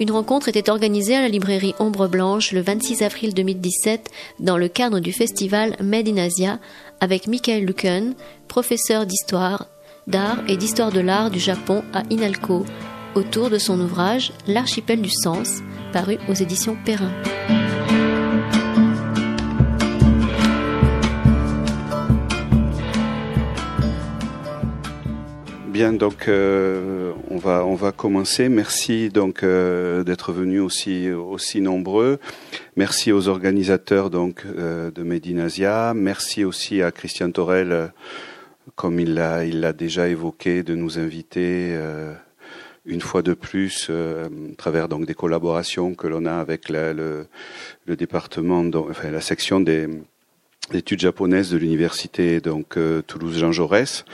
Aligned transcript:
Une 0.00 0.12
rencontre 0.12 0.48
était 0.48 0.70
organisée 0.70 1.14
à 1.14 1.20
la 1.20 1.28
librairie 1.28 1.74
Ombre 1.78 2.08
Blanche 2.08 2.52
le 2.52 2.62
26 2.62 3.02
avril 3.02 3.34
2017 3.34 4.08
dans 4.38 4.56
le 4.56 4.66
cadre 4.68 4.98
du 4.98 5.12
festival 5.12 5.76
Made 5.78 6.08
in 6.08 6.16
Asia 6.16 6.58
avec 7.00 7.26
Michael 7.26 7.66
Luken, 7.66 8.14
professeur 8.48 9.04
d'histoire, 9.04 9.66
d'art 10.06 10.38
et 10.48 10.56
d'histoire 10.56 10.90
de 10.90 11.00
l'art 11.00 11.30
du 11.30 11.38
Japon 11.38 11.84
à 11.92 12.02
Inalco, 12.08 12.64
autour 13.14 13.50
de 13.50 13.58
son 13.58 13.78
ouvrage 13.78 14.32
L'archipel 14.46 15.02
du 15.02 15.10
sens, 15.10 15.58
paru 15.92 16.16
aux 16.30 16.34
éditions 16.34 16.78
Perrin. 16.86 17.12
Bien, 25.68 25.92
donc 25.92 26.26
euh, 26.26 27.12
on 27.46 27.74
va 27.74 27.92
commencer. 27.92 28.48
Merci 28.48 29.08
donc 29.08 29.42
euh, 29.42 30.04
d'être 30.04 30.32
venus 30.32 30.60
aussi 30.60 31.10
aussi 31.10 31.60
nombreux. 31.60 32.18
Merci 32.76 33.12
aux 33.12 33.28
organisateurs 33.28 34.10
donc 34.10 34.44
euh, 34.44 34.90
de 34.90 35.02
Medinasia. 35.02 35.92
Merci 35.94 36.44
aussi 36.44 36.82
à 36.82 36.90
Christian 36.90 37.30
Torel, 37.30 37.92
comme 38.76 39.00
il 39.00 39.14
l'a 39.14 39.44
il 39.44 39.60
l'a 39.60 39.72
déjà 39.72 40.08
évoqué, 40.08 40.62
de 40.62 40.74
nous 40.74 40.98
inviter 40.98 41.76
une 42.86 43.00
fois 43.00 43.22
de 43.22 43.34
plus 43.34 43.90
à 43.90 44.28
travers 44.56 44.88
donc 44.88 45.06
des 45.06 45.14
collaborations 45.14 45.94
que 45.94 46.06
l'on 46.06 46.26
a 46.26 46.34
avec 46.34 46.68
le, 46.68 47.26
le 47.86 47.96
département, 47.96 48.64
enfin 48.74 49.10
la 49.10 49.20
section 49.20 49.60
des 49.60 49.88
études 50.72 51.00
japonaises 51.00 51.50
de 51.50 51.58
l'université 51.58 52.40
donc 52.40 52.78
Toulouse 53.06 53.38
Jean 53.38 53.52
Jaurès. 53.52 54.04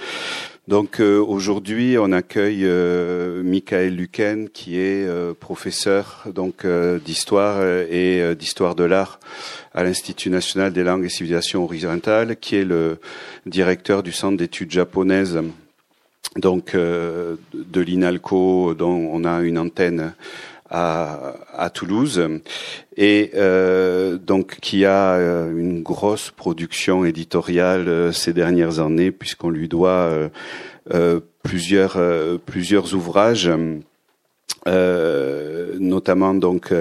Donc 0.68 0.98
euh, 0.98 1.20
aujourd'hui, 1.20 1.96
on 1.96 2.10
accueille 2.10 2.64
euh, 2.64 3.40
Michael 3.44 3.94
Luken, 3.94 4.48
qui 4.48 4.80
est 4.80 5.06
euh, 5.06 5.32
professeur 5.32 6.24
donc 6.34 6.66
d'histoire 7.04 7.62
et 7.88 8.34
d'histoire 8.34 8.74
de 8.74 8.82
l'art 8.82 9.20
à 9.74 9.84
l'Institut 9.84 10.28
national 10.28 10.72
des 10.72 10.82
langues 10.82 11.04
et 11.04 11.08
civilisations 11.08 11.62
orientales, 11.62 12.36
qui 12.36 12.56
est 12.56 12.64
le 12.64 12.98
directeur 13.46 14.02
du 14.02 14.10
centre 14.10 14.36
d'études 14.36 14.72
japonaises 14.72 15.40
donc 16.34 16.74
de 16.74 17.80
l'INALCO, 17.80 18.74
dont 18.74 19.08
on 19.12 19.24
a 19.24 19.40
une 19.40 19.58
antenne 19.58 20.14
à, 20.70 21.34
à 21.54 21.70
Toulouse 21.70 22.22
et 22.96 23.30
euh, 23.34 24.16
donc 24.18 24.58
qui 24.60 24.84
a 24.84 25.14
euh, 25.14 25.50
une 25.56 25.82
grosse 25.82 26.30
production 26.30 27.04
éditoriale 27.04 27.88
euh, 27.88 28.12
ces 28.12 28.32
dernières 28.32 28.80
années 28.80 29.10
puisqu'on 29.10 29.50
lui 29.50 29.68
doit 29.68 30.30
euh, 30.92 31.20
plusieurs 31.42 31.98
plusieurs 32.44 32.94
ouvrages. 32.94 33.50
notamment 35.78 36.34
donc 36.34 36.72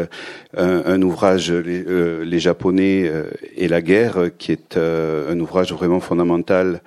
un, 0.58 1.02
ouvrage 1.02 1.52
les, 1.52 1.84
les 2.24 2.40
Japonais 2.40 3.12
et 3.56 3.68
la 3.68 3.82
guerre 3.82 4.30
qui 4.38 4.52
est 4.52 4.78
un 4.78 5.40
ouvrage 5.40 5.72
vraiment 5.74 6.00
fondamental 6.00 6.82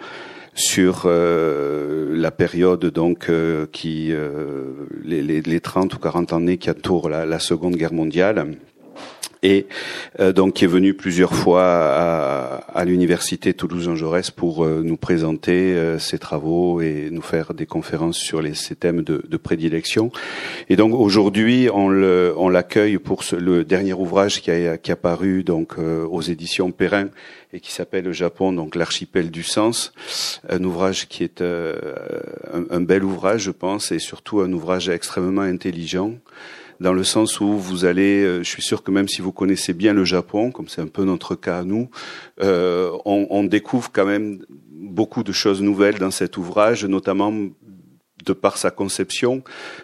sur 0.58 1.02
euh, 1.04 2.08
la 2.12 2.30
période 2.32 2.84
donc 2.84 3.28
euh, 3.28 3.66
qui 3.70 4.08
euh, 4.10 4.72
les, 5.04 5.22
les, 5.22 5.40
les, 5.40 5.60
30 5.60 5.94
ou 5.94 5.98
40 5.98 6.32
années 6.32 6.58
qui 6.58 6.68
entourent 6.68 7.08
la, 7.08 7.24
la 7.24 7.38
Seconde 7.38 7.76
Guerre 7.76 7.92
mondiale 7.92 8.56
et 9.42 9.66
euh, 10.20 10.32
donc 10.32 10.54
qui 10.54 10.64
est 10.64 10.68
venu 10.68 10.94
plusieurs 10.94 11.34
fois 11.34 11.64
à, 11.64 12.56
à 12.74 12.84
l'université 12.84 13.54
Toulouse-Jean 13.54 13.94
Jaurès 13.94 14.30
pour 14.30 14.64
euh, 14.64 14.82
nous 14.84 14.97
présenter 14.97 15.74
euh, 15.74 15.98
ses 15.98 16.18
travaux 16.18 16.80
et 16.80 17.08
nous 17.10 17.22
faire 17.22 17.54
des 17.54 17.66
conférences 17.66 18.16
sur 18.16 18.42
les, 18.42 18.54
ces 18.54 18.74
thèmes 18.74 19.02
de, 19.02 19.24
de 19.28 19.36
prédilection. 19.36 20.10
Et 20.68 20.76
donc 20.76 20.92
aujourd'hui, 20.94 21.68
on 21.72 22.48
l'accueille 22.48 22.98
pour 22.98 23.22
ce, 23.22 23.36
le 23.36 23.64
dernier 23.64 23.92
ouvrage 23.92 24.41
qui 24.42 24.50
a, 24.50 24.76
qui 24.76 24.92
a 24.92 24.97
paru 24.97 25.44
donc 25.44 25.76
aux 25.78 26.22
éditions 26.22 26.70
Perrin 26.70 27.08
et 27.53 27.60
qui 27.60 27.72
s'appelle 27.72 28.04
le 28.04 28.12
Japon, 28.12 28.53
donc 28.53 28.75
l'archipel 28.75 29.31
du 29.31 29.42
sens, 29.42 29.92
un 30.48 30.62
ouvrage 30.64 31.09
qui 31.09 31.25
est 31.25 31.41
un, 31.41 31.75
un 32.70 32.81
bel 32.81 33.04
ouvrage, 33.04 33.42
je 33.42 33.50
pense, 33.50 33.91
et 33.92 33.98
surtout 33.98 34.41
un 34.41 34.53
ouvrage 34.53 34.88
extrêmement 34.88 35.42
intelligent 35.42 36.14
dans 36.81 36.92
le 36.92 37.04
sens 37.04 37.41
où 37.41 37.59
vous 37.59 37.84
allez, 37.84 38.22
euh, 38.22 38.42
je 38.42 38.48
suis 38.48 38.62
sûr 38.62 38.82
que 38.82 38.91
même 38.91 39.09
si 39.09 39.20
vous 39.20 39.32
connaissez 39.32 39.72
bien 39.72 39.92
le 39.92 40.04
Japon, 40.04 40.50
comme 40.50 40.69
c'est 40.69 40.81
un 40.81 40.86
peu 40.86 41.04
notre 41.04 41.34
cas 41.34 41.59
à 41.59 41.64
nous, 41.64 41.91
euh, 42.41 42.91
on, 43.04 43.26
on, 43.31 43.44
découvre 43.44 43.91
quand 43.92 44.06
même 44.06 44.44
beaucoup 44.70 45.22
de 45.22 45.32
choses 45.32 45.60
nouvelles 45.60 45.98
dans 45.98 46.10
cet 46.10 46.36
ouvrage, 46.36 46.84
notamment 46.84 47.32
de 48.28 48.33
par 48.33 48.56
sa 48.56 48.71
conception, 48.71 49.43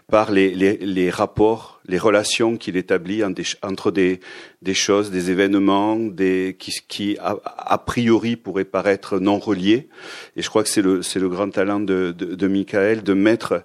par 0.08 0.30
les, 0.30 0.54
les, 0.54 0.76
les 0.76 1.10
rapports, 1.10 1.80
les 1.86 1.98
relations 1.98 2.56
qu'il 2.56 2.76
établit 2.76 3.22
entre 3.24 3.90
des, 3.90 4.20
des, 4.62 4.74
choses, 4.74 5.10
des 5.10 5.30
événements, 5.30 5.96
des, 5.96 6.56
qui, 6.58 6.72
qui 6.88 7.16
a, 7.20 7.78
priori 7.78 8.36
pourraient 8.36 8.64
paraître 8.64 9.18
non 9.18 9.38
reliés. 9.38 9.88
Et 10.36 10.42
je 10.42 10.48
crois 10.48 10.62
que 10.62 10.68
c'est 10.68 10.82
le, 10.82 11.00
le 11.00 11.28
grand 11.28 11.50
talent 11.50 11.80
de, 11.80 12.14
de, 12.16 12.34
de 12.34 12.46
Michael 12.46 13.02
de 13.02 13.14
mettre 13.14 13.64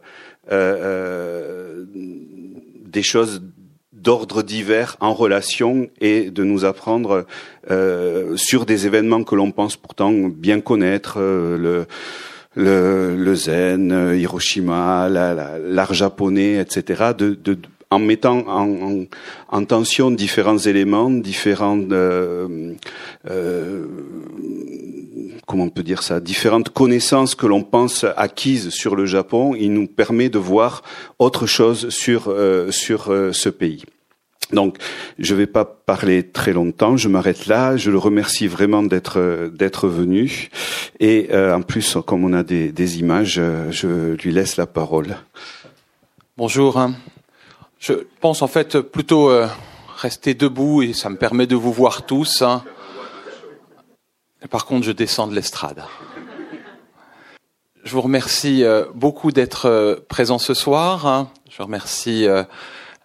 euh, 0.51 0.75
euh, 0.79 1.85
des 1.93 3.03
choses 3.03 3.41
d'ordre 3.93 4.41
divers 4.43 4.95
en 4.99 5.13
relation 5.13 5.89
et 5.99 6.31
de 6.31 6.43
nous 6.43 6.65
apprendre 6.65 7.25
euh, 7.69 8.35
sur 8.37 8.65
des 8.65 8.85
événements 8.87 9.23
que 9.23 9.35
l'on 9.35 9.51
pense 9.51 9.75
pourtant 9.75 10.11
bien 10.11 10.61
connaître, 10.61 11.19
euh, 11.19 11.57
le, 11.57 11.85
le, 12.59 13.35
zen, 13.35 13.91
euh, 13.91 14.17
Hiroshima, 14.17 15.09
l'art 15.09 15.93
japonais, 15.93 16.55
etc. 16.59 17.13
En 17.91 17.99
mettant 17.99 18.45
en, 18.47 18.69
en, 18.69 19.05
en, 19.49 19.65
tension 19.65 20.11
différents 20.11 20.59
éléments, 20.59 21.09
différents 21.09 21.81
euh, 21.91 22.75
euh, 23.29 23.85
comment 25.47 25.63
on 25.63 25.69
peut 25.69 25.81
dire 25.81 26.03
ça, 26.03 26.19
différentes 26.19 26.69
connaissances 26.69 27.33
que 27.33 27.47
l'on 27.47 27.63
pense 27.63 28.05
acquises 28.15 28.69
sur 28.69 28.95
le 28.95 29.07
Japon, 29.07 29.55
il 29.55 29.73
nous 29.73 29.87
permet 29.87 30.29
de 30.29 30.37
voir 30.37 30.83
autre 31.17 31.47
chose 31.47 31.89
sur 31.89 32.25
euh, 32.27 32.69
sur 32.69 33.05
ce 33.31 33.49
pays. 33.49 33.85
Donc, 34.51 34.77
je 35.19 35.33
ne 35.33 35.39
vais 35.39 35.47
pas 35.47 35.65
parler 35.65 36.23
très 36.23 36.53
longtemps. 36.53 36.97
Je 36.97 37.07
m'arrête 37.07 37.45
là. 37.45 37.77
Je 37.77 37.91
le 37.91 37.97
remercie 37.97 38.47
vraiment 38.47 38.83
d'être 38.83 39.49
d'être 39.53 39.87
venu. 39.87 40.49
Et 40.99 41.29
euh, 41.31 41.55
en 41.55 41.61
plus, 41.61 41.97
comme 42.05 42.25
on 42.25 42.33
a 42.33 42.43
des, 42.43 42.71
des 42.71 42.99
images, 42.99 43.37
euh, 43.37 43.71
je 43.71 44.15
lui 44.15 44.31
laisse 44.31 44.57
la 44.57 44.65
parole. 44.65 45.17
Bonjour. 46.37 46.79
Je 47.79 47.93
pense 48.19 48.41
en 48.41 48.47
fait 48.47 48.79
plutôt 48.81 49.29
euh, 49.29 49.47
rester 49.97 50.33
debout 50.33 50.81
et 50.81 50.91
ça 50.93 51.09
me 51.09 51.15
permet 51.15 51.47
de 51.47 51.55
vous 51.55 51.71
voir 51.71 52.05
tous. 52.05 52.41
Hein. 52.41 52.63
Par 54.49 54.65
contre, 54.65 54.85
je 54.85 54.91
descends 54.91 55.27
de 55.27 55.35
l'estrade. 55.35 55.83
Je 57.85 57.91
vous 57.93 58.01
remercie 58.01 58.63
euh, 58.65 58.85
beaucoup 58.93 59.31
d'être 59.31 59.67
euh, 59.67 59.95
présent 60.09 60.39
ce 60.39 60.53
soir. 60.53 61.07
Hein. 61.07 61.29
Je 61.49 61.61
remercie 61.61 62.27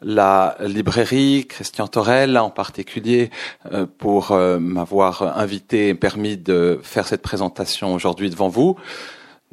la 0.03 0.57
librairie, 0.61 1.47
Christian 1.49 1.87
Torel 1.87 2.37
en 2.39 2.51
particulier, 2.51 3.31
pour 3.99 4.33
m'avoir 4.33 5.39
invité 5.39 5.89
et 5.89 5.95
permis 5.95 6.37
de 6.37 6.81
faire 6.83 7.07
cette 7.07 7.23
présentation 7.23 7.95
aujourd'hui 7.95 8.31
devant 8.31 8.49
vous 8.49 8.77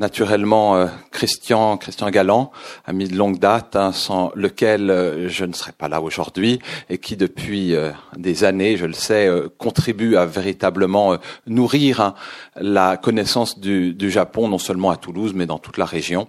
naturellement 0.02 0.75
euh, 0.75 0.88
Christian, 1.12 1.78
Christian 1.78 2.09
Galland, 2.09 2.52
ami 2.85 3.08
de 3.08 3.16
longue 3.16 3.40
date, 3.40 3.76
hein, 3.76 3.91
sans 3.91 4.32
lequel 4.35 4.90
euh, 4.90 5.29
je 5.29 5.46
ne 5.46 5.53
serais 5.53 5.72
pas 5.72 5.88
là 5.88 6.02
aujourd'hui, 6.02 6.59
et 6.90 6.97
qui 6.97 7.16
depuis 7.16 7.76
euh, 7.76 7.91
des 8.17 8.43
années, 8.43 8.78
je 8.78 8.88
le 8.88 8.93
sais, 8.93 9.29
contribue 9.58 10.16
à 10.17 10.26
véritablement 10.26 11.17
nourrir 11.46 12.02
hein, 12.02 12.16
la 12.55 12.97
connaissance 12.97 13.59
du, 13.59 13.96
Japon, 14.09 14.49
non 14.49 14.58
seulement 14.58 14.90
à 14.90 14.97
Toulouse, 14.97 15.34
mais 15.35 15.46
dans 15.46 15.59
toute 15.59 15.78
la 15.78 15.85
région. 15.85 16.28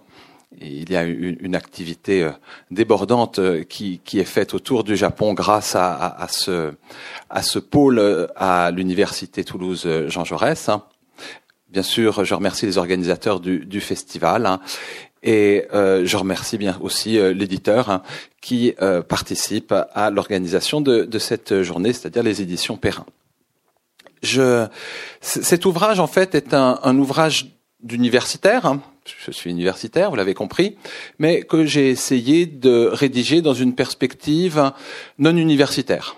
Il 0.60 0.90
y 0.90 0.96
a 0.96 1.02
une, 1.04 1.36
une 1.40 1.54
activité 1.54 2.30
débordante 2.70 3.40
qui, 3.68 4.00
qui, 4.04 4.20
est 4.20 4.24
faite 4.24 4.54
autour 4.54 4.84
du 4.84 4.96
Japon 4.96 5.34
grâce 5.34 5.74
à, 5.74 5.92
à, 5.92 6.24
à 6.24 6.28
ce, 6.28 6.72
à 7.30 7.42
ce 7.42 7.58
pôle 7.58 8.28
à 8.36 8.70
l'université 8.70 9.44
Toulouse 9.44 9.88
Jean 10.08 10.24
Jaurès. 10.24 10.68
Hein. 10.68 10.84
Bien 11.72 11.82
sûr, 11.82 12.24
je 12.24 12.34
remercie 12.34 12.66
les 12.66 12.76
organisateurs 12.76 13.40
du, 13.40 13.64
du 13.64 13.80
festival 13.80 14.44
hein, 14.44 14.60
et 15.22 15.66
euh, 15.72 16.04
je 16.04 16.16
remercie 16.16 16.58
bien 16.58 16.78
aussi 16.80 17.18
euh, 17.18 17.32
l'éditeur 17.32 17.88
hein, 17.90 18.02
qui 18.40 18.74
euh, 18.82 19.02
participe 19.02 19.72
à 19.94 20.10
l'organisation 20.10 20.80
de, 20.80 21.04
de, 21.04 21.18
cette 21.18 21.62
journée, 21.62 21.92
c'est-à-dire 21.92 22.22
les 22.22 22.42
éditions 22.42 22.76
Perrin. 22.76 23.06
Je, 24.22 24.66
cet 25.20 25.64
ouvrage, 25.64 25.98
en 25.98 26.06
fait, 26.06 26.34
est 26.34 26.54
un, 26.54 26.78
un 26.82 26.98
ouvrage 26.98 27.56
d'universitaire. 27.82 28.76
Je 29.04 29.30
suis 29.30 29.50
universitaire, 29.50 30.10
vous 30.10 30.16
l'avez 30.16 30.34
compris, 30.34 30.76
mais 31.18 31.42
que 31.42 31.64
j'ai 31.64 31.90
essayé 31.90 32.46
de 32.46 32.88
rédiger 32.92 33.42
dans 33.42 33.54
une 33.54 33.74
perspective 33.74 34.72
non 35.18 35.36
universitaire 35.36 36.16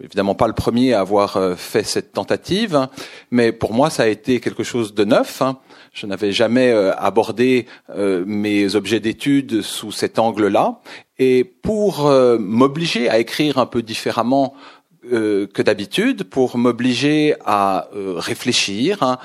évidemment 0.00 0.36
pas 0.36 0.46
le 0.46 0.52
premier 0.52 0.94
à 0.94 1.00
avoir 1.00 1.36
euh, 1.36 1.56
fait 1.56 1.82
cette 1.82 2.12
tentative, 2.12 2.86
mais 3.32 3.50
pour 3.50 3.72
moi 3.72 3.90
ça 3.90 4.04
a 4.04 4.06
été 4.06 4.38
quelque 4.38 4.62
chose 4.62 4.94
de 4.94 5.04
neuf, 5.04 5.42
hein, 5.42 5.58
Je 5.92 6.06
n'avais 6.06 6.30
jamais 6.30 6.72
abordé 6.96 7.66
mes 7.96 8.76
objets 8.76 9.00
d'étude 9.00 9.62
sous 9.62 9.90
cet 9.90 10.18
angle-là. 10.18 10.80
Et 11.18 11.42
pour 11.42 12.08
m'obliger 12.38 13.08
à 13.08 13.18
écrire 13.18 13.58
un 13.58 13.66
peu 13.66 13.82
différemment 13.82 14.54
que 15.02 15.62
d'habitude, 15.62 16.24
pour 16.24 16.58
m'obliger 16.58 17.34
à 17.44 17.88
réfléchir, 17.92 19.02
hein, 19.02 19.18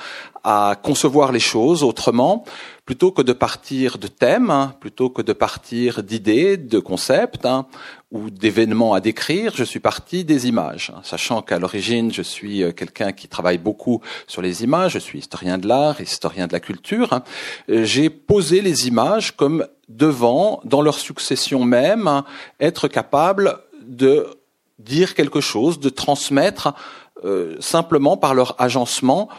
à 0.43 0.75
concevoir 0.81 1.31
les 1.31 1.39
choses 1.39 1.83
autrement, 1.83 2.43
plutôt 2.85 3.11
que 3.11 3.21
de 3.21 3.31
partir 3.31 3.97
de 3.97 4.07
thèmes, 4.07 4.49
hein, 4.49 4.75
plutôt 4.81 5.09
que 5.09 5.21
de 5.21 5.31
partir 5.31 6.03
d'idées, 6.03 6.57
de 6.57 6.79
concepts 6.79 7.45
hein, 7.45 7.65
ou 8.11 8.29
d'événements 8.29 8.93
à 8.93 8.99
décrire, 8.99 9.53
je 9.55 9.63
suis 9.63 9.79
parti 9.79 10.25
des 10.25 10.47
images, 10.47 10.91
hein, 10.93 10.99
sachant 11.03 11.41
qu'à 11.41 11.59
l'origine 11.59 12.11
je 12.11 12.21
suis 12.21 12.61
euh, 12.61 12.73
quelqu'un 12.73 13.13
qui 13.13 13.29
travaille 13.29 13.57
beaucoup 13.57 14.01
sur 14.27 14.41
les 14.41 14.63
images, 14.65 14.93
je 14.93 14.99
suis 14.99 15.19
historien 15.19 15.57
de 15.57 15.67
l'art, 15.67 16.01
historien 16.01 16.47
de 16.47 16.53
la 16.53 16.59
culture. 16.59 17.21
Euh, 17.69 17.85
j'ai 17.85 18.09
posé 18.09 18.61
les 18.61 18.87
images 18.87 19.35
comme 19.37 19.65
devant, 19.87 20.59
dans 20.65 20.81
leur 20.81 20.99
succession 20.99 21.63
même, 21.63 22.23
être 22.59 22.89
capable 22.89 23.59
de 23.81 24.27
dire 24.79 25.15
quelque 25.15 25.41
chose, 25.41 25.79
de 25.79 25.89
transmettre 25.89 26.73
euh, 27.23 27.55
simplement 27.59 28.17
par 28.17 28.33
leur 28.33 28.61
agencement 28.61 29.29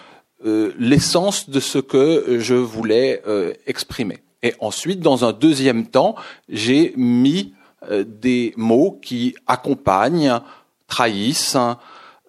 euh, 0.44 0.72
l'essence 0.78 1.48
de 1.48 1.58
ce 1.58 1.78
que 1.78 2.38
je 2.38 2.54
voulais 2.54 3.22
euh, 3.26 3.54
exprimer. 3.66 4.18
Et 4.42 4.52
ensuite, 4.60 5.00
dans 5.00 5.24
un 5.24 5.32
deuxième 5.32 5.86
temps, 5.86 6.16
j'ai 6.50 6.92
mis 6.96 7.54
euh, 7.90 8.04
des 8.06 8.52
mots 8.58 8.98
qui 9.02 9.34
accompagnent, 9.46 10.40
trahissent, 10.86 11.56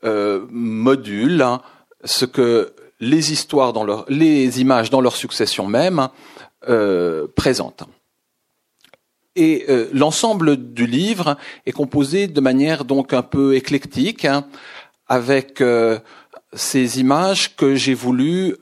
modulent 0.04 1.58
ce 2.04 2.26
que 2.26 2.74
les 3.00 3.32
histoires 3.32 3.74
dans 3.74 3.84
leur, 3.84 4.06
les 4.08 4.62
images 4.62 4.92
dans 4.92 5.02
leur 5.02 5.16
succession 5.16 5.66
même 5.66 6.10
présentent. 7.36 7.86
Et 9.36 9.66
l'ensemble 9.92 10.56
du 10.74 10.88
livre 10.88 11.38
est 11.66 11.74
composé 11.74 12.28
de 12.28 12.40
manière 12.40 12.86
donc 12.86 13.12
un 13.12 13.22
peu 13.22 13.56
éclectique, 13.56 14.24
hein, 14.24 14.48
avec 15.08 15.62
ces 16.54 17.00
images 17.00 17.56
que 17.56 17.76
j'ai 17.76 17.94
voulu 17.94 18.56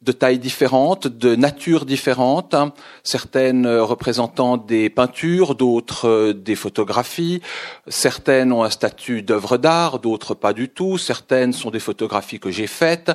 de 0.00 0.12
tailles 0.12 0.38
différentes, 0.38 1.08
de 1.08 1.34
natures 1.34 1.84
différentes, 1.84 2.54
certaines 3.02 3.66
représentant 3.66 4.56
des 4.56 4.90
peintures, 4.90 5.56
d'autres 5.56 6.08
euh, 6.08 6.32
des 6.32 6.54
photographies, 6.54 7.42
certaines 7.88 8.52
ont 8.52 8.62
un 8.62 8.70
statut 8.70 9.22
d'œuvre 9.22 9.56
d'art, 9.56 9.98
d'autres 9.98 10.34
pas 10.34 10.52
du 10.52 10.68
tout, 10.68 10.98
certaines 10.98 11.52
sont 11.52 11.70
des 11.70 11.80
photographies 11.80 12.38
que 12.38 12.50
j'ai 12.50 12.68
faites, 12.68 13.10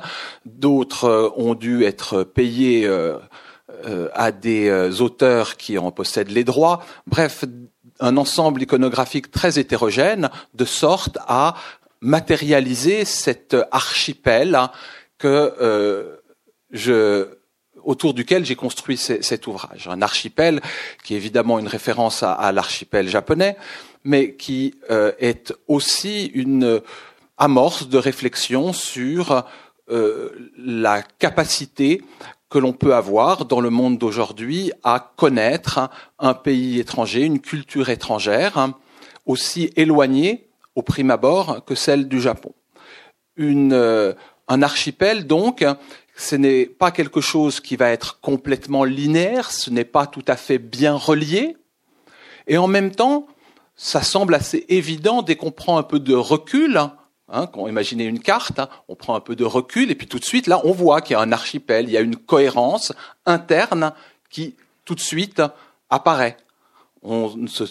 d'autres 0.45 1.05
euh, 1.05 1.29
ont 1.37 1.55
dû 1.55 1.83
être 1.85 2.23
payées 2.23 2.85
euh, 2.85 3.17
à 4.13 4.31
des 4.31 5.01
auteurs 5.01 5.57
qui 5.57 5.77
en 5.77 5.91
possèdent 5.91 6.31
les 6.31 6.43
droits. 6.43 6.83
Bref, 7.07 7.45
un 7.99 8.17
ensemble 8.17 8.61
iconographique 8.61 9.31
très 9.31 9.59
hétérogène, 9.59 10.29
de 10.53 10.65
sorte 10.65 11.17
à 11.27 11.55
matérialiser 12.01 13.05
cet 13.05 13.55
archipel 13.71 14.59
que 15.17 15.53
euh, 15.61 16.17
je 16.71 17.37
autour 17.85 18.13
duquel 18.13 18.45
j'ai 18.45 18.55
construit 18.55 18.97
cet 18.97 19.45
ouvrage. 19.47 19.89
Un 19.89 20.01
archipel 20.01 20.61
qui 21.03 21.15
est 21.15 21.17
évidemment 21.17 21.59
une 21.59 21.67
référence 21.67 22.23
à, 22.23 22.51
l'archipel 22.53 23.09
japonais, 23.09 23.57
mais 24.05 24.35
qui 24.35 24.75
euh, 24.89 25.11
est 25.19 25.53
aussi 25.67 26.27
une 26.27 26.81
amorce 27.37 27.89
de 27.89 27.97
réflexion 27.97 28.71
sur 28.71 29.43
euh, 29.89 30.29
la 30.57 31.01
capacité 31.01 32.01
que 32.53 32.59
l'on 32.59 32.71
peut 32.71 32.93
avoir 32.93 33.45
dans 33.45 33.61
le 33.61 33.71
monde 33.71 33.97
d'aujourd'hui 33.97 34.71
à 34.83 35.11
connaître 35.15 35.89
un 36.19 36.35
pays 36.35 36.79
étranger, 36.79 37.23
une 37.23 37.39
culture 37.39 37.89
étrangère, 37.89 38.69
aussi 39.25 39.71
éloignée 39.75 40.47
au 40.75 40.83
prime 40.83 41.09
abord 41.09 41.65
que 41.65 41.73
celle 41.73 42.07
du 42.07 42.21
Japon. 42.21 42.53
Une, 43.37 43.73
euh, 43.73 44.13
un 44.47 44.61
archipel, 44.61 45.25
donc, 45.25 45.65
ce 46.15 46.35
n'est 46.35 46.67
pas 46.67 46.91
quelque 46.91 47.21
chose 47.21 47.59
qui 47.59 47.75
va 47.75 47.89
être 47.89 48.19
complètement 48.19 48.83
linéaire, 48.83 49.49
ce 49.49 49.71
n'est 49.71 49.83
pas 49.83 50.05
tout 50.05 50.25
à 50.27 50.35
fait 50.35 50.59
bien 50.59 50.93
relié, 50.93 51.57
et 52.45 52.59
en 52.59 52.67
même 52.67 52.91
temps, 52.91 53.25
ça 53.75 54.03
semble 54.03 54.35
assez 54.35 54.63
évident 54.69 55.23
dès 55.23 55.35
qu'on 55.35 55.49
prend 55.49 55.79
un 55.79 55.83
peu 55.83 55.99
de 55.99 56.13
recul, 56.13 56.79
hein, 57.33 57.49
une 57.55 58.19
carte, 58.19 58.59
hein, 58.59 58.69
on 58.87 58.95
prend 58.95 59.15
un 59.15 59.19
peu 59.19 59.35
de 59.35 59.43
recul, 59.43 59.91
et 59.91 59.95
puis 59.95 60.07
tout 60.07 60.19
de 60.19 60.25
suite, 60.25 60.47
là, 60.47 60.61
on 60.63 60.71
voit 60.71 61.01
qu'il 61.01 61.15
y 61.15 61.17
a 61.17 61.21
un 61.21 61.31
archipel, 61.31 61.85
il 61.85 61.91
y 61.91 61.97
a 61.97 62.01
une 62.01 62.15
cohérence 62.15 62.93
interne 63.25 63.93
qui, 64.29 64.55
tout 64.85 64.95
de 64.95 64.99
suite, 64.99 65.41
apparaît. 65.89 66.37
On 67.01 67.35
ne 67.35 67.47
se 67.47 67.65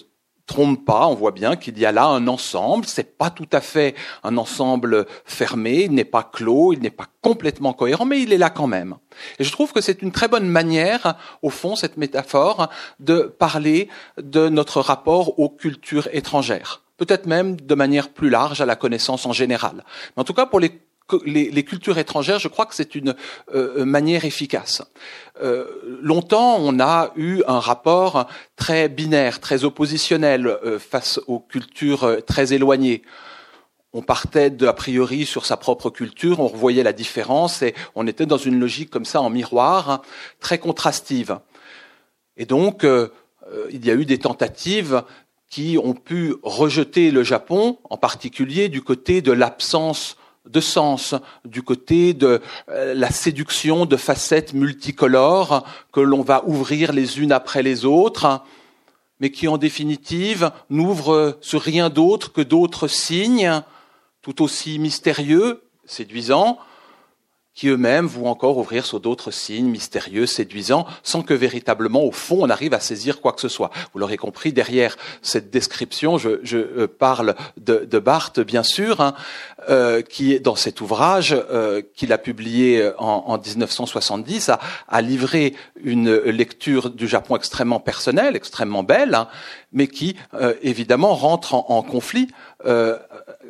trompe 0.46 0.84
pas, 0.84 1.06
on 1.06 1.14
voit 1.14 1.30
bien 1.30 1.56
qu'il 1.56 1.78
y 1.78 1.86
a 1.86 1.92
là 1.92 2.06
un 2.06 2.26
ensemble, 2.26 2.84
c'est 2.86 3.16
pas 3.16 3.30
tout 3.30 3.48
à 3.52 3.60
fait 3.60 3.94
un 4.22 4.36
ensemble 4.36 5.06
fermé, 5.24 5.84
il 5.84 5.92
n'est 5.92 6.04
pas 6.04 6.24
clos, 6.24 6.72
il 6.72 6.80
n'est 6.80 6.90
pas 6.90 7.06
complètement 7.20 7.72
cohérent, 7.72 8.04
mais 8.04 8.20
il 8.20 8.32
est 8.32 8.38
là 8.38 8.50
quand 8.50 8.66
même. 8.66 8.96
Et 9.38 9.44
je 9.44 9.52
trouve 9.52 9.72
que 9.72 9.80
c'est 9.80 10.02
une 10.02 10.12
très 10.12 10.28
bonne 10.28 10.48
manière, 10.48 11.16
au 11.42 11.50
fond, 11.50 11.76
cette 11.76 11.96
métaphore, 11.96 12.68
de 13.00 13.22
parler 13.22 13.88
de 14.18 14.48
notre 14.48 14.80
rapport 14.80 15.38
aux 15.38 15.48
cultures 15.48 16.08
étrangères. 16.12 16.81
Peut-être 16.96 17.26
même 17.26 17.60
de 17.60 17.74
manière 17.74 18.10
plus 18.10 18.30
large 18.30 18.60
à 18.60 18.66
la 18.66 18.76
connaissance 18.76 19.26
en 19.26 19.32
général. 19.32 19.84
Mais 20.16 20.20
en 20.20 20.24
tout 20.24 20.34
cas, 20.34 20.46
pour 20.46 20.60
les 20.60 20.80
les, 21.24 21.64
cultures 21.64 21.98
étrangères, 21.98 22.38
je 22.38 22.48
crois 22.48 22.66
que 22.66 22.74
c'est 22.74 22.94
une 22.94 23.10
euh, 23.54 23.80
euh, 23.80 23.84
manière 23.84 24.24
efficace. 24.24 24.82
Euh, 25.42 25.66
longtemps, 26.02 26.56
on 26.58 26.80
a 26.80 27.12
eu 27.16 27.42
un 27.46 27.60
rapport 27.60 28.26
très 28.56 28.88
binaire, 28.88 29.40
très 29.40 29.64
oppositionnel 29.64 30.58
face 30.78 31.20
aux 31.26 31.40
cultures 31.40 32.18
très 32.26 32.52
éloignées. 32.52 33.02
On 33.92 34.02
partait 34.02 34.50
de, 34.50 34.66
a 34.66 34.72
priori 34.72 35.26
sur 35.26 35.44
sa 35.44 35.56
propre 35.56 35.90
culture, 35.90 36.40
on 36.40 36.48
revoyait 36.48 36.82
la 36.82 36.94
différence 36.94 37.60
et 37.60 37.74
on 37.94 38.06
était 38.06 38.26
dans 38.26 38.38
une 38.38 38.58
logique 38.58 38.90
comme 38.90 39.04
ça 39.04 39.20
en 39.20 39.28
miroir, 39.28 40.02
très 40.40 40.58
contrastive. 40.58 41.38
Et 42.38 42.46
donc, 42.46 42.86
il 43.70 43.84
y 43.84 43.90
a 43.90 43.94
eu 43.94 44.06
des 44.06 44.18
tentatives 44.18 45.02
qui 45.52 45.76
ont 45.76 45.92
pu 45.92 46.34
rejeter 46.42 47.10
le 47.10 47.22
Japon, 47.22 47.78
en 47.90 47.98
particulier 47.98 48.70
du 48.70 48.80
côté 48.80 49.20
de 49.20 49.32
l'absence 49.32 50.16
de 50.48 50.60
sens, 50.60 51.14
du 51.44 51.62
côté 51.62 52.14
de 52.14 52.40
euh, 52.70 52.94
la 52.94 53.10
séduction 53.10 53.84
de 53.84 53.98
facettes 53.98 54.54
multicolores 54.54 55.62
que 55.92 56.00
l'on 56.00 56.22
va 56.22 56.42
ouvrir 56.46 56.92
les 56.92 57.20
unes 57.20 57.32
après 57.32 57.62
les 57.62 57.84
autres, 57.84 58.42
mais 59.20 59.30
qui 59.30 59.46
en 59.46 59.58
définitive 59.58 60.50
n'ouvrent 60.70 61.36
sur 61.42 61.60
rien 61.60 61.90
d'autre 61.90 62.32
que 62.32 62.40
d'autres 62.40 62.88
signes 62.88 63.60
tout 64.22 64.40
aussi 64.40 64.78
mystérieux, 64.78 65.62
séduisants, 65.84 66.58
qui 67.54 67.68
eux-mêmes 67.68 68.06
vont 68.06 68.28
encore 68.28 68.56
ouvrir 68.56 68.86
sur 68.86 69.00
d'autres 69.00 69.30
signes 69.30 69.66
mystérieux, 69.68 70.26
séduisants, 70.26 70.86
sans 71.02 71.22
que 71.22 71.34
véritablement, 71.34 72.02
au 72.02 72.12
fond, 72.12 72.38
on 72.40 72.50
arrive 72.50 72.72
à 72.72 72.80
saisir 72.80 73.20
quoi 73.20 73.32
que 73.32 73.40
ce 73.40 73.48
soit. 73.48 73.70
Vous 73.92 73.98
l'aurez 73.98 74.16
compris, 74.16 74.52
derrière 74.52 74.96
cette 75.20 75.50
description, 75.50 76.16
je, 76.16 76.40
je 76.42 76.58
euh, 76.58 76.86
parle 76.86 77.34
de, 77.58 77.86
de, 77.88 77.98
Barthes, 77.98 78.40
bien 78.40 78.62
sûr, 78.62 79.00
hein, 79.00 79.14
euh, 79.68 80.02
qui 80.02 80.40
dans 80.40 80.56
cet 80.56 80.80
ouvrage 80.80 81.36
euh, 81.50 81.82
qu'il 81.94 82.12
a 82.12 82.18
publié 82.18 82.90
en, 82.98 83.24
en 83.26 83.38
1970, 83.38 84.48
a, 84.48 84.58
a, 84.88 85.02
livré 85.02 85.54
une 85.82 86.14
lecture 86.14 86.90
du 86.90 87.06
Japon 87.06 87.36
extrêmement 87.36 87.80
personnelle, 87.80 88.34
extrêmement 88.34 88.82
belle, 88.82 89.14
hein, 89.14 89.28
mais 89.72 89.86
qui, 89.88 90.16
euh, 90.34 90.54
évidemment, 90.62 91.14
rentre 91.14 91.54
en, 91.54 91.66
en 91.68 91.82
conflit 91.82 92.28
euh, 92.66 92.98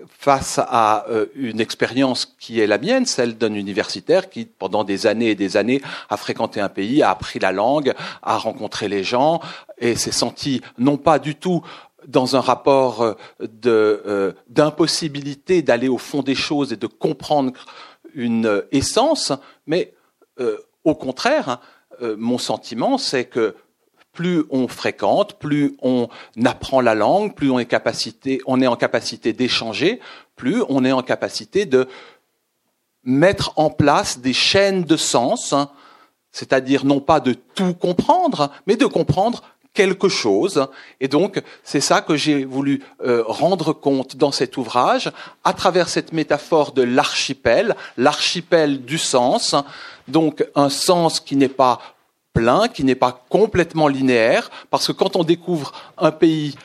face 0.06 0.58
à 0.58 1.06
euh, 1.08 1.26
une 1.34 1.60
expérience 1.60 2.34
qui 2.38 2.60
est 2.60 2.66
la 2.66 2.78
mienne, 2.78 3.06
celle 3.06 3.36
d'un 3.36 3.54
universitaire 3.54 4.30
qui, 4.30 4.44
pendant 4.44 4.84
des 4.84 5.06
années 5.06 5.30
et 5.30 5.34
des 5.34 5.56
années, 5.56 5.82
a 6.08 6.16
fréquenté 6.16 6.60
un 6.60 6.68
pays, 6.68 7.02
a 7.02 7.10
appris 7.10 7.38
la 7.38 7.52
langue, 7.52 7.94
a 8.22 8.38
rencontré 8.38 8.88
les 8.88 9.04
gens 9.04 9.40
et 9.78 9.96
s'est 9.96 10.12
senti 10.12 10.60
non 10.78 10.96
pas 10.96 11.18
du 11.18 11.34
tout 11.34 11.62
dans 12.06 12.36
un 12.36 12.40
rapport 12.40 13.02
euh, 13.02 13.14
euh, 13.66 14.32
d'impossibilité 14.48 15.62
d'aller 15.62 15.88
au 15.88 15.98
fond 15.98 16.22
des 16.22 16.34
choses 16.34 16.72
et 16.72 16.76
de 16.76 16.86
comprendre 16.86 17.52
une 18.14 18.62
essence, 18.72 19.32
mais 19.66 19.94
au 20.84 20.94
contraire, 20.94 21.60
mon 22.18 22.36
sentiment, 22.36 22.98
c'est 22.98 23.24
que 23.24 23.54
plus 24.12 24.44
on 24.50 24.68
fréquente, 24.68 25.38
plus 25.38 25.76
on 25.80 26.08
apprend 26.44 26.80
la 26.80 26.94
langue, 26.94 27.34
plus 27.34 27.50
on 27.50 27.58
est, 27.58 27.66
capacité, 27.66 28.40
on 28.46 28.60
est 28.60 28.66
en 28.66 28.76
capacité 28.76 29.32
d'échanger, 29.32 30.00
plus 30.36 30.62
on 30.68 30.84
est 30.84 30.92
en 30.92 31.02
capacité 31.02 31.64
de 31.66 31.88
mettre 33.04 33.52
en 33.56 33.70
place 33.70 34.18
des 34.18 34.32
chaînes 34.32 34.84
de 34.84 34.96
sens, 34.96 35.52
hein, 35.52 35.70
c'est-à-dire 36.30 36.84
non 36.84 37.00
pas 37.00 37.20
de 37.20 37.32
tout 37.32 37.74
comprendre, 37.74 38.50
mais 38.66 38.76
de 38.76 38.86
comprendre 38.86 39.42
quelque 39.74 40.08
chose. 40.08 40.66
Et 41.00 41.08
donc, 41.08 41.42
c'est 41.64 41.80
ça 41.80 42.02
que 42.02 42.16
j'ai 42.16 42.44
voulu 42.44 42.82
euh, 43.04 43.24
rendre 43.26 43.72
compte 43.72 44.16
dans 44.16 44.32
cet 44.32 44.56
ouvrage, 44.56 45.10
à 45.44 45.52
travers 45.52 45.88
cette 45.88 46.12
métaphore 46.12 46.72
de 46.72 46.82
l'archipel, 46.82 47.74
l'archipel 47.96 48.84
du 48.84 48.98
sens, 48.98 49.54
donc 50.08 50.46
un 50.54 50.68
sens 50.68 51.20
qui 51.20 51.36
n'est 51.36 51.48
pas 51.48 51.80
plein, 52.32 52.68
qui 52.68 52.84
n'est 52.84 52.94
pas 52.94 53.24
complètement 53.28 53.88
linéaire, 53.88 54.50
parce 54.70 54.86
que 54.86 54.92
quand 54.92 55.16
on 55.16 55.24
découvre 55.24 55.72
un 55.98 56.10
pays 56.10 56.56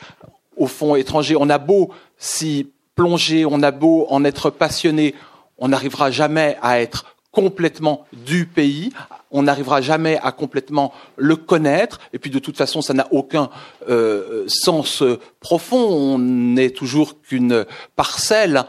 au 0.56 0.68
fond 0.68 0.96
étranger, 0.96 1.36
on 1.40 1.50
a 1.50 1.58
beau 1.58 1.92
s'y 2.18 2.70
plonger, 2.96 3.46
on 3.46 3.62
a 3.62 3.72
beau 3.72 4.08
en 4.10 4.24
être 4.24 4.50
passionné, 4.50 5.14
on 5.58 5.70
n'arrivera 5.70 6.12
jamais 6.12 6.58
à 6.62 6.80
être 6.80 7.06
complètement 7.32 8.06
du 8.14 8.48
pays, 8.48 8.92
on 9.30 9.44
n'arrivera 9.44 9.82
jamais 9.82 10.18
à 10.24 10.32
complètement 10.32 10.92
le 11.18 11.36
connaître, 11.36 12.00
et 12.14 12.18
puis 12.18 12.32
de 12.32 12.40
toute 12.40 12.58
façon, 12.58 12.82
ça 12.82 12.94
n'a 12.94 13.08
aucun 13.12 13.50
euh, 13.90 14.46
sens 14.48 15.04
profond, 15.40 15.78
on 15.78 16.18
n'est 16.18 16.72
toujours 16.72 17.22
qu'une 17.22 17.66
parcelle 17.96 18.64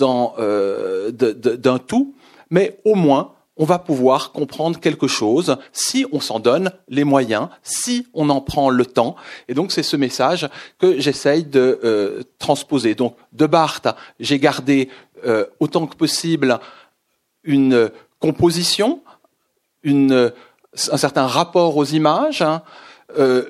euh, 0.00 1.10
d'un 1.10 1.78
tout, 1.78 2.14
mais 2.48 2.78
au 2.84 2.94
moins, 2.94 3.32
on 3.56 3.64
va 3.64 3.78
pouvoir 3.78 4.32
comprendre 4.32 4.80
quelque 4.80 5.06
chose 5.06 5.56
si 5.72 6.06
on 6.12 6.20
s'en 6.20 6.40
donne 6.40 6.72
les 6.88 7.04
moyens, 7.04 7.48
si 7.62 8.06
on 8.12 8.28
en 8.30 8.40
prend 8.40 8.68
le 8.68 8.84
temps. 8.84 9.14
Et 9.48 9.54
donc 9.54 9.70
c'est 9.70 9.82
ce 9.82 9.96
message 9.96 10.48
que 10.78 10.98
j'essaye 10.98 11.44
de 11.44 11.80
euh, 11.84 12.22
transposer. 12.38 12.94
Donc 12.94 13.16
de 13.32 13.46
Barthes, 13.46 13.94
j'ai 14.18 14.38
gardé 14.38 14.88
euh, 15.24 15.46
autant 15.60 15.86
que 15.86 15.96
possible 15.96 16.58
une 17.44 17.90
composition, 18.18 19.02
une, 19.82 20.32
un 20.90 20.96
certain 20.96 21.26
rapport 21.26 21.76
aux 21.76 21.84
images, 21.84 22.42
hein, 22.42 22.62
euh, 23.18 23.44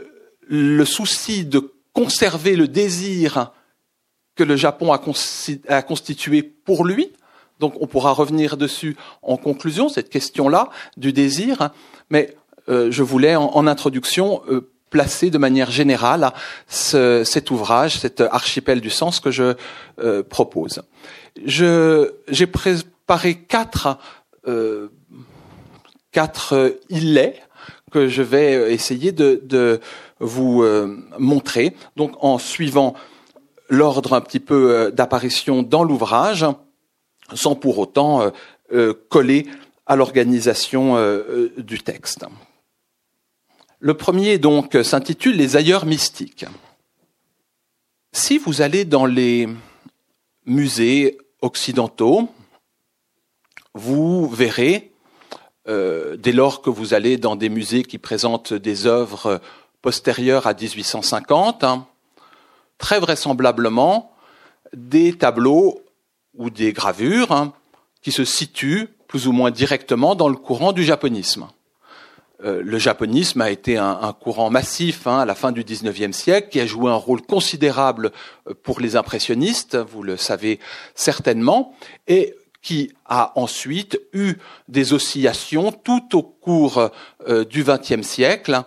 le 0.47 0.85
souci 0.85 1.45
de 1.45 1.73
conserver 1.93 2.57
le 2.57 2.69
désir 2.69 3.53
que 4.35 4.45
le 4.45 4.57
Japon 4.57 4.93
a, 4.93 5.01
a 5.69 5.83
constitué 5.83 6.43
pour 6.43 6.85
lui, 6.85 7.13
donc 7.61 7.75
on 7.81 7.87
pourra 7.87 8.13
revenir 8.13 8.57
dessus 8.57 8.97
en 9.23 9.37
conclusion, 9.37 9.89
cette 9.89 10.11
question-là 10.11 10.71
du 10.97 11.13
désir, 11.13 11.71
mais 12.11 12.37
euh, 12.69 12.91
je 12.91 13.03
voulais 13.03 13.37
en, 13.37 13.67
introduction 13.67 14.43
euh, 14.49 14.71
placer 14.91 15.31
de 15.31 15.39
manière 15.39 15.71
générale 15.71 16.33
cet 16.69 17.51
ouvrage, 17.51 17.99
cet 17.99 18.21
archipel 18.21 18.81
du 18.81 18.91
sens 18.91 19.21
que 19.21 19.31
je 19.31 19.55
euh, 19.99 20.23
propose. 20.23 20.83
J'ai 21.45 22.47
préparé 22.47 23.35
quatre, 23.35 23.99
quatre 26.13 26.79
îlets 26.91 27.41
que 27.91 28.09
je 28.09 28.23
vais 28.23 28.73
essayer 28.73 29.11
de, 29.11 29.41
de 29.45 29.81
vous 30.21 30.65
montrer, 31.19 31.75
donc 31.97 32.13
en 32.21 32.39
suivant 32.39 32.95
l'ordre 33.69 34.13
un 34.13 34.21
petit 34.21 34.39
peu 34.39 34.93
d'apparition 34.95 35.65
dans 35.65 35.83
l'ouvrage 35.83 36.47
sans 37.33 37.55
pour 37.55 37.79
autant 37.79 38.23
euh, 38.23 38.31
euh, 38.73 38.95
coller 39.09 39.47
à 39.87 39.97
l'organisation 39.97 40.97
euh, 40.97 41.53
du 41.59 41.81
texte. 41.81 42.27
Le 43.81 43.95
premier 43.95 44.39
donc 44.39 44.77
s'intitule 44.83 45.37
Les 45.37 45.57
ailleurs 45.57 45.87
mystiques. 45.87 46.47
Si 48.13 48.39
vous 48.39 48.63
allez 48.63 48.85
dans 48.85 49.07
les 49.07 49.49
musées 50.47 51.19
occidentaux, 51.43 52.29
vous 53.75 54.29
verrez, 54.29 54.93
dès 55.67 56.33
lors 56.33 56.63
que 56.63 56.71
vous 56.71 56.95
allez 56.95 57.17
dans 57.17 57.35
des 57.35 57.49
musées 57.49 57.83
qui 57.83 57.99
présentent 57.99 58.55
des 58.55 58.87
œuvres 58.87 59.41
postérieures 59.83 60.47
à 60.47 60.55
1850, 60.55 61.65
hein, 61.65 61.87
très 62.79 63.01
vraisemblablement 63.01 64.13
des 64.73 65.13
tableaux 65.19 65.84
ou 66.37 66.51
des 66.51 66.73
gravures 66.73 67.33
hein, 67.33 67.53
qui 68.03 68.13
se 68.13 68.25
situent 68.25 68.89
plus 69.09 69.27
ou 69.27 69.33
moins 69.33 69.51
directement 69.51 70.15
dans 70.15 70.29
le 70.29 70.37
courant 70.37 70.73
du 70.73 70.83
japonisme. 70.83 71.49
Euh, 72.43 72.63
le 72.63 72.79
japonisme 72.79 73.41
a 73.41 73.51
été 73.51 73.77
un, 73.79 74.13
courant 74.13 74.51
massif 74.51 75.07
hein, 75.07 75.21
à 75.21 75.25
la 75.25 75.35
fin 75.35 75.53
du 75.53 75.63
XIXe 75.63 76.17
siècle 76.17 76.49
qui 76.51 76.61
a 76.61 76.67
joué 76.67 76.91
un 76.91 76.97
rôle 76.97 77.23
considérable 77.23 78.11
euh, 78.49 78.55
pour 78.63 78.81
les 78.81 78.97
impressionnistes, 78.97 79.77
vous 79.77 80.03
le 80.03 80.17
savez 80.17 80.59
certainement, 80.95 81.75
et 82.09 82.35
qui 82.65 82.91
a 83.05 83.39
ensuite 83.39 84.01
eu 84.15 84.37
des 84.69 84.95
oscillations 84.95 85.71
tout 85.71 86.17
au 86.17 86.23
cours 86.23 86.91
euh, 87.29 87.45
du 87.45 87.63
XXe 87.63 88.01
siècle. 88.01 88.63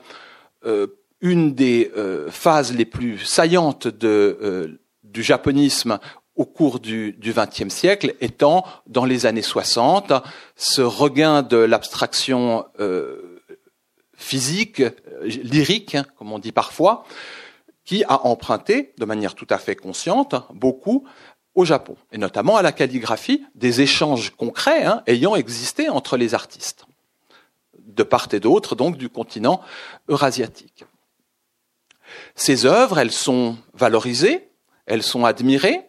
Euh, 0.66 0.88
une 1.20 1.56
des 1.56 1.92
euh, 1.98 2.30
phases 2.30 2.74
les 2.74 2.86
plus 2.86 3.18
saillantes 3.18 3.88
de, 3.88 4.80
du 5.04 5.24
japonisme 5.24 5.98
au 6.38 6.46
cours 6.46 6.80
du 6.80 7.18
XXe 7.20 7.74
siècle 7.74 8.16
étant, 8.22 8.64
dans 8.86 9.06
les 9.06 9.26
années 9.26 9.42
60, 9.42 10.14
ce 10.56 10.82
regain 10.82 11.42
de 11.42 11.58
l'abstraction 11.58 12.66
euh, 12.80 13.42
physique, 14.16 14.82
euh, 14.82 14.94
lyrique, 15.24 15.96
hein, 15.96 16.06
comme 16.18 16.32
on 16.32 16.40
dit 16.40 16.52
parfois, 16.52 17.06
qui 17.86 18.04
a 18.06 18.26
emprunté, 18.26 18.94
de 18.98 19.06
manière 19.06 19.34
tout 19.34 19.48
à 19.50 19.58
fait 19.58 19.76
consciente, 19.76 20.36
beaucoup 20.54 21.08
au 21.56 21.66
Japon, 21.66 21.98
et 22.12 22.20
notamment 22.20 22.56
à 22.56 22.62
la 22.62 22.72
calligraphie, 22.72 23.44
des 23.56 23.82
échanges 23.82 24.30
concrets 24.30 24.86
hein, 24.86 25.02
ayant 25.08 25.36
existé 25.36 25.90
entre 25.90 26.18
les 26.18 26.36
artistes, 26.36 26.86
de 27.80 28.04
part 28.04 28.28
et 28.32 28.40
d'autre, 28.40 28.76
donc 28.76 28.98
du 28.98 29.10
continent 29.10 29.62
eurasiatique. 30.08 30.86
Ces 32.36 32.68
œuvres, 32.68 33.00
elles 33.00 33.12
sont 33.12 33.58
valorisées, 33.74 34.50
elles 34.86 35.04
sont 35.04 35.26
admirées, 35.26 35.88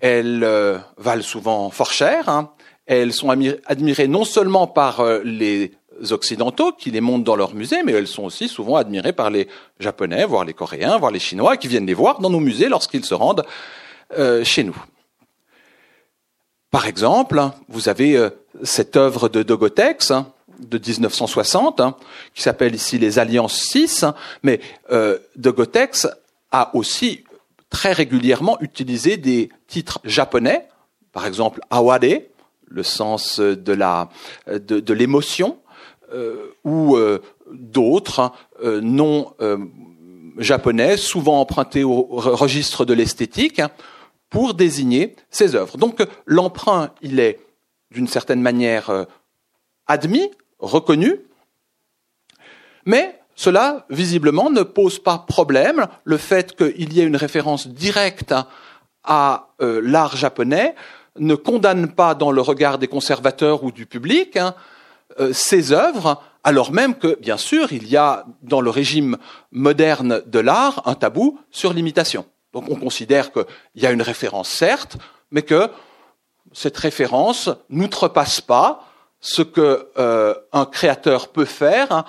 elles 0.00 0.42
euh, 0.42 0.78
valent 0.96 1.22
souvent 1.22 1.70
fort 1.70 1.92
cher. 1.92 2.28
Hein. 2.28 2.50
Elles 2.86 3.12
sont 3.12 3.30
admirées 3.30 4.08
non 4.08 4.24
seulement 4.24 4.66
par 4.66 5.00
euh, 5.00 5.20
les 5.24 5.72
occidentaux 6.10 6.72
qui 6.72 6.90
les 6.90 7.00
montent 7.00 7.24
dans 7.24 7.36
leurs 7.36 7.54
musées, 7.54 7.82
mais 7.84 7.92
elles 7.92 8.06
sont 8.06 8.24
aussi 8.24 8.48
souvent 8.48 8.76
admirées 8.76 9.12
par 9.12 9.30
les 9.30 9.48
japonais, 9.78 10.24
voire 10.24 10.44
les 10.44 10.54
coréens, 10.54 10.96
voire 10.98 11.12
les 11.12 11.18
chinois, 11.18 11.56
qui 11.56 11.68
viennent 11.68 11.86
les 11.86 11.94
voir 11.94 12.20
dans 12.20 12.30
nos 12.30 12.40
musées 12.40 12.68
lorsqu'ils 12.68 13.04
se 13.04 13.14
rendent 13.14 13.44
euh, 14.18 14.42
chez 14.42 14.64
nous. 14.64 14.76
Par 16.70 16.86
exemple, 16.86 17.42
vous 17.68 17.88
avez 17.88 18.28
cette 18.62 18.96
œuvre 18.96 19.28
de 19.28 19.42
Dogotex 19.42 20.12
hein, 20.12 20.32
de 20.60 20.78
1960, 20.78 21.80
hein, 21.80 21.96
qui 22.32 22.42
s'appelle 22.42 22.76
ici 22.76 22.96
les 22.96 23.18
Alliances 23.18 23.60
6, 23.60 24.04
mais 24.44 24.60
Dogotex 25.34 26.06
a 26.52 26.70
aussi 26.76 27.24
très 27.70 27.92
régulièrement 27.92 28.60
utilisé 28.60 29.16
des 29.16 29.48
titres 29.66 30.00
japonais, 30.04 30.68
par 31.12 31.26
exemple 31.26 31.60
awade, 31.70 32.22
le 32.66 32.82
sens 32.82 33.40
de 33.40 33.72
la 33.72 34.08
de, 34.46 34.92
l'émotion, 34.92 35.58
euh, 36.12 36.56
ou 36.64 36.96
euh, 36.96 37.22
d'autres 37.52 38.32
euh, 38.64 38.80
noms 38.80 39.32
japonais, 40.38 40.96
souvent 40.96 41.40
empruntés 41.40 41.84
au 41.84 42.02
registre 42.02 42.84
de 42.84 42.94
l'esthétique, 42.94 43.60
pour 44.28 44.54
désigner 44.54 45.16
ces 45.30 45.54
œuvres. 45.54 45.76
Donc 45.76 46.04
l'emprunt, 46.26 46.90
il 47.02 47.20
est 47.20 47.40
d'une 47.90 48.08
certaine 48.08 48.40
manière 48.40 49.06
admis, 49.86 50.30
reconnu, 50.58 51.20
mais 52.86 53.19
cela, 53.40 53.86
visiblement, 53.88 54.50
ne 54.50 54.62
pose 54.62 54.98
pas 54.98 55.16
problème. 55.16 55.86
Le 56.04 56.18
fait 56.18 56.54
qu'il 56.54 56.92
y 56.92 57.00
ait 57.00 57.06
une 57.06 57.16
référence 57.16 57.68
directe 57.68 58.34
à 59.02 59.48
euh, 59.62 59.80
l'art 59.82 60.14
japonais 60.14 60.74
ne 61.18 61.34
condamne 61.34 61.90
pas 61.90 62.14
dans 62.14 62.32
le 62.32 62.42
regard 62.42 62.76
des 62.76 62.86
conservateurs 62.86 63.64
ou 63.64 63.72
du 63.72 63.86
public 63.86 64.36
hein, 64.36 64.54
euh, 65.20 65.32
ces 65.32 65.72
œuvres, 65.72 66.22
alors 66.44 66.70
même 66.70 66.94
que, 66.94 67.18
bien 67.18 67.38
sûr, 67.38 67.72
il 67.72 67.88
y 67.88 67.96
a 67.96 68.26
dans 68.42 68.60
le 68.60 68.68
régime 68.68 69.16
moderne 69.52 70.20
de 70.26 70.38
l'art 70.38 70.82
un 70.84 70.94
tabou 70.94 71.40
sur 71.50 71.72
l'imitation. 71.72 72.26
Donc 72.52 72.64
on 72.68 72.76
considère 72.76 73.32
qu'il 73.32 73.46
y 73.76 73.86
a 73.86 73.90
une 73.90 74.02
référence, 74.02 74.50
certes, 74.50 74.98
mais 75.30 75.40
que 75.40 75.70
cette 76.52 76.76
référence 76.76 77.48
n'outrepasse 77.70 78.42
pas 78.42 78.84
ce 79.20 79.40
que 79.40 79.88
euh, 79.96 80.34
un 80.52 80.66
créateur 80.66 81.28
peut 81.28 81.46
faire 81.46 81.90
hein, 81.90 82.04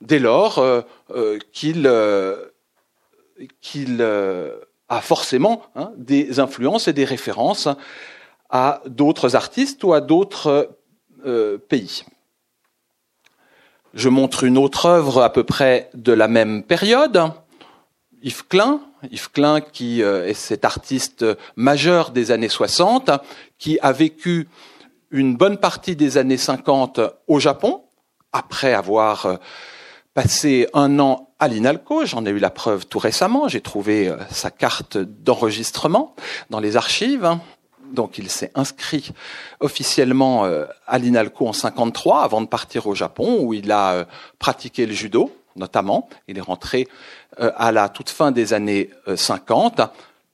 dès 0.00 0.18
lors 0.18 0.58
euh, 0.58 0.82
euh, 1.10 1.38
qu'il 1.52 1.86
euh, 1.86 2.46
a 4.88 5.00
forcément 5.00 5.62
hein, 5.74 5.92
des 5.96 6.40
influences 6.40 6.88
et 6.88 6.92
des 6.92 7.04
références 7.04 7.68
à 8.50 8.82
d'autres 8.86 9.34
artistes 9.34 9.82
ou 9.84 9.92
à 9.92 10.00
d'autres 10.00 10.70
pays. 11.68 12.04
Je 13.94 14.08
montre 14.08 14.44
une 14.44 14.58
autre 14.58 14.86
œuvre 14.86 15.22
à 15.22 15.32
peu 15.32 15.42
près 15.42 15.90
de 15.94 16.12
la 16.12 16.28
même 16.28 16.62
période, 16.62 17.32
Yves 18.22 18.46
Klein, 18.46 18.80
Yves 19.10 19.32
Klein 19.32 19.60
qui 19.60 20.02
est 20.02 20.34
cet 20.34 20.64
artiste 20.64 21.24
majeur 21.56 22.12
des 22.12 22.30
années 22.30 22.48
60, 22.48 23.10
qui 23.58 23.80
a 23.80 23.90
vécu 23.90 24.48
une 25.10 25.36
bonne 25.36 25.58
partie 25.58 25.96
des 25.96 26.16
années 26.16 26.36
50 26.36 27.00
au 27.26 27.40
Japon, 27.40 27.82
après 28.30 28.72
avoir 28.72 29.40
passé 30.16 30.66
un 30.72 30.98
an 30.98 31.28
à 31.38 31.46
l'INALCO, 31.46 32.06
j'en 32.06 32.24
ai 32.24 32.30
eu 32.30 32.38
la 32.38 32.48
preuve 32.48 32.86
tout 32.86 32.98
récemment, 32.98 33.48
j'ai 33.48 33.60
trouvé 33.60 34.08
euh, 34.08 34.16
sa 34.30 34.50
carte 34.50 34.96
d'enregistrement 34.96 36.14
dans 36.48 36.58
les 36.58 36.78
archives. 36.78 37.36
Donc 37.92 38.16
il 38.16 38.30
s'est 38.30 38.50
inscrit 38.54 39.12
officiellement 39.60 40.46
euh, 40.46 40.64
à 40.86 40.96
l'INALCO 40.96 41.46
en 41.46 41.52
53 41.52 42.22
avant 42.22 42.40
de 42.40 42.46
partir 42.46 42.86
au 42.86 42.94
Japon 42.94 43.40
où 43.42 43.52
il 43.52 43.70
a 43.70 43.92
euh, 43.92 44.04
pratiqué 44.38 44.86
le 44.86 44.94
judo 44.94 45.36
notamment. 45.54 46.08
Il 46.28 46.38
est 46.38 46.42
rentré 46.42 46.86
à 47.38 47.72
la 47.72 47.88
toute 47.88 48.10
fin 48.10 48.30
des 48.30 48.52
années 48.52 48.90
50 49.14 49.80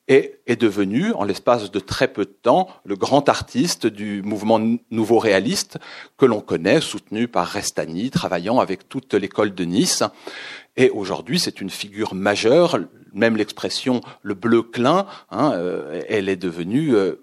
et 0.09 0.41
est 0.47 0.61
devenu, 0.61 1.13
en 1.13 1.25
l'espace 1.25 1.71
de 1.71 1.79
très 1.79 2.09
peu 2.09 2.25
de 2.25 2.37
temps, 2.43 2.69
le 2.85 2.97
grand 2.97 3.29
artiste 3.29 3.87
du 3.87 4.23
mouvement 4.23 4.61
nouveau 4.91 5.19
réaliste 5.19 5.79
que 6.19 6.27
l'on 6.27 6.41
connaît, 6.41 6.81
soutenu 6.81 7.29
par 7.29 7.47
Restani, 7.47 8.11
travaillant 8.11 8.59
avec 8.59 8.89
toute 8.89 9.15
l'école 9.15 9.55
de 9.55 9.65
Nice. 9.65 10.03
Et 10.77 10.91
aujourd'hui, 10.91 11.39
c'est 11.39 11.61
une 11.61 11.71
figure 11.71 12.15
majeure, 12.15 12.81
même 13.13 13.37
l'expression 13.37 14.01
le 14.23 14.35
bleu 14.35 14.63
clin, 14.63 15.07
hein, 15.31 15.53
euh, 15.53 16.03
elle 16.09 16.29
est 16.29 16.37
devenue 16.37 16.95
euh, 16.95 17.23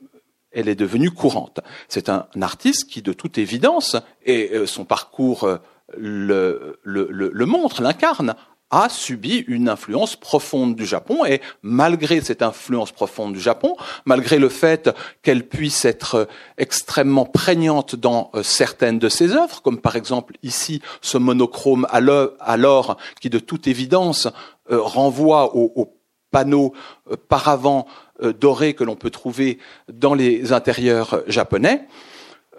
elle 0.51 0.67
est 0.67 0.75
devenue 0.75 1.11
courante. 1.11 1.59
C'est 1.89 2.09
un, 2.09 2.25
artiste 2.41 2.89
qui, 2.89 3.03
de 3.03 3.13
toute 3.13 3.37
évidence, 3.37 3.95
et 4.25 4.49
euh, 4.53 4.65
son 4.65 4.83
parcours 4.83 5.47
le, 5.95 6.79
le, 6.81 7.07
le 7.11 7.45
montre, 7.45 7.83
l'incarne, 7.83 8.35
a 8.71 8.87
subi 8.89 9.43
une 9.47 9.67
influence 9.67 10.15
profonde 10.15 10.75
du 10.75 10.85
Japon 10.85 11.25
et 11.25 11.41
malgré 11.63 12.21
cette 12.21 12.41
influence 12.41 12.91
profonde 12.91 13.33
du 13.33 13.39
Japon, 13.39 13.75
malgré 14.05 14.37
le 14.37 14.49
fait 14.49 14.89
qu'elle 15.23 15.47
puisse 15.47 15.85
être 15.85 16.27
extrêmement 16.57 17.25
prégnante 17.25 17.95
dans 17.95 18.29
euh, 18.35 18.43
certaines 18.43 18.99
de 18.99 19.09
ses 19.09 19.31
œuvres, 19.33 19.61
comme 19.61 19.81
par 19.81 19.95
exemple 19.95 20.35
ici 20.43 20.81
ce 21.01 21.17
monochrome 21.17 21.87
à 21.89 21.99
l'or 22.57 22.97
qui 23.19 23.29
de 23.29 23.39
toute 23.39 23.67
évidence 23.67 24.27
euh, 24.71 24.79
renvoie 24.79 25.55
au, 25.55 25.95
panneau 26.31 26.73
euh, 27.11 27.15
paravent 27.27 27.87
doré 28.37 28.73
que 28.73 28.83
l'on 28.83 28.97
peut 28.97 29.09
trouver 29.09 29.59
dans 29.87 30.13
les 30.13 30.51
intérieurs 30.51 31.21
japonais, 31.27 31.87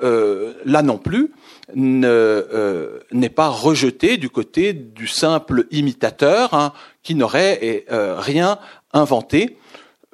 là 0.03 0.83
non 0.83 0.99
plus, 0.99 1.33
euh, 1.77 2.99
n'est 3.13 3.29
pas 3.29 3.49
rejeté 3.49 4.17
du 4.17 4.31
côté 4.31 4.73
du 4.73 5.07
simple 5.07 5.67
imitateur 5.71 6.55
hein, 6.55 6.73
qui 7.03 7.15
n'aurait 7.15 7.85
euh, 7.91 8.17
rien 8.19 8.59
inventé. 8.93 9.59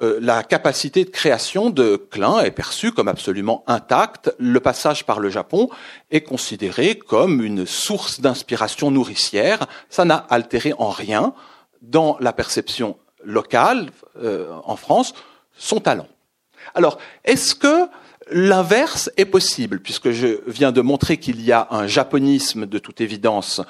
Euh, 0.03 0.19
la 0.21 0.43
capacité 0.43 1.03
de 1.03 1.09
création 1.09 1.71
de 1.71 1.95
Klein 1.95 2.39
est 2.41 2.51
perçue 2.51 2.91
comme 2.91 3.07
absolument 3.07 3.63
intacte. 3.65 4.35
Le 4.37 4.59
passage 4.59 5.05
par 5.05 5.19
le 5.19 5.29
Japon 5.29 5.69
est 6.11 6.21
considéré 6.21 6.95
comme 6.95 7.43
une 7.43 7.65
source 7.65 8.21
d'inspiration 8.21 8.91
nourricière. 8.91 9.65
Ça 9.89 10.05
n'a 10.05 10.17
altéré 10.29 10.73
en 10.77 10.89
rien 10.89 11.33
dans 11.81 12.17
la 12.19 12.33
perception 12.33 12.97
locale 13.23 13.89
en 14.65 14.75
France 14.75 15.13
son 15.57 15.79
talent. 15.79 16.07
Alors, 16.75 16.97
est-ce 17.23 17.55
que 17.55 17.87
L'inverse 18.31 19.09
est 19.17 19.25
possible, 19.25 19.79
puisque 19.79 20.11
je 20.11 20.39
viens 20.47 20.71
de 20.71 20.81
montrer 20.81 21.17
qu'il 21.17 21.41
y 21.41 21.51
a 21.51 21.67
un 21.71 21.87
japonisme 21.87 22.65
de 22.65 22.79
toute 22.79 23.01
évidence 23.01 23.61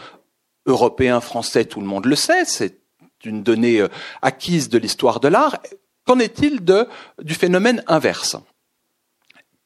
européen, 0.66 1.22
français, 1.22 1.66
tout 1.66 1.80
le 1.80 1.88
monde 1.88 2.06
le 2.06 2.16
sait, 2.16 2.46
c'est 2.46 2.80
une 3.24 3.44
donnée 3.44 3.82
euh, 3.82 3.88
acquise 4.22 4.70
de 4.70 4.78
l'histoire 4.78 5.20
de 5.20 5.28
l'art. 5.28 5.58
Qu'en 6.06 6.20
est-il 6.20 6.62
du 7.22 7.34
phénomène 7.34 7.84
inverse? 7.88 8.38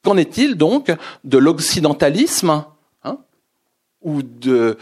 Qu'en 0.02 0.16
est-il 0.16 0.56
donc 0.56 0.92
de 1.24 1.38
l'occidentalisme 1.38 2.64
hein, 3.04 3.18
ou 4.00 4.22
de, 4.22 4.76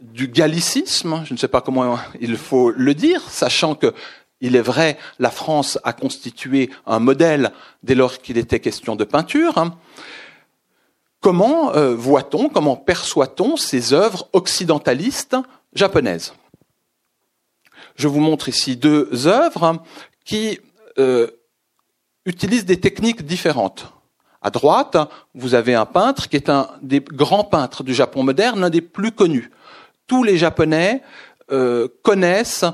du 0.00 0.28
gallicisme? 0.28 1.22
Je 1.24 1.32
ne 1.32 1.38
sais 1.38 1.48
pas 1.48 1.60
comment 1.60 1.98
il 2.20 2.36
faut 2.36 2.70
le 2.70 2.94
dire, 2.94 3.22
sachant 3.28 3.74
que 3.74 3.92
il 4.42 4.56
est 4.56 4.60
vrai, 4.62 4.98
la 5.18 5.30
France 5.30 5.78
a 5.84 5.94
constitué 5.94 6.68
un 6.84 6.98
modèle 6.98 7.52
dès 7.82 7.94
lors 7.94 8.18
qu'il 8.18 8.36
était 8.36 8.60
question 8.60 8.96
de 8.96 9.04
peinture. 9.04 9.54
Comment 11.20 11.74
euh, 11.74 11.94
voit-on, 11.94 12.48
comment 12.48 12.76
perçoit-on 12.76 13.56
ces 13.56 13.94
œuvres 13.94 14.28
occidentalistes 14.32 15.36
japonaises? 15.72 16.34
Je 17.94 18.08
vous 18.08 18.20
montre 18.20 18.48
ici 18.48 18.76
deux 18.76 19.28
œuvres 19.28 19.80
qui 20.24 20.58
euh, 20.98 21.28
utilisent 22.26 22.66
des 22.66 22.80
techniques 22.80 23.24
différentes. 23.24 23.92
À 24.40 24.50
droite, 24.50 24.96
vous 25.34 25.54
avez 25.54 25.76
un 25.76 25.86
peintre 25.86 26.28
qui 26.28 26.34
est 26.34 26.50
un 26.50 26.68
des 26.82 26.98
grands 27.00 27.44
peintres 27.44 27.84
du 27.84 27.94
Japon 27.94 28.24
moderne, 28.24 28.60
l'un 28.60 28.70
des 28.70 28.80
plus 28.80 29.12
connus. 29.12 29.52
Tous 30.08 30.24
les 30.24 30.36
Japonais 30.36 31.02
euh, 31.52 31.86
connaissent 32.02 32.64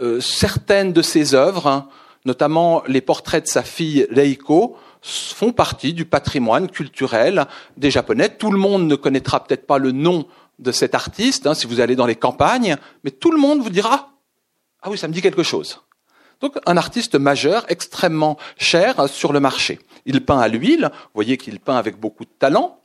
euh, 0.00 0.20
certaines 0.20 0.92
de 0.92 1.02
ses 1.02 1.34
œuvres, 1.34 1.66
hein, 1.66 1.88
notamment 2.24 2.82
les 2.86 3.00
portraits 3.00 3.44
de 3.44 3.48
sa 3.48 3.62
fille 3.62 4.06
Reiko, 4.10 4.76
font 5.02 5.52
partie 5.52 5.94
du 5.94 6.04
patrimoine 6.04 6.68
culturel 6.68 7.46
des 7.76 7.90
Japonais. 7.90 8.28
Tout 8.28 8.50
le 8.50 8.58
monde 8.58 8.86
ne 8.86 8.96
connaîtra 8.96 9.42
peut-être 9.42 9.66
pas 9.66 9.78
le 9.78 9.92
nom 9.92 10.26
de 10.58 10.72
cet 10.72 10.94
artiste 10.94 11.46
hein, 11.46 11.54
si 11.54 11.66
vous 11.66 11.80
allez 11.80 11.96
dans 11.96 12.06
les 12.06 12.16
campagnes, 12.16 12.76
mais 13.02 13.10
tout 13.10 13.30
le 13.30 13.38
monde 13.38 13.60
vous 13.60 13.70
dira 13.70 14.10
ah 14.82 14.90
oui, 14.90 14.98
ça 14.98 15.08
me 15.08 15.12
dit 15.12 15.22
quelque 15.22 15.42
chose. 15.42 15.80
Donc 16.40 16.58
un 16.64 16.76
artiste 16.76 17.16
majeur, 17.16 17.66
extrêmement 17.68 18.38
cher 18.56 19.08
sur 19.08 19.32
le 19.32 19.40
marché. 19.40 19.78
Il 20.06 20.24
peint 20.24 20.38
à 20.38 20.48
l'huile, 20.48 20.90
vous 20.92 21.10
voyez 21.14 21.36
qu'il 21.36 21.60
peint 21.60 21.76
avec 21.76 21.98
beaucoup 21.98 22.24
de 22.24 22.30
talent. 22.38 22.79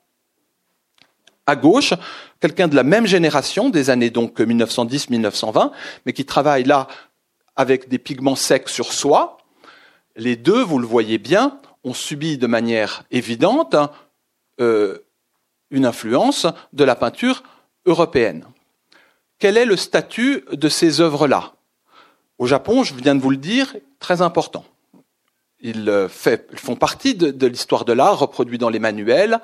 À 1.48 1.56
gauche, 1.56 1.94
quelqu'un 2.40 2.68
de 2.68 2.76
la 2.76 2.84
même 2.84 3.06
génération, 3.06 3.70
des 3.70 3.90
années 3.90 4.10
donc 4.10 4.40
1910-1920, 4.40 5.72
mais 6.06 6.14
qui 6.14 6.26
travaille 6.26 6.64
là 6.64 6.88
avec 7.56 7.88
des 7.88 8.00
pigments 8.00 8.36
secs 8.36 8.68
sur 8.68 8.92
soie. 8.92 9.38
Les 10.16 10.36
deux, 10.36 10.64
vous 10.64 10.80
le 10.80 10.88
voyez 10.88 11.18
bien, 11.18 11.60
ont 11.84 11.94
subi 11.94 12.38
de 12.38 12.48
manière 12.48 13.04
évidente 13.12 13.76
euh, 14.60 14.98
une 15.70 15.86
influence 15.86 16.48
de 16.74 16.84
la 16.84 16.96
peinture 16.96 17.44
européenne. 17.86 18.46
Quel 19.38 19.58
est 19.58 19.66
le 19.66 19.76
statut 19.76 20.44
de 20.52 20.70
ces 20.70 21.02
œuvres-là? 21.02 21.54
Au 22.38 22.48
Japon, 22.48 22.84
je 22.84 22.94
viens 22.96 23.16
de 23.16 23.22
vous 23.22 23.30
le 23.30 23.38
dire, 23.38 23.76
très 24.00 24.22
important. 24.22 24.66
Ils, 25.60 25.90
euh, 25.90 26.08
font 26.08 26.76
partie 26.76 27.16
de, 27.16 27.48
l'histoire 27.48 27.86
de 27.86 27.94
l'art, 27.94 28.20
reproduit 28.20 28.58
dans 28.58 28.70
les 28.70 28.80
manuels, 28.80 29.40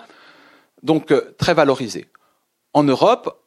donc 0.84 1.12
euh, 1.12 1.36
très 1.38 1.54
valorisés. 1.54 2.08
En 2.74 2.84
Europe, 2.84 3.42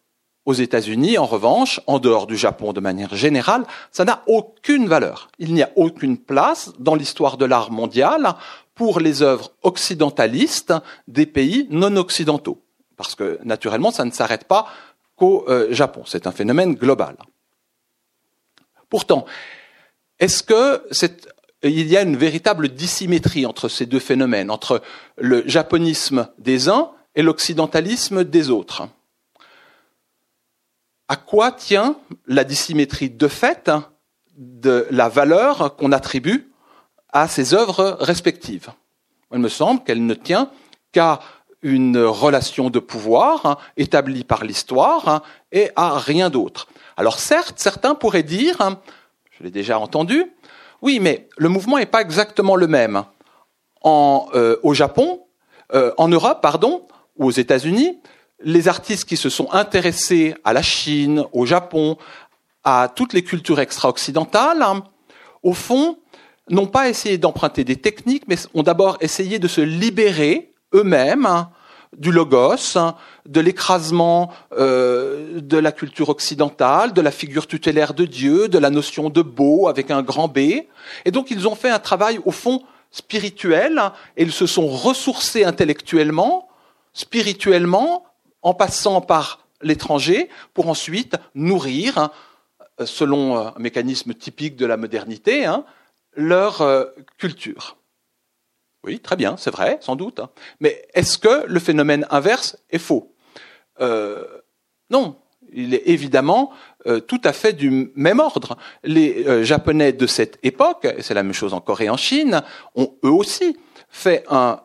aux 0.47 0.53
États-Unis, 0.53 1.17
en 1.17 1.27
revanche, 1.27 1.81
en 1.87 1.99
dehors 1.99 2.27
du 2.27 2.37
Japon 2.37 2.73
de 2.73 2.81
manière 2.81 3.15
générale, 3.15 3.65
ça 3.91 4.05
n'a 4.05 4.23
aucune 4.27 4.87
valeur. 4.87 5.29
Il 5.39 5.55
n'y 5.55 5.63
a 5.63 5.71
aucune 5.77 6.19
place 6.19 6.73
dans 6.79 6.95
l'histoire 6.95 7.39
de 7.39 7.47
l'art 7.47 7.71
mondial 7.71 8.35
pour 8.75 9.01
les 9.01 9.23
œuvres 9.23 9.53
occidentalistes 9.63 10.75
des 11.09 11.27
pays 11.27 11.67
non 11.71 11.97
occidentaux. 11.97 12.63
Parce 12.97 13.15
que, 13.15 13.39
naturellement, 13.45 13.91
ça 13.91 14.05
ne 14.05 14.11
s'arrête 14.11 14.45
pas 14.45 14.67
qu'au 15.17 15.49
euh, 15.49 15.69
Japon. 15.71 16.03
C'est 16.07 16.27
un 16.27 16.33
phénomène 16.33 16.75
global. 16.75 17.17
Pourtant, 18.91 19.25
est-ce 20.21 20.43
que 20.43 20.83
il 21.63 21.89
y 21.89 21.97
a 21.97 22.03
une 22.03 22.17
véritable 22.17 22.69
dissymétrie 22.69 23.47
entre 23.47 23.69
ces 23.69 23.87
deux 23.87 23.99
phénomènes, 23.99 24.51
entre 24.51 24.83
le 25.17 25.43
japonisme 25.49 26.29
des 26.39 26.69
uns 26.69 26.91
et 27.15 27.23
l'occidentalisme 27.23 28.25
des 28.25 28.51
autres 28.51 28.89
à 31.09 31.17
quoi 31.17 31.53
tient 31.53 31.97
la 32.27 32.45
dissymétrie 32.45 33.11
de 33.11 33.29
fait 33.29 33.71
de 34.37 34.87
la 34.91 35.09
valeur 35.09 35.77
qu'on 35.77 35.93
attribue 35.93 36.51
à 37.13 37.29
ces 37.29 37.55
œuvres 37.55 37.97
respectives? 38.01 38.71
Il 39.33 39.39
me 39.39 39.49
semble 39.49 39.83
qu'elle 39.85 40.07
ne 40.07 40.15
tient 40.15 40.51
qu'à 40.93 41.21
une 41.63 41.99
relation 41.99 42.71
de 42.71 42.79
pouvoir 42.79 43.59
établie 43.77 44.25
par 44.25 44.45
l'histoire 44.45 45.23
et 45.51 45.71
à 45.77 45.99
rien 45.99 46.31
d'autre. 46.31 46.69
Alors 46.97 47.19
certes, 47.19 47.59
certains 47.59 47.95
pourraient 47.95 48.23
dire, 48.23 48.77
je 49.31 49.43
l'ai 49.43 49.51
déjà 49.51 49.79
entendu, 49.79 50.25
oui, 50.83 51.01
mais 51.01 51.29
le 51.37 51.49
mouvement 51.49 51.79
n'est 51.79 51.87
pas 51.87 52.03
exactement 52.03 52.57
le 52.57 52.67
même. 52.67 53.05
En, 53.83 54.29
euh, 54.35 54.57
au 54.63 54.75
Japon, 54.75 55.23
euh, 55.75 55.93
en 55.97 56.09
Europe, 56.09 56.41
pardon, 56.43 56.87
ou 57.17 57.27
aux 57.27 57.31
États-Unis, 57.31 57.99
les 58.43 58.69
artistes 58.69 59.05
qui 59.05 59.17
se 59.17 59.29
sont 59.29 59.51
intéressés 59.53 60.35
à 60.45 60.53
la 60.53 60.63
Chine, 60.63 61.25
au 61.33 61.47
Japon, 61.47 61.97
à 62.65 62.91
toutes 62.95 63.13
les 63.13 63.23
cultures 63.23 63.61
extra-occidentales, 63.61 64.63
hein, 64.63 64.85
au 65.43 65.53
fond, 65.53 65.99
n'ont 66.51 66.67
pas 66.67 66.89
essayé 66.89 67.19
d'emprunter 67.19 67.65
des 67.65 67.77
techniques, 67.77 68.25
mais 68.29 68.37
ont 68.55 68.63
d'abord 68.63 68.99
essayé 69.01 69.39
de 69.39 69.49
se 69.49 69.61
libérer 69.61 70.53
eux-mêmes 70.75 71.27
hein, 71.27 71.51
du 71.97 72.11
logos, 72.11 72.77
hein, 72.77 72.97
de 73.27 73.41
l'écrasement 73.41 74.33
euh, 74.59 75.41
de 75.41 75.57
la 75.57 75.73
culture 75.73 76.09
occidentale, 76.09 76.93
de 76.93 77.01
la 77.01 77.11
figure 77.11 77.47
tutélaire 77.47 77.95
de 77.95 78.05
Dieu, 78.05 78.49
de 78.49 78.59
la 78.59 78.71
notion 78.71 79.11
de 79.11 79.23
beau 79.23 79.69
avec 79.69 79.91
un 79.91 80.03
grand 80.03 80.29
B. 80.29 80.39
Et 81.05 81.11
donc 81.11 81.31
ils 81.31 81.47
ont 81.49 81.55
fait 81.55 81.71
un 81.71 81.79
travail 81.79 82.21
au 82.25 82.31
fond 82.31 82.63
spirituel, 82.91 83.81
et 84.17 84.23
ils 84.23 84.33
se 84.33 84.47
sont 84.47 84.69
ressourcés 84.69 85.45
intellectuellement, 85.45 86.49
spirituellement, 86.95 88.07
en 88.41 88.55
passant 88.55 89.03
par 89.03 89.47
l'étranger 89.61 90.31
pour 90.55 90.69
ensuite 90.69 91.17
nourrir 91.35 92.11
selon 92.85 93.37
un 93.37 93.55
mécanisme 93.59 94.15
typique 94.15 94.57
de 94.57 94.67
la 94.67 94.77
modernité, 94.77 95.45
hein, 95.45 95.65
leur 96.17 96.63
culture. 97.19 97.77
Oui, 98.85 99.01
très 99.01 99.17
bien, 99.17 99.37
c'est 99.37 99.51
vrai, 99.51 99.79
sans 99.81 99.97
doute. 99.97 100.21
Hein. 100.21 100.29
Mais 100.61 100.87
est-ce 100.93 101.17
que 101.19 101.47
le 101.47 101.61
phénomène 101.61 102.07
inverse 102.11 102.59
est 102.71 102.79
faux? 102.79 103.15
Non, 104.91 105.17
il 105.53 105.73
est 105.73 105.85
évidemment 105.87 106.53
tout 107.07 107.21
à 107.25 107.33
fait 107.33 107.55
du 107.55 107.91
même 107.95 108.21
ordre. 108.21 108.59
Les 108.83 109.45
Japonais 109.45 109.93
de 109.93 110.07
cette 110.07 110.39
époque, 110.43 110.85
et 110.85 111.03
c'est 111.03 111.15
la 111.15 111.23
même 111.23 111.33
chose 111.33 111.55
en 111.55 111.61
Corée 111.61 111.87
et 111.87 111.91
en 111.91 111.97
Chine, 111.97 112.43
ont 112.75 112.95
eux 113.05 113.11
aussi 113.11 113.57
fait 113.89 114.25
un 114.29 114.61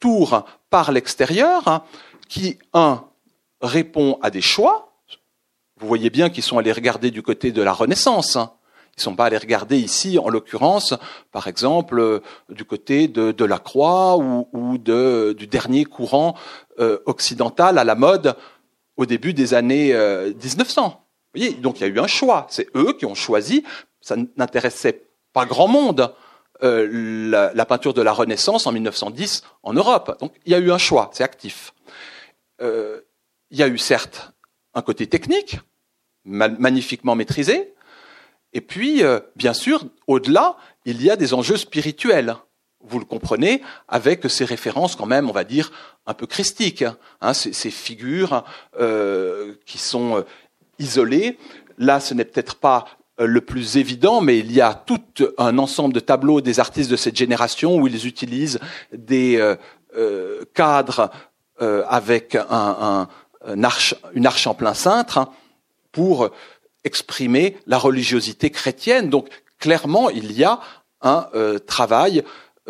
tour 0.00 0.44
par 0.70 0.90
l'extérieur 0.92 1.84
qui, 2.28 2.58
un, 2.72 3.04
répond 3.60 4.18
à 4.22 4.30
des 4.30 4.40
choix. 4.40 4.92
Vous 5.78 5.86
voyez 5.86 6.10
bien 6.10 6.30
qu'ils 6.30 6.42
sont 6.42 6.58
allés 6.58 6.72
regarder 6.72 7.10
du 7.10 7.22
côté 7.22 7.52
de 7.52 7.62
la 7.62 7.72
Renaissance. 7.72 8.36
Ils 8.36 9.00
ne 9.00 9.02
sont 9.02 9.16
pas 9.16 9.26
allés 9.26 9.38
regarder 9.38 9.78
ici, 9.78 10.18
en 10.18 10.28
l'occurrence, 10.28 10.94
par 11.32 11.46
exemple, 11.46 11.98
euh, 11.98 12.20
du 12.50 12.64
côté 12.64 13.08
de, 13.08 13.44
la 13.44 13.58
Croix 13.58 14.18
ou, 14.18 14.78
du 14.78 15.46
dernier 15.46 15.84
courant 15.84 16.34
euh, 16.80 16.98
occidental 17.06 17.78
à 17.78 17.84
la 17.84 17.94
mode 17.94 18.36
au 18.96 19.06
début 19.06 19.32
des 19.32 19.54
années 19.54 19.94
1900. 19.94 20.84
Euh, 20.84 20.88
Vous 20.88 21.40
voyez, 21.40 21.54
donc 21.54 21.80
il 21.80 21.82
y 21.82 21.86
a 21.86 21.88
eu 21.88 21.98
un 21.98 22.06
choix. 22.06 22.46
C'est 22.50 22.68
eux 22.76 22.92
qui 22.92 23.06
ont 23.06 23.14
choisi. 23.14 23.64
Ça 24.02 24.16
n'intéressait 24.36 25.04
pas 25.32 25.46
grand 25.46 25.68
monde. 25.68 26.12
Euh, 26.62 27.52
la, 27.54 27.64
peinture 27.64 27.94
de 27.94 28.02
la 28.02 28.12
Renaissance 28.12 28.66
en 28.66 28.72
1910 28.72 29.44
en 29.62 29.72
Europe. 29.72 30.18
Donc 30.20 30.34
il 30.44 30.52
y 30.52 30.54
a 30.54 30.58
eu 30.58 30.70
un 30.70 30.78
choix, 30.78 31.10
c'est 31.14 31.24
actif. 31.24 31.72
Euh, 32.60 33.00
il 33.50 33.58
y 33.58 33.62
a 33.62 33.68
eu 33.68 33.78
certes 33.78 34.32
un 34.74 34.82
côté 34.82 35.06
technique, 35.06 35.58
magnifiquement 36.24 37.14
maîtrisé, 37.14 37.74
et 38.52 38.60
puis 38.60 39.02
euh, 39.02 39.20
bien 39.36 39.54
sûr, 39.54 39.84
au-delà, 40.06 40.56
il 40.84 41.02
y 41.02 41.10
a 41.10 41.16
des 41.16 41.32
enjeux 41.32 41.56
spirituels. 41.56 42.36
Vous 42.80 42.98
le 42.98 43.04
comprenez 43.04 43.62
avec 43.88 44.28
ces 44.30 44.44
références 44.44 44.96
quand 44.96 45.06
même, 45.06 45.30
on 45.30 45.32
va 45.32 45.44
dire, 45.44 45.72
un 46.06 46.14
peu 46.14 46.26
christiques, 46.26 46.84
hein, 47.20 47.34
ces, 47.34 47.70
figures 47.70 48.44
qui 49.66 49.78
sont 49.78 50.24
isolées. 50.78 51.38
Là, 51.78 52.00
ce 52.00 52.14
n'est 52.14 52.24
peut-être 52.24 52.56
pas 52.56 52.86
euh, 52.86 52.99
le 53.26 53.40
plus 53.40 53.76
évident, 53.76 54.20
mais 54.20 54.38
il 54.38 54.52
y 54.52 54.60
a 54.60 54.74
tout 54.74 55.00
un 55.38 55.58
ensemble 55.58 55.94
de 55.94 56.00
tableaux 56.00 56.40
des 56.40 56.60
artistes 56.60 56.90
de 56.90 56.96
cette 56.96 57.16
génération 57.16 57.76
où 57.76 57.86
ils 57.86 58.06
utilisent 58.06 58.58
des 58.92 59.36
euh, 59.36 59.56
euh, 59.96 60.42
cadres 60.54 61.10
avec 61.88 62.34
une 62.36 63.66
arche 63.66 64.46
en 64.46 64.54
plein 64.54 64.72
cintre 64.72 65.28
pour 65.92 66.30
exprimer 66.84 67.58
la 67.66 67.76
religiosité 67.76 68.48
chrétienne. 68.48 69.10
Donc 69.10 69.28
clairement, 69.58 70.08
il 70.08 70.32
y 70.32 70.42
a 70.42 70.60
un 71.02 71.28
travail 71.66 72.24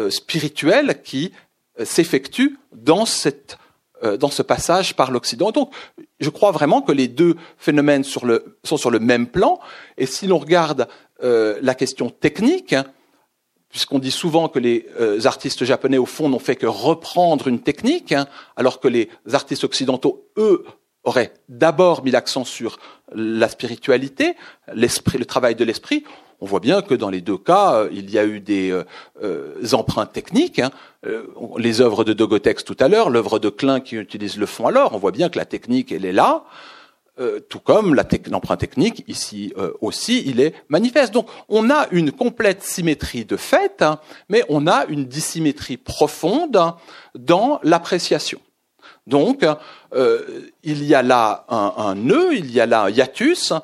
spirituel 0.09 1.03
qui 1.05 1.31
s'effectue 1.85 2.59
dans 2.73 3.07
cette 3.07 3.53
euh, 3.53 3.60
dans 4.03 4.31
ce 4.31 4.43
passage 4.43 4.97
par 4.97 5.11
l'Occident. 5.11 5.51
Donc, 5.51 5.73
je 6.21 6.31
crois 6.31 6.53
vraiment 6.53 6.83
que 6.83 6.93
les 6.93 7.09
deux 7.09 7.37
phénomènes 7.59 8.05
sur 8.05 8.27
le, 8.27 8.59
sont 8.65 8.77
sur 8.77 8.91
le 8.91 8.99
même 8.99 9.27
plan. 9.27 9.61
Et 9.99 10.07
si 10.07 10.27
l'on 10.27 10.39
regarde 10.39 10.89
euh, 11.23 11.59
la 11.61 11.75
question 11.75 12.09
technique, 12.09 12.75
puisqu'on 13.69 13.99
dit 13.99 14.11
souvent 14.11 14.49
que 14.49 14.59
les 14.59 14.87
euh, 14.99 15.21
artistes 15.25 15.65
japonais, 15.65 15.99
au 15.99 16.07
fond, 16.07 16.31
n'ont 16.31 16.39
fait 16.39 16.57
que 16.57 16.67
reprendre 16.67 17.47
une 17.47 17.61
technique, 17.61 18.13
hein, 18.13 18.27
alors 18.57 18.81
que 18.81 18.89
les 18.89 19.11
artistes 19.33 19.65
occidentaux, 19.65 20.29
eux, 20.39 20.65
auraient 21.05 21.35
d'abord 21.49 22.05
mis 22.05 22.11
l'accent 22.11 22.45
sur 22.45 22.79
la 23.13 23.49
spiritualité, 23.49 24.35
l'esprit, 24.73 25.19
le 25.19 25.27
travail 25.27 25.55
de 25.55 25.65
l'esprit 25.65 26.05
on 26.41 26.47
voit 26.47 26.61
bien 26.61 26.83
que 26.83 26.95
dans 26.95 27.11
les 27.11 27.21
deux 27.21 27.37
cas, 27.37 27.75
euh, 27.75 27.89
il 27.93 28.11
y 28.11 28.19
a 28.19 28.25
eu 28.25 28.41
des 28.41 28.71
euh, 28.71 28.85
euh, 29.23 29.73
empreintes 29.73 30.13
techniques. 30.13 30.59
Hein. 30.59 30.71
les 31.57 31.81
œuvres 31.81 32.05
de 32.05 32.13
Dogotex 32.13 32.65
tout 32.65 32.77
à 32.81 32.89
l'heure, 32.89 33.11
l'œuvre 33.11 33.39
de 33.39 33.49
Klein 33.49 33.81
qui 33.81 33.97
utilise 33.97 34.37
le 34.37 34.47
fond 34.47 34.67
alors, 34.67 34.95
on 34.95 34.99
voit 34.99 35.13
bien 35.13 35.29
que 35.29 35.39
la 35.39 35.45
technique, 35.45 35.93
elle 35.93 36.05
est 36.05 36.13
là. 36.13 36.45
tout 37.49 37.61
comme 37.61 37.95
l'empreinte 38.31 38.61
technique, 38.61 39.05
ici 39.07 39.53
aussi, 39.81 40.23
il 40.27 40.41
est 40.41 40.55
manifeste. 40.69 41.13
Donc 41.13 41.29
on 41.49 41.71
a 41.71 41.87
une 41.91 42.13
complète 42.13 42.63
symétrie 42.63 43.25
de 43.25 43.37
fait, 43.37 43.83
hein, 43.83 43.99
mais 44.29 44.45
on 44.49 44.67
a 44.67 44.85
une 44.87 45.05
dissymétrie 45.07 45.79
profonde 45.79 46.75
dans 47.15 47.61
l'appréciation. 47.63 48.41
Donc 49.07 49.47
il 50.63 50.85
y 50.85 50.95
a 50.95 51.03
là 51.03 51.45
un, 51.49 51.73
un, 51.79 51.95
nœud, 51.95 52.35
il 52.35 52.51
y 52.51 52.61
a 52.61 52.67
là 52.67 52.83
un 52.85 52.91
hiatus 52.91 53.55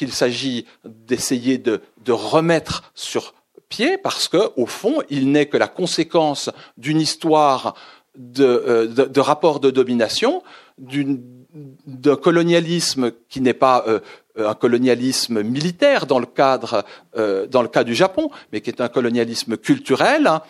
qu'il 0.00 0.12
s'agit 0.12 0.64
d'essayer 0.86 1.58
de, 1.58 1.82
remettre 2.08 2.90
sur 2.94 3.34
pied 3.68 3.98
parce 3.98 4.28
que, 4.28 4.50
au 4.56 4.64
fond, 4.64 5.02
il 5.10 5.30
n'est 5.30 5.44
que 5.44 5.58
la 5.58 5.68
conséquence 5.68 6.48
d'une 6.78 7.02
histoire 7.02 7.74
de, 8.16 8.46
euh, 8.46 8.86
de, 8.86 9.20
rapport 9.20 9.60
de 9.60 9.70
domination, 9.70 10.42
d'un 10.78 12.16
colonialisme 12.16 13.12
qui 13.28 13.42
n'est 13.42 13.52
pas 13.52 13.84
euh, 13.86 14.00
un 14.38 14.54
colonialisme 14.54 15.42
militaire 15.42 16.06
dans 16.06 16.18
le 16.18 16.24
cadre 16.24 16.82
euh, 17.18 17.46
cas 17.70 17.84
du 17.84 17.94
Japon, 17.94 18.30
mais 18.52 18.62
qui 18.62 18.70
est 18.70 18.80
un 18.80 18.88
colonialisme 18.88 19.58
culturel 19.58 20.26
hein, 20.26 20.40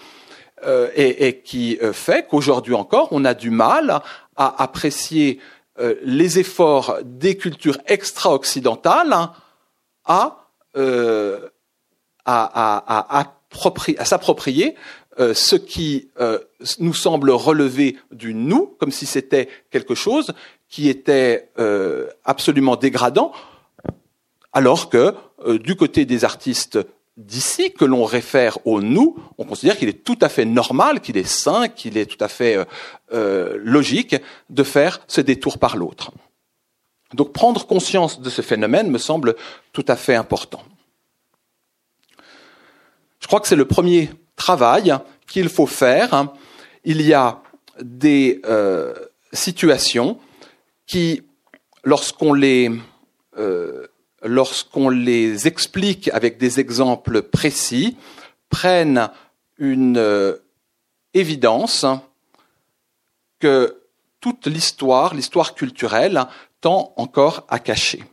et, 0.94 1.40
qui 1.42 1.76
fait 1.92 2.24
qu'aujourd'hui 2.28 2.74
encore, 2.74 3.08
on 3.10 3.24
a 3.24 3.34
du 3.34 3.50
mal 3.50 4.00
à 4.36 4.62
apprécier 4.62 5.40
euh, 5.78 5.94
les 6.02 6.40
efforts 6.40 6.98
des 7.04 7.36
cultures 7.36 7.78
extra-occidentales 7.86 9.30
euh, 10.76 11.38
à, 12.24 13.32
s'approprier 14.04 14.74
euh, 15.20 15.32
ce 15.32 15.54
qui 15.54 16.10
nous 16.80 16.94
semble 16.94 17.30
relever 17.30 17.96
du 18.10 18.34
nous, 18.34 18.66
comme 18.78 18.90
si 18.90 19.06
c'était 19.06 19.48
quelque 19.70 19.94
chose 19.94 20.32
qui 20.68 20.88
était 20.88 21.50
absolument 22.24 22.76
dégradant, 22.76 23.32
alors 24.52 24.88
que 24.88 25.14
du 25.58 25.76
côté 25.76 26.04
des 26.04 26.24
artistes 26.24 26.78
d'ici 27.20 27.72
que 27.72 27.84
l'on 27.84 28.04
réfère 28.04 28.66
au 28.66 28.80
nous, 28.80 29.18
on 29.36 29.44
considère 29.44 29.76
qu'il 29.76 29.88
est 29.88 30.04
tout 30.04 30.18
à 30.22 30.28
fait 30.28 30.46
normal, 30.46 31.00
qu'il 31.00 31.18
est 31.18 31.28
sain, 31.28 31.68
qu'il 31.68 31.98
est 31.98 32.06
tout 32.06 32.22
à 32.22 32.28
fait 32.28 32.56
euh, 32.56 32.64
euh, 33.12 33.58
logique 33.62 34.16
de 34.48 34.62
faire 34.62 35.00
ce 35.06 35.20
détour 35.20 35.58
par 35.58 35.76
l'autre. 35.76 36.12
Donc 37.12 37.32
prendre 37.32 37.66
conscience 37.66 38.20
de 38.20 38.30
ce 38.30 38.40
phénomène 38.40 38.90
me 38.90 38.98
semble 38.98 39.36
tout 39.72 39.84
à 39.86 39.96
fait 39.96 40.14
important. 40.14 40.62
Je 43.20 43.26
crois 43.26 43.40
que 43.40 43.48
c'est 43.48 43.56
le 43.56 43.66
premier 43.66 44.10
travail 44.36 44.94
qu'il 45.26 45.50
faut 45.50 45.66
faire. 45.66 46.28
Il 46.84 47.02
y 47.02 47.12
a 47.12 47.42
des 47.82 48.40
euh, 48.46 48.94
situations 49.32 50.18
qui, 50.86 51.22
lorsqu'on 51.84 52.32
les 52.32 52.70
lorsqu'on 54.22 54.88
les 54.88 55.46
explique 55.46 56.08
avec 56.12 56.38
des 56.38 56.60
exemples 56.60 57.22
précis, 57.22 57.96
prennent 58.48 59.08
une 59.58 59.98
euh, 59.98 60.36
évidence 61.14 61.86
que 63.38 63.82
toute 64.20 64.46
l'histoire, 64.46 65.14
l'histoire 65.14 65.54
culturelle, 65.54 66.26
tend 66.60 66.92
encore 66.96 67.46
à 67.48 67.58
cacher. 67.58 68.04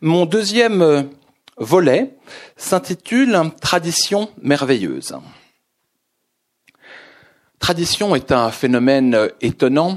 Mon 0.00 0.26
deuxième 0.26 0.82
euh, 0.82 1.02
volet 1.56 2.14
s'intitule 2.56 3.40
Tradition 3.60 4.30
merveilleuse. 4.42 5.16
Tradition 7.58 8.14
est 8.16 8.32
un 8.32 8.50
phénomène 8.50 9.30
étonnant. 9.40 9.96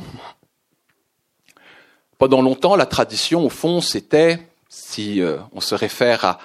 Pendant 2.18 2.42
longtemps, 2.42 2.76
la 2.76 2.86
tradition, 2.86 3.46
au 3.46 3.50
fond, 3.50 3.82
c'était 3.82 4.40
si 4.76 5.22
euh, 5.22 5.38
on 5.54 5.62
se 5.62 5.74
réfère 5.74 6.38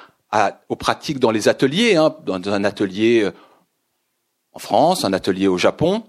aux 0.69 0.77
pratiques 0.77 1.19
dans 1.19 1.33
les 1.33 1.49
ateliers, 1.49 1.97
hein, 1.97 2.15
dans 2.25 2.49
un 2.49 2.63
atelier 2.63 3.25
euh, 3.25 3.33
en 4.53 4.61
France, 4.61 5.05
un 5.05 5.13
atelier 5.13 5.49
au 5.49 5.59
Japon, 5.59 6.05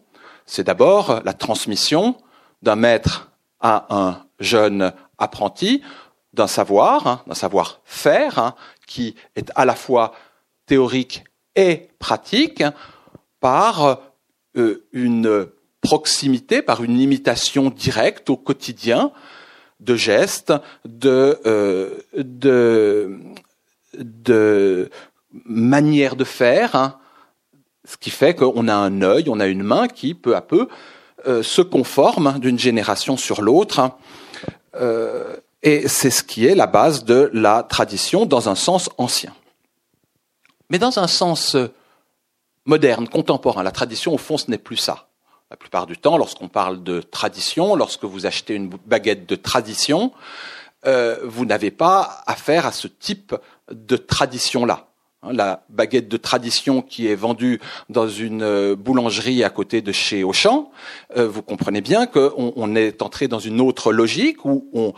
c'est 0.46 0.64
d'abord 0.64 1.22
la 1.26 1.34
transmission 1.34 2.16
d'un 2.62 2.76
maître 2.76 3.32
à 3.60 3.88
un 3.90 4.24
jeune 4.40 4.94
apprenti 5.18 5.82
d'un 6.34 6.46
savoir, 6.46 7.08
hein, 7.08 7.22
d'un 7.26 7.34
savoir-faire, 7.34 8.38
hein, 8.38 8.56
qui 8.86 9.16
est 9.36 9.52
à 9.56 9.66
la 9.66 9.74
fois 9.76 10.14
théorique 10.68 11.24
et 11.56 11.90
pratique, 11.98 12.64
par 13.40 14.00
euh, 14.56 14.88
une 14.94 15.48
proximité, 15.82 16.62
par 16.62 16.84
une 16.84 17.00
imitation 17.00 17.72
directe 17.72 18.30
au 18.30 18.38
quotidien 18.38 19.12
de 19.82 19.96
gestes, 19.96 20.54
de, 20.86 21.39
euh, 21.46 21.89
de, 22.13 23.20
manières 25.46 26.15
de 26.15 26.24
faire, 26.24 26.76
hein. 26.76 27.00
ce 27.86 27.98
qui 27.98 28.10
fait 28.10 28.36
qu'on 28.36 28.67
a 28.67 28.76
un 28.76 29.02
œil, 29.02 29.26
on 29.28 29.39
a 29.39 29.48
une 29.48 29.63
main 29.63 29.88
qui, 29.88 30.13
peu 30.13 30.36
à 30.36 30.41
peu, 30.41 30.67
euh, 31.28 31.44
se 31.44 31.62
conforme 31.62 32.39
d'une 32.39 32.60
génération 32.60 33.17
sur 33.17 33.41
l'autre. 33.41 33.91
Euh, 34.76 35.36
Et 35.63 35.88
c'est 35.88 36.10
ce 36.10 36.24
qui 36.24 36.48
est 36.48 36.56
la 36.56 36.65
base 36.65 37.04
de 37.04 37.30
la 37.34 37.62
tradition 37.62 38.26
dans 38.26 38.50
un 38.50 38.56
sens 38.56 38.89
ancien. 38.98 39.34
Mais 40.72 40.80
dans 40.80 40.98
un 40.98 41.08
sens 41.08 41.56
moderne, 42.65 43.08
contemporain, 43.08 43.62
la 43.62 43.72
tradition, 43.72 44.13
au 44.13 44.17
fond, 44.17 44.38
ce 44.38 44.50
n'est 44.50 44.58
plus 44.58 44.78
ça. 44.78 45.11
La 45.52 45.58
plupart 45.58 45.86
du 45.86 45.98
temps, 45.98 46.18
lorsqu'on 46.18 46.48
parle 46.48 46.82
de 46.82 47.02
tradition, 47.02 47.76
lorsque 47.76 48.06
vous 48.06 48.26
achetez 48.26 48.56
une 48.56 48.70
baguette 48.70 49.28
de 49.28 49.36
tradition, 49.36 50.14
euh, 50.88 51.18
vous 51.26 51.44
n'avez 51.44 51.72
pas 51.72 52.24
affaire 52.26 52.66
à 52.66 52.72
ce 52.72 52.88
type 52.88 53.36
de 53.70 53.98
tradition-là. 53.98 54.88
Hein, 55.24 55.34
la 55.34 55.66
baguette 55.68 56.08
de 56.08 56.16
tradition 56.16 56.82
qui 56.82 57.08
est 57.08 57.16
vendue 57.16 57.60
dans 57.90 58.08
une 58.08 58.44
euh, 58.44 58.78
boulangerie 58.78 59.44
à 59.44 59.50
côté 59.50 59.82
de 59.82 59.92
chez 59.92 60.24
Auchan, 60.24 60.72
euh, 61.18 61.28
vous 61.28 61.42
comprenez 61.42 61.82
bien 61.82 62.06
qu'on 62.06 62.54
on 62.56 62.74
est 62.74 63.02
entré 63.02 63.28
dans 63.28 63.40
une 63.40 63.60
autre 63.60 63.92
logique 63.92 64.46
où 64.46 64.70
on 64.72 64.94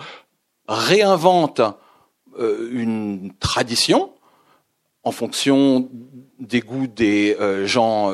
réinvente 0.67 1.61
une 2.37 3.33
tradition 3.39 4.11
en 5.03 5.11
fonction 5.11 5.89
des 6.39 6.61
goûts 6.61 6.87
des 6.87 7.35
gens 7.65 8.11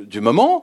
du 0.00 0.20
moment, 0.20 0.62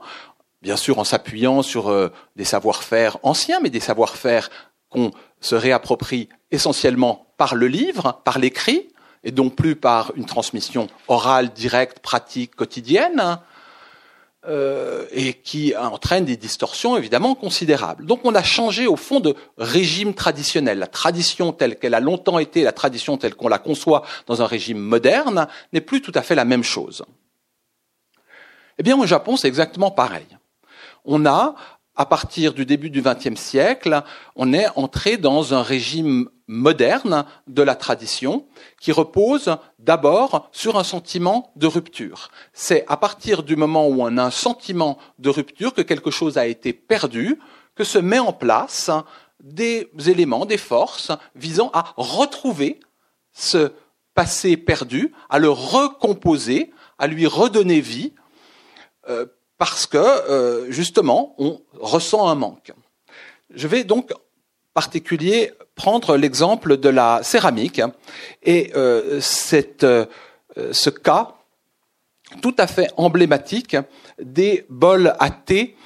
bien 0.64 0.76
sûr 0.76 0.98
en 0.98 1.04
s'appuyant 1.04 1.62
sur 1.62 1.88
euh, 1.88 2.08
des 2.36 2.44
savoir-faire 2.44 3.18
anciens, 3.22 3.60
mais 3.60 3.68
des 3.68 3.80
savoir-faire 3.80 4.50
qu'on 4.88 5.10
se 5.40 5.54
réapproprie 5.54 6.30
essentiellement 6.50 7.26
par 7.36 7.54
le 7.54 7.68
livre, 7.68 8.22
par 8.24 8.38
l'écrit, 8.38 8.88
et 9.24 9.30
non 9.30 9.50
plus 9.50 9.76
par 9.76 10.12
une 10.16 10.24
transmission 10.24 10.88
orale, 11.06 11.52
directe, 11.52 11.98
pratique, 11.98 12.56
quotidienne, 12.56 13.38
euh, 14.46 15.04
et 15.12 15.34
qui 15.34 15.74
entraîne 15.76 16.24
des 16.24 16.36
distorsions 16.38 16.96
évidemment 16.96 17.34
considérables. 17.34 18.06
Donc 18.06 18.20
on 18.24 18.34
a 18.34 18.42
changé 18.42 18.86
au 18.86 18.96
fond 18.96 19.20
de 19.20 19.36
régime 19.58 20.14
traditionnel. 20.14 20.78
La 20.78 20.86
tradition 20.86 21.52
telle 21.52 21.78
qu'elle 21.78 21.94
a 21.94 22.00
longtemps 22.00 22.38
été, 22.38 22.62
la 22.62 22.72
tradition 22.72 23.18
telle 23.18 23.34
qu'on 23.34 23.48
la 23.48 23.58
conçoit 23.58 24.02
dans 24.26 24.40
un 24.40 24.46
régime 24.46 24.78
moderne, 24.78 25.46
n'est 25.74 25.82
plus 25.82 26.00
tout 26.00 26.12
à 26.14 26.22
fait 26.22 26.34
la 26.34 26.46
même 26.46 26.64
chose. 26.64 27.04
Eh 28.78 28.82
bien 28.82 28.98
au 28.98 29.06
Japon 29.06 29.36
c'est 29.36 29.48
exactement 29.48 29.90
pareil 29.90 30.26
on 31.04 31.26
a, 31.26 31.54
à 31.96 32.06
partir 32.06 32.54
du 32.54 32.66
début 32.66 32.90
du 32.90 33.02
XXe 33.02 33.40
siècle, 33.40 34.02
on 34.36 34.52
est 34.52 34.66
entré 34.76 35.16
dans 35.16 35.54
un 35.54 35.62
régime 35.62 36.28
moderne 36.46 37.24
de 37.46 37.62
la 37.62 37.74
tradition 37.74 38.46
qui 38.80 38.92
repose 38.92 39.56
d'abord 39.78 40.48
sur 40.52 40.76
un 40.76 40.84
sentiment 40.84 41.52
de 41.56 41.66
rupture. 41.66 42.30
C'est 42.52 42.84
à 42.88 42.96
partir 42.96 43.42
du 43.42 43.56
moment 43.56 43.86
où 43.88 44.02
on 44.02 44.18
a 44.18 44.24
un 44.24 44.30
sentiment 44.30 44.98
de 45.18 45.30
rupture 45.30 45.72
que 45.72 45.82
quelque 45.82 46.10
chose 46.10 46.36
a 46.36 46.46
été 46.46 46.72
perdu, 46.72 47.38
que 47.74 47.84
se 47.84 47.98
met 47.98 48.18
en 48.18 48.32
place 48.32 48.90
des 49.42 49.88
éléments, 50.06 50.46
des 50.46 50.58
forces 50.58 51.12
visant 51.34 51.70
à 51.72 51.94
retrouver 51.96 52.80
ce 53.32 53.72
passé 54.14 54.56
perdu, 54.56 55.12
à 55.28 55.38
le 55.38 55.50
recomposer, 55.50 56.72
à 56.98 57.06
lui 57.06 57.26
redonner 57.26 57.80
vie, 57.80 58.12
euh, 59.08 59.26
parce 59.58 59.86
que 59.86 59.98
euh, 59.98 60.70
justement 60.70 61.34
on 61.38 61.60
ressent 61.78 62.28
un 62.28 62.34
manque. 62.34 62.72
Je 63.54 63.68
vais 63.68 63.84
donc 63.84 64.12
particulier 64.72 65.52
prendre 65.74 66.16
l'exemple 66.16 66.76
de 66.76 66.88
la 66.88 67.20
céramique 67.22 67.80
et 68.42 68.72
euh, 68.74 69.20
cette, 69.20 69.84
euh, 69.84 70.06
ce 70.72 70.90
cas 70.90 71.34
tout 72.42 72.54
à 72.58 72.66
fait 72.66 72.90
emblématique 72.96 73.76
des 74.20 74.66
bols 74.68 75.14
à 75.18 75.30
thé 75.30 75.76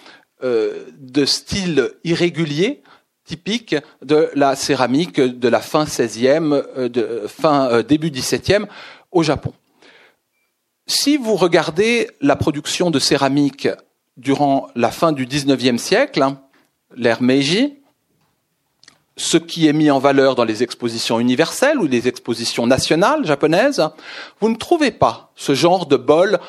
de 0.41 1.25
style 1.25 1.91
irrégulier 2.05 2.81
typique 3.25 3.75
de 4.03 4.31
la 4.35 4.55
céramique 4.55 5.21
de 5.21 5.49
la 5.49 5.61
fin 5.61 5.85
16e, 5.85 6.89
de, 6.89 7.27
fin 7.27 7.83
début 7.83 8.11
17e 8.11 8.67
au 9.11 9.25
Japon. 9.25 9.53
Si 10.91 11.19
vous 11.19 11.37
regardez 11.37 12.09
la 12.23 12.35
production 12.35 12.91
de 12.91 12.99
céramique 12.99 13.69
durant 14.17 14.69
la 14.75 14.91
fin 14.91 15.13
du 15.13 15.27
XIXe 15.27 15.81
siècle, 15.81 16.27
l'ère 16.97 17.21
Meiji, 17.21 17.83
ce 19.19 19.37
qui 19.37 19.69
est 19.69 19.75
mis 19.75 19.91
en 19.91 19.99
valeur 19.99 20.35
dans 20.35 20.45
les 20.45 20.63
expositions 20.63 21.21
universelles 21.21 21.79
ou 21.79 21.87
les 21.87 22.09
expositions 22.09 22.67
nationales 22.67 23.27
japonaises, 23.27 23.87
vous 24.41 24.49
ne 24.49 24.57
trouvez 24.57 24.91
pas 24.91 25.31
ce 25.37 25.55
genre 25.55 25.85
de 25.85 25.97
bol 25.97 26.41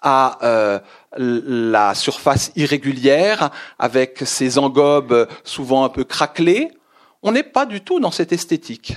à 0.00 0.38
euh, 0.42 0.78
la 1.18 1.94
surface 1.94 2.52
irrégulière, 2.56 3.50
avec 3.78 4.22
ses 4.24 4.56
engobes 4.56 5.28
souvent 5.44 5.84
un 5.84 5.90
peu 5.90 6.04
craquelées. 6.04 6.70
On 7.22 7.32
n'est 7.32 7.42
pas 7.42 7.66
du 7.66 7.82
tout 7.82 8.00
dans 8.00 8.10
cette 8.10 8.32
esthétique. 8.32 8.96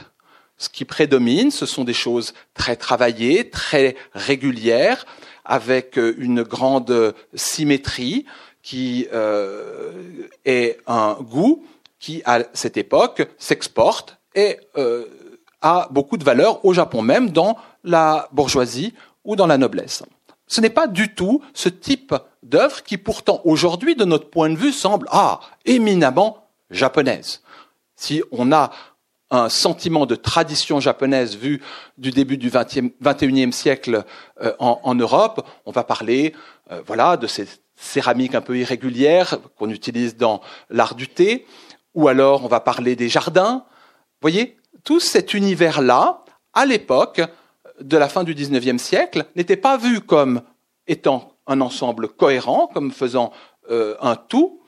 Ce 0.58 0.70
qui 0.70 0.86
prédomine, 0.86 1.52
ce 1.52 1.66
sont 1.66 1.84
des 1.84 1.94
choses 1.94 2.34
très 2.54 2.76
travaillées, 2.76 3.50
très 3.50 3.96
régulières, 4.14 5.06
avec 5.46 5.98
euh, 5.98 6.16
une 6.18 6.44
grande 6.44 7.14
symétrie 7.34 8.26
qui 8.62 9.08
euh, 9.14 9.92
est 10.46 10.78
un 10.88 11.18
goût 11.22 11.66
qui, 12.00 12.22
à 12.26 12.44
cette 12.54 12.78
époque, 12.78 13.28
s'exporte 13.38 14.18
et 14.36 14.58
euh, 14.78 15.06
a 15.62 15.88
beaucoup 15.92 16.18
de 16.18 16.24
valeur 16.24 16.64
au 16.66 16.74
Japon 16.74 17.02
même, 17.02 17.30
dans 17.30 17.58
la 17.84 18.28
bourgeoisie 18.32 18.94
ou 19.24 19.36
dans 19.36 19.48
la 19.48 19.58
noblesse. 19.58 20.04
Ce 20.48 20.62
n'est 20.62 20.70
pas 20.70 20.88
du 20.88 21.14
tout 21.14 21.42
ce 21.54 21.70
type 21.70 22.14
d'œuvre 22.42 22.84
qui 22.84 22.98
pourtant 22.98 23.42
aujourd'hui, 23.46 23.96
de 23.96 24.06
notre 24.06 24.30
point 24.30 24.50
de 24.50 24.58
vue, 24.58 24.72
semble 24.72 25.08
ah, 25.12 25.40
éminemment 25.66 26.48
japonaise. 26.70 27.42
Si 27.96 28.22
on 28.32 28.52
a 28.52 28.72
un 29.34 29.50
sentiment 29.50 30.06
de 30.06 30.16
tradition 30.16 30.80
japonaise 30.80 31.36
vu 31.36 31.62
du 31.98 32.12
début 32.12 32.38
du 32.38 32.52
XXIe 32.52 33.52
siècle 33.52 34.06
euh, 34.42 34.54
en, 34.60 34.94
Europe. 34.94 35.46
On 35.66 35.72
va 35.72 35.84
parler, 35.84 36.34
euh, 36.72 36.82
voilà, 36.86 37.18
de 37.18 37.26
ces 37.26 37.48
céramiques 37.76 38.36
un 38.36 38.42
peu 38.42 38.58
irrégulières 38.58 39.40
qu'on 39.58 39.72
utilise 39.72 40.16
dans 40.16 40.42
l'art 40.70 40.94
du 40.94 41.08
thé, 41.08 41.46
ou 41.96 42.08
alors 42.08 42.46
on 42.46 42.48
va 42.48 42.60
parler 42.60 42.96
des 42.96 43.10
jardins. 43.10 43.66
Vous 43.66 44.30
voyez, 44.30 44.56
tout 44.84 45.00
cet 45.00 45.34
univers-là, 45.34 46.24
à 46.54 46.68
l'époque 46.68 47.22
de 47.82 47.98
la 47.98 48.10
fin 48.10 48.24
du 48.24 48.36
XIXe 48.36 48.82
siècle, 48.82 49.26
n'était 49.36 49.58
pas 49.58 49.78
vu 49.78 50.00
comme 50.00 50.44
étant 50.86 51.34
un 51.48 51.60
ensemble 51.60 52.08
cohérent, 52.08 52.70
comme 52.72 52.92
faisant 52.92 53.34
euh, 53.72 53.96
un 54.00 54.16
tout. 54.16 54.62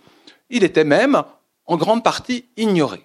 Il 0.49 0.63
était 0.63 0.83
même 0.83 1.21
en 1.67 1.77
grande 1.77 2.03
partie 2.03 2.45
ignoré 2.57 3.04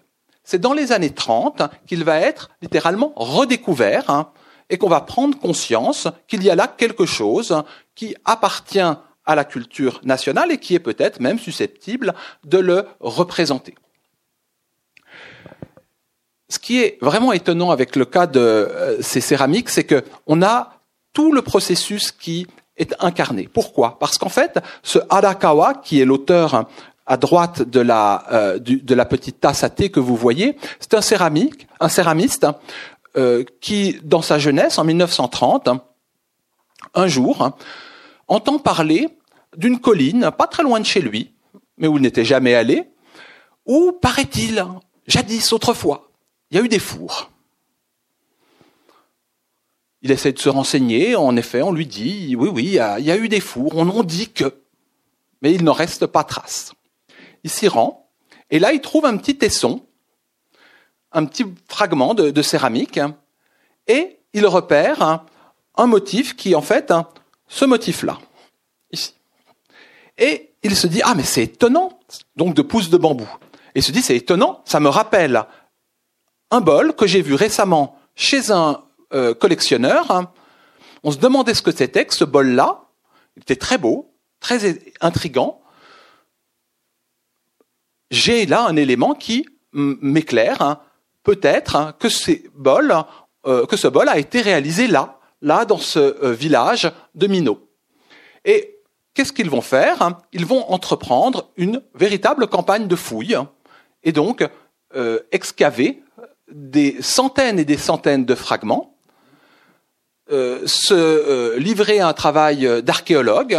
c'est 0.50 0.58
dans 0.58 0.72
les 0.72 0.90
années 0.90 1.10
30 1.10 1.62
qu'il 1.86 2.02
va 2.02 2.18
être 2.18 2.50
littéralement 2.60 3.12
redécouvert 3.14 4.10
hein, 4.10 4.32
et 4.68 4.78
qu'on 4.78 4.88
va 4.88 5.00
prendre 5.00 5.38
conscience 5.38 6.08
qu'il 6.26 6.42
y 6.42 6.50
a 6.50 6.56
là 6.56 6.66
quelque 6.66 7.06
chose 7.06 7.62
qui 7.94 8.16
appartient 8.24 8.80
à 8.80 9.34
la 9.36 9.44
culture 9.44 10.00
nationale 10.02 10.50
et 10.50 10.58
qui 10.58 10.74
est 10.74 10.80
peut-être 10.80 11.20
même 11.20 11.38
susceptible 11.38 12.14
de 12.42 12.58
le 12.58 12.84
représenter. 12.98 13.76
Ce 16.48 16.58
qui 16.58 16.80
est 16.80 16.98
vraiment 17.00 17.32
étonnant 17.32 17.70
avec 17.70 17.94
le 17.94 18.04
cas 18.04 18.26
de 18.26 18.40
euh, 18.40 19.00
ces 19.00 19.20
céramiques, 19.20 19.68
c'est 19.68 19.86
qu'on 19.86 20.42
a 20.42 20.80
tout 21.12 21.30
le 21.30 21.42
processus 21.42 22.10
qui 22.10 22.48
est 22.76 22.92
incarné. 22.98 23.48
Pourquoi? 23.52 24.00
Parce 24.00 24.18
qu'en 24.18 24.28
fait, 24.28 24.58
ce 24.82 24.98
Arakawa, 25.10 25.74
qui 25.74 26.00
est 26.00 26.04
l'auteur 26.04 26.66
à 27.10 27.16
droite 27.16 27.62
de 27.62 27.80
la, 27.80 28.24
euh, 28.30 28.58
de 28.60 28.94
la 28.94 29.04
petite 29.04 29.40
tasse 29.40 29.64
à 29.64 29.68
thé 29.68 29.90
que 29.90 29.98
vous 29.98 30.14
voyez, 30.14 30.56
c'est 30.78 30.94
un 30.94 31.00
céramique, 31.00 31.66
un 31.80 31.88
céramiste 31.88 32.46
euh, 33.16 33.42
qui, 33.60 33.98
dans 34.04 34.22
sa 34.22 34.38
jeunesse, 34.38 34.78
en 34.78 34.84
1930, 34.84 35.70
un 36.94 37.06
jour, 37.08 37.50
entend 38.28 38.60
parler 38.60 39.08
d'une 39.56 39.80
colline 39.80 40.30
pas 40.38 40.46
très 40.46 40.62
loin 40.62 40.78
de 40.78 40.86
chez 40.86 41.00
lui, 41.00 41.32
mais 41.78 41.88
où 41.88 41.96
il 41.96 42.02
n'était 42.02 42.24
jamais 42.24 42.54
allé, 42.54 42.88
où, 43.66 43.90
paraît-il, 43.90 44.64
jadis, 45.08 45.52
autrefois, 45.52 46.12
il 46.52 46.58
y 46.58 46.60
a 46.60 46.64
eu 46.64 46.68
des 46.68 46.78
fours. 46.78 47.32
Il 50.02 50.12
essaie 50.12 50.32
de 50.32 50.38
se 50.38 50.48
renseigner, 50.48 51.16
en 51.16 51.36
effet, 51.36 51.60
on 51.60 51.72
lui 51.72 51.86
dit, 51.86 52.36
oui, 52.38 52.48
oui, 52.48 52.64
il 52.66 53.04
y 53.04 53.10
a 53.10 53.16
eu 53.16 53.28
des 53.28 53.40
fours, 53.40 53.72
on 53.74 53.88
en 53.88 54.04
dit 54.04 54.28
que, 54.28 54.62
mais 55.42 55.52
il 55.52 55.64
n'en 55.64 55.72
reste 55.72 56.06
pas 56.06 56.22
trace 56.22 56.72
il 57.44 57.50
s'y 57.50 57.68
rend, 57.68 58.10
et 58.50 58.58
là 58.58 58.72
il 58.72 58.80
trouve 58.80 59.06
un 59.06 59.16
petit 59.16 59.36
tesson, 59.36 59.86
un 61.12 61.24
petit 61.24 61.44
fragment 61.68 62.14
de, 62.14 62.42
céramique, 62.42 63.00
et 63.86 64.18
il 64.32 64.46
repère 64.46 65.24
un, 65.76 65.86
motif 65.86 66.36
qui 66.36 66.54
en 66.54 66.62
fait 66.62 66.92
ce 67.48 67.64
motif-là, 67.64 68.18
ici. 68.92 69.14
Et 70.18 70.52
il 70.62 70.76
se 70.76 70.86
dit, 70.86 71.00
ah 71.04 71.14
mais 71.14 71.22
c'est 71.22 71.44
étonnant, 71.44 71.98
donc 72.36 72.54
de 72.54 72.62
pousses 72.62 72.90
de 72.90 72.98
bambou. 72.98 73.28
Et 73.74 73.78
il 73.78 73.82
se 73.82 73.92
dit, 73.92 74.02
c'est 74.02 74.16
étonnant, 74.16 74.62
ça 74.66 74.78
me 74.78 74.88
rappelle 74.88 75.46
un 76.50 76.60
bol 76.60 76.94
que 76.94 77.06
j'ai 77.06 77.22
vu 77.22 77.34
récemment 77.34 77.96
chez 78.14 78.50
un 78.50 78.82
euh, 79.14 79.34
collectionneur. 79.34 80.30
On 81.02 81.10
se 81.10 81.18
demandait 81.18 81.54
ce 81.54 81.62
que 81.62 81.72
c'était 81.72 82.04
que 82.04 82.14
ce 82.14 82.24
bol-là. 82.24 82.82
Il 83.36 83.42
était 83.42 83.56
très 83.56 83.78
beau, 83.78 84.14
très 84.40 84.78
intrigant 85.00 85.59
j'ai 88.10 88.46
là 88.46 88.66
un 88.66 88.76
élément 88.76 89.14
qui 89.14 89.46
m'éclaire 89.72 90.62
hein, 90.62 90.80
peut-être 91.22 91.76
hein, 91.76 91.94
euh, 93.46 93.66
que 93.66 93.76
ce 93.76 93.88
bol 93.88 94.08
a 94.08 94.18
été 94.18 94.40
réalisé 94.40 94.86
là, 94.86 95.18
là 95.40 95.64
dans 95.64 95.78
ce 95.78 95.98
euh, 95.98 96.32
village 96.32 96.90
de 97.14 97.26
Minot. 97.26 97.68
Et 98.44 98.78
qu'est-ce 99.14 99.32
qu'ils 99.32 99.50
vont 99.50 99.60
faire 99.60 100.02
hein? 100.02 100.18
Ils 100.32 100.46
vont 100.46 100.70
entreprendre 100.70 101.50
une 101.56 101.82
véritable 101.94 102.48
campagne 102.48 102.88
de 102.88 102.96
fouilles 102.96 103.38
et 104.02 104.12
donc 104.12 104.46
euh, 104.96 105.20
excaver 105.30 106.02
des 106.50 107.00
centaines 107.00 107.58
et 107.58 107.64
des 107.64 107.78
centaines 107.78 108.24
de 108.24 108.34
fragments, 108.34 108.96
se 110.28 111.56
livrer 111.56 112.00
à 112.00 112.08
un 112.08 112.12
travail 112.12 112.82
d'archéologue, 112.82 113.56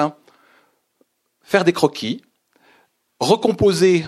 faire 1.42 1.64
des 1.64 1.74
croquis, 1.74 2.22
recomposer 3.20 4.06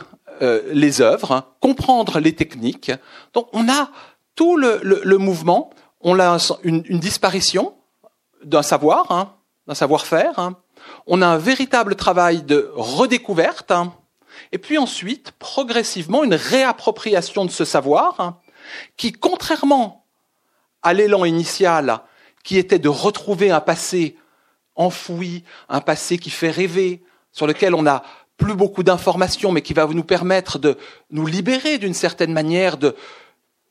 les 0.72 1.02
œuvres, 1.02 1.56
comprendre 1.60 2.20
les 2.20 2.34
techniques. 2.34 2.92
Donc 3.34 3.48
on 3.54 3.70
a 3.70 3.90
tout 4.36 4.58
le, 4.58 5.18
mouvement, 5.18 5.70
on 6.02 6.20
a 6.20 6.38
une, 6.64 6.82
disparition 6.82 7.76
d'un 8.44 8.64
savoir, 8.64 9.12
hein, 9.12 9.34
d'un 9.68 9.76
savoir-faire. 9.76 10.40
Hein. 10.40 10.58
On 11.08 11.22
a 11.22 11.28
un 11.28 11.38
véritable 11.38 11.96
travail 11.96 12.44
de 12.44 12.72
redécouverte. 12.76 13.72
Hein. 13.72 13.94
et 14.52 14.58
puis 14.58 14.78
ensuite, 14.78 15.32
progressivement, 15.40 16.24
une 16.24 16.36
réappropriation 16.36 17.46
de 17.46 17.52
ce 17.52 17.66
savoir 17.66 18.42
qui, 18.98 19.12
contrairement 19.12 20.06
à 20.82 20.94
l'élan 20.94 21.26
initial, 21.26 22.02
qui 22.44 22.58
était 22.58 22.80
de 22.80 22.90
retrouver 22.90 23.52
un 23.52 23.62
passé 23.62 24.18
enfoui, 24.76 25.44
un 25.70 25.82
passé 25.82 26.18
qui 26.18 26.30
fait 26.30 26.50
rêver, 26.50 27.04
sur 27.32 27.48
lequel 27.48 27.74
on 27.74 27.84
n'a 27.84 28.04
plus 28.38 28.56
beaucoup 28.56 28.84
d'informations, 28.84 29.52
mais 29.52 29.62
qui 29.62 29.74
va 29.74 29.86
nous 29.88 30.04
permettre 30.04 30.60
de 30.60 30.78
nous 31.12 31.26
libérer 31.26 31.78
d'une 31.78 31.94
certaine 31.94 32.34
manière 32.34 32.78
de, 32.78 32.96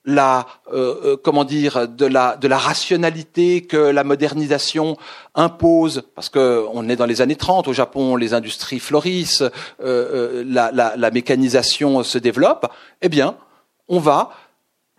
la 0.04 0.46
euh, 0.72 0.94
euh, 1.04 1.16
comment 1.16 1.44
dire 1.44 1.86
de 1.86 2.06
la 2.06 2.36
de 2.36 2.48
la 2.48 2.58
rationalité 2.58 3.62
que 3.62 3.76
la 3.76 4.04
modernisation 4.04 4.96
impose. 5.34 6.02
Parce 6.14 6.28
que 6.28 6.64
on 6.72 6.88
est 6.88 6.96
dans 6.96 7.06
les 7.06 7.20
années 7.20 7.36
30 7.36 7.68
au 7.68 7.72
Japon 7.72 8.16
les 8.16 8.34
industries 8.34 8.80
florissent 8.80 9.44
euh, 9.82 10.44
la, 10.46 10.72
la, 10.72 10.96
la, 10.96 11.10
mécanisation 11.10 12.02
se 12.02 12.18
développe. 12.18 12.70
Eh 13.00 13.08
bien 13.08 13.36
on 13.88 13.98
va 13.98 14.30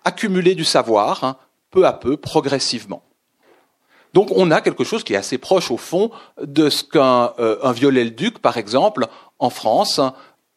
accumuler 0.05 0.55
du 0.55 0.63
savoir 0.63 1.23
hein, 1.23 1.37
peu 1.71 1.85
à 1.85 1.93
peu 1.93 2.17
progressivement. 2.17 3.03
Donc 4.13 4.29
on 4.31 4.51
a 4.51 4.61
quelque 4.61 4.83
chose 4.83 5.03
qui 5.03 5.13
est 5.13 5.17
assez 5.17 5.39
proche 5.39 5.71
au 5.71 5.77
fond 5.77 6.11
de 6.41 6.69
ce 6.69 6.83
qu'un 6.83 7.33
un 7.39 7.71
Viollet-le-Duc 7.71 8.39
par 8.39 8.57
exemple 8.57 9.07
en 9.43 9.49
France 9.49 9.99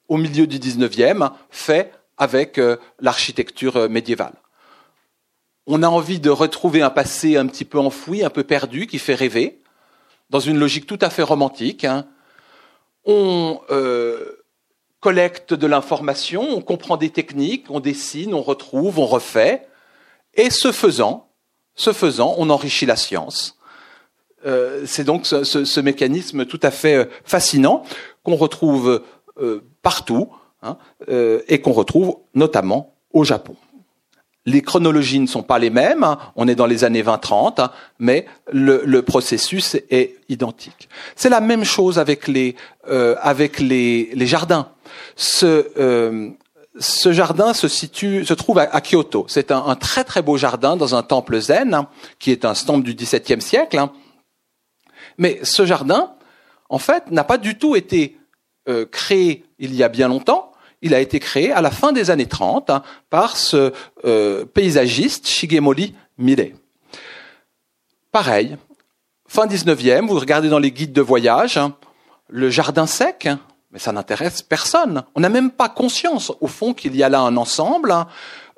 au 0.08 0.16
milieu 0.16 0.46
du 0.46 0.58
19e 0.58 1.32
fait 1.50 1.92
avec 2.16 2.58
euh, 2.58 2.76
l'architecture 3.00 3.76
euh, 3.76 3.88
médiévale. 3.88 4.34
On 5.66 5.82
a 5.82 5.88
envie 5.88 6.20
de 6.20 6.30
retrouver 6.30 6.82
un 6.82 6.90
passé 6.90 7.36
un 7.36 7.46
petit 7.46 7.64
peu 7.64 7.78
enfoui, 7.78 8.24
un 8.24 8.30
peu 8.30 8.44
perdu, 8.44 8.86
qui 8.86 8.98
fait 8.98 9.16
rêver, 9.16 9.60
dans 10.30 10.38
une 10.38 10.58
logique 10.58 10.86
tout 10.86 10.98
à 11.00 11.10
fait 11.10 11.24
romantique. 11.24 11.84
Hein. 11.84 12.06
On 13.04 13.60
euh, 13.70 14.44
collecte 15.00 15.54
de 15.54 15.66
l'information, 15.66 16.42
on 16.48 16.60
comprend 16.60 16.96
des 16.96 17.10
techniques, 17.10 17.66
on 17.68 17.80
dessine, 17.80 18.32
on 18.32 18.42
retrouve, 18.42 19.00
on 19.00 19.06
refait, 19.06 19.66
et 20.34 20.50
ce 20.50 20.70
faisant, 20.70 21.28
ce 21.74 21.92
faisant, 21.92 22.34
on 22.38 22.48
enrichit 22.50 22.86
la 22.86 22.96
science. 22.96 23.58
c'est 24.86 25.04
donc 25.04 25.26
ce, 25.26 25.80
mécanisme 25.80 26.46
tout 26.46 26.60
à 26.62 26.70
fait 26.70 27.08
fascinant 27.24 27.82
qu'on 28.26 28.36
retrouve 28.36 29.02
partout 29.82 30.28
Hein, 30.66 30.78
euh, 31.10 31.42
et 31.48 31.60
qu'on 31.60 31.72
retrouve 31.72 32.16
notamment 32.34 32.94
au 33.12 33.24
Japon. 33.24 33.54
Les 34.46 34.62
chronologies 34.62 35.20
ne 35.20 35.26
sont 35.26 35.42
pas 35.42 35.58
les 35.58 35.70
mêmes, 35.70 36.02
hein. 36.02 36.18
on 36.34 36.48
est 36.48 36.54
dans 36.54 36.66
les 36.66 36.82
années 36.82 37.02
20-30, 37.02 37.60
hein, 37.60 37.70
mais 37.98 38.26
le, 38.50 39.00
processus 39.02 39.76
est 39.90 40.16
identique. 40.28 40.88
C'est 41.14 41.28
la 41.28 41.40
même 41.40 41.64
chose 41.64 41.98
avec 41.98 42.26
les, 42.26 42.56
euh, 42.88 43.16
avec 43.20 43.60
les, 43.60 44.26
jardins. 44.26 44.70
Ce, 45.14 45.68
euh, 45.78 46.30
ce 46.78 47.12
jardin 47.12 47.52
se 47.52 47.68
situe, 47.68 48.24
se 48.24 48.34
trouve 48.34 48.58
à, 48.58 48.80
Kyoto. 48.80 49.26
C'est 49.28 49.52
un, 49.52 49.74
très 49.76 50.04
très 50.04 50.22
beau 50.22 50.36
jardin 50.36 50.76
dans 50.76 50.94
un 50.94 51.02
temple 51.02 51.38
zen, 51.38 51.86
qui 52.18 52.30
est 52.30 52.44
un 52.44 52.54
temple 52.54 52.82
du 52.82 52.94
XVIIe 52.94 53.42
siècle. 53.42 53.80
Mais 55.18 55.38
ce 55.42 55.66
jardin, 55.66 56.15
en 56.68 56.78
fait, 56.78 57.10
n'a 57.10 57.24
pas 57.24 57.38
du 57.38 57.58
tout 57.58 57.76
été 57.76 58.16
créé 58.90 59.44
il 59.60 59.74
y 59.76 59.84
a 59.84 59.88
bien 59.88 60.08
longtemps 60.08 60.52
il 60.82 60.94
a 60.94 61.00
été 61.00 61.20
créé 61.20 61.52
à 61.52 61.60
la 61.60 61.70
fin 61.70 61.92
des 61.92 62.10
années 62.10 62.26
30 62.26 62.70
hein, 62.70 62.82
par 63.10 63.36
ce 63.36 63.72
euh, 64.04 64.44
paysagiste 64.44 65.26
Shigemori 65.26 65.94
Mire. 66.18 66.54
Pareil, 68.12 68.56
fin 69.26 69.46
19e, 69.46 70.06
vous 70.06 70.18
regardez 70.18 70.48
dans 70.48 70.58
les 70.58 70.70
guides 70.70 70.92
de 70.92 71.02
voyage, 71.02 71.56
hein, 71.56 71.74
le 72.28 72.50
jardin 72.50 72.86
sec, 72.86 73.26
hein, 73.26 73.40
mais 73.70 73.78
ça 73.78 73.92
n'intéresse 73.92 74.42
personne. 74.42 75.02
On 75.14 75.20
n'a 75.20 75.28
même 75.28 75.50
pas 75.50 75.68
conscience, 75.68 76.32
au 76.40 76.46
fond, 76.46 76.72
qu'il 76.72 76.96
y 76.96 77.02
a 77.02 77.08
là 77.08 77.20
un 77.20 77.36
ensemble. 77.36 77.94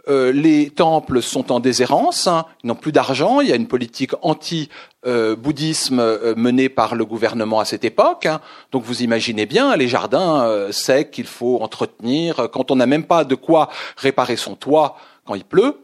Euh, 0.08 0.32
les 0.32 0.70
temples 0.70 1.20
sont 1.20 1.52
en 1.52 1.60
déshérence, 1.60 2.26
hein. 2.26 2.46
ils 2.64 2.68
n'ont 2.68 2.74
plus 2.74 2.92
d'argent, 2.92 3.40
il 3.40 3.48
y 3.48 3.52
a 3.52 3.56
une 3.56 3.68
politique 3.68 4.12
anti-bouddhisme 4.22 6.00
euh, 6.00 6.34
menée 6.34 6.70
par 6.70 6.94
le 6.94 7.04
gouvernement 7.04 7.60
à 7.60 7.66
cette 7.66 7.84
époque. 7.84 8.24
Hein. 8.24 8.40
Donc 8.72 8.84
vous 8.84 9.02
imaginez 9.02 9.44
bien 9.44 9.76
les 9.76 9.86
jardins 9.86 10.46
euh, 10.46 10.72
secs 10.72 11.10
qu'il 11.10 11.26
faut 11.26 11.60
entretenir 11.60 12.48
quand 12.50 12.70
on 12.70 12.76
n'a 12.76 12.86
même 12.86 13.04
pas 13.04 13.24
de 13.24 13.34
quoi 13.34 13.68
réparer 13.98 14.36
son 14.36 14.54
toit 14.54 14.96
quand 15.26 15.34
il 15.34 15.44
pleut. 15.44 15.76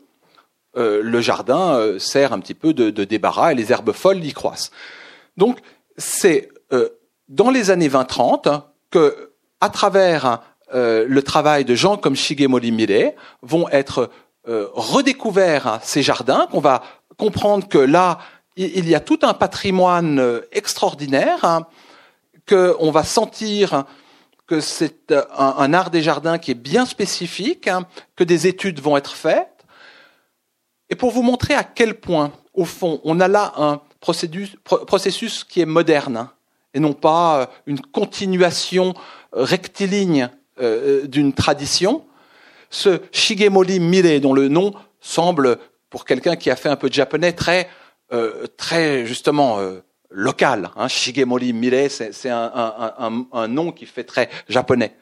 le 0.75 1.21
jardin 1.21 1.99
sert 1.99 2.33
un 2.33 2.41
petit 2.41 2.55
peu 2.55 2.73
de, 2.73 2.89
de, 2.89 3.05
débarras 3.05 3.53
et 3.53 3.55
les 3.55 3.73
herbes 3.73 3.93
folles 3.93 4.25
y 4.25 4.33
croissent. 4.33 4.71
Donc 5.37 5.59
c'est 5.99 6.49
dans 7.29 7.51
les 7.51 7.71
années 7.71 7.91
20-30 7.91 8.63
que, 8.91 9.33
à 9.61 9.69
travers 9.69 10.41
euh, 10.75 11.07
le 11.09 11.23
travail 11.23 11.65
de 11.65 11.77
gens 11.77 11.97
comme 11.97 12.17
Shigemori 12.17 12.73
Mire 12.73 13.13
vont 13.43 13.69
être 13.69 14.11
euh, 14.49 14.67
redécouverts 14.73 15.79
ces 15.83 16.03
jardins, 16.03 16.49
qu'on 16.51 16.61
va 16.61 16.83
comprendre 17.17 17.69
que 17.69 17.79
là, 17.79 18.19
il 18.57 18.89
y 18.89 18.95
a 18.97 19.01
tout 19.01 19.21
un 19.23 19.35
patrimoine 19.35 20.19
euh, 20.19 20.41
extraordinaire, 20.51 21.45
hein, 21.45 21.67
qu'on 22.49 22.91
va 22.91 23.05
sentir 23.05 23.85
que 24.49 24.61
c'est 24.61 25.15
un, 25.39 25.73
art 25.73 25.91
des 25.91 26.03
jardins 26.03 26.39
qui 26.39 26.51
est 26.51 26.55
bien 26.55 26.87
spécifique, 26.87 27.69
hein, 27.69 27.87
que 28.17 28.25
des 28.25 28.47
études 28.49 28.81
vont 28.81 28.97
être 28.97 29.15
faites. 29.15 29.65
Et 30.91 30.97
pour 30.97 31.13
vous 31.13 31.23
montrer 31.23 31.55
à 31.55 31.65
quel 31.65 31.95
point, 32.01 32.33
au 32.53 32.65
fond, 32.65 33.01
on 33.05 33.21
a 33.21 33.29
là 33.29 33.55
un 33.57 33.81
processus, 34.01 34.57
processus 34.65 35.45
qui 35.45 35.61
est 35.61 35.67
moderne, 35.67 36.17
hein, 36.17 36.33
et 36.75 36.81
non 36.81 36.93
pas 36.93 37.49
une 37.67 37.81
continuation 37.81 38.93
rectiligne 39.33 40.31
euh, 40.61 41.03
euh, 41.03 41.07
d'une 41.09 41.33
tradition, 41.33 42.05
ce 42.71 43.01
Shigemori 43.11 43.81
Mire, 43.81 44.21
dont 44.21 44.33
le 44.33 44.49
nom 44.49 44.73
semble, 45.01 45.59
pour 45.91 46.05
quelqu'un 46.05 46.37
qui 46.37 46.51
a 46.51 46.57
fait 46.57 46.69
un 46.69 46.77
peu 46.77 46.89
de 46.89 46.95
japonais, 46.95 47.33
très, 47.33 47.69
euh, 48.13 48.47
très 48.57 49.05
justement 49.05 49.59
local. 50.11 50.71
Hein. 50.77 50.89
Shigemori 50.89 51.53
Mire, 51.53 51.91
c'est 51.91 52.31
un, 52.31 53.49
nom 53.49 53.73
qui 53.73 53.87
fait 53.87 54.05
très 54.05 54.29
japonais. 54.49 54.97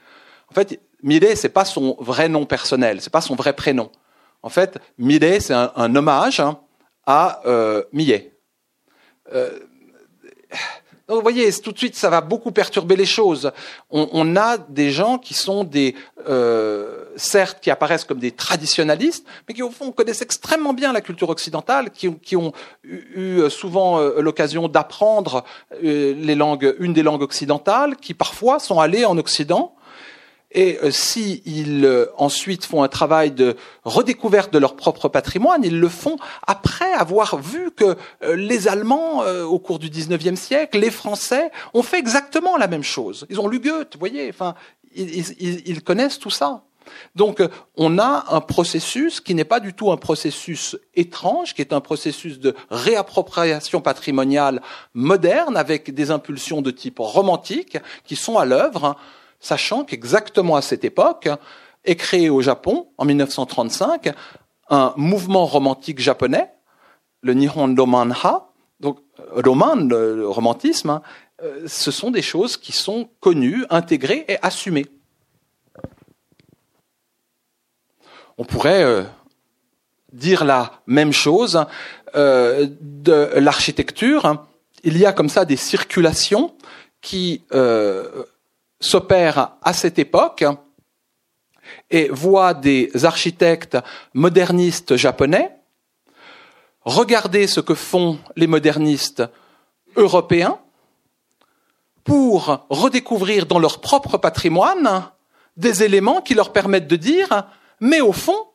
En 0.51 0.55
fait, 0.55 0.81
Mire, 1.03 1.23
c'est 1.35 1.51
pas 1.51 1.65
son 1.65 1.97
vrai 2.01 2.29
nom 2.29 2.47
personnel, 2.47 3.01
c'est 3.01 3.12
pas 3.12 3.21
son 3.21 3.35
vrai 3.35 3.53
prénom. 3.53 3.91
En 4.43 4.49
fait, 4.49 4.79
Mire, 4.99 5.41
c'est 5.41 5.55
un, 5.55 5.95
hommage 5.95 6.41
hein, 6.41 6.59
à 7.07 7.43
euh, 7.47 7.85
Mie. 7.93 8.31
Donc 11.12 11.18
vous 11.18 11.31
voyez, 11.31 11.53
tout 11.53 11.72
de 11.72 11.77
suite, 11.77 11.94
ça 11.94 12.09
va 12.09 12.22
beaucoup 12.22 12.53
perturber 12.53 12.96
les 12.96 13.05
choses. 13.05 13.53
On, 13.90 14.35
a 14.35 14.56
des 14.56 14.90
gens 14.90 15.19
qui 15.19 15.35
sont 15.35 15.63
des, 15.63 15.94
euh, 16.27 17.04
certes, 17.17 17.58
qui 17.60 17.71
apparaissent 17.71 18.04
comme 18.04 18.19
des 18.19 18.31
traditionalistes, 18.31 19.27
mais 19.46 19.52
qui 19.52 19.63
au 19.63 19.69
fond 19.69 19.92
connaissent 19.92 20.23
extrêmement 20.23 20.73
bien 20.73 20.90
la 20.90 21.02
culture 21.02 21.29
occidentale, 21.29 21.90
qui, 21.90 22.35
ont 22.35 22.52
eu, 22.83 23.42
souvent 23.50 24.00
euh, 24.00 24.23
l'occasion 24.23 24.69
d'apprendre 24.69 25.44
euh, 25.85 26.15
les 26.17 26.35
langues, 26.35 26.75
une 26.79 26.94
des 26.94 27.02
langues 27.02 27.21
occidentales, 27.21 27.96
qui 27.96 28.15
parfois 28.15 28.58
sont 28.58 28.81
allés 28.81 29.04
en 29.04 29.19
Occident 29.19 29.75
et 30.55 30.79
euh, 30.83 30.90
s'ils 30.90 31.85
euh, 31.85 32.07
ensuite 32.17 32.65
font 32.65 32.83
un 32.83 32.88
travail 32.88 33.31
de 33.31 33.57
redécouverte 33.85 34.53
de 34.53 34.59
leur 34.59 34.77
propre 34.77 35.09
patrimoine, 35.09 35.63
ils 35.65 35.79
le 35.79 35.88
font 35.88 36.17
après 36.46 36.92
avoir 36.92 37.38
vu 37.38 37.71
que 37.71 37.96
euh, 38.23 38.37
les 38.37 38.69
Allemands, 38.69 39.23
au 39.23 39.59
cours 39.59 39.79
du 39.79 39.88
XIXe 39.88 40.38
siècle, 40.38 40.79
les 40.79 40.90
Français, 40.90 41.50
ont 41.75 41.83
fait 41.83 41.98
exactement 41.98 42.57
la 42.57 42.67
même 42.67 42.83
chose. 42.83 43.27
Ils 43.31 43.40
ont 43.40 43.48
lu 43.48 43.61
Goethe, 43.61 43.94
vous 43.94 43.98
voyez, 43.98 44.29
enfin, 44.29 44.55
ils, 44.94 45.83
connaissent 45.83 46.19
tout 46.19 46.31
ça. 46.31 46.63
Donc 47.15 47.42
on 47.77 47.98
a 47.98 48.25
un 48.31 48.40
processus 48.40 49.21
qui 49.21 49.35
n'est 49.35 49.44
pas 49.44 49.61
du 49.61 49.73
tout 49.73 49.92
un 49.92 49.96
processus 49.96 50.77
étrange, 50.94 51.55
qui 51.55 51.63
est 51.63 51.73
un 51.73 51.81
processus 51.81 52.38
de 52.38 52.55
réappropriation 52.71 53.81
patrimoniale 53.81 54.61
moderne 54.94 55.57
avec 55.57 55.94
des 55.94 56.11
impulsions 56.11 56.61
de 56.61 56.71
type 56.71 56.98
romantique 56.98 57.79
qui 58.05 58.17
sont 58.17 58.37
à 58.37 58.44
l'œuvre 58.44 58.96
sachant 59.43 59.85
qu'exactement 59.85 60.57
à 60.57 60.63
cette 60.63 60.85
époque 60.85 61.29
est 61.85 61.97
créé 61.97 62.31
au 62.31 62.40
Japon, 62.40 62.88
en 62.97 63.05
1935, 63.05 64.15
un 64.71 64.95
mouvement 64.97 65.45
romantique 65.45 65.99
japonais, 65.99 66.51
le 67.21 67.35
Nihon 67.35 67.75
Romanha, 67.77 68.49
donc 68.81 68.99
roman, 69.35 69.77
le 69.77 70.29
romantisme, 70.29 70.90
hein, 70.90 71.03
euh, 71.43 71.67
ce 71.67 71.90
sont 71.90 72.11
des 72.11 72.23
choses 72.23 72.57
qui 72.57 72.73
sont 72.73 73.09
connues, 73.21 73.65
intégrées 73.69 74.25
et 74.29 74.38
assumées. 74.43 74.87
On 78.38 78.45
pourrait 78.45 78.85
euh, 78.85 79.03
dire 80.13 80.45
la 80.45 80.81
même 80.87 81.13
chose 81.13 81.65
euh, 82.15 82.69
de 82.81 83.31
l'architecture. 83.37 84.47
Il 84.85 84.97
y 84.99 85.05
a 85.05 85.13
comme 85.13 85.29
ça 85.29 85.45
des 85.45 85.57
circulations 85.57 86.55
qui 87.01 87.43
s'opèrent 88.85 89.53
à 89.63 89.73
cette 89.73 89.99
époque 89.99 90.45
et 91.91 92.09
voient 92.09 92.55
des 92.55 92.91
architectes 93.05 93.79
modernistes 94.15 94.97
japonais 94.97 95.57
regarder 96.85 97.47
ce 97.47 97.61
que 97.61 97.75
font 97.75 98.19
les 98.37 98.47
modernistes 98.47 99.23
européens 99.97 100.59
pour 102.05 102.67
redécouvrir 102.69 103.47
dans 103.47 103.59
leur 103.59 103.81
propre 103.81 104.19
patrimoine 104.19 105.05
des 105.57 105.83
éléments 105.83 106.21
qui 106.21 106.35
leur 106.35 106.53
permettent 106.53 106.89
de 106.89 106.97
dire, 106.97 107.47
mais 107.81 108.01
au 108.01 108.13
fond, 108.13 108.47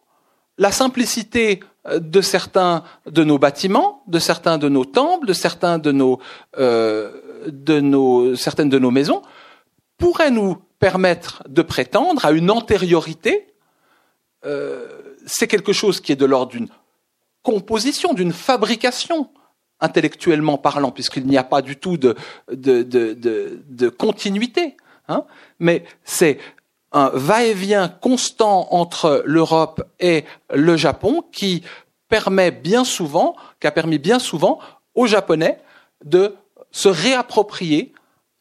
la 0.58 0.72
simplicité 0.72 1.62
de 1.90 2.22
certains 2.22 2.84
de 3.06 3.24
nos 3.24 3.38
bâtiments, 3.38 4.04
de 4.08 4.20
certains 4.20 4.58
de 4.58 4.68
nos 4.68 4.84
temples, 4.84 5.28
de 5.28 5.34
certains 5.34 5.78
de 5.78 5.92
nos, 5.92 6.20
euh, 6.58 7.12
de 7.48 7.80
nos, 7.80 8.36
certaines 8.36 8.70
de 8.70 8.80
nos 8.80 8.92
maisons, 8.92 9.22
pourrait 9.98 10.32
nous 10.32 10.58
permettre 10.80 11.44
de 11.48 11.62
prétendre 11.62 12.26
à 12.26 12.32
une 12.32 12.52
antériorité. 12.52 13.48
Euh, 14.46 14.88
c'est 15.26 15.48
quelque 15.48 15.74
chose 15.74 16.00
qui 16.00 16.12
est 16.12 16.18
de 16.18 16.26
l'ordre 16.26 16.52
d'une 16.52 16.70
composition, 17.44 18.14
d'une 18.14 18.34
fabrication 18.34 19.30
intellectuellement 19.80 20.58
parlant, 20.58 20.92
puisqu'il 20.92 21.28
n'y 21.28 21.38
a 21.38 21.44
pas 21.44 21.62
du 21.62 21.76
tout 21.76 21.98
de, 21.98 22.16
de, 22.52 22.84
de, 22.84 23.90
continuité. 23.90 24.76
Hein. 25.08 25.24
Mais 25.60 25.84
c'est 26.04 26.40
un 26.92 27.10
va-et-vient 27.14 27.88
constant 27.90 28.68
entre 28.72 29.22
l'Europe 29.26 29.84
et 30.00 30.26
le 30.54 30.78
Japon 30.78 31.24
qui 31.32 31.64
permet 32.10 32.52
bien 32.52 32.84
souvent, 32.84 33.36
qui 33.60 33.68
a 33.68 33.72
permis 33.72 34.00
bien 34.00 34.20
souvent 34.20 34.60
aux 34.96 35.08
Japonais 35.08 35.60
de 36.04 36.36
se 36.72 36.90
réapproprier 36.90 37.94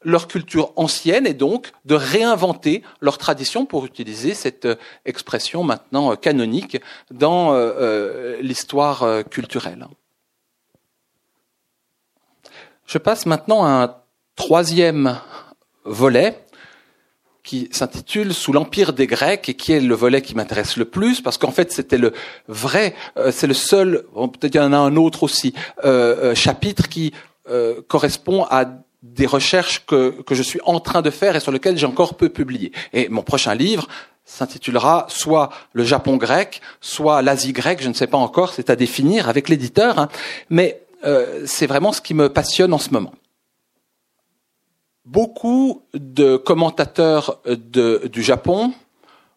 leur 0.07 0.29
culture 0.29 0.73
ancienne 0.77 1.27
et 1.27 1.35
donc 1.35 1.73
de 1.85 1.95
réinventer 1.95 2.83
leur 3.01 3.19
tradition 3.19 3.67
pour 3.67 3.85
utiliser 3.85 4.35
cette 4.35 4.67
expression 5.05 5.65
maintenant 5.65 6.17
canonique 6.17 6.79
dans 7.11 7.53
euh, 7.53 7.73
euh, 7.79 8.37
l'histoire 8.41 9.25
culturelle. 9.29 9.87
Je 12.87 12.99
passe 12.99 13.27
maintenant 13.27 13.65
à 13.65 13.69
un 13.69 13.95
troisième 14.37 15.19
volet 15.85 16.47
qui 17.47 17.69
s'intitule 17.71 18.35
Sous 18.35 18.53
l'empire 18.53 18.93
des 18.93 19.07
Grecs 19.07 19.49
et 19.49 19.55
qui 19.55 19.73
est 19.73 19.81
le 19.81 19.95
volet 19.95 20.21
qui 20.21 20.35
m'intéresse 20.35 20.77
le 20.77 20.85
plus 20.85 21.21
parce 21.21 21.39
qu'en 21.39 21.53
fait 21.53 21.73
c'était 21.73 21.97
le 21.97 22.13
vrai, 22.49 22.95
euh, 23.17 23.31
c'est 23.33 23.47
le 23.47 23.55
seul, 23.55 24.05
peut-être 24.15 24.57
il 24.57 24.59
y 24.59 24.61
en 24.61 24.73
a 24.73 24.79
un 24.79 24.97
autre 24.97 25.23
aussi, 25.23 25.55
euh, 25.85 26.33
euh, 26.33 26.35
chapitre 26.35 26.89
qui 26.89 27.13
correspond 27.87 28.45
à 28.51 28.65
des 29.15 29.27
recherches 29.27 29.85
que, 29.87 30.23
que 30.23 30.35
je 30.35 30.43
suis 30.43 30.61
en 30.65 30.81
train 30.81 31.03
de 31.03 31.11
faire 31.11 31.37
et 31.37 31.41
sur 31.41 31.53
lesquelles 31.53 31.79
j'ai 31.79 31.87
encore 31.87 32.17
peu 32.17 32.29
publié. 32.29 32.73
Et 32.93 33.09
mon 33.09 33.23
prochain 33.23 33.55
livre 33.55 33.89
s'intitulera 34.25 35.07
soit 35.09 35.51
le 35.73 35.85
Japon 35.85 36.17
grec, 36.17 36.61
soit 36.81 37.23
l'Asie 37.23 37.53
grecque, 37.53 37.83
je 37.83 37.89
ne 37.89 37.95
sais 37.95 38.09
pas 38.09 38.19
encore, 38.19 38.53
c'est 38.53 38.71
à 38.71 38.77
définir 38.77 39.29
avec 39.29 39.49
l'éditeur, 39.49 39.99
hein. 39.99 40.09
mais 40.51 40.83
euh, 41.05 41.45
c'est 41.47 41.67
vraiment 41.67 41.93
ce 41.93 42.01
qui 42.01 42.13
me 42.13 42.29
passionne 42.29 42.73
en 42.73 42.79
ce 42.79 42.91
moment. 42.91 43.15
Beaucoup 45.05 45.83
de 45.95 46.37
commentateurs 46.37 47.41
du 47.47 48.23
Japon 48.23 48.75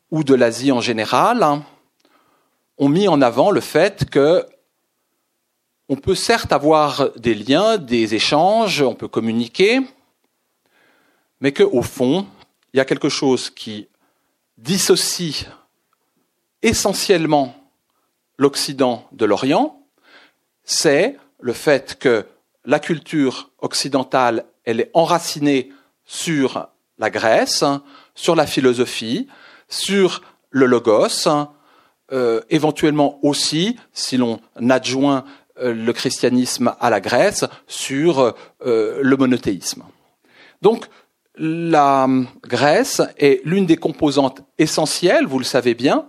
ou 0.09 0.23
de 0.23 0.33
l'Asie 0.33 0.71
en 0.71 0.81
général 0.81 1.43
hein, 1.43 1.63
ont 2.79 2.89
mis 2.89 3.07
en 3.07 3.21
avant 3.21 3.51
le 3.51 3.61
fait 3.61 4.09
que 4.09 4.43
on 5.89 5.95
peut 5.95 6.15
certes 6.15 6.53
avoir 6.53 7.09
des 7.17 7.33
liens, 7.33 7.77
des 7.77 8.13
échanges, 8.13 8.81
on 8.83 8.93
peut 8.93 9.07
communiquer, 9.07 9.81
mais 11.41 11.51
qu'au 11.51 11.81
fond, 11.81 12.27
il 12.73 12.77
y 12.77 12.79
a 12.79 12.85
quelque 12.85 13.09
chose 13.09 13.49
qui 13.49 13.87
dissocie 14.57 15.47
essentiellement 16.61 17.55
l'Occident 18.37 19.07
de 19.13 19.25
l'Orient, 19.25 19.81
c'est 20.63 21.17
le 21.39 21.53
fait 21.53 21.97
que 21.97 22.25
la 22.65 22.79
culture 22.79 23.49
occidentale, 23.57 24.45
elle 24.65 24.81
est 24.81 24.91
enracinée 24.93 25.71
sur 26.05 26.67
la 26.99 27.09
Grèce, 27.09 27.63
sur 28.13 28.35
la 28.35 28.45
philosophie, 28.45 29.27
sur 29.69 30.21
le 30.51 30.67
logos, 30.67 31.27
euh, 32.11 32.41
éventuellement 32.49 33.19
aussi, 33.23 33.77
si 33.93 34.17
l'on 34.17 34.39
adjoint 34.69 35.23
le 35.61 35.93
christianisme 35.93 36.73
à 36.79 36.89
la 36.89 36.99
Grèce, 36.99 37.45
sur 37.67 38.35
euh, 38.65 38.99
le 39.01 39.17
monothéisme. 39.17 39.83
Donc, 40.61 40.85
la 41.35 42.07
Grèce 42.43 43.01
est 43.17 43.41
l'une 43.45 43.65
des 43.65 43.77
composantes 43.77 44.41
essentielles, 44.57 45.25
vous 45.25 45.39
le 45.39 45.45
savez 45.45 45.73
bien, 45.73 46.07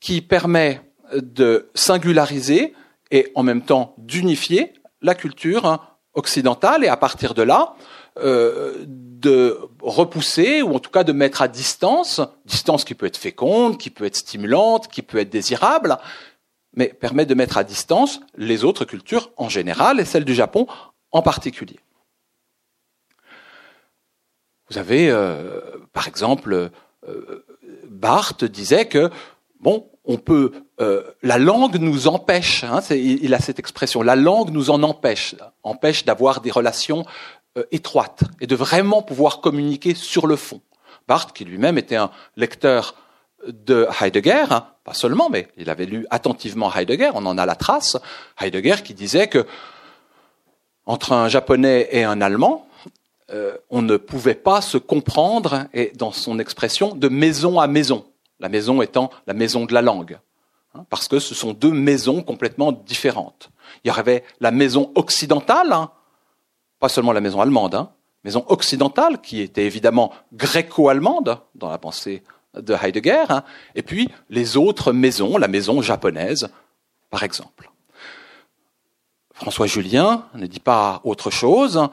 qui 0.00 0.20
permet 0.20 0.82
de 1.14 1.70
singulariser 1.74 2.74
et 3.10 3.30
en 3.34 3.42
même 3.42 3.62
temps 3.62 3.94
d'unifier 3.98 4.74
la 5.00 5.14
culture 5.14 5.96
occidentale 6.14 6.84
et 6.84 6.88
à 6.88 6.96
partir 6.96 7.34
de 7.34 7.42
là, 7.42 7.74
euh, 8.22 8.84
de 8.86 9.58
repousser 9.80 10.62
ou 10.62 10.74
en 10.74 10.78
tout 10.78 10.90
cas 10.90 11.04
de 11.04 11.12
mettre 11.12 11.42
à 11.42 11.48
distance, 11.48 12.20
distance 12.44 12.84
qui 12.84 12.94
peut 12.94 13.06
être 13.06 13.16
féconde, 13.16 13.78
qui 13.78 13.90
peut 13.90 14.04
être 14.04 14.16
stimulante, 14.16 14.88
qui 14.88 15.02
peut 15.02 15.18
être 15.18 15.30
désirable, 15.30 15.98
mais 16.74 16.88
permet 16.88 17.26
de 17.26 17.34
mettre 17.34 17.56
à 17.56 17.64
distance 17.64 18.20
les 18.36 18.64
autres 18.64 18.84
cultures 18.84 19.30
en 19.36 19.48
général 19.48 20.00
et 20.00 20.04
celle 20.04 20.24
du 20.24 20.34
Japon 20.34 20.66
en 21.12 21.22
particulier. 21.22 21.78
Vous 24.70 24.78
avez, 24.78 25.10
euh, 25.10 25.60
par 25.92 26.08
exemple, 26.08 26.70
euh, 27.08 27.44
Barthes 27.84 28.44
disait 28.44 28.86
que 28.86 29.10
bon, 29.60 29.90
on 30.04 30.18
peut, 30.18 30.52
euh, 30.80 31.02
la 31.22 31.38
langue 31.38 31.76
nous 31.76 32.06
empêche, 32.08 32.64
hein, 32.64 32.80
il, 32.90 33.32
a 33.34 33.40
cette 33.40 33.58
expression, 33.58 34.02
la 34.02 34.16
langue 34.16 34.50
nous 34.50 34.70
en 34.70 34.82
empêche, 34.82 35.34
empêche 35.62 36.04
d'avoir 36.04 36.40
des 36.40 36.50
relations 36.50 37.04
euh, 37.56 37.64
étroites 37.72 38.24
et 38.40 38.46
de 38.46 38.54
vraiment 38.54 39.02
pouvoir 39.02 39.40
communiquer 39.40 39.94
sur 39.94 40.26
le 40.26 40.36
fond. 40.36 40.60
Barthes, 41.08 41.32
qui 41.32 41.44
lui-même 41.44 41.78
était 41.78 41.96
un 41.96 42.10
lecteur 42.36 42.94
de 43.48 43.86
Heidegger, 44.00 44.46
hein, 44.50 44.66
pas 44.84 44.94
seulement, 44.94 45.30
mais 45.30 45.48
il 45.56 45.70
avait 45.70 45.86
lu 45.86 46.06
attentivement 46.10 46.72
Heidegger, 46.74 47.10
on 47.14 47.26
en 47.26 47.38
a 47.38 47.46
la 47.46 47.56
trace, 47.56 47.96
Heidegger 48.40 48.76
qui 48.84 48.94
disait 48.94 49.28
que 49.28 49.46
entre 50.86 51.12
un 51.12 51.28
japonais 51.28 51.88
et 51.92 52.04
un 52.04 52.20
allemand, 52.20 52.68
euh, 53.30 53.56
on 53.70 53.82
ne 53.82 53.96
pouvait 53.96 54.34
pas 54.34 54.60
se 54.60 54.76
comprendre, 54.76 55.66
et 55.72 55.92
dans 55.94 56.12
son 56.12 56.38
expression, 56.38 56.94
de 56.94 57.08
maison 57.08 57.58
à 57.58 57.66
maison 57.66 58.04
la 58.40 58.48
maison 58.48 58.82
étant 58.82 59.10
la 59.26 59.34
maison 59.34 59.64
de 59.64 59.72
la 59.72 59.82
langue, 59.82 60.18
hein, 60.74 60.84
parce 60.90 61.08
que 61.08 61.18
ce 61.18 61.34
sont 61.34 61.52
deux 61.52 61.72
maisons 61.72 62.22
complètement 62.22 62.72
différentes. 62.72 63.50
Il 63.84 63.88
y 63.88 63.90
avait 63.90 64.24
la 64.40 64.50
maison 64.50 64.92
occidentale, 64.94 65.72
hein, 65.72 65.90
pas 66.78 66.88
seulement 66.88 67.12
la 67.12 67.20
maison 67.20 67.40
allemande, 67.40 67.88
maison 68.24 68.44
occidentale 68.48 69.20
qui 69.20 69.40
était 69.40 69.64
évidemment 69.64 70.12
gréco-allemande 70.32 71.38
dans 71.54 71.70
la 71.70 71.78
pensée 71.78 72.22
de 72.56 72.74
Heidegger, 72.74 73.24
et 73.74 73.82
puis 73.82 74.08
les 74.30 74.56
autres 74.56 74.92
maisons, 74.92 75.36
la 75.36 75.48
maison 75.48 75.82
japonaise, 75.82 76.48
par 77.10 77.22
exemple. 77.22 77.70
François 79.32 79.66
Julien 79.66 80.26
ne 80.34 80.46
dit 80.46 80.60
pas 80.60 81.00
autre 81.04 81.30
chose. 81.30 81.88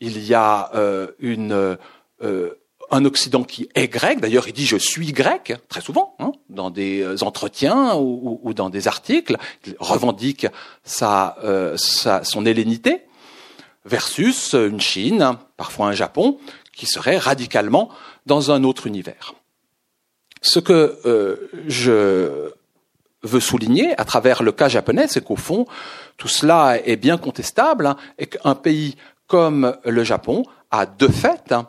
Il 0.00 0.18
y 0.22 0.34
a 0.34 0.70
euh, 0.74 1.08
une 1.18 1.76
euh, 2.22 2.54
un 2.90 3.04
Occident 3.04 3.44
qui 3.44 3.68
est 3.74 3.88
grec. 3.88 4.20
D'ailleurs, 4.20 4.48
il 4.48 4.52
dit 4.52 4.66
je 4.66 4.76
suis 4.76 5.12
grec 5.12 5.54
très 5.68 5.80
souvent 5.80 6.14
hein, 6.18 6.32
dans 6.48 6.70
des 6.70 7.02
euh, 7.02 7.22
entretiens 7.22 7.96
ou, 7.96 8.52
dans 8.54 8.70
des 8.70 8.88
articles. 8.88 9.36
Il 9.66 9.76
revendique 9.78 10.46
euh, 11.02 11.76
sa, 11.76 12.24
son 12.24 12.46
hellénité 12.46 13.02
versus 13.84 14.54
une 14.54 14.80
Chine, 14.80 15.36
parfois 15.56 15.88
un 15.88 15.92
Japon, 15.92 16.38
qui 16.72 16.86
serait 16.86 17.18
radicalement 17.18 17.90
dans 18.26 18.50
un 18.50 18.64
autre 18.64 18.86
univers. 18.86 19.34
Ce 20.40 20.58
que 20.58 20.98
euh, 21.04 21.50
je 21.66 22.52
veux 23.22 23.40
souligner 23.40 23.98
à 23.98 24.04
travers 24.04 24.42
le 24.42 24.52
cas 24.52 24.68
japonais, 24.68 25.06
c'est 25.08 25.24
qu'au 25.24 25.36
fond, 25.36 25.66
tout 26.16 26.28
cela 26.28 26.78
est 26.84 26.96
bien 26.96 27.18
contestable 27.18 27.86
hein, 27.86 27.96
et 28.18 28.26
qu'un 28.26 28.54
pays 28.54 28.96
comme 29.26 29.76
le 29.84 30.04
Japon 30.04 30.44
a 30.70 30.86
de 30.86 31.08
fait 31.08 31.52
hein, 31.52 31.68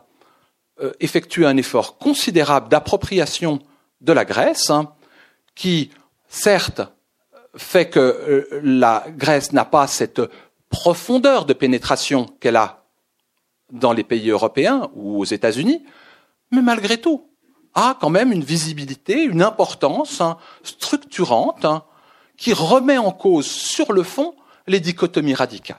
euh, 0.81 0.93
effectue 0.99 1.45
un 1.45 1.57
effort 1.57 1.97
considérable 1.97 2.69
d'appropriation 2.69 3.59
de 4.01 4.13
la 4.13 4.25
Grèce, 4.25 4.69
hein, 4.69 4.93
qui, 5.55 5.91
certes, 6.29 6.81
fait 7.55 7.89
que 7.89 7.99
euh, 7.99 8.61
la 8.63 9.05
Grèce 9.09 9.51
n'a 9.51 9.65
pas 9.65 9.87
cette 9.87 10.21
profondeur 10.69 11.45
de 11.45 11.53
pénétration 11.53 12.27
qu'elle 12.39 12.55
a 12.55 12.83
dans 13.71 13.93
les 13.93 14.03
pays 14.03 14.29
européens 14.29 14.89
ou 14.95 15.19
aux 15.19 15.25
États-Unis, 15.25 15.83
mais 16.51 16.61
malgré 16.61 16.97
tout, 16.97 17.28
a 17.73 17.97
quand 17.99 18.09
même 18.09 18.31
une 18.31 18.43
visibilité, 18.43 19.23
une 19.23 19.41
importance 19.41 20.21
hein, 20.21 20.37
structurante 20.63 21.65
hein, 21.65 21.83
qui 22.37 22.53
remet 22.53 22.97
en 22.97 23.11
cause 23.11 23.47
sur 23.47 23.93
le 23.93 24.03
fond 24.03 24.35
les 24.67 24.79
dichotomies 24.79 25.33
radicales. 25.33 25.77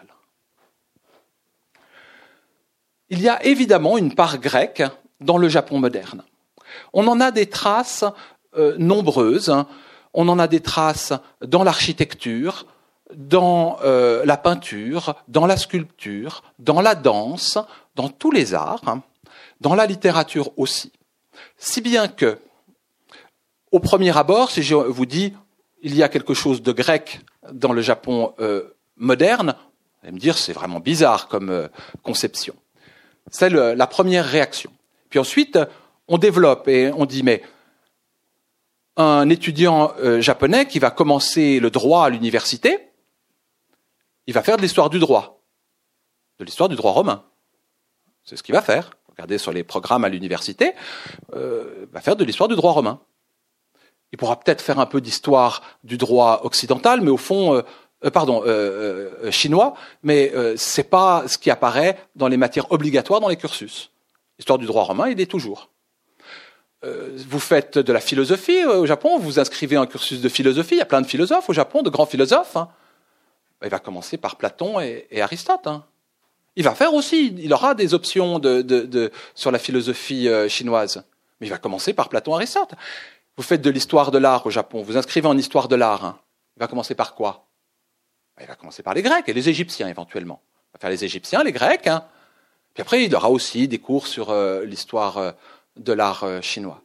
Il 3.09 3.21
y 3.21 3.29
a 3.29 3.45
évidemment 3.45 3.99
une 3.99 4.15
part 4.15 4.39
grecque 4.39 4.83
dans 5.21 5.37
le 5.37 5.49
Japon 5.49 5.79
moderne. 5.79 6.23
On 6.93 7.07
en 7.09 7.21
a 7.21 7.31
des 7.31 7.47
traces 7.47 8.05
euh, 8.57 8.77
nombreuses. 8.79 9.51
Hein. 9.51 9.67
On 10.15 10.29
en 10.29 10.39
a 10.39 10.49
des 10.49 10.61
traces 10.61 11.13
dans 11.45 11.65
l'architecture, 11.65 12.67
dans 13.15 13.79
euh, 13.83 14.25
la 14.25 14.37
peinture, 14.37 15.15
dans 15.29 15.47
la 15.47 15.57
sculpture, 15.57 16.43
dans 16.59 16.81
la 16.81 16.95
danse, 16.95 17.59
dans 17.97 18.09
tous 18.09 18.31
les 18.31 18.55
arts, 18.55 18.83
dans 19.61 19.75
la 19.75 19.87
littérature 19.87 20.51
aussi. 20.57 20.93
Si 21.57 21.81
bien 21.81 22.09
que, 22.09 22.39
au 23.71 23.81
premier 23.81 24.17
abord, 24.17 24.51
si 24.51 24.63
je 24.63 24.75
vous 24.75 25.07
dis 25.07 25.35
il 25.83 25.95
y 25.95 26.03
a 26.03 26.09
quelque 26.09 26.35
chose 26.35 26.63
de 26.63 26.73
grec 26.73 27.21
dans 27.53 27.73
le 27.73 27.81
Japon 27.81 28.35
euh, 28.41 28.75
moderne, 28.97 29.55
vous 29.57 30.09
allez 30.09 30.13
me 30.13 30.19
dire 30.21 30.37
c'est 30.37 30.53
vraiment 30.53 30.81
bizarre 30.81 31.29
comme 31.29 31.51
euh, 31.51 31.69
conception. 32.03 32.55
C'est 33.31 33.51
la 33.51 33.87
première 33.87 34.25
réaction. 34.25 34.73
Puis 35.09 35.19
ensuite, 35.19 35.59
on 36.09 36.19
développe 36.19 36.67
et 36.69 36.91
on 36.93 37.07
dit 37.07 37.23
mais 37.23 37.43
un 38.97 39.29
étudiant 39.31 39.93
euh, 39.99 40.21
japonais 40.21 40.67
qui 40.67 40.79
va 40.79 40.91
commencer 40.91 41.61
le 41.61 41.71
droit 41.71 42.07
à 42.07 42.11
l'université, 42.11 42.91
il 44.27 44.35
va 44.35 44.43
faire 44.43 44.57
de 44.57 44.63
l'histoire 44.63 44.91
du 44.91 44.99
droit, 44.99 45.43
de 46.39 46.45
l'histoire 46.45 46.69
du 46.69 46.77
droit 46.77 46.93
romain. 46.93 47.25
C'est 48.25 48.37
ce 48.37 48.43
qu'il 48.43 48.55
va 48.55 48.63
faire. 48.63 48.91
Regardez 49.21 49.37
sur 49.37 49.53
les 49.53 49.65
programmes 49.65 50.07
à 50.07 50.09
l'université, 50.09 50.73
euh, 51.35 51.85
va 51.93 52.01
faire 52.01 52.17
de 52.17 52.25
l'histoire 52.25 52.49
du 52.49 52.57
droit 52.57 52.73
romain. 52.73 53.01
Il 54.13 54.17
pourra 54.17 54.41
peut-être 54.41 54.63
faire 54.63 54.79
un 54.79 54.87
peu 54.87 55.03
d'histoire 55.03 55.61
du 55.85 55.99
droit 55.99 56.41
occidental, 56.45 57.03
mais 57.03 57.11
au 57.11 57.19
fond, 57.19 57.55
euh, 57.55 57.61
euh, 58.07 58.11
pardon, 58.11 58.43
chinois, 59.31 59.75
mais 60.03 60.33
c'est 60.57 60.89
pas 60.89 61.25
ce 61.29 61.37
qui 61.37 61.51
apparaît 61.51 61.99
dans 62.17 62.29
les 62.29 62.39
matières 62.39 62.73
obligatoires 62.73 63.21
dans 63.21 63.29
les 63.29 63.37
cursus. 63.37 63.91
L'histoire 64.39 64.59
du 64.59 64.65
droit 64.65 64.85
romain, 64.85 65.11
il 65.11 65.21
est 65.21 65.31
toujours. 65.31 65.69
vous 66.83 67.41
faites 67.41 67.77
de 67.77 67.93
la 67.93 68.01
philosophie 68.01 68.65
au 68.65 68.87
Japon, 68.87 69.19
vous 69.19 69.39
inscrivez 69.39 69.77
un 69.77 69.85
cursus 69.85 70.23
de 70.23 70.29
philosophie, 70.31 70.77
il 70.77 70.79
y 70.79 70.81
a 70.81 70.87
plein 70.87 71.03
de 71.03 71.07
philosophes 71.07 71.51
au 71.51 71.53
Japon, 71.53 71.83
de 71.83 71.91
grands 71.91 72.07
philosophes. 72.07 72.57
Hein. 72.57 72.71
Il 73.63 73.69
va 73.69 73.81
commencer 73.81 74.17
par 74.17 74.37
Platon 74.37 74.81
et, 74.81 75.21
Aristote. 75.21 75.67
Hein. 75.67 75.85
Il 76.61 76.65
va 76.65 76.75
faire 76.75 76.93
aussi, 76.93 77.35
il 77.39 77.55
aura 77.55 77.75
des 77.75 77.95
options 77.95 78.39
sur 79.35 79.51
la 79.51 79.59
philosophie 79.59 80.29
euh, 80.29 80.47
chinoise. 80.47 81.03
Mais 81.41 81.47
il 81.47 81.51
va 81.51 81.57
commencer 81.57 81.95
par 81.95 82.11
Platon 82.11 82.35
Aristote. 82.35 82.75
Vous 83.39 83.43
faites 83.43 83.63
de 83.63 83.71
l'histoire 83.71 84.11
de 84.11 84.19
l'art 84.19 84.45
au 84.45 84.51
Japon, 84.51 84.83
vous 84.83 84.99
inscrivez 84.99 85.27
en 85.27 85.39
histoire 85.39 85.69
de 85.69 85.77
l'art. 85.77 86.05
Hein. 86.05 86.21
Il 86.59 86.61
va 86.61 86.67
commencer 86.67 86.95
par 86.95 87.15
quoi? 87.15 87.47
Il 88.39 88.47
va 88.47 88.57
commencer 88.57 88.83
par 88.83 88.93
les 88.93 89.01
Grecs 89.01 89.27
et 89.27 89.33
les 89.33 89.49
Égyptiens 89.49 89.89
éventuellement. 89.89 90.43
Il 90.53 90.73
va 90.75 90.81
faire 90.81 90.91
les 90.91 91.03
Égyptiens, 91.03 91.43
les 91.43 91.53
Grecs. 91.53 91.87
Hein. 91.87 92.05
Puis 92.75 92.83
après, 92.83 93.05
il 93.07 93.17
aura 93.17 93.31
aussi 93.31 93.67
des 93.67 93.79
cours 93.79 94.07
sur 94.07 94.29
euh, 94.29 94.63
l'histoire 94.67 95.17
euh, 95.17 95.33
de 95.79 95.95
l'art 95.95 96.27
chinois. 96.43 96.83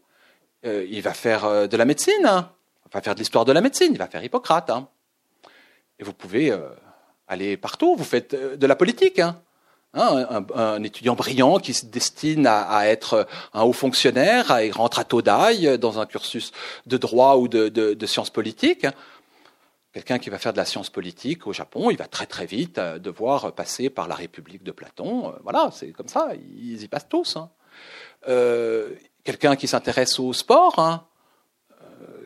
il 0.63 1.01
va 1.01 1.13
faire 1.13 1.67
de 1.67 1.75
la 1.75 1.83
médecine. 1.83 2.25
Hein. 2.25 2.49
Il 2.85 2.93
va 2.93 3.01
faire 3.01 3.15
de 3.15 3.19
l'histoire 3.19 3.43
de 3.43 3.51
la 3.51 3.59
médecine. 3.59 3.89
Il 3.91 3.97
va 3.97 4.07
faire 4.07 4.23
Hippocrate. 4.23 4.71
Et 5.99 6.05
vous 6.05 6.13
pouvez 6.13 6.57
aller 7.27 7.57
partout. 7.57 7.97
Vous 7.97 8.05
faites 8.05 8.33
de 8.33 8.67
la 8.67 8.77
politique. 8.77 9.19
Hein, 9.19 9.41
un, 9.95 10.83
étudiant 10.83 11.15
brillant 11.15 11.57
qui 11.59 11.73
se 11.73 11.85
destine 11.85 12.47
à, 12.47 12.87
être 12.87 13.27
un 13.53 13.63
haut 13.63 13.73
fonctionnaire, 13.73 14.61
il 14.61 14.71
rentre 14.71 14.99
à 14.99 15.03
Todai 15.03 15.77
dans 15.77 15.99
un 15.99 16.05
cursus 16.05 16.51
de 16.85 16.97
droit 16.97 17.37
ou 17.37 17.47
de, 17.47 18.05
sciences 18.05 18.29
politiques. 18.29 18.85
Quelqu'un 19.93 20.19
qui 20.19 20.29
va 20.29 20.37
faire 20.37 20.51
de 20.51 20.57
la 20.57 20.65
science 20.65 20.89
politique 20.89 21.47
au 21.47 21.53
Japon, 21.53 21.89
il 21.89 21.95
va 21.95 22.05
très 22.05 22.25
très 22.25 22.45
vite 22.45 22.79
euh, 22.79 22.99
devoir 22.99 23.53
passer 23.53 23.89
par 23.89 24.09
la 24.09 24.15
République 24.15 24.61
de 24.61 24.73
Platon. 24.73 25.29
Euh, 25.29 25.37
voilà, 25.41 25.69
c'est 25.71 25.93
comme 25.93 26.09
ça, 26.09 26.33
ils 26.35 26.83
y 26.83 26.87
passent 26.89 27.07
tous. 27.07 27.37
Hein. 27.37 27.49
Euh, 28.27 28.89
quelqu'un 29.23 29.55
qui 29.55 29.69
s'intéresse 29.69 30.19
au 30.19 30.33
sport, 30.33 30.79
hein, 30.79 31.07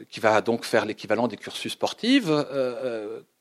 qui 0.10 0.20
va 0.20 0.42
donc 0.42 0.66
faire 0.66 0.84
l'équivalent 0.84 1.28
des 1.28 1.38
cursus 1.38 1.74
sportifs, 1.74 2.26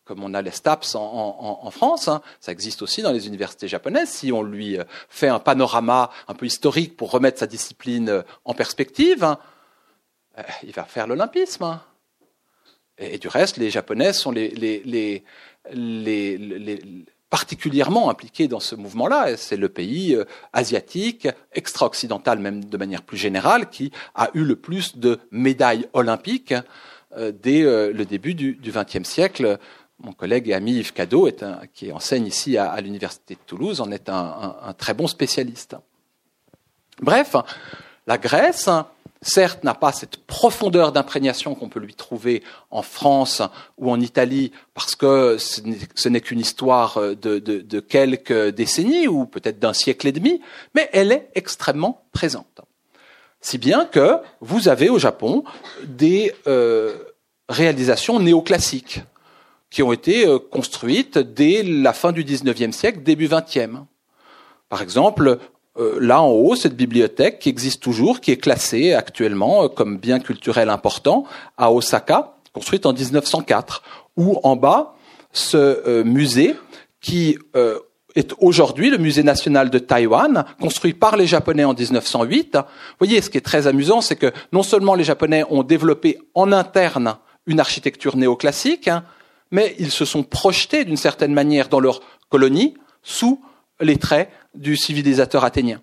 comme 0.09 0.25
on 0.25 0.33
a 0.33 0.41
les 0.41 0.51
STAPS 0.51 0.95
en, 0.95 1.71
France, 1.71 2.09
hein. 2.09 2.23
ça 2.41 2.51
existe 2.51 2.81
aussi 2.81 3.03
dans 3.03 3.13
les 3.13 3.27
universités 3.27 3.69
japonaises, 3.69 4.09
si 4.09 4.33
on 4.33 4.43
lui 4.43 4.79
euh, 4.79 4.85
fait 5.11 5.29
un 5.29 5.39
panorama 5.39 6.11
un 6.29 6.35
peu 6.35 6.47
historique 6.47 6.97
pour 6.97 7.11
remettre 7.11 7.39
sa 7.39 7.47
discipline 7.47 8.09
euh, 8.09 8.23
en 8.47 8.55
perspective, 8.55 9.23
hein, 9.23 9.39
euh, 10.39 10.43
il 10.63 10.73
va 10.73 10.85
faire 10.85 11.07
l'olympisme. 11.07 11.65
Hein. 11.65 11.83
Et, 12.97 13.19
du 13.19 13.29
reste, 13.29 13.59
les 13.59 13.69
Japonais 13.69 14.15
sont 14.15 14.33
les, 14.33 15.23
particulièrement 17.29 18.09
impliqués 18.09 18.49
dans 18.49 18.61
ce 18.61 18.75
mouvement-là. 18.75 19.37
C'est 19.37 19.59
le 19.59 19.69
pays 19.69 20.19
asiatique, 20.55 21.29
extra-occidental 21.53 22.39
même 22.39 22.65
de 22.65 22.77
manière 22.79 23.03
plus 23.03 23.19
générale, 23.19 23.69
qui 23.69 23.93
a 24.15 24.31
eu 24.33 24.43
le 24.43 24.57
plus 24.57 24.97
de 24.97 25.21
médailles 25.31 25.87
olympiques 25.93 26.55
dès 27.17 27.63
le 27.63 28.05
début 28.05 28.35
du 28.35 28.59
XXe 28.73 29.09
siècle 29.09 29.59
mon 30.01 30.13
collègue 30.13 30.49
et 30.49 30.55
ami 30.55 30.75
Yves 30.75 30.93
Cadeau, 30.93 31.29
qui 31.75 31.93
enseigne 31.93 32.27
ici 32.27 32.57
à, 32.57 32.81
l'Université 32.81 33.35
de 33.35 33.41
Toulouse, 33.47 33.81
en 33.81 33.91
est 33.91 34.09
un, 34.09 34.75
très 34.79 34.95
bon 34.95 35.07
spécialiste. 35.07 35.77
Bref, 37.01 37.35
la 38.07 38.19
Grèce, 38.19 38.69
certes, 39.21 39.65
n'a 39.65 39.75
pas 39.75 39.93
cette 39.93 40.19
profondeur 40.19 40.93
d'imprégnation 40.93 41.55
qu'on 41.55 41.69
peut 41.69 41.81
lui 41.81 41.95
trouver 41.95 42.43
en 42.71 42.83
France 42.83 43.43
ou 43.77 43.91
en 43.91 44.01
Italie, 44.01 44.53
parce 44.75 44.95
que 44.95 45.37
ce 45.39 46.09
n'est 46.09 46.21
qu'une 46.21 46.41
histoire 46.41 47.01
de, 47.01 47.81
quelques 47.81 48.49
décennies 48.51 49.09
ou 49.09 49.27
peut-être 49.27 49.59
d'un 49.59 49.73
siècle 49.73 50.07
et 50.07 50.13
demi, 50.13 50.41
mais 50.75 50.89
elle 50.93 51.13
est 51.13 51.31
extrêmement 51.35 52.05
présente. 52.13 52.61
Si 53.41 53.59
bien 53.59 53.85
que 53.85 54.19
vous 54.41 54.69
avez 54.69 54.89
au 54.89 54.99
Japon 54.99 55.45
des 55.85 56.35
euh, 56.49 56.97
réalisations 57.49 58.19
néoclassiques 58.19 59.01
qui 59.71 59.83
ont 59.83 59.93
été 59.93 60.27
euh, 60.27 60.39
construites 60.39 61.19
dès 61.19 61.63
la 61.63 61.93
fin 61.93 62.13
du 62.13 62.25
XIXe 62.25 62.75
siècle, 62.75 63.03
début 63.03 63.29
XXe. 63.29 63.77
Par 64.69 64.83
exemple, 64.83 65.39
euh, 65.79 65.99
là 66.01 66.23
en 66.23 66.31
haut, 66.31 66.57
cette 66.57 66.77
bibliothèque 66.77 67.39
qui 67.39 67.49
existe 67.49 67.83
toujours, 67.83 68.21
qui 68.21 68.31
est 68.31 68.37
classée 68.37 68.95
actuellement 68.95 69.65
euh, 69.65 69.69
comme 69.69 69.99
bien 69.99 70.21
culturel 70.21 70.71
important 70.71 71.25
à 71.57 71.73
Osaka, 71.73 72.35
construite 72.53 72.87
en 72.87 72.93
1904. 72.93 73.83
Ou 74.17 74.41
en 74.43 74.57
bas, 74.57 74.95
ce 75.33 76.03
musée 76.03 76.57
qui 77.01 77.39
est 78.17 78.35
aujourd'hui 78.41 78.91
le 78.91 78.99
musée 78.99 79.23
national 79.23 79.71
de 79.71 79.79
Taïwan, 79.79 80.45
construit 80.61 80.93
par 80.93 81.17
les 81.17 81.29
Japonais 81.29 81.63
en 81.63 81.73
1908. 81.73 82.57
Vous 82.57 82.63
voyez, 82.99 83.23
ce 83.23 83.31
qui 83.31 83.39
est 83.39 83.43
très 83.43 83.69
amusant, 83.69 84.01
c'est 84.01 84.17
que 84.17 84.33
non 84.53 84.65
seulement 84.65 84.97
les 84.97 85.05
Japonais 85.05 85.45
ont 85.51 85.63
développé 85.63 86.19
en 86.35 86.51
interne 86.51 87.17
une 87.47 87.61
architecture 87.61 88.17
néoclassique, 88.17 88.89
hein, 88.89 89.05
mais 89.51 89.75
ils 89.79 89.91
se 89.91 90.05
sont 90.05 90.23
projetés 90.23 90.85
d'une 90.85 90.97
certaine 90.97 91.33
manière 91.33 91.69
dans 91.69 91.81
leur 91.81 92.01
colonie 92.29 92.75
sous 93.03 93.43
les 93.81 93.97
traits 93.97 94.31
du 94.55 94.77
civilisateur 94.77 95.45
athénien. 95.45 95.81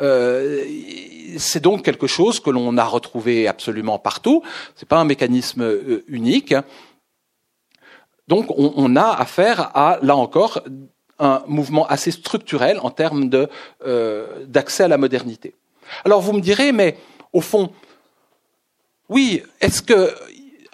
Euh, 0.00 0.64
c'est 1.38 1.60
donc 1.60 1.84
quelque 1.84 2.06
chose 2.06 2.40
que 2.40 2.50
l'on 2.50 2.76
a 2.76 2.84
retrouvé 2.84 3.48
absolument 3.48 3.98
partout. 3.98 4.42
Ce 4.76 4.84
n'est 4.84 4.88
pas 4.88 4.98
un 4.98 5.04
mécanisme 5.04 5.62
euh, 5.62 6.04
unique. 6.08 6.54
Donc, 8.28 8.46
on, 8.58 8.94
a 8.94 9.08
affaire 9.08 9.70
à, 9.74 9.98
là 10.02 10.14
encore, 10.14 10.60
un 11.18 11.42
mouvement 11.46 11.86
assez 11.86 12.10
structurel 12.10 12.78
en 12.82 12.90
termes 12.90 13.30
euh, 13.86 14.44
d'accès 14.46 14.84
à 14.84 14.88
la 14.88 14.98
modernité. 14.98 15.54
Alors, 16.04 16.20
vous 16.20 16.34
me 16.34 16.40
direz, 16.42 16.72
mais 16.72 16.98
au 17.32 17.40
fond, 17.40 17.72
oui, 19.08 19.42
est-ce 19.62 19.80
que 19.80 20.14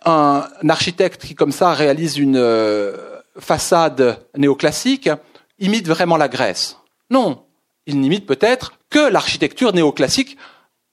un 0.05 0.49
architecte 0.69 1.23
qui, 1.25 1.35
comme 1.35 1.53
ça, 1.53 1.73
réalise 1.73 2.19
une 2.19 2.37
euh, 2.37 2.97
façade 3.39 4.19
néoclassique 4.37 5.11
imite 5.59 5.89
vraiment 5.89 6.17
la 6.17 6.29
Grèce. 6.29 6.79
Non, 7.11 7.45
il 7.87 8.01
n'imite 8.01 8.27
peut-être 8.27 8.75
que 8.91 8.99
l'architecture 8.99 9.73
néoclassique 9.73 10.37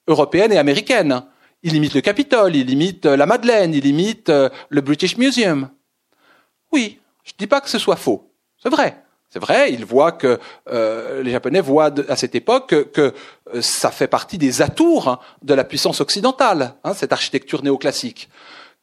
européenne 0.07 0.51
et 0.51 0.57
américaine. 0.57 1.23
Il 1.63 1.75
imite 1.75 1.93
le 1.93 2.01
Capitole, 2.01 2.55
il 2.55 2.69
imite 2.69 3.05
euh, 3.05 3.15
la 3.15 3.25
Madeleine, 3.25 3.73
il 3.73 3.85
imite 3.85 4.29
euh, 4.29 4.49
le 4.69 4.81
British 4.81 5.17
Museum. 5.17 5.69
Oui, 6.71 6.99
je 7.23 7.31
ne 7.33 7.37
dis 7.37 7.47
pas 7.47 7.61
que 7.61 7.69
ce 7.69 7.79
soit 7.79 7.97
faux. 7.97 8.31
C'est 8.61 8.69
vrai. 8.69 9.03
C'est 9.29 9.39
vrai, 9.39 9.71
il 9.71 9.85
voit 9.85 10.11
que 10.11 10.41
les 10.69 11.31
Japonais 11.31 11.61
voient 11.61 11.89
à 12.09 12.17
cette 12.17 12.35
époque 12.35 12.91
que, 12.91 13.13
ça 13.61 13.89
fait 13.89 14.09
partie 14.09 14.37
des 14.37 14.61
atours 14.61 15.23
de 15.41 15.53
la 15.53 15.63
puissance 15.63 16.01
occidentale, 16.01 16.73
hein, 16.83 16.93
cette 16.93 17.13
architecture 17.13 17.63
néoclassique 17.63 18.29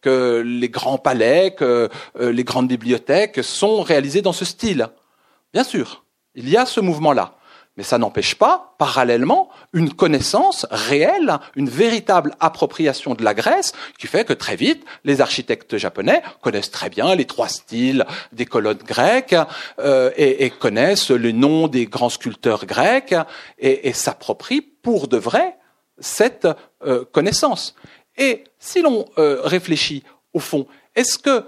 que 0.00 0.42
les 0.44 0.68
grands 0.68 0.98
palais, 0.98 1.54
que 1.56 1.88
euh, 2.20 2.32
les 2.32 2.44
grandes 2.44 2.68
bibliothèques 2.68 3.42
sont 3.42 3.82
réalisés 3.82 4.22
dans 4.22 4.32
ce 4.32 4.44
style. 4.44 4.88
Bien 5.52 5.64
sûr, 5.64 6.04
il 6.34 6.48
y 6.48 6.56
a 6.56 6.66
ce 6.66 6.80
mouvement-là. 6.80 7.34
Mais 7.78 7.84
ça 7.84 7.96
n'empêche 7.96 8.34
pas, 8.34 8.74
parallèlement, 8.78 9.50
une 9.72 9.94
connaissance 9.94 10.66
réelle, 10.72 11.38
une 11.54 11.70
véritable 11.70 12.34
appropriation 12.40 13.14
de 13.14 13.22
la 13.22 13.34
Grèce, 13.34 13.72
qui 14.00 14.08
fait 14.08 14.24
que 14.24 14.32
très 14.32 14.56
vite, 14.56 14.84
les 15.04 15.20
architectes 15.20 15.76
japonais 15.76 16.20
connaissent 16.42 16.72
très 16.72 16.90
bien 16.90 17.14
les 17.14 17.24
trois 17.24 17.46
styles 17.46 18.04
des 18.32 18.46
colonnes 18.46 18.78
grecques 18.78 19.36
euh, 19.78 20.10
et, 20.16 20.50
connaissent 20.50 21.12
le 21.12 21.30
nom 21.30 21.68
des 21.68 21.86
grands 21.86 22.08
sculpteurs 22.08 22.66
grecs 22.66 23.14
et, 23.60 23.92
s'approprient 23.92 24.60
pour 24.60 25.06
de 25.06 25.16
vrai 25.16 25.56
cette 26.00 26.48
euh, 26.84 27.04
connaissance. 27.04 27.76
Et 28.18 28.44
si 28.58 28.82
l'on 28.82 29.06
euh, 29.16 29.40
réfléchit 29.44 30.02
au 30.34 30.40
fond, 30.40 30.66
est-ce 30.94 31.18
que 31.18 31.44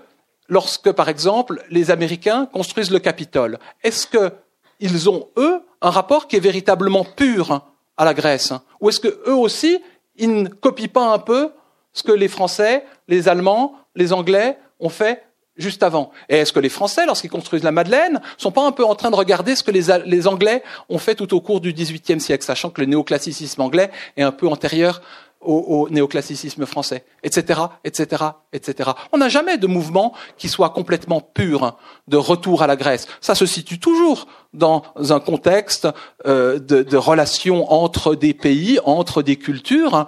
lorsque, 0.48 0.90
par 0.92 1.08
exemple, 1.08 1.62
les 1.70 1.90
Américains 1.90 2.46
construisent 2.46 2.92
le 2.92 3.00
Capitole, 3.00 3.58
est-ce 3.82 4.06
qu'ils 4.06 5.08
ont, 5.10 5.28
eux, 5.36 5.60
un 5.82 5.90
rapport 5.90 6.28
qui 6.28 6.36
est 6.36 6.40
véritablement 6.40 7.04
pur 7.04 7.62
à 7.96 8.04
la 8.04 8.14
Grèce 8.14 8.52
Ou 8.80 8.88
est-ce 8.88 9.00
que 9.00 9.22
eux 9.26 9.34
aussi, 9.34 9.80
ils 10.16 10.42
ne 10.42 10.48
copient 10.48 10.88
pas 10.88 11.12
un 11.12 11.18
peu 11.18 11.50
ce 11.92 12.02
que 12.02 12.12
les 12.12 12.28
Français, 12.28 12.84
les 13.08 13.28
Allemands, 13.28 13.74
les 13.96 14.12
Anglais 14.12 14.56
ont 14.78 14.88
fait 14.88 15.24
juste 15.56 15.82
avant? 15.82 16.12
Et 16.28 16.36
est-ce 16.36 16.52
que 16.52 16.60
les 16.60 16.68
Français, 16.68 17.04
lorsqu'ils 17.06 17.30
construisent 17.30 17.64
la 17.64 17.72
Madeleine, 17.72 18.20
sont 18.36 18.52
pas 18.52 18.64
un 18.64 18.72
peu 18.72 18.84
en 18.84 18.94
train 18.94 19.10
de 19.10 19.16
regarder 19.16 19.56
ce 19.56 19.64
que 19.64 19.72
les, 19.72 19.86
les 20.06 20.28
Anglais 20.28 20.62
ont 20.88 20.98
fait 20.98 21.16
tout 21.16 21.34
au 21.34 21.40
cours 21.40 21.60
du 21.60 21.72
XVIIIe 21.72 22.20
siècle, 22.20 22.44
sachant 22.44 22.70
que 22.70 22.80
le 22.80 22.86
néoclassicisme 22.86 23.60
anglais 23.60 23.90
est 24.16 24.22
un 24.22 24.32
peu 24.32 24.46
antérieur 24.46 25.02
au, 25.40 25.88
néoclassicisme 25.90 26.66
français, 26.66 27.04
etc., 27.22 27.60
etc., 27.84 28.24
etc. 28.52 28.90
On 29.12 29.18
n'a 29.18 29.28
jamais 29.28 29.56
de 29.56 29.66
mouvement 29.66 30.12
qui 30.36 30.48
soit 30.48 30.70
complètement 30.70 31.20
pur 31.20 31.76
de 32.08 32.16
retour 32.16 32.62
à 32.62 32.66
la 32.66 32.76
Grèce. 32.76 33.06
Ça 33.20 33.34
se 33.34 33.46
situe 33.46 33.78
toujours 33.78 34.26
dans 34.52 34.82
un 34.96 35.20
contexte 35.20 35.88
euh, 36.26 36.58
de, 36.58 36.82
de 36.82 36.96
relations 36.96 37.72
entre 37.72 38.14
des 38.14 38.34
pays, 38.34 38.78
entre 38.84 39.22
des 39.22 39.36
cultures. 39.36 40.06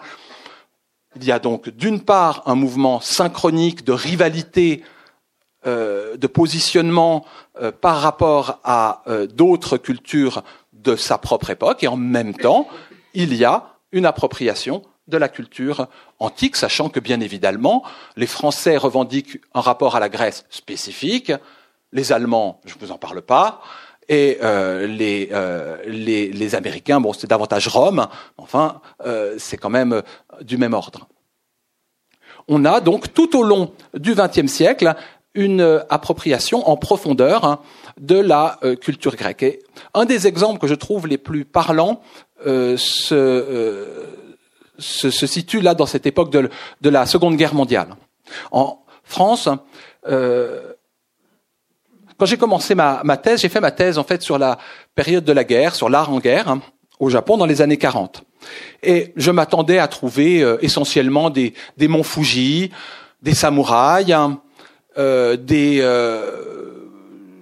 Il 1.17 1.25
y 1.25 1.33
a 1.33 1.39
donc 1.39 1.69
d'une 1.71 2.01
part 2.01 2.43
un 2.47 2.55
mouvement 2.55 3.01
synchronique 3.01 3.85
de 3.85 3.93
rivalité, 3.93 4.83
euh, 5.65 6.17
de 6.17 6.27
positionnement 6.27 7.25
euh, 7.61 7.71
par 7.71 8.01
rapport 8.01 8.59
à 8.65 9.03
euh, 9.07 9.29
d'autres 9.29 9.77
cultures 9.77 10.43
de 10.73 10.97
sa 10.97 11.19
propre 11.19 11.51
époque, 11.51 11.85
et 11.85 11.87
en 11.87 11.97
même 11.97 12.35
temps, 12.35 12.67
il 13.15 13.33
y 13.33 13.45
a 13.45 13.77
une 13.93 14.05
appropriation 14.05 14.83
de 15.09 15.17
la 15.17 15.29
culture 15.29 15.89
antique, 16.19 16.57
sachant 16.57 16.89
que 16.89 17.01
bien 17.01 17.21
évidemment, 17.21 17.83
les 18.17 18.27
Français 18.27 18.77
revendiquent 18.77 19.41
un 19.55 19.61
rapport 19.61 19.97
à 19.97 20.01
la 20.01 20.09
Grèce 20.09 20.45
spécifique, 20.51 21.33
les 21.93 22.13
Allemands, 22.13 22.61
je 22.65 22.75
ne 22.75 22.81
vous 22.81 22.93
en 22.93 22.99
parle 22.99 23.23
pas, 23.23 23.61
et 24.09 24.39
euh, 24.43 24.87
les, 24.87 25.29
euh, 25.33 25.77
les, 25.87 26.31
les, 26.31 26.55
Américains, 26.55 27.01
bon, 27.01 27.13
c'est 27.13 27.29
davantage 27.29 27.69
Rome, 27.69 28.07
enfin, 28.37 28.81
euh, 29.07 29.37
c'est 29.39 29.57
quand 29.57 29.71
même 29.71 30.03
du 30.43 30.57
même 30.57 30.75
ordre. 30.75 31.09
On 32.49 32.65
a 32.65 32.81
donc 32.81 33.13
tout 33.15 33.37
au 33.37 33.43
long 33.43 33.73
du 33.95 34.15
XXe 34.15 34.51
siècle 34.51 34.95
une 35.35 35.83
appropriation 35.89 36.69
en 36.69 36.77
profondeur 36.77 37.45
hein, 37.45 37.61
de 37.99 38.19
la 38.19 38.59
culture 38.83 39.17
grecque. 39.17 39.43
Et 39.45 39.63
un 39.95 40.05
des 40.05 40.27
exemples 40.27 40.59
que 40.59 40.67
je 40.67 40.75
trouve 40.75 41.07
les 41.07 41.17
plus 41.17 41.47
parlants 41.47 42.03
se 42.45 44.05
se, 44.83 45.11
se, 45.11 45.27
situe 45.27 45.61
là 45.61 45.75
dans 45.75 45.87
cette 45.87 46.07
époque 46.07 46.31
de, 46.31 46.51
de, 46.81 46.91
la 46.91 47.07
Seconde 47.07 47.37
Guerre 47.37 47.55
mondiale. 47.55 47.97
En 48.51 48.79
France, 49.05 49.49
euh, 50.09 50.73
quand 52.19 52.27
j'ai 52.27 52.37
commencé 52.37 52.75
ma, 52.75 53.01
ma 53.05 53.17
thèse, 53.17 53.41
j'ai 53.41 53.49
fait 53.49 53.61
ma 53.61 53.71
thèse 53.71 53.99
en 53.99 54.05
fait 54.05 54.23
sur 54.23 54.39
la 54.39 54.59
période 54.95 55.25
de 55.25 55.33
la 55.33 55.45
guerre, 55.45 55.75
sur 55.75 55.89
l'art 55.89 56.13
en 56.13 56.19
guerre 56.19 56.49
hein, 56.49 56.61
au 57.01 57.09
Japon 57.09 57.37
dans 57.37 57.47
les 57.47 57.63
années 57.63 57.79
40. 57.79 58.23
Et 58.83 59.13
je 59.17 59.31
m'attendais 59.31 59.79
à 59.79 59.89
trouver 59.89 60.43
euh, 60.43 60.59
essentiellement 60.63 61.31
des, 61.31 61.55
des 61.77 61.89
monts 61.89 62.03
Fuji, 62.03 62.71
des 63.23 63.35
samouraïs, 63.35 64.13
hein, 64.13 64.41
euh, 64.99 65.37
des, 65.37 65.79
euh, 65.81 66.91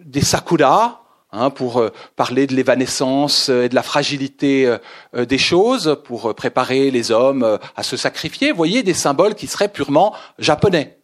des 0.04 0.20
sakuras, 0.20 0.99
Hein, 1.32 1.50
pour 1.50 1.78
euh, 1.78 1.92
parler 2.16 2.48
de 2.48 2.56
l'évanescence 2.56 3.50
et 3.50 3.68
de 3.68 3.74
la 3.76 3.84
fragilité 3.84 4.66
euh, 4.66 4.78
euh, 5.14 5.24
des 5.24 5.38
choses, 5.38 5.96
pour 6.02 6.34
préparer 6.34 6.90
les 6.90 7.12
hommes 7.12 7.58
à 7.76 7.84
se 7.84 7.96
sacrifier. 7.96 8.50
Voyez, 8.50 8.82
des 8.82 8.94
symboles 8.94 9.36
qui 9.36 9.46
seraient 9.46 9.68
purement 9.68 10.12
japonais. 10.40 10.98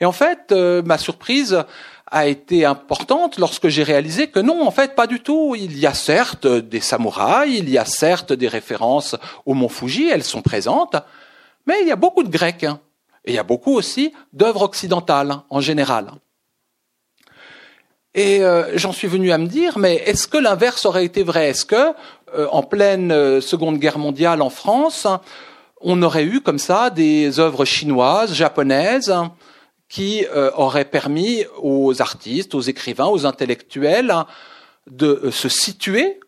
Et 0.00 0.04
en 0.04 0.12
fait, 0.12 0.52
ma 0.52 0.98
surprise 0.98 1.64
a 2.10 2.26
été 2.26 2.64
importante 2.64 3.38
lorsque 3.38 3.68
j'ai 3.68 3.84
réalisé 3.84 4.26
que 4.28 4.40
non, 4.40 4.66
en 4.66 4.72
fait, 4.72 4.96
pas 4.96 5.06
du 5.06 5.20
tout. 5.20 5.54
Il 5.56 5.78
y 5.78 5.86
a 5.86 5.94
certes 5.94 6.46
des 6.46 6.80
samouraïs, 6.80 7.58
il 7.58 7.70
y 7.70 7.78
a 7.78 7.84
certes 7.84 8.32
des 8.32 8.48
références 8.48 9.14
au 9.46 9.54
mont 9.54 9.68
Fuji, 9.68 10.08
elles 10.08 10.24
sont 10.24 10.42
présentes, 10.42 10.96
mais 11.66 11.76
il 11.82 11.88
y 11.88 11.92
a 11.92 11.96
beaucoup 11.96 12.24
de 12.24 12.30
Grecs. 12.30 12.64
Hein. 12.64 12.80
Et 13.24 13.32
il 13.32 13.34
y 13.34 13.38
a 13.38 13.44
beaucoup 13.44 13.74
aussi 13.74 14.12
d'œuvres 14.32 14.62
occidentales 14.62 15.36
en 15.48 15.60
général. 15.60 16.12
Et 18.18 18.42
euh, 18.42 18.76
j'en 18.76 18.90
suis 18.90 19.06
venu 19.06 19.30
à 19.30 19.38
me 19.38 19.46
dire, 19.46 19.78
mais 19.78 19.94
est-ce 19.94 20.26
que 20.26 20.38
l'inverse 20.38 20.84
aurait 20.86 21.04
été 21.04 21.22
vrai? 21.22 21.50
Est-ce 21.50 21.64
que, 21.64 21.94
euh, 22.34 22.48
en 22.50 22.64
pleine 22.64 23.12
euh, 23.12 23.40
Seconde 23.40 23.78
Guerre 23.78 24.00
mondiale 24.00 24.42
en 24.42 24.50
France, 24.50 25.06
on 25.80 26.02
aurait 26.02 26.24
eu 26.24 26.40
comme 26.40 26.58
ça 26.58 26.90
des 26.90 27.38
œuvres 27.38 27.64
chinoises, 27.64 28.34
japonaises, 28.34 29.14
qui 29.88 30.26
auraient 30.56 30.84
permis 30.84 31.44
aux 31.62 32.02
artistes, 32.02 32.56
aux 32.56 32.60
écrivains, 32.60 33.06
aux 33.06 33.24
intellectuels 33.24 34.12
de 34.90 35.30
se 35.30 35.48
situer, 35.48 36.18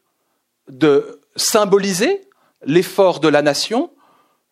de 0.70 1.20
symboliser 1.34 2.22
l'effort 2.64 3.18
de 3.18 3.26
la 3.26 3.43
nation? 3.43 3.91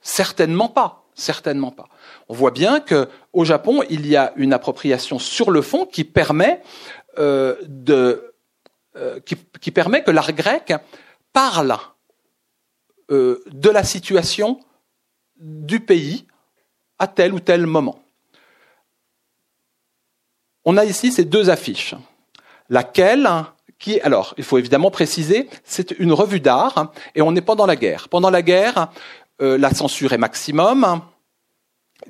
Certainement 0.03 0.69
pas, 0.69 1.05
certainement 1.15 1.71
pas. 1.71 1.87
On 2.29 2.35
voit 2.35 2.51
bien 2.51 2.81
que 2.81 3.09
au 3.33 3.45
Japon, 3.45 3.83
il 3.89 4.07
y 4.07 4.17
a 4.17 4.33
une 4.37 4.53
appropriation 4.53 5.19
sur 5.19 5.53
le 5.53 5.63
fond 5.63 5.87
qui 5.87 6.05
permet 6.05 6.61
euh, 7.19 7.57
euh, 8.97 9.21
qui, 9.21 9.37
qui, 9.61 9.71
permet 9.71 10.03
que 10.03 10.11
l'art 10.11 10.33
grec 10.33 10.73
parle 11.33 11.77
euh, 13.11 13.43
de 13.47 13.71
la 13.71 13.85
situation 13.85 14.61
du 15.37 15.81
pays 15.81 16.27
à 16.99 17.07
tel 17.07 17.33
ou 17.33 17.41
tel 17.41 17.67
moment. 17.67 18.01
On 20.65 20.77
a 20.77 20.85
ici 20.85 21.13
ces 21.13 21.25
deux 21.25 21.51
affiches. 21.51 21.95
Laquelle, 22.69 23.29
qui, 23.79 24.01
alors, 24.01 24.35
il 24.39 24.45
faut 24.45 24.59
évidemment 24.59 24.91
préciser, 24.91 25.49
c'est 25.65 25.93
une 25.93 26.13
revue 26.13 26.41
d'art 26.41 26.93
et 27.15 27.23
on 27.23 27.35
est 27.35 27.41
pendant 27.41 27.67
la 27.67 27.77
guerre. 27.77 28.09
Pendant 28.09 28.31
la 28.31 28.43
guerre, 28.43 28.89
la 29.41 29.73
censure 29.73 30.13
est 30.13 30.19
maximum. 30.19 31.03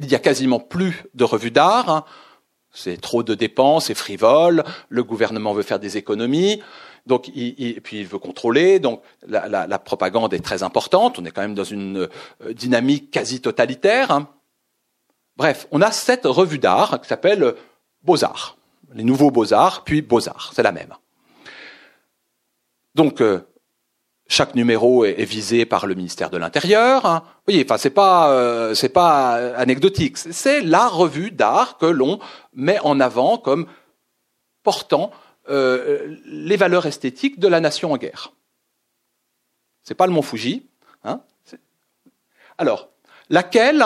Il 0.01 0.07
n'y 0.07 0.15
a 0.15 0.19
quasiment 0.19 0.61
plus 0.61 1.05
de 1.15 1.25
revues 1.25 1.51
d'art. 1.51 2.07
C'est 2.73 3.01
trop 3.01 3.23
de 3.23 3.35
dépenses, 3.35 3.87
c'est 3.87 3.95
frivole, 3.95 4.63
le 4.89 5.03
gouvernement 5.03 5.53
veut 5.53 5.63
faire 5.63 5.79
des 5.79 5.97
économies, 5.97 6.63
donc 7.07 7.29
il, 7.35 7.81
puis 7.81 8.01
il 8.01 8.07
veut 8.07 8.19
contrôler, 8.19 8.79
donc 8.79 9.03
la, 9.27 9.79
propagande 9.79 10.35
est 10.35 10.45
très 10.45 10.63
importante, 10.63 11.19
on 11.19 11.25
est 11.25 11.31
quand 11.31 11.43
même 11.43 11.55
dans 11.55 11.65
une 11.65 12.09
euh, 12.43 12.53
dynamique 12.53 13.11
quasi 13.11 13.41
totalitaire. 13.41 14.11
Hein. 14.11 14.29
Bref, 15.37 15.67
on 15.71 15.81
a 15.81 15.91
cette 15.91 16.27
revue 16.27 16.59
d'art 16.59 17.01
qui 17.01 17.09
s'appelle 17.09 17.55
Beaux-Arts, 18.03 18.59
les 18.95 19.05
nouveaux 19.05 19.31
Beaux-Arts, 19.31 19.85
puis 19.85 20.03
Beaux-Arts, 20.03 20.53
c'est 20.55 20.63
la 20.63 20.73
même. 20.73 20.95
Donc 22.95 23.21
euh, 23.21 23.41
chaque 24.29 24.55
numéro 24.55 25.07
est, 25.07 25.25
visé 25.25 25.65
par 25.65 25.87
le 25.87 25.95
ministère 25.95 26.29
de 26.29 26.37
l'Intérieur. 26.37 27.07
Hein. 27.07 27.23
Vous 27.25 27.53
voyez, 27.53 27.65
enfin 27.65 27.79
c'est 27.79 27.91
pas 27.91 28.31
euh, 28.31 28.75
c'est 28.75 28.91
pas 28.91 29.33
anecdotique. 29.57 30.19
C'est 30.19 30.61
la 30.61 30.87
revue 30.87 31.31
d'art 31.31 31.79
que 31.79 31.87
l'on 31.87 32.21
met 32.53 32.79
en 32.81 33.01
avant 33.01 33.39
comme 33.39 33.67
portant 34.63 35.11
euh, 35.49 36.15
les 36.27 36.57
valeurs 36.57 36.85
esthétiques 36.85 37.41
de 37.41 37.49
la 37.49 37.61
nation 37.61 37.93
en 37.93 37.97
guerre. 37.97 38.33
C'est 39.83 39.95
pas 39.95 40.07
le 40.07 40.13
Mont 40.13 40.21
Fuji. 40.21 40.69
Hein. 41.05 41.23
Alors, 42.59 42.91
laquelle 43.31 43.83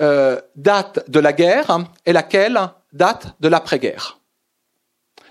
euh, 0.00 0.40
date 0.54 1.10
de 1.10 1.18
la 1.18 1.32
guerre 1.32 1.80
et 2.06 2.12
laquelle 2.12 2.60
date 2.92 3.34
de 3.40 3.48
l'après-guerre? 3.48 4.20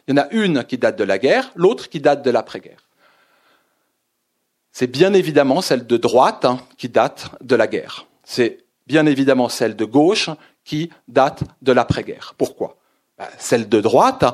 Il 0.08 0.18
y 0.18 0.20
en 0.20 0.24
a 0.24 0.28
une 0.32 0.66
qui 0.66 0.78
date 0.78 0.98
de 0.98 1.06
la 1.06 1.18
guerre, 1.18 1.52
l'autre 1.56 1.88
qui 1.88 2.02
date 2.02 2.24
de 2.24 2.32
l'après-guerre 2.32 2.89
c'est 4.72 4.88
bien 4.88 5.14
évidemment 5.14 5.62
celle 5.62 5.86
de 5.88 5.98
droite 5.98 6.46
hein, 6.46 6.60
qui 6.78 6.90
date 6.90 7.32
de 7.42 7.56
la 7.56 7.68
guerre. 7.68 8.08
C'est 8.24 8.60
bien 8.88 9.06
évidemment 9.06 9.50
celle 9.50 9.76
de 9.76 9.86
gauche 9.86 10.30
qui 10.64 10.90
date 11.08 11.44
de 11.62 11.72
l'après-guerre. 11.72 12.34
Pourquoi? 12.38 12.78
Ben, 13.18 13.28
Celle 13.38 13.70
de 13.70 13.82
droite, 13.82 14.26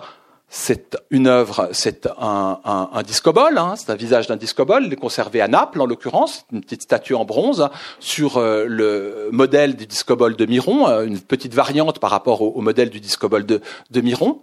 c'est 0.47 0.97
une 1.09 1.27
œuvre, 1.27 1.69
c'est 1.71 2.07
un, 2.17 2.59
un, 2.63 2.89
un 2.93 3.03
discobole, 3.03 3.57
hein, 3.57 3.73
c'est 3.75 3.91
un 3.91 3.95
visage 3.95 4.27
d'un 4.27 4.35
discobole, 4.35 4.85
il 4.85 4.93
est 4.93 4.97
conservé 4.97 5.41
à 5.41 5.47
Naples 5.47 5.81
en 5.81 5.85
l'occurrence, 5.85 6.45
une 6.51 6.61
petite 6.61 6.83
statue 6.83 7.15
en 7.15 7.25
bronze 7.25 7.69
sur 7.99 8.37
euh, 8.37 8.65
le 8.67 9.29
modèle 9.31 9.75
du 9.75 9.87
discobole 9.87 10.35
de 10.35 10.45
Miron, 10.45 10.87
euh, 10.87 11.05
une 11.05 11.19
petite 11.19 11.53
variante 11.53 11.99
par 11.99 12.11
rapport 12.11 12.41
au, 12.41 12.61
modèle 12.61 12.89
du 12.89 12.99
discobole 12.99 13.45
de, 13.45 13.59
de 13.91 14.01
Miron. 14.01 14.41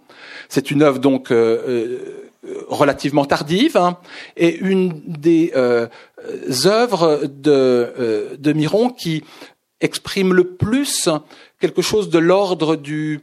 C'est 0.49 0.71
une 0.71 0.83
œuvre 0.83 0.99
donc 0.99 1.31
euh, 1.31 2.22
relativement 2.67 3.25
tardive 3.25 3.77
hein, 3.77 3.97
et 4.35 4.57
une 4.57 5.01
des 5.05 5.51
œuvres 6.65 7.21
de, 7.25 8.35
de 8.37 8.53
Miron 8.53 8.89
qui 8.89 9.23
exprime 9.81 10.33
le 10.33 10.43
plus 10.55 11.09
quelque 11.59 11.81
chose 11.81 12.09
de 12.09 12.19
l'ordre 12.19 12.75
du, 12.75 13.21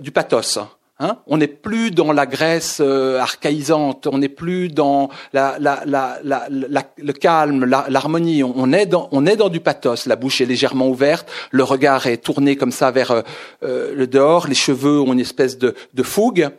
du 0.00 0.10
pathos. 0.10 0.58
Hein 1.00 1.18
on 1.28 1.36
n'est 1.36 1.46
plus 1.46 1.92
dans 1.92 2.12
la 2.12 2.26
Grèce 2.26 2.78
euh, 2.80 3.20
archaïsante, 3.20 4.08
on 4.08 4.18
n'est 4.18 4.28
plus 4.28 4.68
dans 4.68 5.10
le 5.32 7.12
calme, 7.12 7.64
l'harmonie. 7.64 8.42
On, 8.42 8.72
est 8.72 8.86
dans, 8.86 9.08
on 9.12 9.24
est 9.24 9.36
dans 9.36 9.48
du 9.48 9.60
pathos. 9.60 10.06
La 10.06 10.16
bouche 10.16 10.40
est 10.40 10.46
légèrement 10.46 10.88
ouverte, 10.88 11.30
le 11.52 11.62
regard 11.62 12.08
est 12.08 12.16
tourné 12.16 12.56
comme 12.56 12.72
ça 12.72 12.90
vers 12.90 13.12
euh, 13.12 13.22
euh, 13.62 13.94
le 13.94 14.08
dehors, 14.08 14.48
les 14.48 14.56
cheveux 14.56 15.00
ont 15.00 15.12
une 15.12 15.20
espèce 15.20 15.56
de, 15.56 15.76
de 15.94 16.02
fougue. 16.02 16.50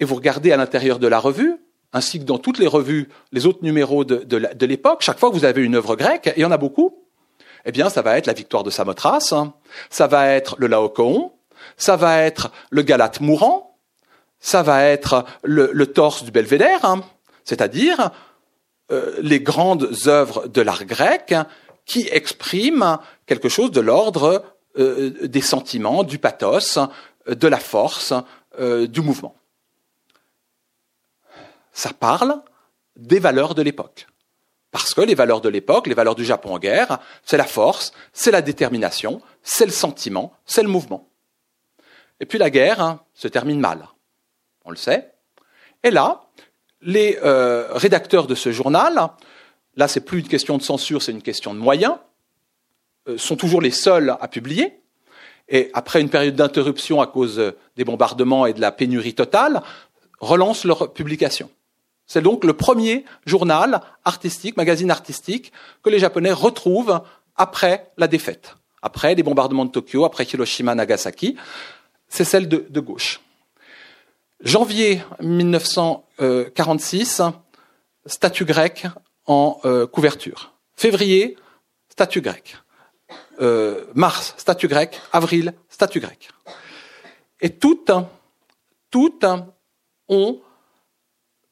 Et 0.00 0.04
vous 0.04 0.16
regardez 0.16 0.52
à 0.52 0.56
l'intérieur 0.56 0.98
de 0.98 1.06
la 1.06 1.18
revue, 1.18 1.56
ainsi 1.92 2.18
que 2.18 2.24
dans 2.24 2.38
toutes 2.38 2.58
les 2.58 2.66
revues, 2.66 3.08
les 3.32 3.46
autres 3.46 3.62
numéros 3.62 4.04
de, 4.04 4.24
de 4.24 4.66
l'époque, 4.66 5.02
chaque 5.02 5.18
fois 5.18 5.30
que 5.30 5.34
vous 5.34 5.44
avez 5.44 5.62
une 5.62 5.76
œuvre 5.76 5.96
grecque, 5.96 6.26
et 6.28 6.34
il 6.36 6.42
y 6.42 6.44
en 6.44 6.50
a 6.50 6.56
beaucoup, 6.56 7.00
eh 7.64 7.72
bien, 7.72 7.90
ça 7.90 8.02
va 8.02 8.16
être 8.16 8.26
la 8.26 8.32
victoire 8.32 8.62
de 8.62 8.70
Samothrace, 8.70 9.32
hein. 9.32 9.54
ça 9.90 10.06
va 10.06 10.28
être 10.28 10.56
le 10.58 10.66
Laocoon, 10.66 11.32
ça 11.76 11.96
va 11.96 12.22
être 12.22 12.50
le 12.70 12.82
Galate 12.82 13.20
mourant, 13.20 13.78
ça 14.38 14.62
va 14.62 14.84
être 14.84 15.24
le, 15.42 15.86
torse 15.86 16.24
du 16.24 16.30
Belvédère, 16.30 16.84
hein. 16.84 17.02
c'est-à-dire 17.44 18.10
euh, 18.90 19.16
les 19.20 19.40
grandes 19.40 19.90
œuvres 20.06 20.48
de 20.48 20.62
l'art 20.62 20.84
grec 20.84 21.34
qui 21.84 22.08
expriment 22.10 22.98
quelque 23.26 23.48
chose 23.48 23.70
de 23.70 23.80
l'ordre 23.80 24.44
euh, 24.78 25.10
des 25.26 25.40
sentiments, 25.40 26.04
du 26.04 26.18
pathos, 26.18 26.78
de 27.26 27.48
la 27.48 27.58
force, 27.58 28.14
euh, 28.58 28.86
du 28.86 29.00
mouvement. 29.00 29.34
Ça 31.72 31.92
parle 31.92 32.42
des 32.96 33.18
valeurs 33.18 33.54
de 33.54 33.62
l'époque. 33.62 34.06
Parce 34.70 34.94
que 34.94 35.00
les 35.00 35.14
valeurs 35.14 35.40
de 35.40 35.48
l'époque, 35.48 35.86
les 35.86 35.94
valeurs 35.94 36.14
du 36.14 36.24
Japon 36.24 36.54
en 36.54 36.58
guerre, 36.58 36.98
c'est 37.24 37.36
la 37.36 37.44
force, 37.44 37.92
c'est 38.12 38.30
la 38.30 38.42
détermination, 38.42 39.20
c'est 39.42 39.66
le 39.66 39.72
sentiment, 39.72 40.32
c'est 40.46 40.62
le 40.62 40.68
mouvement. 40.68 41.08
Et 42.20 42.26
puis 42.26 42.38
la 42.38 42.50
guerre 42.50 42.80
hein, 42.80 43.00
se 43.14 43.26
termine 43.26 43.58
mal. 43.58 43.88
On 44.64 44.70
le 44.70 44.76
sait. 44.76 45.12
Et 45.82 45.90
là, 45.90 46.22
les 46.82 47.18
euh, 47.24 47.68
rédacteurs 47.72 48.26
de 48.26 48.34
ce 48.34 48.52
journal, 48.52 49.10
là 49.74 49.88
c'est 49.88 50.04
plus 50.04 50.20
une 50.20 50.28
question 50.28 50.56
de 50.56 50.62
censure, 50.62 51.02
c'est 51.02 51.12
une 51.12 51.22
question 51.22 51.52
de 51.52 51.58
moyens, 51.58 51.96
euh, 53.08 53.18
sont 53.18 53.36
toujours 53.36 53.60
les 53.60 53.70
seuls 53.70 54.16
à 54.20 54.28
publier. 54.28 54.80
Et 55.48 55.70
après 55.74 56.00
une 56.00 56.10
période 56.10 56.36
d'interruption 56.36 57.00
à 57.00 57.08
cause 57.08 57.54
des 57.76 57.84
bombardements 57.84 58.46
et 58.46 58.52
de 58.52 58.60
la 58.60 58.70
pénurie 58.70 59.14
totale, 59.14 59.62
relancent 60.20 60.64
leur 60.64 60.92
publication. 60.92 61.50
C'est 62.10 62.22
donc 62.22 62.42
le 62.42 62.54
premier 62.54 63.04
journal 63.24 63.82
artistique, 64.04 64.56
magazine 64.56 64.90
artistique, 64.90 65.52
que 65.84 65.90
les 65.90 66.00
Japonais 66.00 66.32
retrouvent 66.32 67.02
après 67.36 67.92
la 67.98 68.08
défaite, 68.08 68.56
après 68.82 69.14
les 69.14 69.22
bombardements 69.22 69.64
de 69.64 69.70
Tokyo, 69.70 70.04
après 70.04 70.24
Hiroshima, 70.24 70.74
Nagasaki 70.74 71.36
c'est 72.08 72.24
celle 72.24 72.48
de, 72.48 72.80
gauche. 72.80 73.20
Janvier 74.40 75.04
1946, 75.20 77.22
statut 78.06 78.44
grec 78.44 78.88
en 79.26 79.60
euh, 79.64 79.86
couverture. 79.86 80.52
Février, 80.74 81.36
statut 81.90 82.22
grec. 82.22 82.56
Euh, 83.40 83.84
mars, 83.94 84.34
statut 84.36 84.66
grec. 84.66 85.00
Avril, 85.12 85.54
statut 85.68 86.00
grec. 86.00 86.28
Et 87.40 87.50
toutes, 87.50 87.92
toutes 88.90 89.26
ont 90.08 90.40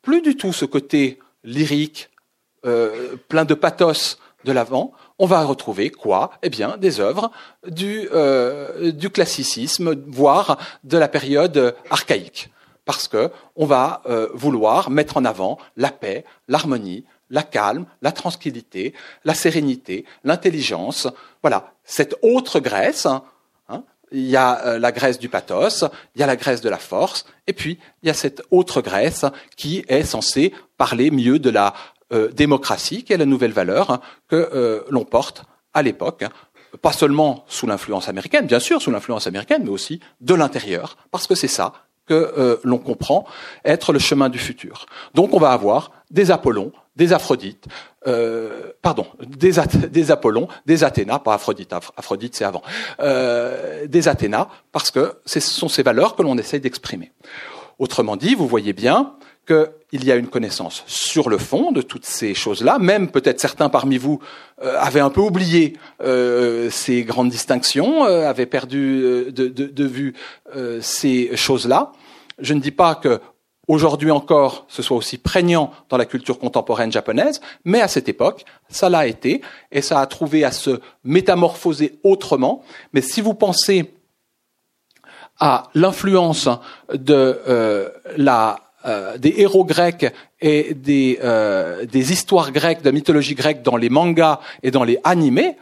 plus 0.03 0.22
du 0.22 0.36
tout 0.36 0.53
ce 0.53 0.64
côté 0.64 1.18
lyrique, 1.44 2.11
euh, 2.66 3.16
plein 3.28 3.44
de 3.44 3.55
pathos 3.55 4.18
de 4.44 4.53
l'avant, 4.53 4.92
on 5.18 5.26
va 5.26 5.44
retrouver 5.44 5.90
quoi? 5.90 6.30
Eh 6.42 6.49
bien, 6.49 6.76
des 6.76 7.01
œuvres 7.01 7.30
du, 7.66 8.09
euh, 8.12 8.92
du 8.92 9.11
classicisme, 9.11 9.94
voire 10.07 10.59
de 10.84 10.96
la 10.96 11.09
période 11.09 11.74
archaïque, 11.90 12.51
parce 12.84 13.09
que 13.09 13.30
on 13.57 13.66
va 13.66 14.03
euh, 14.07 14.28
vouloir 14.34 14.90
mettre 14.90 15.16
en 15.16 15.24
avant 15.24 15.59
la 15.76 15.90
paix, 15.90 16.24
l'harmonie, 16.46 17.05
la 17.30 17.42
calme, 17.42 17.86
la 18.01 18.12
tranquillité, 18.12 18.94
la 19.24 19.34
sérénité, 19.34 20.05
l'intelligence. 20.24 21.09
Voilà, 21.42 21.72
cette 21.84 22.16
autre 22.22 22.61
Grèce. 22.61 23.07
Il 24.12 24.26
y 24.26 24.36
a 24.36 24.66
euh, 24.66 24.78
la 24.78 24.92
Grèce 24.92 25.18
du 25.18 25.28
pathos, 25.28 25.84
il 26.14 26.20
y 26.20 26.22
a 26.22 26.26
la 26.26 26.36
Grèce 26.36 26.61
de 26.61 26.68
la 26.68 26.78
force, 26.78 27.26
et 27.46 27.52
puis 27.52 27.78
il 28.02 28.06
y 28.06 28.11
a 28.11 28.14
cette 28.14 28.42
autre 28.50 28.80
Grèce 28.80 29.24
qui 29.56 29.84
est 29.88 30.04
censée 30.04 30.52
parler 30.76 31.11
mieux 31.11 31.38
de 31.38 31.50
la 31.50 31.74
euh, 32.12 32.28
démocratie, 32.32 33.04
qui 33.04 33.12
est 33.12 33.18
la 33.18 33.26
nouvelle 33.26 33.52
valeur 33.52 33.90
hein, 33.90 34.00
que 34.28 34.50
euh, 34.54 34.82
l'on 34.88 35.04
porte 35.04 35.44
à 35.74 35.82
l'époque, 35.82 36.22
hein. 36.22 36.30
pas 36.80 36.92
seulement 36.92 37.44
sous 37.48 37.66
l'influence 37.66 38.09
américaine, 38.09 38.46
bien 38.46 38.61
sûr 38.61 38.80
sous 38.80 38.90
l'influence 38.90 39.26
américaine, 39.26 39.62
mais 39.64 39.70
aussi 39.70 40.00
de 40.20 40.34
l'intérieur, 40.34 40.96
parce 41.11 41.26
que 41.26 41.34
c'est 41.34 41.48
ça 41.48 41.88
que 42.09 42.14
euh, 42.14 42.56
l'on 42.64 42.78
comprend 42.78 43.26
être 43.64 43.92
le 43.92 43.98
chemin 43.98 44.28
du 44.28 44.38
futur. 44.38 44.86
Donc 45.14 45.34
on 45.34 45.38
va 45.38 45.52
avoir 45.52 45.92
des 46.11 46.30
Apollons, 46.30 46.72
des 46.96 47.12
Aphrodites, 47.12 47.66
euh, 48.06 48.72
pardon, 48.82 49.06
des, 49.20 50.11
Apollons, 50.11 50.48
des 50.66 50.84
Athéna, 50.84 51.18
pas 51.18 51.34
Aphrodite, 51.34 51.72
Aphrodite 51.72 52.34
c'est 52.34 52.44
avant, 52.44 52.62
euh, 53.00 53.86
des 53.86 54.09
Athéna, 54.09 54.48
parce 54.72 54.90
que 54.90 55.14
ce 55.26 55.40
sont 55.40 55.68
ces 55.68 55.82
valeurs 55.82 56.16
que 56.16 56.22
l'on 56.22 56.38
essaye 56.38 56.61
d'exprimer. 56.61 57.12
Autrement 57.78 58.16
dit, 58.16 58.34
vous 58.34 58.48
voyez 58.48 58.72
bien 58.72 59.14
qu'il 59.49 60.05
y 60.05 60.12
a 60.12 60.16
une 60.16 60.28
connaissance 60.28 60.84
sur 60.86 61.30
le 61.30 61.38
fond 61.38 61.72
de 61.72 61.80
toutes 61.82 62.05
ces 62.05 62.34
choses-là. 62.34 62.78
Même 62.78 63.11
peut-être 63.11 63.40
certains 63.40 63.68
parmi 63.68 63.96
vous 63.96 64.20
euh, 64.62 64.76
avaient 64.78 65.01
un 65.01 65.11
peu 65.11 65.22
oublié 65.22 65.76
euh, 66.03 66.68
ces 66.70 67.03
grandes 67.03 67.30
distinctions, 67.30 68.05
euh, 68.05 68.28
avaient 68.28 68.46
perdu 68.46 69.01
de, 69.32 69.49
de, 69.49 69.66
de 69.66 69.84
vue 69.84 70.14
ces 70.80 71.34
choses-là. 71.36 71.92
Je 72.38 72.55
ne 72.55 72.61
dis 72.61 72.70
pas 72.70 72.94
que 72.94 73.20
aujourd'hui 73.66 74.11
encore 74.11 74.66
ce 74.68 74.82
soit 74.82 74.96
aussi 74.96 75.18
prégnant 75.18 75.72
dans 75.88 75.96
la 75.96 76.07
culture 76.07 76.38
contemporaine 76.38 76.92
japonaise, 76.92 77.40
mais 77.64 77.80
à 77.80 77.88
cette 77.88 78.09
époque, 78.09 78.44
ça 78.68 78.88
l'a 78.88 79.07
été 79.07 79.40
et 79.72 79.82
ça 79.82 80.01
a 80.01 80.07
trouvé 80.07 80.44
à 80.44 80.53
se 80.53 80.80
métamorphoser 81.05 81.99
autrement. 82.05 82.62
Mais 82.92 83.01
si 83.01 83.20
vous 83.20 83.34
pensez 83.34 83.94
à 85.40 85.70
l'influence 85.74 86.49
de 86.92 87.40
la 88.16 88.67
euh, 88.86 89.18
des 89.18 89.34
héros 89.38 89.64
grecs 89.64 90.06
et 90.40 90.72
des, 90.72 91.18
euh, 91.24 91.84
des, 91.84 92.12
histoires 92.12 92.52
grecques, 92.52 92.80
de 92.80 92.92
mythologie 92.92 93.34
grecque 93.34 93.62
dans 93.62 93.76
les 93.76 93.88
mangas 93.88 94.38
et 94.62 94.70
dans 94.70 94.84
les 94.84 95.00
animés, 95.02 95.56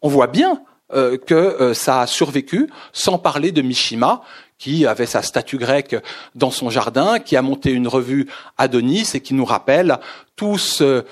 on 0.00 0.08
voit 0.08 0.28
bien 0.28 0.62
euh, 0.94 1.18
que 1.18 1.74
ça 1.74 2.00
a 2.00 2.06
survécu, 2.06 2.70
sans 2.94 3.18
parler 3.18 3.52
de 3.52 3.60
Mishima, 3.60 4.22
qui 4.56 4.86
avait 4.86 5.04
sa 5.04 5.20
statue 5.20 5.58
grecque 5.58 5.94
dans 6.34 6.50
son 6.50 6.70
jardin, 6.70 7.18
qui 7.18 7.36
a 7.36 7.42
monté 7.42 7.70
une 7.70 7.86
revue 7.86 8.30
Adonis 8.56 9.10
et 9.12 9.20
qui 9.20 9.34
nous 9.34 9.44
rappelle 9.44 9.98
tout 10.34 10.56
ce, 10.56 11.04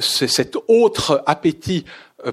cet 0.00 0.56
autre 0.68 1.22
appétit 1.26 1.84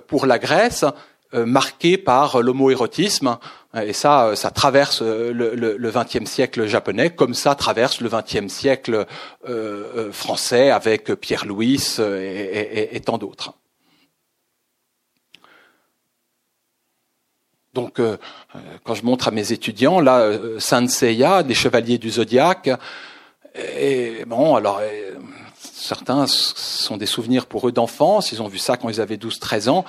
pour 0.07 0.25
la 0.25 0.39
Grèce, 0.39 0.85
marqué 1.33 1.97
par 1.97 2.41
l'homoérotisme 2.41 3.37
et 3.75 3.93
ça, 3.93 4.25
euh, 4.25 4.35
ça 4.35 4.49
traverse 4.49 5.01
euh, 5.03 5.31
le 5.31 5.91
XXe 5.91 6.29
siècle 6.29 6.65
japonais, 6.65 7.11
comme 7.11 7.35
ça 7.35 7.53
traverse 7.53 8.01
le 8.01 8.09
XXe 8.09 8.51
siècle 8.51 9.05
euh, 9.47 10.11
français 10.11 10.71
avec 10.71 11.13
Pierre 11.15 11.45
Louis 11.45 11.97
et, 11.99 12.99
tant 13.05 13.17
d'autres. 13.17 13.53
Donc, 17.75 18.01
quand 18.83 18.95
je 18.95 19.05
montre 19.05 19.27
à 19.27 19.31
mes 19.31 19.53
étudiants, 19.53 20.01
là, 20.01 20.31
Saint 20.57 20.87
Seiya, 20.87 21.43
des 21.43 21.53
chevaliers 21.53 21.99
du 21.99 22.09
zodiaque, 22.09 22.71
et 23.55 24.25
bon, 24.25 24.55
alors, 24.55 24.81
certains 25.61 26.25
sont 26.27 26.97
des 26.97 27.05
souvenirs 27.05 27.45
pour 27.45 27.67
eux 27.67 27.71
d'enfance, 27.71 28.31
ils 28.31 28.41
ont 28.41 28.47
vu 28.47 28.57
ça 28.57 28.75
quand 28.75 28.89
ils 28.89 28.99
avaient 28.99 29.17
12-13 29.17 29.69
ans, 29.69 29.85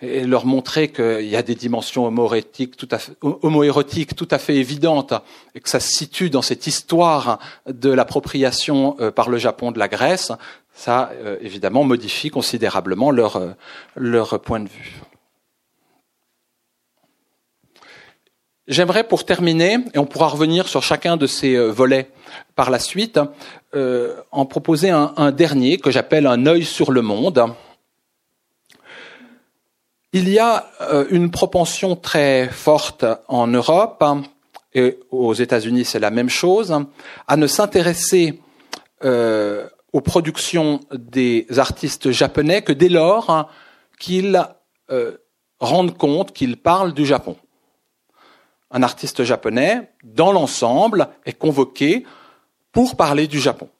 et 0.00 0.24
leur 0.24 0.46
montrer 0.46 0.88
qu'il 0.88 1.28
y 1.28 1.36
a 1.36 1.42
des 1.42 1.54
dimensions 1.54 2.06
homoérotiques 2.06 2.76
tout, 2.76 2.88
à 2.90 2.98
fait, 2.98 3.12
homoérotiques 3.22 4.14
tout 4.14 4.28
à 4.30 4.38
fait 4.38 4.56
évidentes 4.56 5.14
et 5.54 5.60
que 5.60 5.68
ça 5.68 5.80
se 5.80 5.90
situe 5.90 6.30
dans 6.30 6.42
cette 6.42 6.66
histoire 6.66 7.38
de 7.66 7.90
l'appropriation 7.90 8.96
euh, 9.00 9.10
par 9.10 9.28
le 9.28 9.38
Japon 9.38 9.72
de 9.72 9.78
la 9.78 9.88
Grèce, 9.88 10.32
ça 10.72 11.10
euh, 11.14 11.36
évidemment 11.40 11.82
modifie 11.82 12.30
considérablement 12.30 13.10
leur, 13.10 13.36
euh, 13.36 13.50
leur 13.96 14.40
point 14.40 14.60
de 14.60 14.68
vue. 14.68 15.02
J'aimerais 18.68 19.04
pour 19.04 19.24
terminer, 19.24 19.78
et 19.94 19.98
on 19.98 20.04
pourra 20.04 20.28
revenir 20.28 20.68
sur 20.68 20.82
chacun 20.82 21.16
de 21.16 21.26
ces 21.26 21.56
volets 21.56 22.10
par 22.54 22.70
la 22.70 22.78
suite, 22.78 23.18
euh, 23.74 24.20
en 24.30 24.46
proposer 24.46 24.90
un, 24.90 25.12
un 25.16 25.32
dernier 25.32 25.78
que 25.78 25.90
j'appelle 25.90 26.26
un 26.26 26.46
œil 26.46 26.64
sur 26.64 26.90
le 26.90 27.02
monde. 27.02 27.52
Il 30.14 30.30
y 30.30 30.38
a 30.38 30.70
euh, 30.80 31.04
une 31.10 31.30
propension 31.30 31.94
très 31.94 32.48
forte 32.48 33.04
en 33.28 33.46
Europe, 33.46 34.02
et 34.72 34.98
aux 35.10 35.34
États-Unis 35.34 35.84
c'est 35.84 35.98
la 35.98 36.10
même 36.10 36.30
chose, 36.30 36.74
à 37.26 37.36
ne 37.36 37.46
s'intéresser 37.46 38.40
euh, 39.04 39.68
aux 39.92 40.00
productions 40.00 40.80
des 40.92 41.46
artistes 41.58 42.10
japonais 42.10 42.62
que 42.62 42.72
dès 42.72 42.88
lors 42.88 43.50
qu'ils 43.98 44.42
euh, 44.90 45.18
rendent 45.60 45.96
compte 45.98 46.32
qu'ils 46.32 46.56
parlent 46.56 46.94
du 46.94 47.04
Japon 47.04 47.36
un 48.70 48.82
artiste 48.82 49.24
japonais, 49.24 49.90
dans 50.04 50.30
l'ensemble, 50.30 51.08
est 51.24 51.32
convoqué 51.32 52.04
pour 52.70 52.96
parler 52.96 53.26
du 53.26 53.40
Japon. 53.40 53.70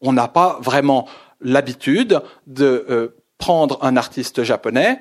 On 0.00 0.12
n'a 0.12 0.28
pas 0.28 0.58
vraiment 0.62 1.08
l'habitude 1.40 2.22
de 2.46 3.12
prendre 3.38 3.78
un 3.82 3.96
artiste 3.96 4.44
japonais 4.44 5.00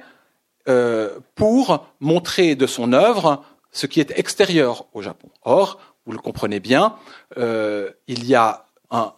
euh, 0.67 1.19
pour 1.35 1.87
montrer 1.99 2.55
de 2.55 2.67
son 2.67 2.93
œuvre 2.93 3.43
ce 3.71 3.87
qui 3.87 3.99
est 3.99 4.17
extérieur 4.17 4.85
au 4.93 5.01
Japon. 5.01 5.29
Or, 5.43 5.79
vous 6.05 6.11
le 6.11 6.17
comprenez 6.17 6.59
bien, 6.59 6.95
euh, 7.37 7.91
il 8.07 8.25
y 8.25 8.35
a 8.35 8.65
un 8.89 9.13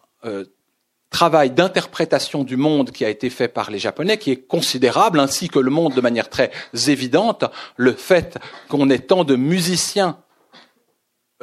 travail 1.11 1.51
d'interprétation 1.51 2.43
du 2.43 2.55
monde 2.55 2.89
qui 2.89 3.05
a 3.05 3.09
été 3.09 3.29
fait 3.29 3.49
par 3.49 3.69
les 3.69 3.77
Japonais, 3.77 4.17
qui 4.17 4.31
est 4.31 4.47
considérable, 4.47 5.19
ainsi 5.19 5.49
que 5.49 5.59
le 5.59 5.69
monde 5.69 5.93
de 5.93 6.01
manière 6.01 6.29
très 6.29 6.51
évidente. 6.87 7.43
Le 7.75 7.93
fait 7.93 8.39
qu'on 8.69 8.89
ait 8.89 8.99
tant 8.99 9.23
de 9.23 9.35
musiciens, 9.35 10.17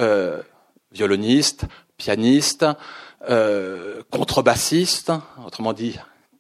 euh, 0.01 0.43
violonistes, 0.91 1.67
pianistes, 1.99 2.67
euh, 3.29 4.03
contrebassistes, 4.11 5.13
autrement 5.45 5.75
dit, 5.75 5.99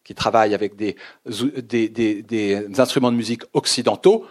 qui 0.08 0.14
travaillent 0.14 0.54
avec 0.54 0.74
des, 0.74 0.96
des, 1.26 1.90
des, 1.90 2.22
des 2.22 2.80
instruments 2.80 3.12
de 3.12 3.16
musique 3.18 3.42
occidentaux, 3.52 4.24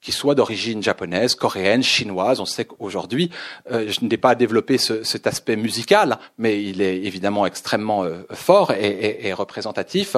qui 0.00 0.12
soient 0.12 0.34
d'origine 0.34 0.82
japonaise, 0.82 1.34
coréenne, 1.34 1.82
chinoise. 1.82 2.40
On 2.40 2.46
sait 2.46 2.64
qu'aujourd'hui, 2.64 3.30
euh, 3.70 3.86
je 3.86 4.02
n'ai 4.02 4.16
pas 4.16 4.34
développé 4.34 4.78
ce, 4.78 5.02
cet 5.02 5.26
aspect 5.26 5.56
musical, 5.56 6.18
mais 6.38 6.64
il 6.64 6.80
est 6.80 6.96
évidemment 7.02 7.44
extrêmement 7.44 8.02
euh, 8.02 8.22
fort 8.32 8.72
et, 8.72 8.88
et, 8.88 9.26
et 9.26 9.32
représentatif. 9.34 10.16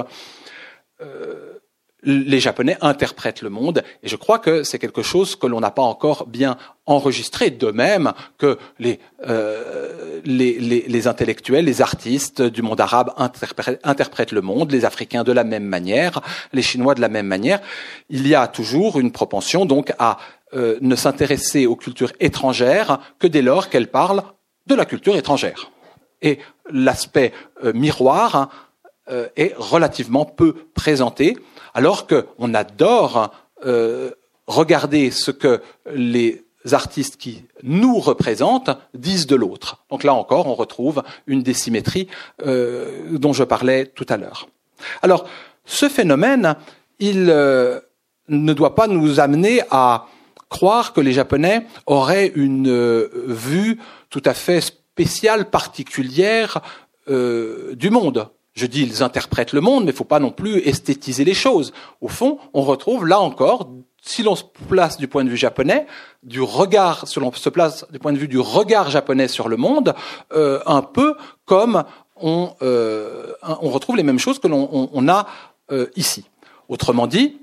Euh, 1.00 1.58
les 2.04 2.40
Japonais 2.40 2.76
interprètent 2.80 3.42
le 3.42 3.50
monde, 3.50 3.82
et 4.02 4.08
je 4.08 4.16
crois 4.16 4.38
que 4.38 4.64
c'est 4.64 4.78
quelque 4.78 5.02
chose 5.02 5.36
que 5.36 5.46
l'on 5.46 5.60
n'a 5.60 5.70
pas 5.70 5.82
encore 5.82 6.26
bien 6.26 6.56
enregistré, 6.86 7.50
de 7.50 7.70
même 7.70 8.12
que 8.38 8.58
les, 8.80 8.98
euh, 9.28 10.20
les, 10.24 10.58
les, 10.58 10.84
les, 10.88 11.06
intellectuels, 11.06 11.64
les 11.64 11.80
artistes 11.80 12.42
du 12.42 12.60
monde 12.60 12.80
arabe 12.80 13.12
interprètent, 13.16 14.32
le 14.32 14.40
monde, 14.40 14.72
les 14.72 14.84
Africains 14.84 15.22
de 15.22 15.30
la 15.30 15.44
même 15.44 15.64
manière, 15.64 16.20
les 16.52 16.62
Chinois 16.62 16.94
de 16.94 17.00
la 17.00 17.08
même 17.08 17.26
manière. 17.26 17.60
Il 18.10 18.26
y 18.26 18.34
a 18.34 18.48
toujours 18.48 18.98
une 18.98 19.12
propension 19.12 19.64
donc 19.64 19.92
à 20.00 20.18
euh, 20.54 20.78
ne 20.80 20.96
s'intéresser 20.96 21.66
aux 21.66 21.76
cultures 21.76 22.12
étrangères 22.18 22.98
que 23.20 23.28
dès 23.28 23.42
lors 23.42 23.68
qu'elles 23.68 23.90
parlent 23.90 24.24
de 24.66 24.74
la 24.74 24.86
culture 24.86 25.16
étrangère. 25.16 25.70
Et 26.20 26.40
l'aspect 26.68 27.32
euh, 27.64 27.72
miroir 27.72 28.34
hein, 28.36 28.48
est 29.36 29.54
relativement 29.56 30.24
peu 30.24 30.54
présenté 30.74 31.36
alors 31.74 32.06
qu'on 32.06 32.54
adore 32.54 33.32
euh, 33.64 34.10
regarder 34.46 35.10
ce 35.10 35.30
que 35.30 35.62
les 35.92 36.44
artistes 36.72 37.16
qui 37.16 37.44
nous 37.62 37.98
représentent 37.98 38.70
disent 38.94 39.26
de 39.26 39.36
l'autre. 39.36 39.84
Donc 39.90 40.04
là 40.04 40.14
encore, 40.14 40.46
on 40.46 40.54
retrouve 40.54 41.02
une 41.26 41.42
désymétrie 41.42 42.08
euh, 42.44 43.18
dont 43.18 43.32
je 43.32 43.44
parlais 43.44 43.86
tout 43.86 44.06
à 44.08 44.16
l'heure. 44.16 44.48
Alors, 45.00 45.26
ce 45.64 45.88
phénomène, 45.88 46.56
il 46.98 47.30
euh, 47.30 47.80
ne 48.28 48.52
doit 48.52 48.74
pas 48.74 48.88
nous 48.88 49.20
amener 49.20 49.62
à 49.70 50.06
croire 50.48 50.92
que 50.92 51.00
les 51.00 51.12
Japonais 51.12 51.66
auraient 51.86 52.32
une 52.34 53.08
vue 53.26 53.78
tout 54.10 54.22
à 54.24 54.34
fait 54.34 54.60
spéciale, 54.60 55.48
particulière 55.48 56.60
du 57.08 57.90
monde. 57.90 58.28
Je 58.54 58.66
dis 58.66 58.82
ils 58.82 59.02
interprètent 59.02 59.52
le 59.52 59.60
monde, 59.60 59.84
mais 59.84 59.90
il 59.90 59.94
ne 59.94 59.96
faut 59.96 60.04
pas 60.04 60.18
non 60.18 60.30
plus 60.30 60.58
esthétiser 60.58 61.24
les 61.24 61.34
choses. 61.34 61.72
Au 62.00 62.08
fond, 62.08 62.38
on 62.52 62.62
retrouve 62.62 63.06
là 63.06 63.20
encore, 63.20 63.70
si 64.02 64.22
l'on 64.22 64.34
se 64.34 64.44
place 64.68 64.98
du 64.98 65.08
point 65.08 65.24
de 65.24 65.30
vue 65.30 65.36
japonais, 65.36 65.86
du 66.22 66.40
regard, 66.40 67.06
si 67.06 67.20
l'on 67.20 67.32
se 67.32 67.48
place 67.48 67.86
du 67.90 67.98
point 67.98 68.12
de 68.12 68.18
vue 68.18 68.28
du 68.28 68.38
regard 68.38 68.90
japonais 68.90 69.28
sur 69.28 69.48
le 69.48 69.56
monde, 69.56 69.94
euh, 70.34 70.60
un 70.66 70.82
peu 70.82 71.14
comme 71.44 71.84
on, 72.16 72.50
euh, 72.62 73.32
on, 73.42 73.70
retrouve 73.70 73.96
les 73.96 74.02
mêmes 74.02 74.18
choses 74.18 74.38
que 74.38 74.48
l'on 74.48 74.68
on, 74.72 74.90
on 74.92 75.08
a 75.08 75.26
euh, 75.70 75.86
ici. 75.96 76.24
Autrement 76.68 77.06
dit, 77.06 77.38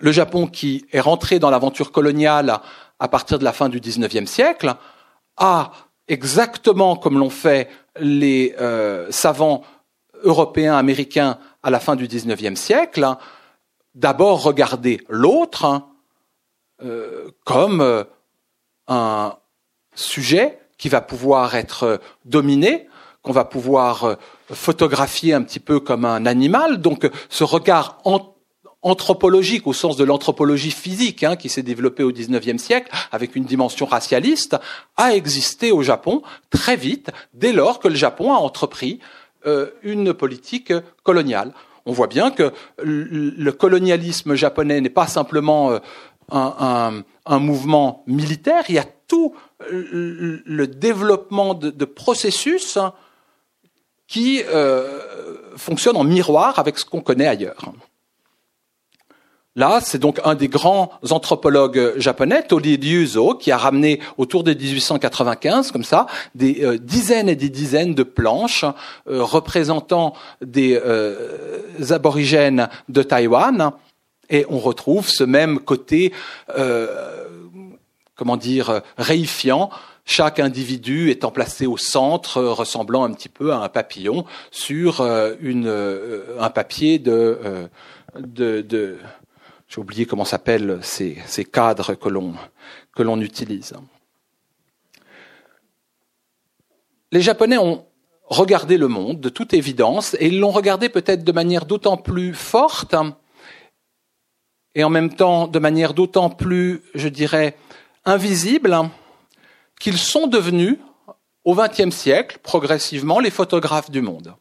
le 0.00 0.12
Japon 0.12 0.46
qui 0.46 0.86
est 0.92 1.00
rentré 1.00 1.38
dans 1.38 1.50
l'aventure 1.50 1.92
coloniale 1.92 2.60
à 2.98 3.08
partir 3.08 3.38
de 3.38 3.44
la 3.44 3.52
fin 3.52 3.68
du 3.68 3.80
XIXe 3.80 4.30
siècle 4.30 4.74
a 5.36 5.72
exactement 6.08 6.96
comme 6.96 7.18
l'ont 7.18 7.30
fait 7.30 7.68
les 7.98 8.54
euh, 8.60 9.06
savants 9.10 9.62
européens, 10.22 10.76
américains 10.76 11.38
à 11.62 11.70
la 11.70 11.80
fin 11.80 11.96
du 11.96 12.06
XIXe 12.06 12.58
siècle, 12.58 13.16
d'abord 13.94 14.42
regarder 14.42 15.00
l'autre 15.08 15.64
hein, 15.64 15.86
euh, 16.82 17.30
comme 17.44 17.80
euh, 17.80 18.04
un 18.88 19.36
sujet 19.94 20.58
qui 20.78 20.88
va 20.88 21.00
pouvoir 21.00 21.54
être 21.54 22.00
dominé, 22.24 22.88
qu'on 23.22 23.32
va 23.32 23.44
pouvoir 23.44 24.04
euh, 24.04 24.14
photographier 24.52 25.34
un 25.34 25.42
petit 25.42 25.60
peu 25.60 25.80
comme 25.80 26.04
un 26.04 26.24
animal. 26.24 26.80
Donc 26.80 27.10
ce 27.28 27.44
regard 27.44 27.98
anthropologique 28.82 29.66
au 29.66 29.72
sens 29.72 29.96
de 29.96 30.04
l'anthropologie 30.04 30.70
physique 30.70 31.22
hein, 31.22 31.36
qui 31.36 31.48
s'est 31.48 31.62
développée 31.62 32.02
au 32.02 32.12
XIXe 32.12 32.62
siècle 32.62 32.90
avec 33.12 33.36
une 33.36 33.44
dimension 33.44 33.84
racialiste 33.84 34.56
a 34.96 35.14
existé 35.14 35.70
au 35.70 35.82
Japon 35.82 36.22
très 36.48 36.76
vite 36.76 37.10
dès 37.34 37.52
lors 37.52 37.78
que 37.78 37.88
le 37.88 37.94
Japon 37.94 38.32
a 38.32 38.38
entrepris 38.38 39.00
euh, 39.02 39.19
une 39.82 40.12
politique 40.14 40.72
coloniale. 41.02 41.52
On 41.86 41.92
voit 41.92 42.06
bien 42.06 42.30
que 42.30 42.52
le 42.78 43.50
colonialisme 43.52 44.34
japonais 44.34 44.80
n'est 44.80 44.90
pas 44.90 45.06
simplement 45.06 45.72
euh, 45.72 45.78
un, 46.30 47.38
mouvement 47.38 48.04
militaire, 48.06 48.64
il 48.68 48.76
y 48.76 48.78
a 48.78 48.86
tout 49.08 49.34
le 49.68 50.66
développement 50.66 51.54
de, 51.54 51.84
processus 51.84 52.78
qui 54.06 54.42
euh, 54.48 55.56
fonctionnent 55.56 55.96
en 55.96 56.04
miroir 56.04 56.58
avec 56.58 56.78
ce 56.78 56.84
qu'on 56.84 57.00
connaît 57.00 57.26
ailleurs. 57.26 57.72
Là, 59.56 59.80
c'est 59.82 59.98
donc 59.98 60.20
un 60.24 60.36
des 60.36 60.46
grands 60.46 60.92
anthropologues 61.10 61.94
japonais, 61.96 62.44
Tori 62.44 62.78
Ryuzo, 62.80 63.34
qui 63.34 63.50
a 63.50 63.56
ramené 63.56 64.00
autour 64.16 64.44
de 64.44 64.54
1895, 64.54 65.72
comme 65.72 65.82
ça, 65.82 66.06
des 66.36 66.60
euh, 66.62 66.78
dizaines 66.78 67.28
et 67.28 67.34
des 67.34 67.48
dizaines 67.48 67.94
de 67.94 68.04
planches 68.04 68.64
euh, 69.08 69.24
représentant 69.24 70.14
des 70.40 70.80
euh, 70.80 71.58
aborigènes 71.90 72.68
de 72.88 73.02
Taïwan. 73.02 73.72
Et 74.28 74.46
on 74.48 74.58
retrouve 74.60 75.08
ce 75.08 75.24
même 75.24 75.58
côté, 75.58 76.12
comment 78.14 78.36
dire, 78.36 78.80
réifiant 78.96 79.70
chaque 80.04 80.38
individu 80.38 81.10
étant 81.10 81.32
placé 81.32 81.66
au 81.66 81.76
centre, 81.76 82.40
ressemblant 82.40 83.02
un 83.02 83.12
petit 83.12 83.28
peu 83.28 83.52
à 83.52 83.56
un 83.56 83.68
papillon 83.68 84.24
sur 84.52 85.04
une, 85.40 85.68
un 86.38 86.50
papier 86.50 87.00
de, 87.00 87.68
de 88.14 88.98
j'ai 89.70 89.80
oublié 89.80 90.04
comment 90.04 90.24
s'appellent 90.24 90.80
ces, 90.82 91.16
ces, 91.26 91.44
cadres 91.44 91.94
que 91.94 92.08
l'on 92.08 92.34
que 92.92 93.04
l'on 93.04 93.20
utilise. 93.20 93.72
Les 97.12 97.22
Japonais 97.22 97.56
ont 97.56 97.86
regardé 98.24 98.76
le 98.76 98.88
monde 98.88 99.20
de 99.20 99.28
toute 99.28 99.54
évidence 99.54 100.14
et 100.18 100.26
ils 100.26 100.40
l'ont 100.40 100.50
regardé 100.50 100.88
peut-être 100.88 101.22
de 101.22 101.32
manière 101.32 101.66
d'autant 101.66 101.96
plus 101.96 102.34
forte 102.34 102.96
et 104.74 104.82
en 104.82 104.90
même 104.90 105.14
temps 105.14 105.46
de 105.46 105.58
manière 105.60 105.94
d'autant 105.94 106.30
plus, 106.30 106.82
je 106.94 107.08
dirais, 107.08 107.56
invisible 108.04 108.76
qu'ils 109.78 109.98
sont 109.98 110.26
devenus 110.26 110.78
au 111.44 111.54
XXe 111.54 111.94
siècle 111.94 112.38
progressivement 112.42 113.20
les 113.20 113.30
photographes 113.30 113.90
du 113.90 114.02
monde. 114.02 114.34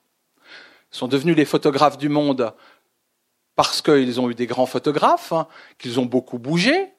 Ils 0.91 0.97
sont 0.97 1.07
devenus 1.07 1.35
les 1.35 1.45
photographes 1.45 1.99
du 1.99 2.09
monde 2.09 2.51
parce 3.59 3.81
qu'ils 3.81 4.21
ont 4.21 4.29
eu 4.29 4.35
des 4.35 4.47
grands 4.47 4.65
photographes, 4.65 5.33
hein, 5.33 5.45
qu'ils 5.79 5.99
ont 5.99 6.05
beaucoup 6.05 6.37
bougé, 6.39 6.93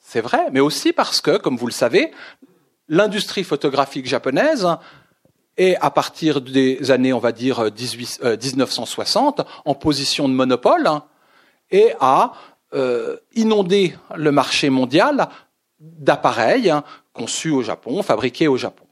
c'est 0.00 0.20
vrai, 0.20 0.48
mais 0.50 0.58
aussi 0.58 0.92
parce 0.92 1.20
que, 1.20 1.36
comme 1.36 1.56
vous 1.56 1.68
le 1.68 1.72
savez, 1.72 2.10
l'industrie 2.88 3.44
photographique 3.44 4.06
japonaise 4.06 4.66
est, 5.56 5.76
à 5.76 5.92
partir 5.92 6.40
des 6.40 6.90
années, 6.90 7.12
on 7.12 7.20
va 7.20 7.30
dire, 7.30 7.70
18, 7.70 8.22
euh, 8.24 8.36
1960, 8.36 9.42
en 9.64 9.74
position 9.76 10.28
de 10.28 10.34
monopole 10.34 10.88
hein, 10.88 11.04
et 11.70 11.92
a 12.00 12.32
euh, 12.74 13.16
inondé 13.36 13.94
le 14.16 14.32
marché 14.32 14.68
mondial 14.68 15.28
d'appareils 15.78 16.70
hein, 16.70 16.82
conçus 17.12 17.52
au 17.52 17.62
Japon, 17.62 18.02
fabriqués 18.02 18.48
au 18.48 18.56
Japon. 18.56 18.86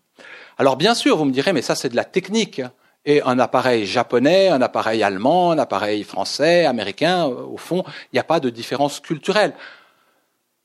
Alors 0.57 0.77
bien 0.77 0.95
sûr, 0.95 1.17
vous 1.17 1.25
me 1.25 1.33
direz, 1.33 1.53
mais 1.53 1.63
ça 1.63 1.75
c'est 1.75 1.89
de 1.89 1.97
la 1.97 2.05
technique. 2.05 2.63
Et 3.09 3.23
un 3.23 3.39
appareil 3.39 3.87
japonais, 3.87 4.49
un 4.49 4.61
appareil 4.61 5.03
allemand, 5.03 5.53
un 5.53 5.59
appareil 5.59 6.05
français, 6.05 6.67
américain, 6.67 7.25
au 7.25 7.57
fond, 7.57 7.83
il 7.87 8.17
n'y 8.17 8.19
a 8.19 8.25
pas 8.25 8.39
de 8.39 8.51
différence 8.51 9.01
culturelle. 9.01 9.55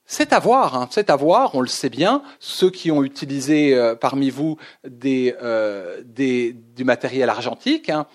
C'est 0.05 0.33
à 0.33 0.39
voir, 0.39 0.75
hein, 0.75 0.87
c'est 0.91 1.09
à 1.09 1.15
voir, 1.15 1.55
on 1.55 1.61
le 1.61 1.67
sait 1.67 1.89
bien. 1.89 2.21
Ceux 2.39 2.69
qui 2.69 2.91
ont 2.91 3.01
utilisé 3.01 3.73
euh, 3.73 3.95
parmi 3.95 4.29
vous 4.29 4.57
euh, 4.85 6.01
du 6.03 6.83
matériel 6.83 7.29
argentique, 7.29 7.89
hein, 7.89 8.07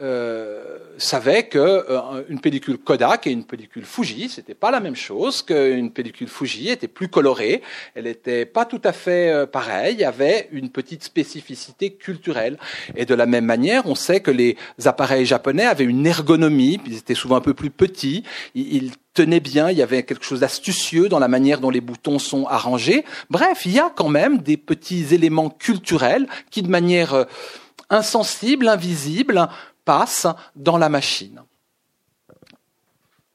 euh, 0.00 0.78
savait 0.96 1.44
que 1.44 1.58
euh, 1.58 2.22
une 2.30 2.40
pellicule 2.40 2.78
Kodak 2.78 3.26
et 3.26 3.30
une 3.30 3.44
pellicule 3.44 3.84
Fuji, 3.84 4.30
c'était 4.30 4.54
pas 4.54 4.70
la 4.70 4.80
même 4.80 4.96
chose, 4.96 5.42
qu'une 5.42 5.90
pellicule 5.90 6.28
Fuji 6.28 6.70
était 6.70 6.88
plus 6.88 7.08
colorée, 7.08 7.62
elle 7.94 8.04
n'était 8.04 8.46
pas 8.46 8.64
tout 8.64 8.80
à 8.84 8.92
fait 8.92 9.30
euh, 9.30 9.46
pareille, 9.46 10.02
avait 10.02 10.48
une 10.50 10.70
petite 10.70 11.04
spécificité 11.04 11.92
culturelle. 11.92 12.58
Et 12.96 13.04
de 13.04 13.14
la 13.14 13.26
même 13.26 13.44
manière, 13.44 13.86
on 13.86 13.94
sait 13.94 14.20
que 14.20 14.30
les 14.30 14.56
appareils 14.86 15.26
japonais 15.26 15.66
avaient 15.66 15.84
une 15.84 16.06
ergonomie, 16.06 16.80
ils 16.86 16.96
étaient 16.96 17.14
souvent 17.14 17.36
un 17.36 17.42
peu 17.42 17.54
plus 17.54 17.70
petits, 17.70 18.24
ils 18.54 18.92
tenaient 19.12 19.40
bien, 19.40 19.70
il 19.70 19.76
y 19.76 19.82
avait 19.82 20.04
quelque 20.04 20.24
chose 20.24 20.40
d'astucieux 20.40 21.10
dans 21.10 21.18
la 21.18 21.28
manière 21.28 21.60
dont 21.60 21.70
les 21.70 21.82
boutons 21.82 22.18
sont 22.18 22.46
arrangés. 22.46 23.04
Bref, 23.28 23.66
il 23.66 23.72
y 23.72 23.78
a 23.78 23.92
quand 23.94 24.08
même 24.08 24.38
des 24.38 24.56
petits 24.56 25.14
éléments 25.14 25.50
culturels 25.50 26.26
qui, 26.50 26.62
de 26.62 26.68
manière 26.68 27.26
insensible, 27.92 28.68
invisible, 28.68 29.48
passe 29.84 30.26
dans 30.56 30.78
la 30.78 30.88
machine. 30.88 31.42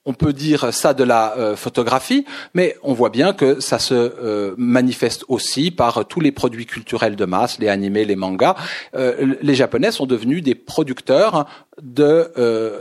On 0.09 0.13
peut 0.13 0.31
dire 0.31 0.73
ça 0.73 0.93
de 0.93 1.03
la 1.03 1.37
euh, 1.37 1.57
photographie, 1.57 2.23
mais 2.53 2.77
on 2.81 2.93
voit 2.93 3.09
bien 3.09 3.33
que 3.33 3.59
ça 3.59 3.77
se 3.77 3.93
euh, 3.93 4.55
manifeste 4.57 5.25
aussi 5.27 5.69
par 5.69 6.07
tous 6.07 6.21
les 6.21 6.31
produits 6.31 6.65
culturels 6.65 7.17
de 7.17 7.25
masse, 7.25 7.59
les 7.59 7.67
animés, 7.67 8.05
les 8.05 8.15
mangas. 8.15 8.55
Euh, 8.95 9.35
les 9.41 9.53
Japonais 9.53 9.91
sont 9.91 10.05
devenus 10.05 10.41
des 10.41 10.55
producteurs 10.55 11.45
de 11.81 12.31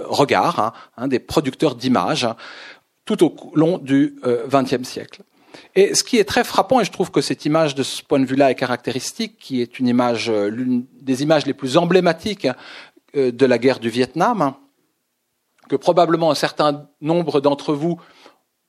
regards, 0.05 0.61
hein, 0.61 0.73
hein, 0.97 1.09
des 1.09 1.19
producteurs 1.19 1.75
d'images, 1.75 2.29
tout 3.05 3.25
au 3.25 3.35
long 3.57 3.79
du 3.79 4.17
XXe 4.49 4.85
siècle. 4.85 5.23
Et 5.75 5.95
ce 5.95 6.05
qui 6.05 6.19
est 6.19 6.25
très 6.25 6.45
frappant, 6.45 6.81
et 6.81 6.85
je 6.85 6.93
trouve 6.93 7.11
que 7.11 7.21
cette 7.21 7.45
image 7.45 7.75
de 7.75 7.83
ce 7.83 8.05
point 8.05 8.21
de 8.21 8.25
vue-là 8.25 8.53
est 8.53 8.55
caractéristique, 8.55 9.37
qui 9.41 9.61
est 9.61 9.81
une 9.81 9.89
image, 9.89 10.31
l'une 10.31 10.87
des 11.01 11.25
images 11.25 11.45
les 11.45 11.55
plus 11.55 11.77
emblématiques 11.77 12.47
de 13.17 13.47
la 13.47 13.59
guerre 13.59 13.81
du 13.81 13.89
Vietnam, 13.89 14.55
que 15.69 15.77
probablement 15.77 16.31
un 16.31 16.37
certain 16.37 16.89
nombre 17.01 17.41
d'entre 17.41 17.73
vous 17.73 18.01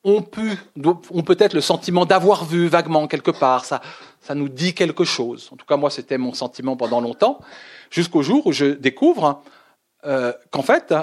ont 0.03 0.21
pu, 0.21 0.57
ont 0.83 1.23
peut-être 1.23 1.53
le 1.53 1.61
sentiment 1.61 2.05
d'avoir 2.05 2.45
vu 2.45 2.67
vaguement 2.67 3.07
quelque 3.07 3.31
part. 3.31 3.65
Ça, 3.65 3.81
ça 4.21 4.35
nous 4.35 4.49
dit 4.49 4.73
quelque 4.73 5.03
chose. 5.03 5.49
En 5.51 5.57
tout 5.57 5.65
cas, 5.65 5.77
moi, 5.77 5.89
c'était 5.89 6.17
mon 6.17 6.33
sentiment 6.33 6.77
pendant 6.77 7.01
longtemps, 7.01 7.39
jusqu'au 7.91 8.21
jour 8.21 8.47
où 8.47 8.51
je 8.51 8.65
découvre 8.65 9.41
euh, 10.07 10.31
qu'en 10.51 10.61
fait, 10.61 10.93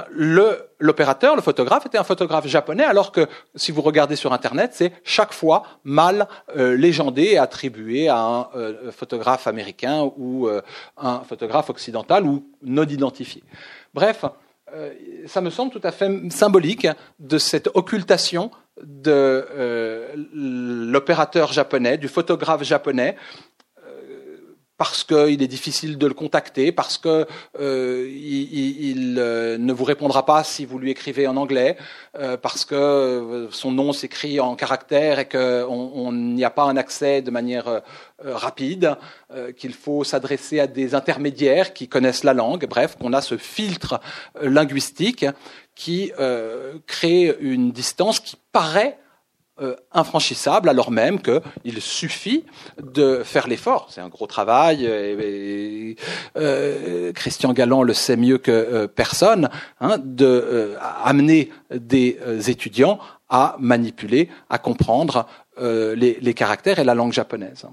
l'opérateur, 0.80 1.36
le, 1.36 1.42
photographe, 1.42 1.84
était 1.84 1.98
un 1.98 2.04
photographe 2.04 2.46
japonais, 2.46 2.84
alors 2.84 3.12
que 3.12 3.28
si 3.54 3.70
vous 3.70 3.82
regardez 3.82 4.16
sur 4.16 4.32
Internet, 4.32 4.70
c'est 4.72 4.92
chaque 5.04 5.34
fois 5.34 5.64
mal 5.84 6.26
euh, 6.56 6.74
légendé 6.74 7.22
et 7.32 7.38
attribué 7.38 8.08
à 8.08 8.18
un 8.18 8.48
euh, 8.56 8.90
photographe 8.92 9.46
américain 9.46 10.10
ou 10.16 10.48
un 10.96 11.20
photographe 11.20 11.68
occidental 11.68 12.24
ou 12.24 12.46
non 12.62 12.84
identifié. 12.84 13.42
Bref, 13.92 14.24
ça 15.26 15.40
me 15.40 15.50
semble 15.50 15.70
tout 15.70 15.80
à 15.84 15.92
fait 15.92 16.10
symbolique 16.30 16.88
de 17.20 17.38
cette 17.38 17.68
occultation 17.74 18.50
de 18.82 19.46
l'opérateur 20.34 21.52
japonais, 21.52 21.96
du 21.96 22.08
photographe 22.08 22.64
japonais, 22.64 23.16
parce 24.76 25.04
qu'il 25.04 25.40
est 25.42 25.48
difficile 25.48 25.98
de 25.98 26.06
le 26.06 26.14
contacter, 26.14 26.72
parce 26.72 26.98
qu'il 26.98 27.26
euh, 27.60 28.08
il, 28.10 29.16
euh, 29.18 29.56
ne 29.56 29.72
vous 29.72 29.84
répondra 29.84 30.26
pas 30.26 30.42
si 30.42 30.64
vous 30.64 30.78
lui 30.78 30.90
écrivez 30.90 31.28
en 31.28 31.36
anglais, 31.36 31.76
euh, 32.18 32.36
parce 32.36 32.64
que 32.64 33.48
son 33.52 33.70
nom 33.70 33.92
s'écrit 33.92 34.40
en 34.40 34.56
caractère 34.56 35.20
et 35.20 35.28
qu'on 35.28 36.12
n'y 36.12 36.44
a 36.44 36.50
pas 36.50 36.64
un 36.64 36.76
accès 36.76 37.22
de 37.22 37.30
manière 37.30 37.82
rapide, 38.22 38.96
qu'il 39.56 39.74
faut 39.74 40.04
s'adresser 40.04 40.60
à 40.60 40.66
des 40.66 40.94
intermédiaires 40.94 41.74
qui 41.74 41.88
connaissent 41.88 42.24
la 42.24 42.34
langue, 42.34 42.66
bref, 42.68 42.96
qu'on 42.96 43.12
a 43.12 43.20
ce 43.20 43.36
filtre 43.36 44.00
linguistique 44.40 45.26
qui 45.74 46.12
crée 46.86 47.36
une 47.40 47.72
distance 47.72 48.20
qui 48.20 48.36
paraît 48.52 48.98
euh, 49.62 49.76
infranchissable, 49.92 50.68
alors 50.68 50.90
même 50.90 51.20
qu'il 51.22 51.80
suffit 51.80 52.44
de 52.82 53.22
faire 53.22 53.46
l'effort. 53.46 53.86
C'est 53.88 54.00
un 54.00 54.08
gros 54.08 54.26
travail. 54.26 54.84
Et, 54.84 55.94
euh, 56.36 57.12
Christian 57.12 57.52
Galland 57.52 57.84
le 57.84 57.94
sait 57.94 58.16
mieux 58.16 58.38
que 58.38 58.50
euh, 58.50 58.88
personne, 58.88 59.48
hein, 59.80 59.98
de 60.02 60.74
amener 61.04 61.52
des 61.70 62.18
étudiants 62.48 62.98
à 63.28 63.54
manipuler, 63.60 64.28
à 64.50 64.58
comprendre 64.58 65.28
les, 65.56 66.18
les, 66.20 66.34
caractères 66.34 66.80
et 66.80 66.84
la 66.84 66.96
langue 66.96 67.12
japonaise. 67.12 67.64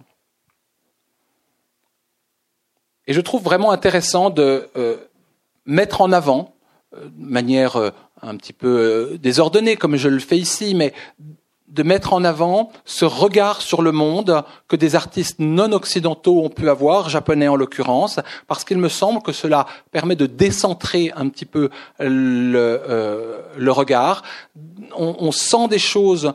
Et 3.08 3.14
je 3.14 3.22
trouve 3.22 3.42
vraiment 3.42 3.72
intéressant 3.72 4.30
de 4.30 4.70
mettre 5.66 6.02
en 6.02 6.12
avant, 6.12 6.54
de 6.96 7.26
manière 7.26 7.92
un 8.22 8.38
petit 8.38 8.54
peu 8.54 9.18
désordonnée 9.20 9.78
comme 9.78 9.96
je 9.96 10.10
le 10.10 10.20
fais 10.20 10.38
ici, 10.38 10.76
mais 10.76 10.94
de 11.72 11.84
mettre 11.84 12.14
en 12.14 12.24
avant 12.24 12.72
ce 12.86 13.06
regard 13.06 13.62
sur 13.62 13.82
le 13.82 13.92
monde 13.92 14.44
que 14.68 14.76
des 14.76 14.96
artistes 14.96 15.40
non 15.40 15.72
occidentaux 15.72 16.44
ont 16.44 16.50
pu 16.50 16.70
avoir, 16.70 17.10
japonais 17.10 17.48
en 17.48 17.56
l'occurrence, 17.56 18.20
parce 18.48 18.64
qu'il 18.64 18.78
me 18.78 18.90
semble 18.90 19.22
que 19.22 19.32
cela 19.32 19.66
permet 19.92 20.16
de 20.16 20.26
décentrer 20.26 21.12
un 21.16 21.30
petit 21.30 21.46
peu 21.46 21.70
le, 22.00 22.82
euh, 22.88 23.40
le 23.58 23.72
regard. 23.72 24.22
On, 24.96 25.16
on 25.20 25.32
sent 25.32 25.70
des 25.70 25.80
choses 25.80 26.34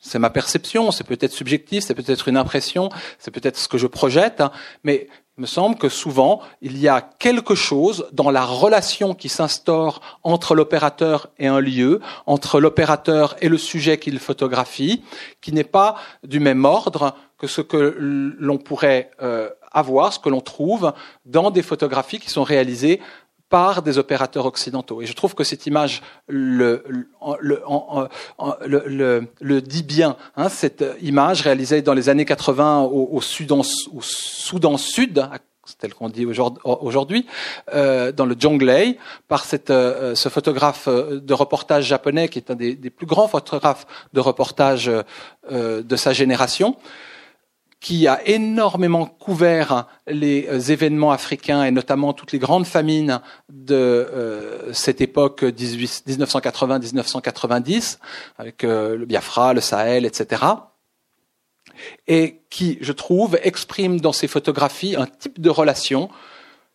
c'est 0.00 0.18
ma 0.18 0.30
perception, 0.30 0.90
c'est 0.90 1.04
peut-être 1.04 1.32
subjectif, 1.32 1.84
c'est 1.84 1.94
peut-être 1.94 2.26
une 2.26 2.38
impression, 2.38 2.88
c'est 3.18 3.30
peut-être 3.30 3.58
ce 3.58 3.68
que 3.68 3.76
je 3.76 3.86
projette, 3.86 4.40
hein, 4.40 4.50
mais 4.82 5.08
me 5.40 5.46
semble 5.46 5.76
que 5.76 5.88
souvent, 5.88 6.42
il 6.60 6.78
y 6.78 6.86
a 6.86 7.00
quelque 7.00 7.54
chose 7.54 8.06
dans 8.12 8.30
la 8.30 8.44
relation 8.44 9.14
qui 9.14 9.30
s'instaure 9.30 10.00
entre 10.22 10.54
l'opérateur 10.54 11.30
et 11.38 11.46
un 11.46 11.60
lieu, 11.60 12.00
entre 12.26 12.60
l'opérateur 12.60 13.36
et 13.40 13.48
le 13.48 13.56
sujet 13.56 13.98
qu'il 13.98 14.18
photographie, 14.18 15.02
qui 15.40 15.52
n'est 15.52 15.64
pas 15.64 15.96
du 16.24 16.40
même 16.40 16.66
ordre 16.66 17.14
que 17.38 17.46
ce 17.46 17.62
que 17.62 17.96
l'on 18.38 18.58
pourrait 18.58 19.10
euh, 19.22 19.48
avoir, 19.72 20.12
ce 20.12 20.18
que 20.18 20.28
l'on 20.28 20.42
trouve 20.42 20.92
dans 21.24 21.50
des 21.50 21.62
photographies 21.62 22.18
qui 22.18 22.28
sont 22.28 22.44
réalisées 22.44 23.00
par 23.50 23.82
des 23.82 23.98
opérateurs 23.98 24.46
occidentaux. 24.46 25.02
Et 25.02 25.06
je 25.06 25.12
trouve 25.12 25.34
que 25.34 25.44
cette 25.44 25.66
image 25.66 26.00
le, 26.28 26.82
dit 29.60 29.82
bien. 29.82 30.16
Hein, 30.36 30.48
cette 30.48 30.84
image 31.02 31.42
réalisée 31.42 31.82
dans 31.82 31.94
les 31.94 32.08
années 32.08 32.24
80 32.24 32.82
au, 32.82 33.20
Soudan, 33.20 33.60
au 33.92 34.78
Sud, 34.78 35.28
tel 35.78 35.94
qu'on 35.94 36.08
dit 36.08 36.26
aujourd'hui, 36.64 37.26
euh, 37.74 38.12
dans 38.12 38.26
le 38.26 38.36
Jonglei, 38.38 38.98
par 39.28 39.44
euh, 39.70 40.14
ce 40.14 40.28
photographe 40.28 40.88
euh, 40.88 41.20
de 41.20 41.34
reportage 41.34 41.84
japonais 41.84 42.28
qui 42.28 42.38
est 42.38 42.50
un 42.50 42.54
des, 42.54 42.76
plus 42.90 43.06
grands 43.06 43.28
photographes 43.28 43.86
de 44.12 44.20
reportage 44.20 44.90
de 45.50 45.96
sa 45.96 46.12
génération 46.12 46.76
qui 47.80 48.06
a 48.06 48.20
énormément 48.28 49.06
couvert 49.06 49.88
les 50.06 50.46
euh, 50.48 50.60
événements 50.60 51.12
africains 51.12 51.64
et 51.64 51.70
notamment 51.70 52.12
toutes 52.12 52.32
les 52.32 52.38
grandes 52.38 52.66
famines 52.66 53.22
de 53.48 53.74
euh, 53.74 54.74
cette 54.74 55.00
époque 55.00 55.42
1980-1990, 55.42 57.96
avec 58.38 58.64
euh, 58.64 58.98
le 58.98 59.06
Biafra, 59.06 59.54
le 59.54 59.62
Sahel, 59.62 60.04
etc. 60.04 60.42
Et 62.06 62.42
qui, 62.50 62.76
je 62.82 62.92
trouve, 62.92 63.38
exprime 63.42 63.98
dans 64.00 64.12
ses 64.12 64.28
photographies 64.28 64.94
un 64.96 65.06
type 65.06 65.40
de 65.40 65.48
relation 65.48 66.10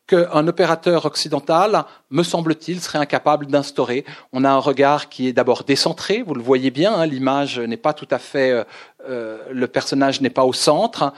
qu'un 0.08 0.48
opérateur 0.48 1.06
occidental, 1.06 1.86
me 2.10 2.24
semble-t-il, 2.24 2.80
serait 2.80 3.00
incapable 3.00 3.48
d'instaurer. 3.48 4.06
On 4.34 4.44
a 4.44 4.50
un 4.50 4.60
regard 4.60 5.10
qui 5.10 5.28
est 5.28 5.34
d'abord 5.34 5.64
décentré, 5.64 6.24
vous 6.26 6.36
le 6.36 6.44
voyez 6.44 6.72
bien, 6.72 6.94
hein, 6.94 7.06
l'image 7.06 7.60
n'est 7.60 7.78
pas 7.78 7.94
tout 7.94 8.08
à 8.12 8.20
fait, 8.20 8.52
euh, 8.52 8.64
euh 9.10 9.44
le 9.52 9.68
personnage 9.68 10.22
n'est 10.22 10.30
pas 10.30 10.46
au 10.46 10.54
centre. 10.54 11.14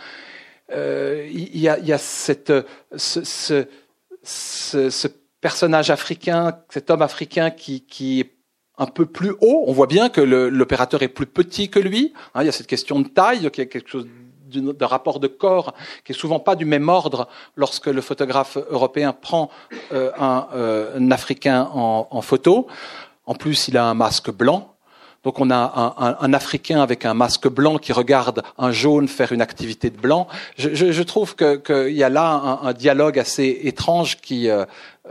Euh, 0.72 1.28
il, 1.32 1.58
y 1.58 1.70
a, 1.70 1.80
y 1.80 1.94
a, 1.94 1.98
cette, 1.98 2.54
ce, 2.96 3.24
ce, 3.24 4.90
ce, 4.90 5.08
personnage 5.40 5.92
africain, 5.92 6.60
cet 6.70 6.90
homme 6.90 7.02
africain 7.02 7.52
qui, 7.52 7.86
qui 7.86 8.22
est 8.22 8.32
un 8.78 8.88
peu 8.88 9.06
plus 9.06 9.32
haut. 9.42 9.64
On 9.68 9.74
voit 9.74 9.88
bien 9.88 10.10
que 10.10 10.22
l'opérateur 10.22 11.04
est 11.04 11.08
plus 11.08 11.26
petit 11.26 11.70
que 11.70 11.80
lui. 11.80 12.14
Hein, 12.34 12.44
il 12.44 12.46
y 12.46 12.50
a 12.50 12.52
cette 12.52 12.68
question 12.68 13.00
de 13.00 13.08
taille, 13.08 13.50
qui 13.52 13.62
est 13.62 13.68
quelque 13.68 13.90
chose 13.90 14.08
de 14.48 14.86
rapport 14.86 15.20
de 15.20 15.28
corps 15.28 15.74
qui 16.04 16.12
est 16.12 16.16
souvent 16.16 16.39
pas 16.39 16.56
du 16.56 16.66
même 16.66 16.89
ordre 16.89 17.28
lorsque 17.56 17.88
le 17.88 18.02
photographe 18.02 18.58
européen 18.70 19.14
prend 19.14 19.50
euh, 19.91 20.12
un, 20.18 20.48
euh, 20.54 20.98
un, 20.98 21.12
Africain 21.12 21.70
en, 21.74 22.22
photo. 22.22 22.68
En 23.26 23.36
plus, 23.36 23.68
il 23.68 23.78
a 23.78 23.86
un 23.86 23.93
masque 23.93 24.32
blanc. 24.32 24.74
Donc 25.24 25.39
on 25.39 25.50
a 25.50 26.18
un, 26.22 26.34
Africain 26.34 26.82
avec 26.82 27.04
un 27.04 27.14
masque 27.14 27.50
blanc 27.50 27.78
qui 27.80 27.91
regarde 27.91 28.43
un 28.58 28.72
jaune 28.72 29.08
faire 29.08 29.34
une 29.34 29.41
activité 29.41 29.89
de 29.89 29.98
blanc. 29.98 30.28
Je, 30.58 31.04
trouve 31.04 31.36
qu'il 31.36 31.93
y 31.93 32.04
a 32.04 32.10
là 32.10 32.60
un, 32.62 32.72
dialogue 32.74 33.20
assez 33.20 33.60
étrange 33.64 34.18
qui 34.22 34.50
euh, 34.50 34.66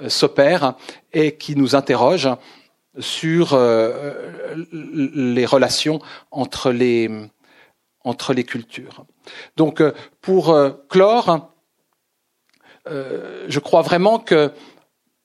s'opère 0.09 0.75
et 1.13 1.37
qui 1.37 1.55
nous 1.57 1.75
interroge 1.75 2.31
sur 2.99 3.59
les 4.73 5.45
relations 5.45 6.01
entre 6.31 6.71
les, 6.71 7.11
entre 8.07 8.33
les 8.33 8.45
cultures. 8.45 9.05
Donc 9.57 9.83
pour 10.21 10.57
clore, 10.89 11.51
je 12.87 13.59
crois 13.59 13.83
vraiment 13.83 14.19
que 14.19 14.53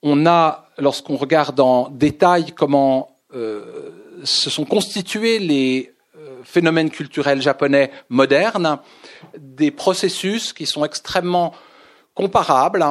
on 0.03 0.25
a, 0.25 0.67
lorsqu'on 0.77 1.15
regarde 1.15 1.59
en 1.59 1.89
détail 1.89 2.53
comment 2.55 3.19
euh, 3.33 3.91
se 4.23 4.49
sont 4.49 4.65
constitués 4.65 5.39
les 5.39 5.93
euh, 6.17 6.41
phénomènes 6.43 6.89
culturels 6.89 7.41
japonais 7.41 7.91
modernes, 8.09 8.79
des 9.37 9.71
processus 9.71 10.53
qui 10.53 10.65
sont 10.65 10.83
extrêmement 10.83 11.53
comparables 12.13 12.85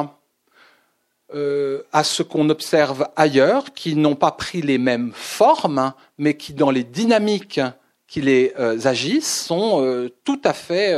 euh, 1.33 1.83
à 1.93 2.03
ce 2.03 2.23
qu'on 2.23 2.49
observe 2.49 3.07
ailleurs, 3.15 3.73
qui 3.73 3.95
n'ont 3.95 4.15
pas 4.15 4.31
pris 4.31 4.61
les 4.61 4.77
mêmes 4.77 5.11
formes, 5.13 5.93
mais 6.17 6.35
qui, 6.35 6.53
dans 6.53 6.71
les 6.71 6.83
dynamiques 6.83 7.61
qui 8.11 8.19
les 8.19 8.53
agissent, 8.57 9.45
sont 9.45 10.09
tout 10.25 10.41
à 10.43 10.51
fait 10.51 10.93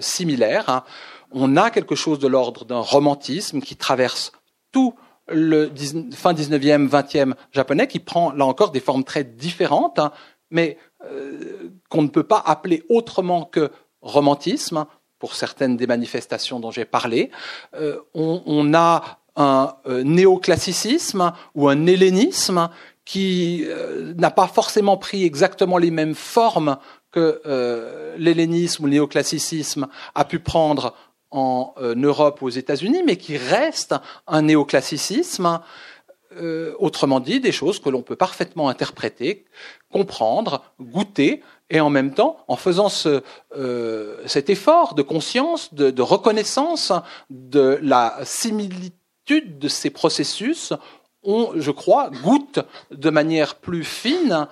similaires. 0.00 0.82
On 1.30 1.58
a 1.58 1.70
quelque 1.70 1.94
chose 1.94 2.18
de 2.18 2.26
l'ordre 2.26 2.64
d'un 2.64 2.80
romantisme 2.80 3.60
qui 3.60 3.76
traverse 3.76 4.32
tout 4.72 4.94
le 5.28 5.70
fin 6.12 6.32
19e, 6.32 6.88
20e 6.88 7.34
japonais 7.52 7.86
qui 7.86 7.98
prend 7.98 8.32
là 8.32 8.44
encore 8.44 8.70
des 8.70 8.80
formes 8.80 9.04
très 9.04 9.24
différentes, 9.24 9.98
hein, 9.98 10.12
mais 10.50 10.78
euh, 11.04 11.70
qu'on 11.88 12.02
ne 12.02 12.08
peut 12.08 12.24
pas 12.24 12.42
appeler 12.44 12.84
autrement 12.88 13.44
que 13.44 13.70
romantisme 14.00 14.86
pour 15.18 15.34
certaines 15.34 15.76
des 15.76 15.86
manifestations 15.86 16.60
dont 16.60 16.70
j'ai 16.70 16.84
parlé. 16.84 17.30
Euh, 17.74 17.98
on, 18.14 18.74
a 18.74 19.20
un 19.36 19.74
euh, 19.86 20.02
néoclassicisme 20.04 21.32
ou 21.54 21.68
un 21.68 21.86
hellénisme 21.86 22.68
qui 23.04 23.66
n'a 24.16 24.30
pas 24.30 24.46
forcément 24.46 24.96
pris 24.96 25.24
exactement 25.24 25.78
les 25.78 25.90
mêmes 25.90 26.14
formes 26.14 26.78
que 27.10 27.40
l'hellénisme 28.16 28.84
ou 28.84 28.86
le 28.86 28.92
néoclassicisme 28.92 29.88
a 30.14 30.24
pu 30.24 30.38
prendre 30.38 30.94
en 31.34 31.74
euh, 31.78 31.94
Europe 31.96 32.40
ou 32.40 32.46
aux 32.46 32.50
États-Unis, 32.50 33.02
mais 33.04 33.16
qui 33.16 33.36
reste 33.36 33.94
un 34.28 34.42
néoclassicisme, 34.42 35.60
euh, 36.36 36.74
autrement 36.78 37.18
dit, 37.18 37.40
des 37.40 37.52
choses 37.52 37.80
que 37.80 37.88
l'on 37.88 38.02
peut 38.02 38.16
parfaitement 38.16 38.68
interpréter, 38.68 39.44
comprendre, 39.92 40.62
goûter, 40.80 41.42
et 41.70 41.80
en 41.80 41.90
même 41.90 42.14
temps, 42.14 42.38
en 42.46 42.56
faisant 42.56 42.88
ce, 42.88 43.22
euh, 43.56 44.22
cet 44.26 44.48
effort 44.48 44.94
de 44.94 45.02
conscience, 45.02 45.74
de, 45.74 45.90
de, 45.90 46.02
reconnaissance 46.02 46.92
de 47.30 47.80
la 47.82 48.18
similitude 48.22 49.58
de 49.58 49.68
ces 49.68 49.90
processus, 49.90 50.72
on, 51.24 51.52
je 51.56 51.70
crois, 51.70 52.10
goûte 52.22 52.60
de 52.90 53.10
manière 53.10 53.56
plus 53.56 53.84
fine 53.84 54.46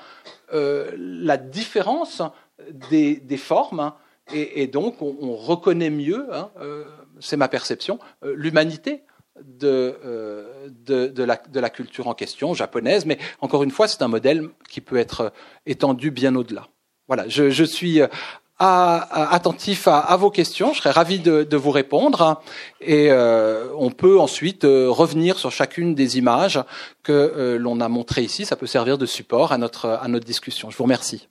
la 0.52 1.36
différence 1.38 2.20
des, 2.90 3.16
des 3.16 3.36
formes 3.38 3.92
et, 4.32 4.66
donc, 4.66 5.02
on, 5.02 5.36
reconnaît 5.36 5.90
mieux, 5.90 6.26
hein, 6.32 6.50
euh, 6.60 6.84
c'est 7.20 7.36
ma 7.36 7.48
perception, 7.48 7.98
euh, 8.24 8.34
l'humanité 8.36 9.02
euh, 9.62 10.68
de, 10.68 11.08
de, 11.08 11.60
la, 11.60 11.70
culture 11.70 12.08
en 12.08 12.14
question, 12.14 12.54
japonaise. 12.54 13.04
Mais 13.04 13.18
encore 13.40 13.62
une 13.62 13.70
fois, 13.70 13.88
c'est 13.88 14.02
un 14.02 14.08
modèle 14.08 14.48
qui 14.68 14.80
peut 14.80 14.96
être 14.96 15.32
étendu 15.66 16.10
bien 16.10 16.34
au-delà. 16.34 16.68
Voilà, 17.08 17.28
je, 17.28 17.64
suis 17.64 18.00
attentif 18.62 19.88
à, 19.88 20.16
vos 20.16 20.30
questions. 20.30 20.72
Je 20.72 20.78
serais 20.78 20.90
ravi 20.90 21.18
de, 21.18 21.56
vous 21.56 21.70
répondre. 21.70 22.40
Et 22.80 23.10
on 23.12 23.90
peut 23.90 24.18
ensuite 24.18 24.64
revenir 24.64 25.38
sur 25.38 25.50
chacune 25.50 25.94
des 25.94 26.18
images 26.18 26.60
que 27.02 27.56
l'on 27.58 27.80
a 27.80 27.88
montrées 27.88 28.22
ici. 28.22 28.44
Ça 28.44 28.56
peut 28.56 28.66
servir 28.66 28.98
de 28.98 29.06
support 29.06 29.52
à 29.52 29.58
notre, 29.58 29.88
à 30.02 30.08
notre 30.08 30.26
discussion. 30.26 30.70
Je 30.70 30.76
vous 30.76 30.84
remercie. 30.84 31.28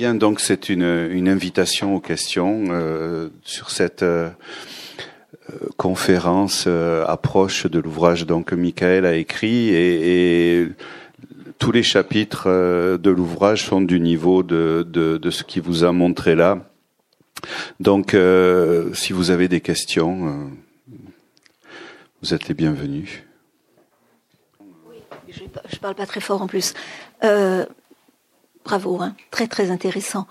Bien, 0.00 0.14
donc 0.14 0.40
c'est 0.40 0.70
une, 0.70 1.10
une, 1.10 1.28
invitation 1.28 1.96
aux 1.96 2.00
questions 2.00 2.64
euh, 2.70 3.28
sur 3.42 3.70
cette 3.70 4.02
euh, 4.02 4.30
conférence 5.76 6.64
euh, 6.66 7.04
approche 7.06 7.66
de 7.66 7.78
l'ouvrage 7.80 8.26
donc 8.26 8.46
que 8.46 8.54
Michael 8.54 9.04
a 9.04 9.14
écrit 9.14 9.70
et, 9.70 10.68
tous 11.58 11.72
les 11.72 11.82
chapitres 11.82 12.44
euh, 12.46 12.96
de 12.96 13.10
l'ouvrage 13.10 13.64
sont 13.66 13.82
du 13.82 14.00
niveau 14.00 14.42
de, 14.42 15.20
ce 15.30 15.42
qui 15.42 15.60
vous 15.60 15.84
a 15.84 15.92
montré 15.92 16.34
là. 16.34 16.58
Donc, 17.80 18.12
euh, 18.12 18.92
si 18.94 19.12
vous 19.12 19.30
avez 19.30 19.48
des 19.48 19.60
questions, 19.60 20.50
vous 22.22 22.34
êtes 22.34 22.48
les 22.48 22.54
bienvenus. 22.54 23.22
Oui, 24.60 24.96
je, 25.28 25.40
je 25.70 25.76
parle 25.78 25.94
pas 25.94 26.06
très 26.06 26.20
fort 26.20 26.42
en 26.42 26.46
plus. 26.46 26.74
Euh, 27.24 27.64
Bravo, 28.64 29.00
hein. 29.00 29.14
très 29.30 29.48
très 29.48 29.70
intéressant. 29.70 30.26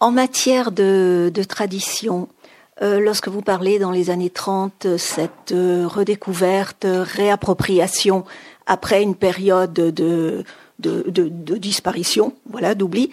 En 0.00 0.10
matière 0.10 0.72
de, 0.72 1.30
tradition, 1.48 2.28
euh, 2.82 2.98
lorsque 2.98 3.28
vous 3.28 3.42
parlez 3.42 3.78
dans 3.78 3.92
les 3.92 4.10
années 4.10 4.30
30, 4.30 4.96
cette 4.98 5.52
euh, 5.52 5.86
redécouverte, 5.86 6.86
réappropriation 6.88 8.24
après 8.66 9.02
une 9.02 9.14
période 9.14 9.72
de, 9.72 10.44
de, 10.80 11.56
disparition, 11.56 12.34
voilà, 12.50 12.74
d'oubli, 12.74 13.10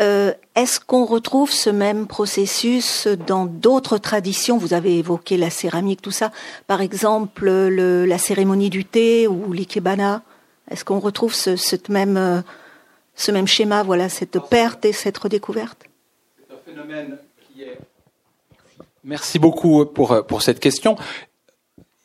euh, 0.00 0.32
est-ce 0.54 0.80
qu'on 0.80 1.04
retrouve 1.04 1.50
ce 1.50 1.68
même 1.68 2.06
processus 2.06 3.06
dans 3.06 3.44
d'autres 3.44 3.98
traditions? 3.98 4.56
Vous 4.56 4.72
avez 4.72 4.98
évoqué 4.98 5.36
la 5.36 5.50
céramique, 5.50 6.00
tout 6.00 6.10
ça. 6.10 6.32
Par 6.66 6.80
exemple, 6.80 7.50
la 7.50 8.18
cérémonie 8.18 8.70
du 8.70 8.86
thé 8.86 9.28
ou 9.28 9.52
l'ikebana. 9.52 10.22
Est-ce 10.70 10.86
qu'on 10.86 11.00
retrouve 11.00 11.34
ce, 11.34 11.56
cette 11.56 11.90
même 11.90 12.42
ce 13.14 13.30
même 13.30 13.46
schéma, 13.46 13.82
voilà, 13.82 14.08
cette 14.08 14.38
perte 14.48 14.86
et 14.86 14.92
cette 14.92 15.18
redécouverte? 15.18 15.84
C'est 16.38 16.54
un 16.54 16.58
phénomène 16.64 17.18
qui 17.40 17.62
est. 17.64 17.78
Merci 19.04 19.38
beaucoup 19.38 19.84
pour, 19.86 20.26
pour 20.26 20.42
cette 20.42 20.60
question. 20.60 20.96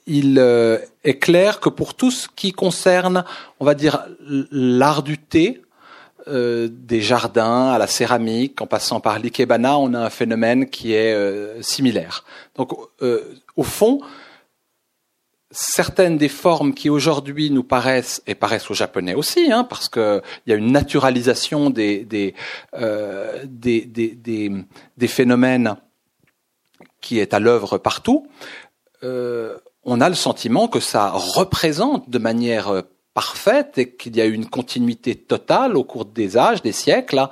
Il 0.06 0.40
euh, 0.40 0.80
est 1.04 1.20
clair 1.20 1.60
que 1.60 1.70
pour 1.70 1.94
tout 1.94 2.12
ce 2.12 2.28
qui 2.34 2.52
concerne, 2.52 3.26
on 3.60 3.66
va 3.66 3.76
dire, 3.76 4.06
l'art 4.52 5.04
du 5.04 5.18
thé, 5.18 5.62
euh, 6.28 6.70
des 6.72 7.02
jardins 7.02 7.70
à 7.70 7.78
la 7.78 7.88
céramique, 7.88 8.62
en 8.62 8.68
passant 8.68 9.00
par 9.00 9.20
l'ikebana, 9.20 9.78
on 9.78 9.94
a 9.94 10.00
un 10.00 10.10
phénomène 10.10 10.70
qui 10.70 10.94
est 10.94 11.14
euh, 11.14 11.62
similaire. 11.62 12.24
Donc, 12.56 12.72
au 13.56 13.64
fond, 13.64 14.02
certaines 15.52 16.18
des 16.18 16.30
formes 16.30 16.74
qui 16.74 16.90
aujourd'hui 16.90 17.50
nous 17.52 17.64
paraissent 17.64 18.22
et 18.28 18.36
paraissent 18.36 18.70
aux 18.70 18.76
japonais 18.76 19.14
aussi, 19.14 19.52
hein, 19.52 19.64
parce 19.64 19.90
qu'il 19.90 20.22
y 20.46 20.52
a 20.52 20.56
une 20.56 20.72
naturalisation 20.72 21.70
des 21.70 22.04
des, 22.04 22.34
euh, 22.76 23.44
des, 23.46 23.82
des, 23.82 24.18
des, 24.98 25.08
phénomènes 25.08 25.76
qui 27.08 27.20
est 27.20 27.34
à 27.34 27.40
l'œuvre 27.40 27.78
partout, 27.78 28.28
euh, 29.02 29.58
on 29.86 30.02
a 30.02 30.10
le 30.10 30.16
sentiment 30.16 30.68
que 30.68 30.82
ça 30.82 31.12
représente 31.12 32.10
de 32.10 32.18
manière 32.18 32.68
euh, 32.68 32.82
parfaite 33.14 33.78
et 33.78 33.96
qu'il 33.96 34.18
y 34.18 34.22
a 34.22 34.26
eu 34.26 34.34
une 34.34 34.50
continuité 34.50 35.16
totale 35.16 35.78
au 35.78 35.86
cours 35.86 36.04
des 36.04 36.38
âges, 36.38 36.62
des 36.62 36.74
siècles, 36.74 37.30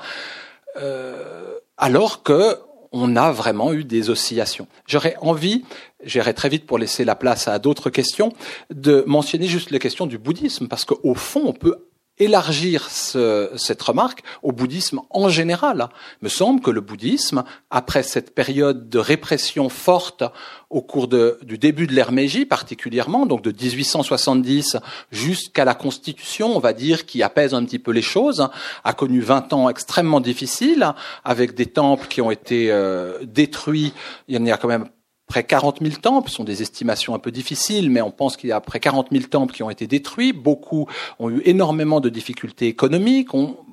euh, 0.77 1.55
alors 1.75 2.23
que 2.23 2.57
on 2.93 3.17
a 3.17 3.33
vraiment 3.33 3.73
eu 3.73 3.83
des 3.83 4.09
oscillations. 4.09 4.69
J'aurais 4.87 5.17
envie, 5.19 5.65
j'irai 6.05 6.33
très 6.33 6.47
vite 6.47 6.65
pour 6.65 6.77
laisser 6.77 7.03
la 7.03 7.15
place 7.15 7.49
à 7.49 7.59
d'autres 7.59 7.89
questions, 7.89 8.31
de 8.73 9.03
mentionner 9.05 9.47
juste 9.47 9.71
les 9.71 9.79
questions 9.79 10.05
du 10.05 10.17
bouddhisme, 10.17 10.69
parce 10.69 10.85
qu'au 10.85 11.15
fond, 11.15 11.43
on 11.45 11.51
peut 11.51 11.89
élargir 12.17 12.89
ce, 12.89 13.51
cette 13.55 13.81
remarque 13.81 14.23
au 14.41 14.51
bouddhisme 14.51 15.01
en 15.09 15.29
général. 15.29 15.89
Il 16.21 16.25
me 16.25 16.29
semble 16.29 16.61
que 16.61 16.71
le 16.71 16.81
bouddhisme, 16.81 17.43
après 17.69 18.03
cette 18.03 18.33
période 18.33 18.89
de 18.89 18.99
répression 18.99 19.69
forte 19.69 20.23
au 20.69 20.81
cours 20.81 21.07
de, 21.07 21.39
du 21.43 21.57
début 21.57 21.87
de 21.87 21.93
l'ère 21.93 22.11
Meiji 22.11 22.45
particulièrement, 22.45 23.25
donc 23.25 23.41
de 23.41 23.51
1870 23.51 24.77
jusqu'à 25.11 25.65
la 25.65 25.73
Constitution, 25.73 26.55
on 26.55 26.59
va 26.59 26.73
dire, 26.73 27.05
qui 27.05 27.21
apaise 27.23 27.53
un 27.53 27.63
petit 27.65 27.79
peu 27.79 27.91
les 27.91 28.01
choses, 28.01 28.47
a 28.83 28.93
connu 28.93 29.21
20 29.21 29.53
ans 29.53 29.69
extrêmement 29.69 30.21
difficiles, 30.21 30.93
avec 31.23 31.55
des 31.55 31.67
temples 31.67 32.07
qui 32.07 32.21
ont 32.21 32.31
été 32.31 32.71
euh, 32.71 33.19
détruits. 33.23 33.93
Il 34.27 34.35
y 34.35 34.37
en 34.37 34.53
a 34.53 34.57
quand 34.57 34.67
même 34.67 34.89
près 35.27 35.43
40 35.43 35.79
000 35.81 35.95
temples, 36.01 36.29
ce 36.29 36.35
sont 36.35 36.43
des 36.43 36.61
estimations 36.61 37.15
un 37.15 37.19
peu 37.19 37.31
difficiles, 37.31 37.89
mais 37.89 38.01
on 38.01 38.11
pense 38.11 38.37
qu'il 38.37 38.49
y 38.49 38.53
a 38.53 38.61
près 38.61 38.79
40 38.79 39.07
000 39.11 39.25
temples 39.25 39.53
qui 39.53 39.63
ont 39.63 39.69
été 39.69 39.87
détruits. 39.87 40.33
Beaucoup 40.33 40.87
ont 41.19 41.29
eu 41.29 41.41
énormément 41.45 41.99
de 41.99 42.09
difficultés 42.09 42.67
économiques. 42.67 43.29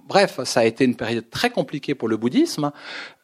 bref, 0.08 0.40
ça 0.44 0.60
a 0.60 0.64
été 0.64 0.84
une 0.84 0.96
période 0.96 1.28
très 1.30 1.50
compliquée 1.50 1.94
pour 1.94 2.08
le 2.08 2.16
bouddhisme, 2.16 2.72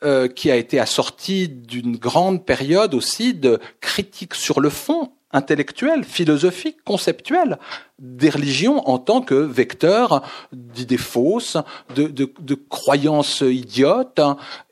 euh, 0.05 0.29
qui 0.29 0.51
a 0.51 0.57
été 0.57 0.79
assortie 0.79 1.49
d'une 1.49 1.97
grande 1.97 2.45
période 2.45 2.95
aussi 2.95 3.35
de 3.35 3.61
critiques 3.81 4.35
sur 4.35 4.61
le 4.61 4.71
fond 4.71 5.11
intellectuelle, 5.33 6.05
philosophique, 6.05 6.79
conceptuelle 6.85 7.59
des 7.99 8.31
religions 8.31 8.89
en 8.89 8.99
tant 8.99 9.21
que 9.21 9.35
vecteur 9.35 10.23
d'idées 10.53 10.97
fausses, 10.97 11.57
de, 11.95 12.55
croyances 12.69 13.43
idiotes. 13.43 14.21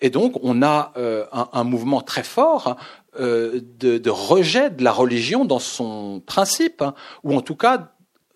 Et 0.00 0.10
donc, 0.10 0.38
on 0.42 0.62
a 0.62 0.92
euh, 0.96 1.26
un, 1.52 1.64
mouvement 1.64 2.00
très 2.00 2.22
fort 2.22 2.76
euh, 3.18 3.60
de, 3.78 4.10
rejet 4.10 4.70
de 4.70 4.84
la 4.84 4.93
religion 4.93 5.44
dans 5.44 5.59
son 5.59 6.22
principe, 6.24 6.84
ou 7.22 7.36
en 7.36 7.40
tout 7.40 7.56
cas 7.56 7.93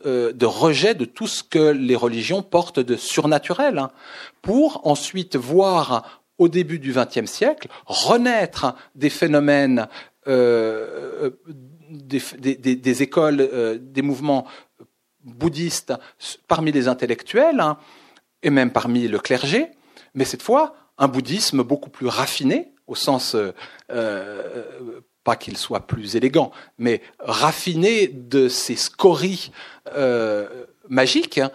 euh, 0.07 0.33
de 0.33 0.47
rejet 0.47 0.95
de 0.95 1.05
tout 1.05 1.27
ce 1.27 1.43
que 1.43 1.71
les 1.71 1.97
religions 1.97 2.43
portent 2.43 2.81
de 2.81 2.97
surnaturel, 2.97 3.89
pour 4.43 4.87
ensuite 4.87 5.37
voir 5.37 6.23
au 6.39 6.49
début 6.49 6.79
du 6.79 6.93
XXe 6.93 7.31
siècle 7.31 7.69
renaître 7.87 8.75
des 8.95 9.11
phénomènes 9.11 9.89
des, 11.91 13.03
écoles, 13.03 13.41
euh, 13.41 13.79
des 13.81 14.03
mouvements 14.03 14.47
bouddhistes 15.25 15.93
parmi 16.49 16.73
les 16.73 16.89
intellectuels 16.89 17.61
hein, 17.61 17.79
et 18.43 18.51
même 18.51 18.73
parmi 18.73 19.09
le 19.09 19.19
clergé, 19.19 19.71
mais 20.15 20.25
cette 20.25 20.43
fois 20.43 20.75
un 20.99 21.09
bouddhisme 21.09 21.63
beaucoup 21.63 21.91
plus 21.91 22.07
raffiné, 22.07 22.70
au 22.91 22.97
sens 22.97 23.37
euh, 23.37 23.53
euh, 23.91 25.01
pas 25.23 25.37
qu'il 25.37 25.57
soit 25.57 25.87
plus 25.87 26.17
élégant, 26.17 26.51
mais 26.77 27.01
raffiné 27.21 28.09
de 28.09 28.49
ces 28.49 28.75
scories 28.77 29.53
magiques. 30.89 31.39
Hein. 31.39 31.51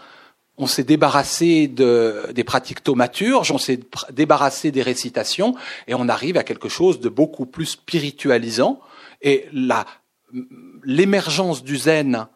On 0.58 0.68
s'est 0.68 0.84
débarrassé 0.84 1.68
de, 1.68 2.28
des 2.34 2.44
pratiques 2.44 2.84
thaumaturges, 2.84 3.52
on 3.52 3.58
s'est 3.58 3.80
débarrassé 4.12 4.72
des 4.72 4.82
récitations, 4.82 5.56
et 5.88 5.96
on 5.96 6.08
arrive 6.08 6.38
à 6.38 6.44
quelque 6.44 6.70
chose 6.70 7.00
de 7.00 7.10
beaucoup 7.10 7.46
plus 7.46 7.66
spiritualisant. 7.66 8.80
Et 9.22 9.50
l'émergence 10.84 11.64
du 11.64 11.76
zen 11.78 12.28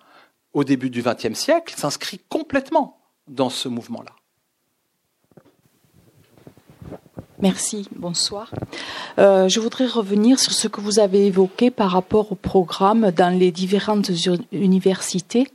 au 0.53 0.63
début 0.63 0.89
du 0.89 1.03
XXe 1.03 1.39
siècle 1.39 1.75
s'inscrit 1.77 2.19
complètement 2.27 2.99
dans 3.27 3.49
ce 3.49 3.69
mouvement-là. 3.69 4.18
Merci, 7.41 7.87
bonsoir. 7.95 8.51
Euh, 9.17 9.47
je 9.47 9.61
voudrais 9.61 9.85
revenir 9.85 10.39
sur 10.39 10.51
ce 10.51 10.67
que 10.67 10.81
vous 10.81 10.99
avez 10.99 11.25
évoqué 11.25 11.71
par 11.71 11.91
rapport 11.91 12.33
au 12.33 12.35
programme 12.35 13.11
dans 13.11 13.33
les 13.37 13.51
différentes 13.51 14.11
universités. 14.51 15.47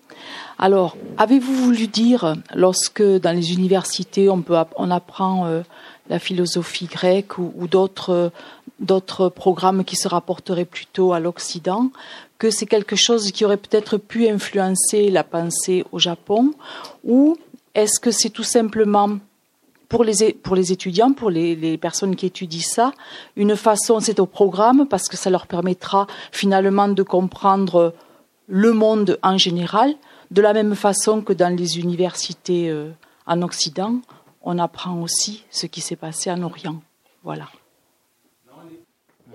Alors, 0.59 0.97
avez-vous 1.19 1.55
voulu 1.55 1.87
dire, 1.87 2.37
lorsque 2.55 3.03
dans 3.03 3.37
les 3.37 3.53
universités 3.53 4.31
on, 4.31 4.41
peut, 4.41 4.57
on 4.77 4.91
apprend 4.91 5.45
euh, 5.45 5.61
la 6.09 6.19
philosophie 6.19 6.87
grecque 6.87 7.37
ou, 7.37 7.69
d'autres 7.69 8.33
d'autres 8.81 9.29
programmes 9.29 9.85
qui 9.85 9.95
se 9.95 10.09
rapporteraient 10.09 10.65
plutôt 10.65 11.13
à 11.13 11.21
l'Occident, 11.21 11.91
que 12.39 12.51
c'est 12.51 12.67
quelque 12.67 12.97
chose 12.97 13.31
qui 13.31 13.45
aurait 13.45 13.59
peut-être 13.59 13.99
pu 13.99 14.27
influencer 14.29 15.11
la 15.11 15.23
pensée 15.23 15.85
au 15.93 15.99
Japon, 15.99 16.55
ou 17.05 17.37
est-ce 17.75 18.01
que 18.01 18.11
c'est 18.11 18.31
tout 18.31 18.43
simplement 18.43 19.19
pour 19.95 20.55
les, 20.57 20.73
étudiants, 20.73 21.13
pour 21.13 21.31
les, 21.31 21.55
les, 21.55 21.79
personnes 21.79 22.17
qui 22.17 22.27
étudient 22.27 22.61
ça, 22.61 22.93
une 23.37 23.57
façon, 23.57 24.01
c'est 24.01 24.19
au 24.21 24.27
programme, 24.27 24.87
parce 24.89 25.09
que 25.09 25.17
ça 25.17 25.31
leur 25.31 25.47
permettra 25.47 26.07
finalement 26.33 26.89
de 26.89 27.03
comprendre 27.03 27.95
le 28.47 28.73
monde 28.73 29.19
en 29.23 29.39
général, 29.39 29.95
de 30.31 30.43
la 30.43 30.53
même 30.53 30.75
façon 30.75 31.23
que 31.23 31.33
dans 31.33 31.55
les 31.55 31.79
universités 31.79 32.71
euh, 32.71 32.91
en 33.27 33.43
Occident, 33.43 34.01
on 34.43 34.59
apprend 34.59 35.01
aussi 35.01 35.45
ce 35.51 35.67
qui 35.67 35.81
s'est 35.81 35.97
passé 35.97 36.31
en 36.31 36.43
Orient. 36.43 36.81
Voilà. 37.23 37.49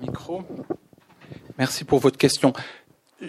Micro. 0.02 0.44
Merci 1.58 1.84
pour 1.84 2.00
votre 2.00 2.18
question. 2.18 2.54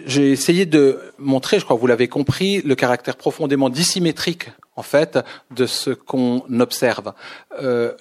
J'ai 0.05 0.31
essayé 0.31 0.65
de 0.65 0.99
montrer, 1.17 1.59
je 1.59 1.65
crois 1.65 1.75
que 1.75 1.81
vous 1.81 1.87
l'avez 1.87 2.07
compris, 2.07 2.61
le 2.61 2.75
caractère 2.75 3.17
profondément 3.17 3.69
dissymétrique 3.69 4.49
en 4.77 4.83
fait 4.83 5.19
de 5.51 5.65
ce 5.65 5.89
qu'on 5.89 6.43
observe. 6.59 7.13
Euh, 7.59 7.93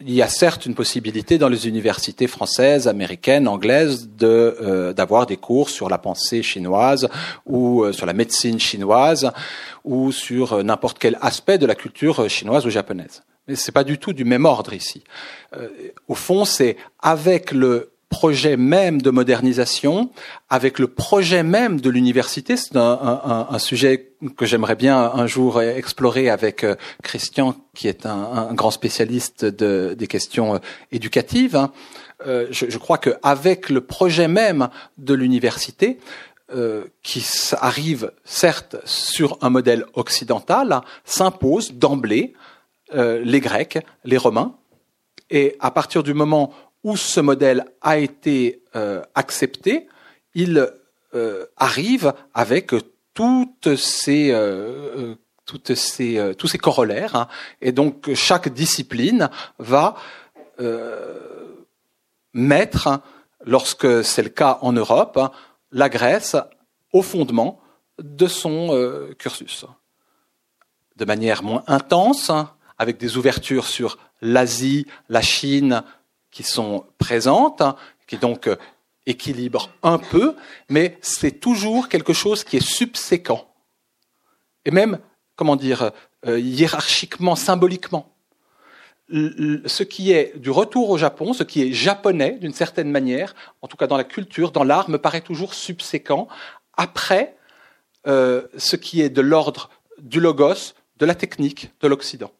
il 0.00 0.14
y 0.14 0.22
a 0.22 0.28
certes 0.28 0.66
une 0.66 0.76
possibilité 0.76 1.38
dans 1.38 1.48
les 1.48 1.66
universités 1.66 2.28
françaises, 2.28 2.86
américaines, 2.86 3.48
anglaises 3.48 4.08
de 4.16 4.56
euh, 4.62 4.92
d'avoir 4.92 5.26
des 5.26 5.36
cours 5.36 5.68
sur 5.68 5.88
la 5.88 5.98
pensée 5.98 6.44
chinoise 6.44 7.08
ou 7.44 7.82
euh, 7.82 7.92
sur 7.92 8.06
la 8.06 8.12
médecine 8.12 8.60
chinoise 8.60 9.32
ou 9.84 10.12
sur 10.12 10.52
euh, 10.52 10.62
n'importe 10.62 11.00
quel 11.00 11.18
aspect 11.20 11.58
de 11.58 11.66
la 11.66 11.74
culture 11.74 12.28
chinoise 12.30 12.64
ou 12.66 12.70
japonaise. 12.70 13.24
Mais 13.48 13.56
c'est 13.56 13.72
pas 13.72 13.84
du 13.84 13.98
tout 13.98 14.12
du 14.12 14.24
même 14.24 14.44
ordre 14.44 14.72
ici. 14.72 15.02
Euh, 15.56 15.68
au 16.06 16.14
fond, 16.14 16.44
c'est 16.44 16.76
avec 17.00 17.50
le 17.50 17.91
projet 18.12 18.58
même 18.58 19.00
de 19.00 19.10
modernisation, 19.10 20.10
avec 20.50 20.78
le 20.78 20.86
projet 20.86 21.42
même 21.42 21.80
de 21.80 21.88
l'université. 21.88 22.56
C'est 22.58 22.76
un, 22.76 23.58
sujet 23.58 24.12
que 24.36 24.44
j'aimerais 24.44 24.76
bien 24.76 24.98
un 25.14 25.26
jour 25.26 25.60
explorer 25.62 26.28
avec 26.28 26.62
euh, 26.62 26.76
Christian, 27.02 27.56
qui 27.74 27.88
est 27.88 28.04
un, 28.04 28.52
grand 28.52 28.70
spécialiste 28.70 29.46
des 29.46 30.06
questions 30.06 30.54
euh, 30.54 30.58
éducatives. 30.92 31.56
Hein. 31.56 31.72
Euh, 32.26 32.46
je, 32.50 32.78
crois 32.78 32.98
qu'avec 32.98 33.70
le 33.70 33.80
projet 33.80 34.28
même 34.28 34.68
de 34.98 35.14
l'université, 35.14 35.98
qui 37.02 37.24
arrive 37.62 38.12
certes 38.24 38.76
sur 38.84 39.38
un 39.40 39.48
modèle 39.48 39.86
occidental, 39.94 40.82
s'impose 41.06 41.72
d'emblée 41.72 42.34
les 42.92 43.40
Grecs, 43.40 43.78
les 44.04 44.18
Romains, 44.18 44.54
et 45.30 45.56
à 45.60 45.70
partir 45.70 46.02
du 46.02 46.12
moment 46.12 46.52
où 46.84 46.96
ce 46.96 47.20
modèle 47.20 47.64
a 47.80 47.98
été 47.98 48.62
euh, 48.74 49.02
accepté, 49.14 49.88
il 50.34 50.68
euh, 51.14 51.46
arrive 51.56 52.14
avec 52.34 52.72
toutes 53.14 53.76
ces, 53.76 54.30
euh, 54.32 55.14
toutes 55.44 55.74
ces, 55.74 56.34
tous 56.38 56.48
ces 56.48 56.58
corollaires. 56.58 57.14
Hein. 57.14 57.28
et 57.60 57.72
donc 57.72 58.12
chaque 58.14 58.48
discipline 58.48 59.30
va 59.58 59.96
mettre, 62.32 63.00
lorsque 63.44 64.04
c'est 64.04 64.22
le 64.22 64.28
cas 64.28 64.58
en 64.62 64.72
Europe, 64.72 65.18
la 65.72 65.88
Grèce 65.88 66.36
au 66.92 67.02
fondement 67.02 67.60
de 67.98 68.28
son 68.28 69.14
cursus. 69.18 69.64
De 70.96 71.04
manière 71.04 71.42
moins 71.42 71.64
intense, 71.66 72.30
avec 72.78 72.98
des 72.98 73.16
ouvertures 73.16 73.66
sur 73.66 73.98
l'Asie, 74.20 74.86
la 75.08 75.20
Chine, 75.20 75.82
qui 76.32 76.42
sont 76.42 76.86
présentes, 76.98 77.62
qui 78.08 78.18
donc 78.18 78.48
euh, 78.48 78.56
équilibrent 79.06 79.70
un 79.84 79.98
peu, 79.98 80.34
mais 80.68 80.98
c'est 81.00 81.38
toujours 81.38 81.88
quelque 81.88 82.12
chose 82.12 82.42
qui 82.42 82.56
est 82.56 82.66
subséquent. 82.66 83.46
Et 84.64 84.70
même, 84.70 84.98
comment 85.36 85.56
dire, 85.56 85.92
euh, 86.26 86.40
hiérarchiquement, 86.40 87.36
symboliquement. 87.36 88.08
Ce 89.10 89.82
qui 89.82 90.12
est 90.12 90.38
du 90.38 90.50
retour 90.50 90.88
au 90.88 90.96
Japon, 90.96 91.34
ce 91.34 91.42
qui 91.42 91.62
est 91.62 91.72
japonais 91.72 92.38
d'une 92.40 92.54
certaine 92.54 92.90
manière, 92.90 93.34
en 93.60 93.68
tout 93.68 93.76
cas 93.76 93.86
dans 93.86 93.98
la 93.98 94.04
culture, 94.04 94.52
dans 94.52 94.64
l'art, 94.64 94.88
me 94.88 94.96
paraît 94.96 95.20
toujours 95.20 95.52
subséquent 95.52 96.28
après 96.74 97.36
euh, 98.06 98.46
ce 98.56 98.76
qui 98.76 99.02
est 99.02 99.10
de 99.10 99.20
l'ordre 99.20 99.68
du 99.98 100.18
logos, 100.18 100.74
de 100.98 101.04
la 101.04 101.14
technique 101.14 101.70
de 101.80 101.88
l'Occident. 101.88 102.30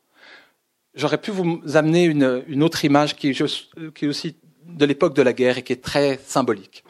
J'aurais 0.95 1.21
pu 1.21 1.31
vous 1.31 1.63
amener 1.75 2.05
une, 2.05 2.63
autre 2.63 2.85
image 2.85 3.17
qui 3.17 3.31
est, 3.31 4.05
aussi 4.07 4.37
de 4.67 4.85
l'époque 4.85 5.15
de 5.15 5.23
la 5.23 5.33
guerre 5.33 5.59
et 5.59 5.63
qui 5.63 5.73
est 5.73 5.83
très 5.83 6.19
symbolique. 6.19 6.85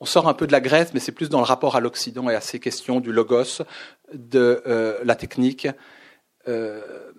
On 0.00 0.04
sort 0.04 0.28
un 0.28 0.34
peu 0.34 0.46
de 0.46 0.52
la 0.52 0.60
Grèce, 0.60 0.92
mais 0.94 1.00
c'est 1.00 1.12
plus 1.12 1.28
dans 1.28 1.38
le 1.38 1.44
rapport 1.44 1.76
à 1.76 1.80
l'Occident 1.80 2.28
et 2.28 2.34
à 2.34 2.40
ces 2.40 2.58
questions 2.58 3.00
du 3.00 3.12
logos, 3.12 3.62
de 4.12 4.62
euh, 4.66 4.98
la 5.04 5.14
technique. 5.14 5.68
Euh, 6.48 7.12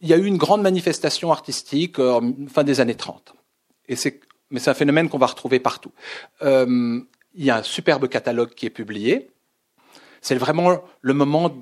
il 0.00 0.08
y 0.08 0.14
a 0.14 0.16
eu 0.16 0.24
une 0.24 0.38
grande 0.38 0.62
manifestation 0.62 1.32
artistique 1.32 1.98
en 1.98 2.34
fin 2.48 2.64
des 2.64 2.80
années 2.80 2.94
30. 2.94 3.34
Et 3.88 3.96
c'est, 3.96 4.20
mais 4.50 4.60
c'est 4.60 4.70
un 4.70 4.74
phénomène 4.74 5.08
qu'on 5.08 5.18
va 5.18 5.26
retrouver 5.26 5.60
partout. 5.60 5.92
Euh, 6.42 7.00
il 7.34 7.44
y 7.44 7.50
a 7.50 7.56
un 7.56 7.62
superbe 7.62 8.08
catalogue 8.08 8.54
qui 8.54 8.66
est 8.66 8.70
publié. 8.70 9.30
C'est 10.20 10.36
vraiment 10.36 10.82
le 11.02 11.14
moment 11.14 11.54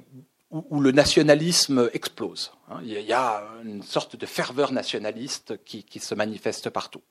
où, 0.55 0.81
le 0.81 0.93
nationalisme 0.93 1.91
explose. 1.93 2.53
Hein. 2.71 2.79
Il 2.85 2.93
y 2.93 3.13
a 3.13 3.43
une 3.65 3.83
sorte 3.83 4.15
de 4.15 4.25
ferveur 4.25 4.73
nationaliste 4.73 5.63
qui, 5.65 5.85
se 5.99 6.15
manifeste 6.15 6.71
partout. 6.71 7.03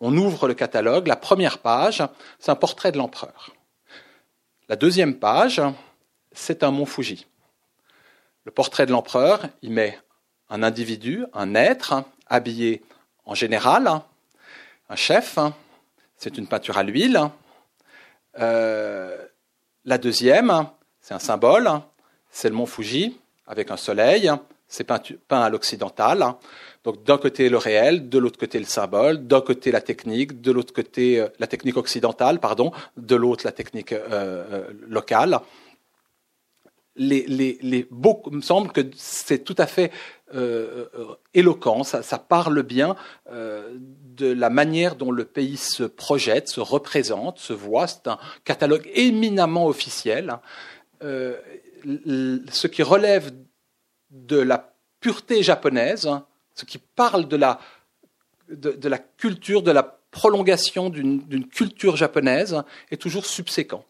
On 0.00 0.16
ouvre 0.16 0.48
le 0.48 0.54
catalogue, 0.54 1.06
la 1.06 1.16
première 1.16 1.58
page, 1.58 2.02
c'est 2.40 2.50
un 2.50 2.56
portrait 2.56 2.90
de 2.90 2.98
l'empereur. 2.98 3.54
La 4.68 4.74
deuxième 4.74 5.18
page, 5.18 5.62
c'est 6.32 6.64
un 6.64 6.72
mont 6.72 6.86
Fuji. 6.86 7.26
Le 8.44 8.50
portrait 8.50 8.86
de 8.86 8.92
l'empereur, 8.92 9.46
il 9.62 9.70
met 9.70 9.98
un 10.50 10.64
individu, 10.64 11.24
un 11.34 11.54
être, 11.54 12.04
habillé 12.26 12.82
en 13.24 13.34
général, 13.34 13.88
un 14.88 14.96
chef, 14.96 15.38
c'est 16.16 16.36
une 16.36 16.48
peinture 16.48 16.78
à 16.78 16.82
l'huile. 16.82 17.20
Euh, 18.40 19.24
la 19.84 19.98
deuxième, 19.98 20.66
c'est 21.00 21.14
un 21.14 21.20
symbole, 21.20 21.70
c'est 22.32 22.48
le 22.48 22.56
mont 22.56 22.66
Fuji 22.66 23.20
avec 23.46 23.70
un 23.70 23.76
soleil, 23.76 24.32
c'est 24.66 24.84
peint, 24.84 25.02
à 25.30 25.50
l'occidental. 25.50 26.24
Donc 26.82 27.04
d'un 27.04 27.18
côté 27.18 27.48
le 27.48 27.58
réel, 27.58 28.08
de 28.08 28.18
l'autre 28.18 28.38
côté 28.38 28.58
le 28.58 28.64
symbole, 28.64 29.26
d'un 29.26 29.42
côté 29.42 29.70
la 29.70 29.80
technique, 29.80 30.40
de 30.40 30.50
l'autre 30.50 30.72
côté 30.72 31.20
euh, 31.20 31.28
la 31.38 31.46
technique 31.46 31.76
occidentale, 31.76 32.40
pardon, 32.40 32.72
de 32.96 33.14
l'autre 33.14 33.42
la 33.44 33.52
technique 33.52 33.92
euh, 33.92 34.00
euh, 34.10 34.70
locale. 34.88 35.38
Les, 36.96 37.24
les, 37.26 37.58
les 37.62 37.86
beaucoup, 37.90 38.30
me 38.30 38.42
semble 38.42 38.70
que 38.72 38.82
c'est 38.94 39.44
tout 39.44 39.56
à 39.58 39.66
fait 39.66 39.90
éloquent, 41.34 41.84
ça, 41.84 42.02
ça, 42.02 42.18
parle 42.18 42.62
bien 42.62 42.96
de 43.30 44.32
la 44.32 44.50
manière 44.50 44.96
dont 44.96 45.10
le 45.10 45.24
pays 45.24 45.58
se 45.58 45.84
projette, 45.84 46.48
se 46.48 46.60
représente, 46.60 47.38
se 47.38 47.54
voit. 47.54 47.86
C'est 47.86 48.08
un 48.08 48.18
catalogue 48.44 48.90
éminemment 48.94 49.66
officiel. 49.66 50.38
Ce 51.84 52.66
qui 52.66 52.82
relève 52.82 53.32
de 54.10 54.38
la 54.38 54.74
pureté 55.00 55.42
japonaise, 55.42 56.08
ce 56.54 56.64
qui 56.64 56.78
parle 56.78 57.28
de 57.28 57.36
la, 57.36 57.60
de, 58.50 58.88
la 58.88 58.98
culture, 58.98 59.62
de 59.62 59.70
la 59.70 59.82
prolongation 59.82 60.90
d'une 60.90 61.48
culture 61.48 61.96
japonaise, 61.96 62.62
est 62.90 63.00
toujours 63.00 63.26
subséquent. 63.26 63.84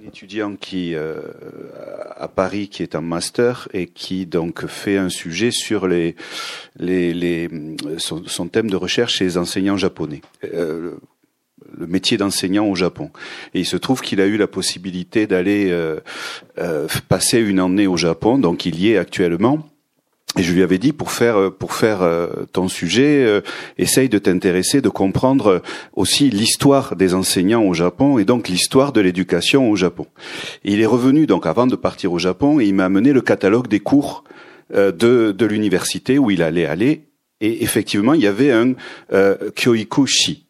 Un 0.00 0.06
étudiant 0.06 0.56
qui 0.56 0.94
euh, 0.94 1.20
à 2.16 2.28
Paris 2.28 2.68
qui 2.68 2.82
est 2.82 2.94
un 2.94 3.00
master 3.00 3.68
et 3.72 3.86
qui 3.86 4.26
donc 4.26 4.66
fait 4.66 4.96
un 4.96 5.08
sujet 5.08 5.50
sur 5.50 5.86
les, 5.86 6.16
les, 6.76 7.14
les 7.14 7.48
son, 7.98 8.48
thème 8.48 8.70
de 8.70 8.76
recherche 8.76 9.14
chez 9.16 9.24
les 9.24 9.38
enseignants 9.38 9.76
japonais. 9.76 10.20
Euh, 10.44 10.96
le 11.78 11.86
métier 11.86 12.16
d'enseignant 12.16 12.66
au 12.66 12.74
Japon. 12.74 13.10
Et 13.54 13.60
il 13.60 13.66
se 13.66 13.76
trouve 13.76 14.00
qu'il 14.00 14.20
a 14.20 14.26
eu 14.26 14.36
la 14.36 14.46
possibilité 14.46 15.26
d'aller 15.26 15.68
euh, 15.70 16.00
euh, 16.58 16.86
passer 17.08 17.38
une 17.38 17.60
année 17.60 17.86
au 17.86 17.96
Japon, 17.96 18.38
donc 18.38 18.66
il 18.66 18.78
y 18.80 18.92
est 18.92 18.98
actuellement. 18.98 19.68
Et 20.38 20.42
je 20.42 20.54
lui 20.54 20.62
avais 20.62 20.78
dit 20.78 20.94
pour 20.94 21.10
faire 21.10 21.52
pour 21.52 21.74
faire 21.74 22.00
euh, 22.00 22.46
ton 22.52 22.66
sujet, 22.66 23.42
essaye 23.76 24.08
de 24.08 24.18
t'intéresser, 24.18 24.80
de 24.80 24.88
comprendre 24.88 25.60
aussi 25.92 26.30
l'histoire 26.30 26.96
des 26.96 27.12
enseignants 27.12 27.64
au 27.64 27.74
Japon 27.74 28.18
et 28.18 28.24
donc 28.24 28.48
l'histoire 28.48 28.92
de 28.92 29.02
l'éducation 29.02 29.70
au 29.70 29.76
Japon. 29.76 30.06
il 30.64 30.80
est 30.80 30.86
revenu 30.86 31.26
donc 31.26 31.46
avant 31.46 31.66
de 31.66 31.76
partir 31.76 32.12
au 32.12 32.18
Japon 32.18 32.60
et 32.60 32.64
il 32.64 32.74
m'a 32.74 32.86
amené 32.86 33.12
le 33.12 33.20
catalogue 33.20 33.68
des 33.68 33.80
cours 33.80 34.24
de 34.74 34.90
de 34.92 35.46
l'université 35.46 36.18
où 36.18 36.30
il 36.30 36.42
allait 36.42 36.64
aller 36.64 37.11
et 37.42 37.64
effectivement, 37.64 38.14
il 38.14 38.22
y 38.22 38.26
avait 38.26 38.52
un 38.52 38.72
euh, 39.12 39.36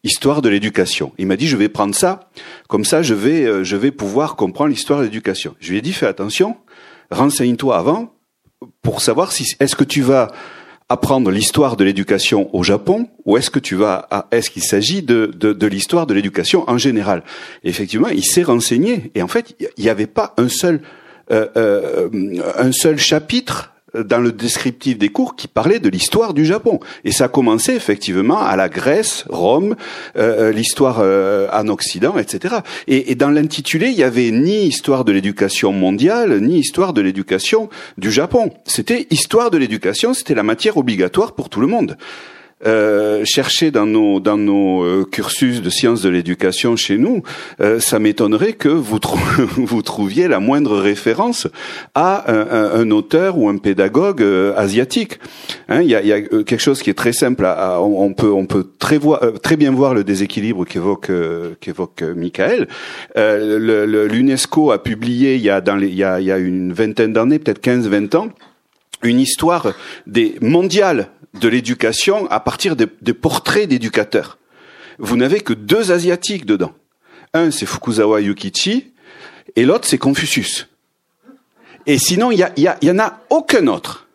histoire 0.03 0.41
de 0.41 0.47
l'éducation. 0.47 1.11
Il 1.17 1.27
m'a 1.27 1.35
dit, 1.35 1.47
je 1.47 1.57
vais 1.57 1.67
prendre 1.67 1.95
ça, 1.95 2.29
comme 2.69 2.85
ça, 2.85 3.01
je 3.01 3.15
vais, 3.15 3.43
euh, 3.45 3.63
je 3.63 3.75
vais 3.75 3.91
pouvoir 3.91 4.35
comprendre 4.35 4.69
l'histoire 4.69 4.99
de 4.99 5.05
l'éducation. 5.05 5.55
Je 5.59 5.71
lui 5.71 5.79
ai 5.79 5.81
dit, 5.81 5.91
fais 5.91 6.05
attention, 6.05 6.55
renseigne-toi 7.09 7.75
avant 7.75 8.13
pour 8.83 9.01
savoir 9.01 9.31
si 9.31 9.55
est-ce 9.59 9.75
que 9.75 9.83
tu 9.83 10.01
vas 10.01 10.31
apprendre 10.87 11.31
l'histoire 11.31 11.75
de 11.75 11.83
l'éducation 11.83 12.53
au 12.55 12.61
Japon 12.61 13.09
ou 13.25 13.37
est-ce 13.37 13.49
que 13.49 13.59
tu 13.59 13.75
vas 13.75 14.07
est-ce 14.31 14.51
qu'il 14.51 14.63
s'agit 14.63 15.01
de, 15.01 15.31
de, 15.33 15.51
de 15.53 15.67
l'histoire 15.67 16.05
de 16.05 16.13
l'éducation 16.13 16.69
en 16.69 16.77
général 16.77 17.23
Effectivement, 17.63 18.09
il 18.09 18.23
s'est 18.23 18.43
renseigné 18.43 19.11
et 19.15 19.23
en 19.23 19.27
fait, 19.27 19.55
il 19.59 19.83
n'y 19.83 19.89
avait 19.89 20.07
pas 20.07 20.33
un 20.37 20.49
seul 20.49 20.81
euh, 21.31 21.47
euh, 21.55 22.09
un 22.57 22.73
seul 22.73 22.99
chapitre 22.99 23.72
dans 23.93 24.19
le 24.19 24.31
descriptif 24.31 24.97
des 24.97 25.09
cours 25.09 25.35
qui 25.35 25.47
parlait 25.47 25.79
de 25.79 25.89
l'histoire 25.89 26.33
du 26.33 26.45
Japon. 26.45 26.79
Et 27.03 27.11
ça 27.11 27.27
commençait 27.27 27.75
effectivement 27.75 28.39
à 28.39 28.55
la 28.55 28.69
Grèce, 28.69 29.25
Rome, 29.29 29.75
euh, 30.15 30.49
euh, 30.49 30.51
l'histoire 30.51 30.99
euh, 30.99 31.47
en 31.51 31.67
Occident, 31.67 32.17
etc. 32.17 32.55
Et, 32.87 33.11
et 33.11 33.15
dans 33.15 33.29
l'intitulé, 33.29 33.89
il 33.89 33.95
y 33.95 34.03
avait 34.03 34.31
ni 34.31 34.65
histoire 34.65 35.05
de 35.05 35.11
l'éducation 35.11 35.71
mondiale, 35.71 36.39
ni 36.41 36.59
histoire 36.59 36.93
de 36.93 37.01
l'éducation 37.01 37.69
du 37.97 38.11
Japon. 38.11 38.51
C'était 38.65 39.07
histoire 39.09 39.51
de 39.51 39.57
l'éducation, 39.57 40.13
c'était 40.13 40.35
la 40.35 40.43
matière 40.43 40.77
obligatoire 40.77 41.33
pour 41.33 41.49
tout 41.49 41.61
le 41.61 41.67
monde. 41.67 41.97
Euh, 42.65 43.23
chercher 43.25 43.71
dans 43.71 43.85
nos 43.85 44.19
dans 44.19 44.37
nos 44.37 44.83
euh, 44.83 45.05
cursus 45.09 45.61
de 45.61 45.69
sciences 45.69 46.01
de 46.01 46.09
l'éducation 46.09 46.75
chez 46.75 46.97
nous, 46.97 47.21
euh, 47.59 47.79
ça 47.79 47.99
m'étonnerait 47.99 48.53
que 48.53 48.69
vous 48.69 48.99
trouviez 49.81 50.27
la 50.27 50.39
moindre 50.39 50.77
référence 50.77 51.47
à 51.93 52.31
un, 52.31 52.89
auteur 52.91 53.37
ou 53.37 53.49
un 53.49 53.57
pédagogue 53.57 54.23
asiatique. 54.55 55.19
Hein, 55.67 55.81
il 55.81 55.89
y, 55.89 55.95
a, 55.95 56.01
y, 56.03 56.13
a, 56.13 56.21
quelque 56.21 56.59
chose 56.59 56.81
qui 56.81 56.89
est 56.89 56.93
très 56.93 57.13
simple. 57.13 57.45
À, 57.45 57.81
on, 57.81 58.13
peut 58.13 58.31
on 58.31 58.45
peut 58.45 58.65
très 58.79 58.97
voir 58.97 59.21
très 59.41 59.57
bien 59.57 59.71
voir 59.71 59.93
le 59.93 60.03
déséquilibre 60.03 60.65
qu'évoque 60.65 61.11
qu'évoque 61.59 62.01
Michael. 62.01 62.67
L'UNESCO 63.15 64.71
a 64.71 64.81
publié 64.81 65.35
il 65.35 65.41
y 65.41 65.49
a 65.49 65.61
dans 65.61 65.75
les, 65.75 65.87
il 65.87 65.95
y 65.95 66.03
a, 66.03 66.19
il 66.19 66.27
y 66.27 66.31
a 66.31 66.37
une 66.37 66.73
vingtaine 66.73 67.13
d'années, 67.13 67.39
peut-être 67.39 67.61
15-20 67.63 68.17
ans, 68.17 68.27
une 69.03 69.19
histoire 69.19 69.73
des 70.07 70.37
mondiales 70.41 71.09
de 71.39 71.47
l'éducation 71.47 72.29
à 72.29 72.39
partir 72.39 72.75
des, 72.75 73.13
portraits 73.13 73.67
d'éducateurs. 73.67 74.37
Vous 74.99 75.17
n'avez 75.17 75.41
que 75.41 75.53
deux 75.53 75.91
asiatiques 75.91 76.45
dedans. 76.45 76.73
Un, 77.33 77.51
c'est 77.51 77.65
Fukuzawa 77.65 78.21
Yukichi, 78.21 78.93
et 79.55 79.65
l'autre, 79.65 79.87
c'est 79.87 79.97
Confucius. 79.97 80.67
Et 81.85 81.97
sinon, 81.97 82.31
il 82.31 82.39
y, 82.39 82.43
a, 82.43 82.53
y, 82.55 82.69
y 82.85 82.91
en 82.91 82.99
a 82.99 83.19
aucun 83.29 83.67
autre. 83.67 84.07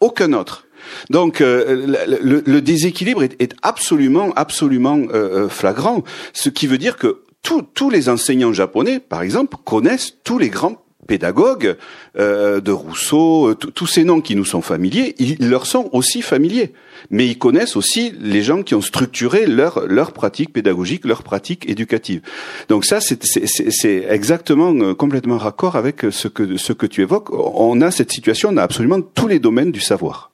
Aucun 0.00 0.32
autre. 0.32 0.66
Donc 1.10 1.40
euh, 1.40 1.96
le, 2.20 2.60
déséquilibre 2.60 3.22
est, 3.22 3.54
absolument, 3.62 4.32
absolument 4.36 4.98
euh, 4.98 5.44
euh, 5.44 5.48
flagrant. 5.48 6.02
Ce 6.32 6.48
qui 6.48 6.66
veut 6.66 6.78
dire 6.78 6.96
que 6.96 7.22
tous 7.42 7.90
les 7.90 8.08
enseignants 8.08 8.52
japonais, 8.52 9.00
par 9.00 9.22
exemple, 9.22 9.56
connaissent 9.64 10.16
tous 10.24 10.38
les 10.38 10.48
grands 10.48 10.82
pédagogues 11.04 11.76
euh, 12.18 12.60
de 12.60 12.72
Rousseau, 12.72 13.50
euh, 13.50 13.54
tous 13.54 13.86
ces 13.86 14.04
noms 14.04 14.20
qui 14.20 14.36
nous 14.36 14.44
sont 14.44 14.62
familiers, 14.62 15.14
ils 15.18 15.48
leur 15.48 15.66
sont 15.66 15.88
aussi 15.92 16.22
familiers. 16.22 16.72
Mais 17.10 17.26
ils 17.26 17.38
connaissent 17.38 17.76
aussi 17.76 18.12
les 18.20 18.42
gens 18.42 18.62
qui 18.62 18.74
ont 18.74 18.80
structuré 18.80 19.46
leur 19.46 19.86
leur 19.86 20.12
pratique 20.12 20.52
pédagogique, 20.52 21.04
leur 21.04 21.22
pratique 21.22 21.68
éducative. 21.68 22.22
Donc 22.68 22.84
ça, 22.84 23.00
c'est 23.00 24.06
exactement 24.08 24.74
euh, 24.74 24.94
complètement 24.94 25.38
raccord 25.38 25.76
avec 25.76 26.06
ce 26.10 26.28
que 26.28 26.56
ce 26.56 26.72
que 26.72 26.86
tu 26.86 27.02
évoques. 27.02 27.30
On 27.32 27.80
a 27.80 27.90
cette 27.90 28.12
situation 28.12 28.52
dans 28.52 28.62
absolument 28.62 29.00
tous 29.00 29.28
les 29.28 29.38
domaines 29.38 29.72
du 29.72 29.80
savoir. 29.80 30.33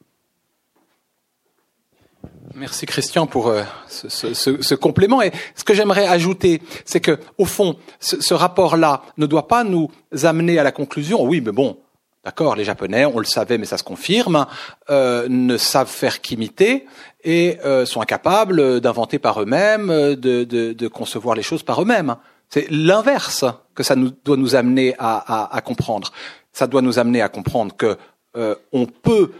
Merci 2.60 2.84
Christian 2.84 3.26
pour 3.26 3.48
euh, 3.48 3.62
ce, 3.88 4.10
ce, 4.10 4.60
ce, 4.60 4.74
complément. 4.74 5.22
Et 5.22 5.32
ce 5.54 5.64
que 5.64 5.72
j'aimerais 5.72 6.06
ajouter, 6.06 6.60
c'est 6.84 7.00
que 7.00 7.18
au 7.38 7.46
fond, 7.46 7.76
ce, 8.00 8.34
rapport-là 8.34 9.00
ne 9.16 9.24
doit 9.24 9.48
pas 9.48 9.64
nous 9.64 9.90
amener 10.24 10.58
à 10.58 10.62
la 10.62 10.70
conclusion. 10.70 11.24
Oui, 11.24 11.40
mais 11.40 11.52
bon, 11.52 11.78
d'accord, 12.22 12.56
les 12.56 12.64
Japonais, 12.64 13.06
on 13.06 13.18
le 13.18 13.24
savait, 13.24 13.56
mais 13.56 13.64
ça 13.64 13.78
se 13.78 13.82
confirme, 13.82 14.44
euh, 14.90 15.26
ne 15.30 15.56
savent 15.56 15.88
faire 15.88 16.20
qu'imiter 16.20 16.84
et 17.24 17.56
euh, 17.64 17.86
sont 17.86 18.02
incapables 18.02 18.82
d'inventer 18.82 19.18
par 19.18 19.40
eux-mêmes, 19.40 19.88
de, 19.88 20.44
de, 20.44 20.74
de, 20.74 20.88
concevoir 20.88 21.36
les 21.36 21.42
choses 21.42 21.62
par 21.62 21.80
eux-mêmes. 21.80 22.16
C'est 22.50 22.66
l'inverse 22.70 23.46
que 23.74 23.82
ça 23.82 23.96
nous, 23.96 24.10
doit 24.22 24.36
nous 24.36 24.54
amener 24.54 24.94
à, 24.98 25.16
à, 25.16 25.56
à, 25.56 25.60
comprendre. 25.62 26.12
Ça 26.52 26.66
doit 26.66 26.82
nous 26.82 26.98
amener 26.98 27.22
à 27.22 27.30
comprendre 27.30 27.74
que 27.74 27.96
euh, 28.36 28.54
on 28.70 28.84
peut 28.84 29.32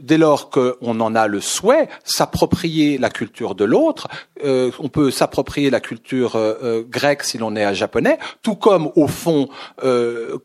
dès 0.00 0.18
lors 0.18 0.50
qu'on 0.50 1.00
en 1.00 1.14
a 1.14 1.26
le 1.26 1.40
souhait, 1.40 1.88
s'approprier 2.04 2.98
la 2.98 3.10
culture 3.10 3.54
de 3.54 3.64
l'autre. 3.64 4.08
Euh, 4.44 4.70
on 4.80 4.88
peut 4.88 5.10
s'approprier 5.10 5.70
la 5.70 5.80
culture 5.80 6.34
euh, 6.34 6.54
euh, 6.62 6.82
grecque 6.82 7.22
si 7.22 7.38
l'on 7.38 7.54
est 7.54 7.62
un 7.62 7.72
japonais, 7.72 8.18
tout 8.42 8.56
comme 8.56 8.90
au 8.96 9.06
fond, 9.06 9.48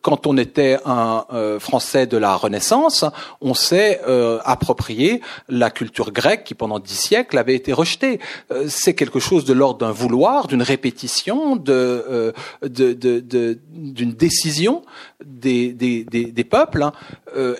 quand 0.02 0.28
on 0.28 0.38
était 0.38 0.78
un 0.86 1.26
Français 1.60 2.06
de 2.06 2.18
la 2.18 2.36
Renaissance, 2.36 3.06
on 3.42 3.54
s'est 3.54 4.02
approprié 4.44 5.22
la 5.50 5.70
culture 5.70 6.12
grecque 6.12 6.44
qui 6.44 6.54
pendant 6.54 6.80
dix 6.80 6.96
siècles 6.96 7.38
avait 7.38 7.56
été 7.56 7.74
rejetée. 7.74 8.20
C'est 8.68 8.94
quelque 8.94 9.20
chose 9.20 9.46
de 9.46 9.54
l'ordre 9.54 9.80
d'un 9.80 9.92
vouloir, 9.92 10.48
d'une 10.48 10.62
répétition, 10.62 11.56
de, 11.56 12.34
d'une 12.64 12.94
de, 12.94 13.20
de, 13.20 14.04
décision 14.12 14.84
des, 15.24 15.72
des, 15.74 16.04
des, 16.04 16.44
peuples, 16.44 16.84
hein, 16.84 16.94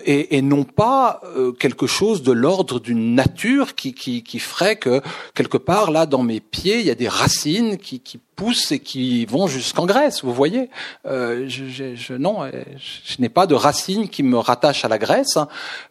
et, 0.04 0.36
et, 0.36 0.42
non 0.42 0.64
pas 0.64 1.20
quelque 1.58 1.87
chose 1.88 2.22
de 2.22 2.32
l'ordre 2.32 2.78
d'une 2.78 3.14
nature 3.14 3.74
qui, 3.74 3.92
qui, 3.92 4.22
qui, 4.22 4.38
ferait 4.38 4.76
que 4.76 5.02
quelque 5.34 5.56
part 5.56 5.90
là 5.90 6.06
dans 6.06 6.22
mes 6.22 6.40
pieds 6.40 6.78
il 6.80 6.86
y 6.86 6.90
a 6.90 6.94
des 6.94 7.08
racines 7.08 7.78
qui, 7.78 8.00
qui 8.00 8.18
poussent 8.36 8.70
et 8.70 8.78
qui 8.78 9.26
vont 9.26 9.48
jusqu'en 9.48 9.84
Grèce. 9.86 10.22
Vous 10.22 10.32
voyez, 10.32 10.70
euh, 11.06 11.46
je, 11.48 11.94
je, 11.94 12.14
non, 12.14 12.44
euh, 12.44 12.50
je, 12.76 13.20
n'ai 13.20 13.28
pas 13.28 13.46
de 13.46 13.54
racines 13.54 14.08
qui 14.08 14.22
me 14.22 14.38
rattachent 14.38 14.84
à 14.84 14.88
la 14.88 14.98
Grèce, 14.98 15.36
hein. 15.36 15.48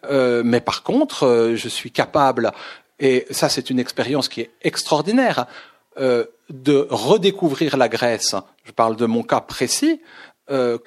euh, 0.10 0.44
mais 0.46 0.62
par 0.62 0.84
contre 0.84 1.26
euh, 1.26 1.56
je 1.56 1.68
suis 1.68 1.92
capable 1.92 2.54
et 3.00 3.28
ça 3.32 3.50
c'est 3.50 3.70
une 3.70 3.80
expérience 3.80 4.30
qui 4.30 4.42
est 4.42 4.52
extraordinaire 4.62 5.46
euh, 6.00 6.26
de 6.50 6.88
redécouvrir 6.90 7.76
la 7.76 7.90
Grèce. 7.90 8.36
Je 8.64 8.72
parle 8.72 8.96
de 8.96 9.06
mon 9.06 9.24
cas 9.24 9.42
précis. 9.42 10.02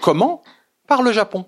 comment? 0.00 0.42
Par 0.86 1.02
le 1.02 1.12
Japon 1.12 1.44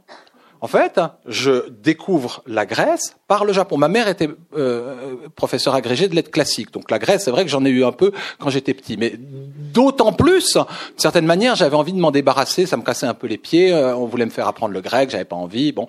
en 0.63 0.69
fait, 0.69 1.01
je 1.27 1.69
découvre 1.71 2.43
la 2.47 2.65
Grèce 2.67 3.17
par 3.27 3.45
le 3.45 3.53
Japon. 3.53 3.77
Ma 3.77 3.89
mère 3.89 4.07
était 4.07 4.31
euh, 4.57 5.17
professeure 5.35 5.75
agrégée 5.75 6.07
de 6.07 6.15
lettres 6.15 6.31
classiques, 6.31 6.73
donc 6.73 6.89
la 6.89 7.01
Grèce, 7.01 7.25
c'est 7.25 7.33
vrai 7.33 7.45
que 7.45 7.51
j'en 7.51 7.65
ai 7.65 7.69
eu 7.69 7.85
un 7.85 7.91
peu 7.91 8.13
quand 8.39 8.49
j'étais 8.49 8.73
petit, 8.73 8.97
mais 8.97 9.15
d'autant 9.19 10.13
plus, 10.13 10.55
d'une 10.55 10.65
certaine 10.99 11.27
manière, 11.27 11.57
j'avais 11.57 11.75
envie 11.75 11.93
de 11.93 11.99
m'en 11.99 12.13
débarrasser, 12.13 12.67
ça 12.67 12.77
me 12.77 12.83
cassait 12.83 13.07
un 13.07 13.15
peu 13.15 13.27
les 13.27 13.39
pieds, 13.39 13.73
euh, 13.73 13.97
on 13.97 14.07
voulait 14.07 14.25
me 14.25 14.31
faire 14.31 14.47
apprendre 14.47 14.73
le 14.73 14.81
grec, 14.81 15.11
j'avais 15.11 15.25
pas 15.25 15.35
envie, 15.35 15.73
bon. 15.73 15.89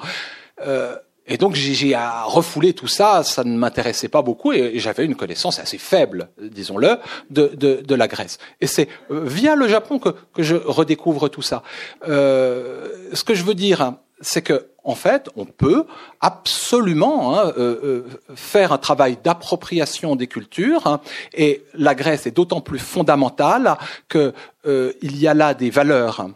Euh, 0.66 0.95
et 1.26 1.38
donc 1.38 1.56
j'ai 1.56 1.95
refoulé 2.26 2.74
tout 2.74 2.88
ça, 2.88 3.24
ça 3.24 3.44
ne 3.45 3.58
m'intéressait 3.58 4.10
pas 4.10 4.22
beaucoup 4.22 4.52
et, 4.52 4.78
j'avais 4.80 5.06
une 5.06 5.16
connaissance 5.16 5.60
assez 5.60 5.78
faible, 5.78 6.30
disons-le, 6.41 6.98
de, 7.30 7.52
de, 7.56 7.82
de, 7.82 7.95
la 7.95 8.08
Grèce. 8.10 8.40
Et 8.60 8.68
c'est 8.68 8.90
euh, 9.10 9.22
via 9.24 9.56
le 9.56 9.68
Japon 9.70 10.00
que, 10.00 10.10
que 10.34 10.44
je 10.44 10.56
redécouvre 10.56 11.30
tout 11.30 11.41
ça. 11.41 11.64
Euh, 12.10 12.90
ce 13.14 13.24
que 13.24 13.36
je 13.36 13.44
veux 13.44 13.54
dire, 13.54 13.94
c'est 14.24 14.41
que 14.41 14.70
en 14.86 14.95
fait, 14.95 15.30
on 15.38 15.45
peut 15.45 15.86
absolument 16.20 17.40
hein, 17.40 17.54
euh, 17.58 17.80
euh 17.84 18.04
faire 18.36 18.74
un 18.74 18.78
travail 18.78 19.18
d'appropriation 19.24 20.18
des 20.18 20.28
cultures, 20.28 20.86
hein, 20.88 21.00
et 21.34 21.64
la 21.74 21.95
Grèce 21.95 22.28
est 22.28 22.32
d'autant 22.32 22.60
plus 22.60 22.80
fondamentale 22.80 23.78
que 24.10 24.34
euh, 24.66 24.91
y 25.02 25.26
a 25.28 25.34
là 25.34 25.54
des 25.54 25.70
valeurs 25.70 26.28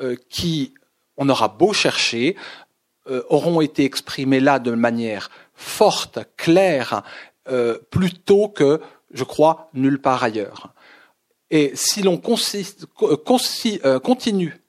euh, 0.00 0.16
qui 0.28 0.74
on 1.16 1.26
aura 1.28 1.48
beau 1.48 1.72
chercher, 1.72 2.36
auront 3.30 3.62
été 3.62 3.84
exprimés 3.84 4.38
là 4.38 4.60
de 4.60 4.70
manière 4.70 5.30
forte, 5.54 6.20
claire, 6.36 7.02
plutôt 7.90 8.48
que, 8.48 8.80
je 9.12 9.24
crois, 9.24 9.68
nulle 9.74 10.00
part 10.00 10.22
ailleurs. 10.22 10.72
Et 11.50 11.72
si 11.74 12.02
l'on 12.02 12.18
continue 12.18 12.70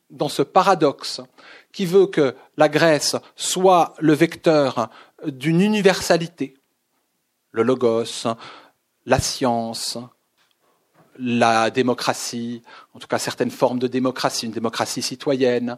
dans 0.09 0.29
ce 0.29 0.41
paradoxe 0.41 1.21
qui 1.71 1.85
veut 1.85 2.07
que 2.07 2.35
la 2.57 2.69
Grèce 2.69 3.15
soit 3.35 3.93
le 3.99 4.13
vecteur 4.13 4.89
d'une 5.25 5.61
universalité, 5.61 6.55
le 7.51 7.63
logos, 7.63 8.27
la 9.05 9.19
science, 9.19 9.97
la 11.17 11.69
démocratie, 11.69 12.61
en 12.93 12.99
tout 12.99 13.07
cas 13.07 13.19
certaines 13.19 13.51
formes 13.51 13.79
de 13.79 13.87
démocratie, 13.87 14.45
une 14.45 14.51
démocratie 14.51 15.01
citoyenne, 15.01 15.77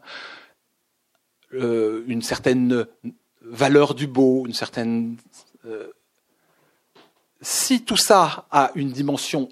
euh, 1.54 2.04
une 2.08 2.22
certaine 2.22 2.86
valeur 3.42 3.96
du 3.96 4.08
beau, 4.08 4.46
une 4.46 4.54
certaine. 4.54 5.18
Euh, 5.66 5.92
si 7.42 7.84
tout 7.84 7.98
ça 7.98 8.46
a 8.52 8.72
une 8.76 8.92
dimension 8.92 9.50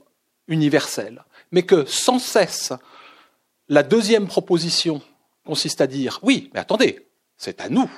universelle, 0.47 1.23
mais 1.51 1.63
que 1.63 1.85
sans 1.85 2.19
cesse 2.19 2.71
la 3.67 3.83
deuxième 3.83 4.27
proposition 4.27 5.01
consiste 5.49 5.81
à 5.81 5.87
dire 5.87 6.19
oui, 6.21 6.51
mais 6.53 6.59
attendez, 6.59 7.07
c'est 7.35 7.59
à 7.59 7.69
nous. 7.69 7.89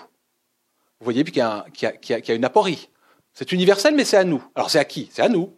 Vous 1.00 1.06
voyez 1.06 1.24
qu'il 1.26 1.36
y, 1.38 2.32
a 2.32 2.34
une 2.34 2.46
aporie. 2.46 2.88
C'est 3.34 3.52
universel, 3.52 3.94
mais 3.94 4.06
c'est 4.06 4.18
à 4.18 4.24
nous. 4.24 4.42
Alors 4.56 4.70
c'est 4.70 4.80
à 4.80 4.86
qui? 4.86 5.10
C'est 5.12 5.22
à 5.22 5.28
nous. 5.28 5.54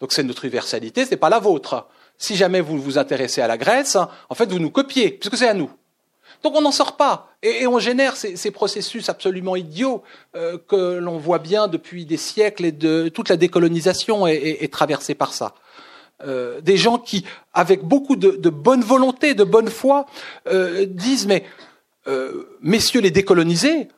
Donc 0.00 0.12
c'est 0.12 0.22
notre 0.22 0.44
universalité, 0.46 1.04
ce 1.04 1.10
n'est 1.10 1.18
pas 1.18 1.28
la 1.28 1.40
vôtre. 1.40 1.86
Si 2.16 2.34
jamais 2.34 2.62
vous 2.62 2.80
vous 2.80 2.96
intéressez 2.96 3.42
à 3.42 3.46
la 3.46 3.58
Grèce, 3.58 3.96
en 3.96 4.34
fait, 4.34 4.50
vous 4.50 4.58
nous 4.58 4.70
copiez, 4.70 5.10
puisque 5.10 5.36
c'est 5.36 5.48
à 5.48 5.54
nous. 5.54 5.70
Donc 6.42 6.54
on 6.56 6.62
n'en 6.62 6.72
sort 6.72 6.96
pas. 6.96 7.28
Et, 7.42 7.66
on 7.66 7.78
génère 7.78 8.16
ces, 8.16 8.50
processus 8.50 9.08
absolument 9.10 9.56
idiots 9.56 10.02
euh, 10.36 10.56
que 10.66 10.98
l'on 10.98 11.18
voit 11.18 11.40
bien 11.40 11.68
depuis 11.68 12.06
des 12.06 12.16
siècles 12.16 12.64
et 12.64 12.72
de 12.72 13.08
toute 13.08 13.28
la 13.28 13.36
décolonisation 13.36 14.26
est, 14.26 14.72
traversée 14.72 15.14
par 15.14 15.34
ça. 15.34 15.54
Euh, 16.22 16.60
des 16.60 16.76
gens 16.76 16.98
qui, 16.98 17.24
avec 17.52 17.82
beaucoup 17.82 18.16
de, 18.16 18.48
bonne 18.50 18.82
volonté, 18.82 19.34
de 19.34 19.44
bonne 19.44 19.68
foi, 19.68 20.06
euh, 20.46 20.86
disent 20.86 21.26
mais 21.26 21.44
messieurs 22.60 23.00
les 23.00 23.10
décolonisés, 23.10 23.88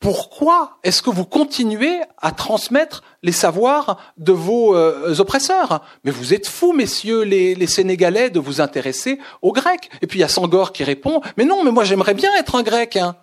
pourquoi 0.00 0.78
est-ce 0.82 1.02
que 1.02 1.10
vous 1.10 1.26
continuez 1.26 2.00
à 2.16 2.32
transmettre 2.32 3.02
les 3.22 3.32
savoirs 3.32 3.98
de 4.16 4.32
vos 4.32 4.74
euh, 4.74 5.14
oppresseurs? 5.18 5.82
Mais 6.04 6.10
vous 6.10 6.32
êtes 6.32 6.48
fous, 6.48 6.72
messieurs 6.72 7.20
les, 7.22 7.66
Sénégalais, 7.66 8.30
de 8.30 8.40
vous 8.40 8.62
intéresser 8.62 9.20
aux 9.42 9.52
Grecs. 9.52 9.90
Et 10.00 10.06
puis 10.06 10.18
il 10.18 10.22
y 10.22 10.24
a 10.24 10.28
Sangor 10.28 10.72
qui 10.72 10.84
répond, 10.84 11.20
mais 11.36 11.44
non, 11.44 11.62
mais 11.64 11.70
moi 11.70 11.84
j'aimerais 11.84 12.14
bien 12.14 12.34
être 12.36 12.54
un 12.54 12.62
Grec. 12.62 12.96
Hein. 12.96 13.14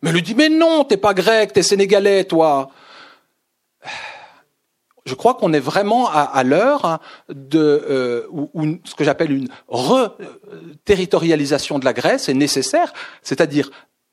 Mais 0.00 0.10
lui 0.10 0.22
dit, 0.22 0.34
mais 0.34 0.48
non, 0.48 0.84
t'es 0.84 0.96
pas 0.96 1.12
Grec, 1.12 1.52
t'es 1.52 1.62
Sénégalais, 1.62 2.24
toi. 2.24 2.70
Je 5.04 5.14
crois 5.14 5.34
qu'on 5.34 5.52
est 5.52 5.60
vraiment 5.60 6.08
à, 6.08 6.42
l'heure 6.44 7.00
de 7.28 7.58
euh, 7.58 8.26
où, 8.30 8.78
ce 8.84 8.94
que 8.94 9.04
j'appelle 9.04 9.32
une 9.32 9.48
re-territorialisation 9.68 11.78
de 11.78 11.84
la 11.84 11.92
Grèce 11.92 12.28
est 12.28 12.34
nécessaire, 12.34 12.92
c'est-à-dire 13.22 13.70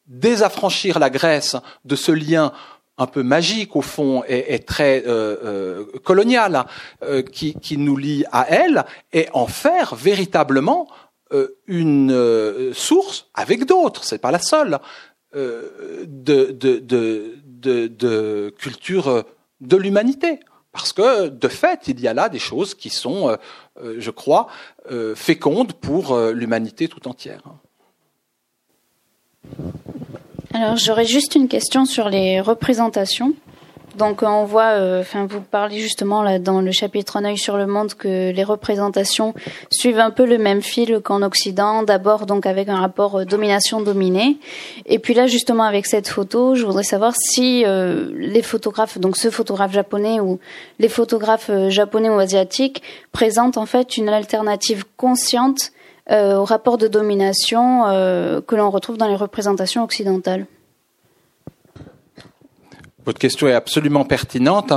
désaffranchir 0.07 0.99
la 0.99 1.10
Grèce 1.10 1.56
de 1.86 1.95
ce 1.95 2.11
lien 2.11 2.52
un 2.99 3.07
peu 3.07 3.24
magique 3.24 3.76
au 3.76 3.82
fond 3.82 4.24
et, 4.28 4.60
très 4.60 5.03
euh, 5.07 5.38
euh, 5.44 5.86
colonial 6.03 6.66
euh, 7.02 7.24
qui, 7.24 7.78
nous 7.78 7.95
lie 7.95 8.26
à 8.32 8.48
elle 8.49 8.86
et 9.14 9.28
en 9.34 9.48
faire 9.48 9.95
véritablement 9.95 10.88
une 11.68 12.74
source 12.74 13.28
avec 13.36 13.66
d'autres, 13.66 14.03
c'est 14.03 14.18
pas 14.18 14.32
la 14.32 14.40
seule, 14.40 14.80
de, 15.36 16.07
de, 16.07 16.80
de, 16.80 17.88
de, 17.88 18.53
culture 18.57 19.26
de 19.61 19.78
l'humanité. 19.78 20.40
Parce 20.80 20.94
que, 20.94 21.28
de 21.28 21.48
fait, 21.50 21.90
il 21.90 22.00
y 22.00 22.08
a 22.08 22.14
là 22.14 22.30
des 22.30 22.40
choses 22.40 22.74
qui 22.74 22.90
sont, 22.90 23.38
je 23.84 24.12
crois, 24.12 24.48
fécondes 25.14 25.74
pour 25.74 26.18
l'humanité 26.18 26.88
tout 26.88 27.06
entière. 27.08 27.42
Alors 30.54 30.78
j'aurais 30.78 31.06
juste 31.06 31.36
une 31.36 31.50
question 31.50 31.86
sur 31.86 32.10
les 32.10 32.40
représentations. 32.40 33.34
Donc 34.00 34.24
on 34.24 34.46
voit, 34.46 34.72
euh, 34.72 35.02
enfin 35.02 35.28
vous 35.30 35.42
parlez 35.42 35.78
justement 35.78 36.24
là 36.24 36.40
dans 36.40 36.62
le 36.62 36.72
chapitre 36.72 37.18
Un 37.18 37.26
œil 37.26 37.38
sur 37.38 37.58
le 37.58 37.68
monde 37.68 37.94
que 37.94 38.32
les 38.32 38.44
représentations 38.44 39.34
suivent 39.70 40.00
un 40.00 40.10
peu 40.10 40.26
le 40.26 40.38
même 40.38 40.62
fil 40.62 41.02
qu'en 41.02 41.22
Occident. 41.22 41.84
D'abord 41.84 42.26
donc 42.26 42.46
avec 42.46 42.70
un 42.70 42.80
rapport 42.80 43.20
euh, 43.20 43.26
domination-dominé, 43.26 44.38
et 44.86 45.00
puis 45.00 45.14
là 45.14 45.28
justement 45.28 45.64
avec 45.64 45.86
cette 45.86 46.08
photo, 46.08 46.56
je 46.56 46.66
voudrais 46.66 46.84
savoir 46.84 47.14
si 47.16 47.64
euh, 47.66 48.10
les 48.16 48.42
photographes, 48.42 48.98
donc 48.98 49.18
ce 49.18 49.30
photographe 49.30 49.74
japonais 49.74 50.20
ou 50.20 50.40
les 50.80 50.90
photographes 50.90 51.52
japonais 51.68 52.10
ou 52.10 52.18
asiatiques 52.20 52.82
présentent 53.12 53.58
en 53.58 53.66
fait 53.66 53.98
une 53.98 54.10
alternative 54.10 54.86
consciente 54.98 55.72
euh, 56.12 56.38
au 56.38 56.44
rapport 56.44 56.80
de 56.80 56.88
domination 56.88 57.86
euh, 57.86 58.42
que 58.42 58.56
l'on 58.56 58.72
retrouve 58.72 58.98
dans 58.98 59.08
les 59.08 59.16
représentations 59.16 59.84
occidentales. 59.84 60.48
Votre 63.10 63.18
question 63.18 63.48
est 63.48 63.53
absolument 63.53 64.06
pertinente. 64.06 64.72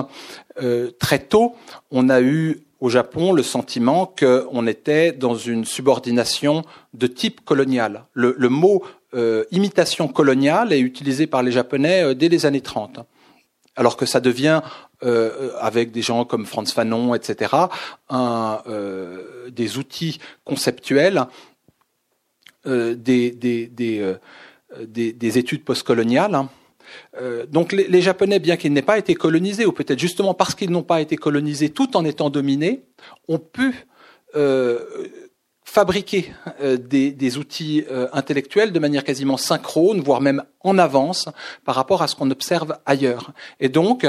Euh, 0.63 0.91
très 0.99 1.19
tôt, 1.19 1.55
on 1.91 2.09
a 2.09 2.23
eu 2.23 2.63
au 2.81 2.89
Japon 2.89 3.35
le 3.35 3.43
sentiment 3.43 4.07
qu'on 4.07 4.67
était 4.67 5.13
dans 5.13 5.35
une 5.35 5.67
subordination 5.67 6.63
de 6.95 7.07
type 7.07 7.45
colonial. 7.45 8.07
Le, 8.15 8.35
le 8.39 8.49
mot 8.49 8.85
imitation 9.51 10.09
coloniale 10.09 10.73
est 10.73 10.81
utilisé 10.81 11.27
par 11.27 11.43
les 11.43 11.53
Japonais 11.53 12.15
dès 12.15 12.31
les 12.31 12.47
années 12.47 12.63
30 12.63 13.01
alors 13.77 13.99
que 13.99 14.07
ça 14.07 14.21
devient, 14.21 14.63
euh, 15.03 15.51
avec 15.61 15.93
des 15.93 16.03
gens 16.03 16.25
comme 16.25 16.47
Franz 16.47 16.73
Fanon, 16.73 17.15
etc., 17.15 17.55
un, 18.09 18.63
euh, 18.67 19.51
des 19.51 19.77
outils 19.77 20.19
conceptuels 20.45 21.27
euh, 22.67 22.95
des, 22.95 23.31
des, 23.31 23.67
des, 23.67 24.17
des, 24.87 25.39
études 25.39 25.65
postcoloniales. 25.65 26.35
Hein. 26.35 26.49
Donc 27.49 27.73
les, 27.73 27.89
les, 27.89 28.03
Japonais, 28.03 28.39
bien 28.39 28.57
qu'ils 28.57 28.73
n'aient 28.73 28.83
pas 28.83 28.99
été 28.99 29.15
colonisés, 29.15 29.67
ou 29.67 29.73
peut-être 29.73 29.99
justement 29.99 30.35
parce 30.35 30.55
qu'ils 30.55 30.71
n'ont 30.71 30.83
pas 30.83 31.01
été 31.01 31.17
colonisés 31.17 31.71
tout 31.71 31.97
en 31.97 32.05
étant 32.05 32.31
dominés, 32.31 32.85
ont 33.29 33.39
pu 33.39 33.87
fabriquer 35.73 36.31
euh, 36.61 36.77
des, 36.77 37.13
des, 37.13 37.39
outils 37.39 37.85
euh, 37.91 38.07
intellectuels 38.13 38.73
de 38.73 38.79
manière 38.79 39.05
quasiment 39.05 39.39
synchrone, 39.39 40.03
voire 40.03 40.21
même 40.21 40.45
en 40.61 40.77
avance 40.77 41.31
par 41.65 41.75
rapport 41.75 42.03
à 42.03 42.09
ce 42.09 42.15
qu'on 42.15 42.31
observe 42.31 42.77
ailleurs. 42.85 43.33
Et 43.59 43.71
donc, 43.71 44.07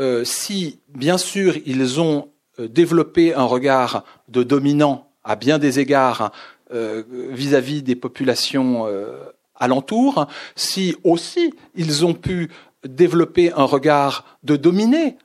euh, 0.00 0.24
si 0.24 0.80
bien 0.88 1.18
sûr 1.18 1.56
ils 1.66 2.00
ont 2.00 2.28
développé 2.58 3.34
un 3.34 3.44
regard 3.44 4.04
de 4.28 4.42
dominant 4.42 5.10
à 5.22 5.36
bien 5.36 5.58
des 5.58 5.80
égards 5.80 6.32
vis-à-vis 6.70 7.80
-vis 7.80 7.82
des 7.82 7.96
populations 7.96 8.86
alentours, 9.62 10.26
si 10.56 10.96
aussi 11.04 11.54
ils 11.74 12.04
ont 12.04 12.14
pu 12.14 12.50
développer 12.84 13.52
un 13.52 13.64
regard 13.64 14.24
de 14.42 14.56
dominé 14.56 15.16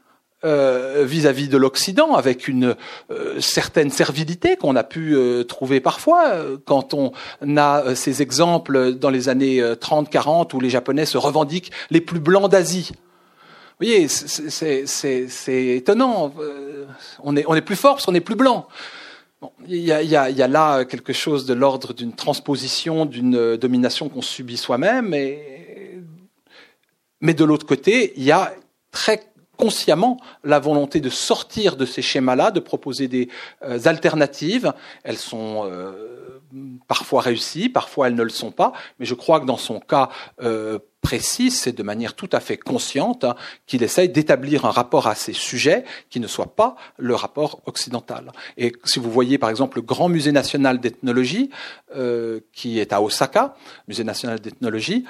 euh, 0.46 1.04
vis-à-vis 1.04 1.48
de 1.48 1.58
l'Occident, 1.58 2.14
avec 2.14 2.48
une 2.48 2.76
euh, 3.10 3.42
certaine 3.42 3.90
servilité 3.90 4.56
qu'on 4.56 4.76
a 4.76 4.84
pu 4.84 5.16
euh, 5.16 5.44
trouver 5.44 5.80
parfois 5.80 6.36
quand 6.66 6.94
on 6.94 7.12
a 7.58 7.96
ces 7.96 8.22
exemples 8.22 8.94
dans 8.94 9.10
les 9.10 9.30
années 9.30 9.62
30-40 9.62 10.56
où 10.56 10.60
les 10.60 10.70
Japonais 10.70 11.08
se 11.08 11.18
revendiquent 11.18 11.72
les 11.90 12.02
plus 12.02 12.20
blancs 12.20 12.52
d'Asie. 12.52 12.92
Vous 13.80 13.88
voyez, 13.88 14.08
c'est 14.08 15.66
étonnant. 15.76 16.34
On 17.24 17.36
est, 17.36 17.46
on 17.48 17.56
est 17.56 17.62
plus 17.62 17.76
fort 17.76 17.96
parce 17.96 18.06
qu'on 18.06 18.16
est 18.16 18.22
plus 18.22 18.36
blanc. 18.36 18.68
Bon, 19.40 19.52
il, 19.68 19.78
y 19.78 19.92
a, 19.92 20.02
il, 20.02 20.10
y 20.10 20.16
a, 20.16 20.30
il 20.32 20.38
y 20.38 20.42
a 20.42 20.48
là 20.48 20.84
quelque 20.84 21.14
chose 21.14 21.46
de 21.46 21.54
l'ordre 21.54 21.94
d'une 21.94 22.14
transposition, 22.14 23.06
d'une 23.06 23.56
domination 23.56 24.10
qu'on 24.10 24.24
subit 24.24 24.58
soi-même, 24.58 25.14
et 25.14 25.58
mais 27.22 27.34
de 27.34 27.44
l'autre 27.44 27.66
côté, 27.66 28.14
il 28.16 28.24
y 28.24 28.32
a 28.32 28.54
très 28.92 29.24
consciemment 29.58 30.20
la 30.44 30.60
volonté 30.60 31.00
de 31.00 31.10
sortir 31.10 31.76
de 31.76 31.86
ces 31.86 32.02
schémas-là, 32.02 32.52
de 32.52 32.60
proposer 32.60 33.08
des 33.08 33.28
euh, 33.64 33.80
alternatives. 33.86 34.72
Elles 35.04 35.18
sont 35.18 35.64
euh, 35.66 36.27
parfois 36.88 37.22
réussies, 37.22 37.70
parfois 37.70 38.08
elles 38.08 38.16
ne 38.16 38.24
le 38.24 38.30
sont 38.30 38.52
pas, 38.52 38.74
mais 39.00 39.06
je 39.06 39.14
crois 39.14 39.40
que 39.40 39.46
dans 39.46 39.58
son 39.58 39.80
cas 39.80 40.10
euh, 40.42 40.80
précis, 41.02 41.52
c'est 41.52 41.72
de 41.72 41.84
manière 41.84 42.16
tout 42.16 42.30
à 42.32 42.40
fait 42.40 42.58
consciente 42.58 43.24
hein, 43.24 43.36
qu'il 43.66 43.84
essaye 43.84 44.10
d'établir 44.10 44.66
un 44.66 44.72
rapport 44.72 45.08
à 45.08 45.16
ces 45.16 45.34
sujets 45.34 45.84
qui 46.10 46.20
ne 46.20 46.28
soit 46.28 46.56
pas 46.56 46.76
le 46.98 47.16
rapport 47.16 47.62
occidental. 47.66 48.32
Et 48.58 48.74
si 48.84 49.00
vous 49.00 49.12
voyez 49.12 49.38
par 49.38 49.50
exemple 49.50 49.78
le 49.78 49.84
Grand 49.84 50.10
Musée 50.10 50.32
national 50.32 50.80
d'ethnologie, 50.80 51.50
qui 52.52 52.80
est 52.80 52.94
à 52.94 53.02
Osaka, 53.02 53.56
Musée 53.88 54.04
national 54.04 54.40
d'ethnologie, 54.40 55.06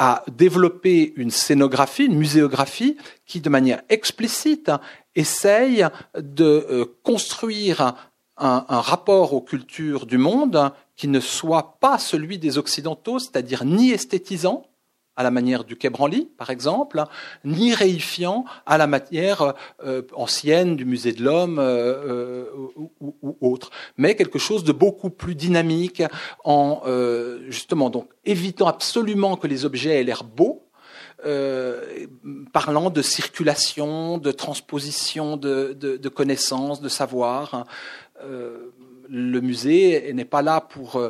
a 0.00 0.24
développé 0.32 1.12
une 1.16 1.30
scénographie, 1.30 2.06
une 2.06 2.16
muséographie 2.16 2.96
qui, 3.26 3.42
de 3.42 3.50
manière 3.50 3.82
explicite, 3.90 4.70
essaye 5.14 5.86
de 6.18 6.66
euh, 6.70 6.84
construire 7.02 8.09
un, 8.40 8.80
rapport 8.80 9.34
aux 9.34 9.40
cultures 9.40 10.06
du 10.06 10.18
monde 10.18 10.72
qui 10.96 11.08
ne 11.08 11.20
soit 11.20 11.76
pas 11.80 11.98
celui 11.98 12.38
des 12.38 12.58
Occidentaux, 12.58 13.18
c'est-à-dire 13.18 13.64
ni 13.64 13.90
esthétisant, 13.90 14.64
à 15.16 15.22
la 15.22 15.30
manière 15.30 15.64
du 15.64 15.76
Quai 15.76 15.90
par 16.38 16.48
exemple, 16.48 17.04
ni 17.44 17.74
réifiant 17.74 18.46
à 18.64 18.78
la 18.78 18.86
manière 18.86 19.54
euh, 19.84 20.02
ancienne 20.14 20.76
du 20.76 20.86
Musée 20.86 21.12
de 21.12 21.22
l'Homme 21.22 21.58
euh, 21.58 22.44
euh, 22.46 22.46
ou, 23.00 23.36
autre, 23.42 23.70
mais 23.98 24.14
quelque 24.14 24.38
chose 24.38 24.64
de 24.64 24.72
beaucoup 24.72 25.10
plus 25.10 25.34
dynamique, 25.34 26.02
en 26.44 26.82
justement 27.48 27.90
donc 27.90 28.08
évitant 28.24 28.66
absolument 28.66 29.36
que 29.36 29.46
les 29.46 29.64
objets 29.66 30.00
aient 30.00 30.04
l'air 30.04 30.24
beaux, 30.24 30.62
parlant 32.52 32.88
de 32.88 33.02
circulation, 33.02 34.16
de 34.16 34.32
transposition 34.32 35.36
de, 35.36 35.76
de, 35.78 35.98
de 35.98 36.08
connaissances, 36.08 36.80
de 36.80 36.88
savoir. 36.88 37.66
Le 38.22 39.40
musée 39.40 40.12
n'est 40.12 40.24
pas 40.24 40.42
là 40.42 40.60
pour 40.60 41.00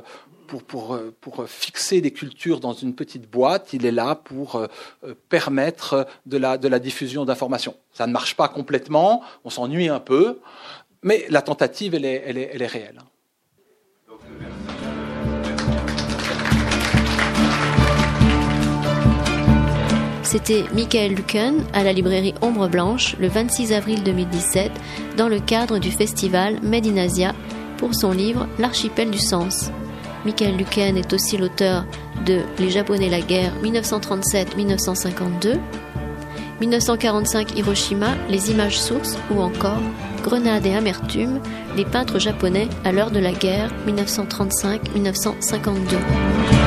pour, 0.58 0.94
euh, 0.94 1.14
pour, 1.20 1.48
fixer 1.48 2.00
des 2.00 2.10
cultures 2.10 2.60
dans 2.60 2.72
une 2.72 2.94
petite 2.94 3.30
boîte, 3.30 3.72
il 3.72 3.86
est 3.86 3.92
là 3.92 4.14
pour 4.14 4.56
euh, 4.56 4.66
euh, 5.04 5.14
permettre 5.28 6.06
de 6.26 6.36
la, 6.36 6.78
diffusion 6.78 7.24
d'informations. 7.24 7.76
Ça 7.92 8.06
ne 8.06 8.12
marche 8.12 8.36
pas 8.36 8.48
complètement, 8.48 9.22
on 9.44 9.50
s'ennuie 9.50 9.88
un 9.88 10.00
peu, 10.00 10.40
mais 11.02 11.26
la 11.28 11.42
tentative, 11.42 11.94
elle 11.94 12.04
est 12.04 12.66
réelle. 12.66 13.00
C'était 20.31 20.65
Michael 20.73 21.15
Luken 21.15 21.65
à 21.73 21.82
la 21.82 21.93
librairie 21.93 22.35
Ombre 22.40 22.69
Blanche 22.69 23.16
le 23.19 23.27
26 23.27 23.73
avril 23.73 24.05
2017 24.05 24.70
dans 25.16 25.27
le 25.27 25.40
cadre 25.40 25.81
du 25.81 25.90
festival 25.90 26.61
Made 26.62 26.86
in 26.86 26.98
Asia 26.98 27.35
pour 27.78 27.97
son 27.97 28.12
livre 28.12 28.47
L'archipel 28.61 29.11
du 29.11 29.19
sens. 29.19 29.73
Michael 30.24 30.57
Luken 30.57 30.97
est 30.97 31.12
aussi 31.12 31.36
l'auteur 31.36 31.85
de 32.24 32.43
Les 32.61 32.70
Japonais 32.70 33.09
la 33.09 33.23
guerre 33.23 33.52
1937-1952, 33.65 35.59
1945 36.61 37.59
Hiroshima, 37.59 38.15
Les 38.28 38.52
images 38.52 38.81
sources 38.81 39.19
ou 39.32 39.40
encore 39.40 39.82
Grenade 40.23 40.65
et 40.65 40.77
amertume, 40.77 41.40
les 41.77 41.85
peintres 41.85 42.20
japonais 42.20 42.69
à 42.85 42.93
l'heure 42.93 43.11
de 43.11 43.19
la 43.19 43.32
guerre 43.32 43.73
1935-1952. 43.89 46.59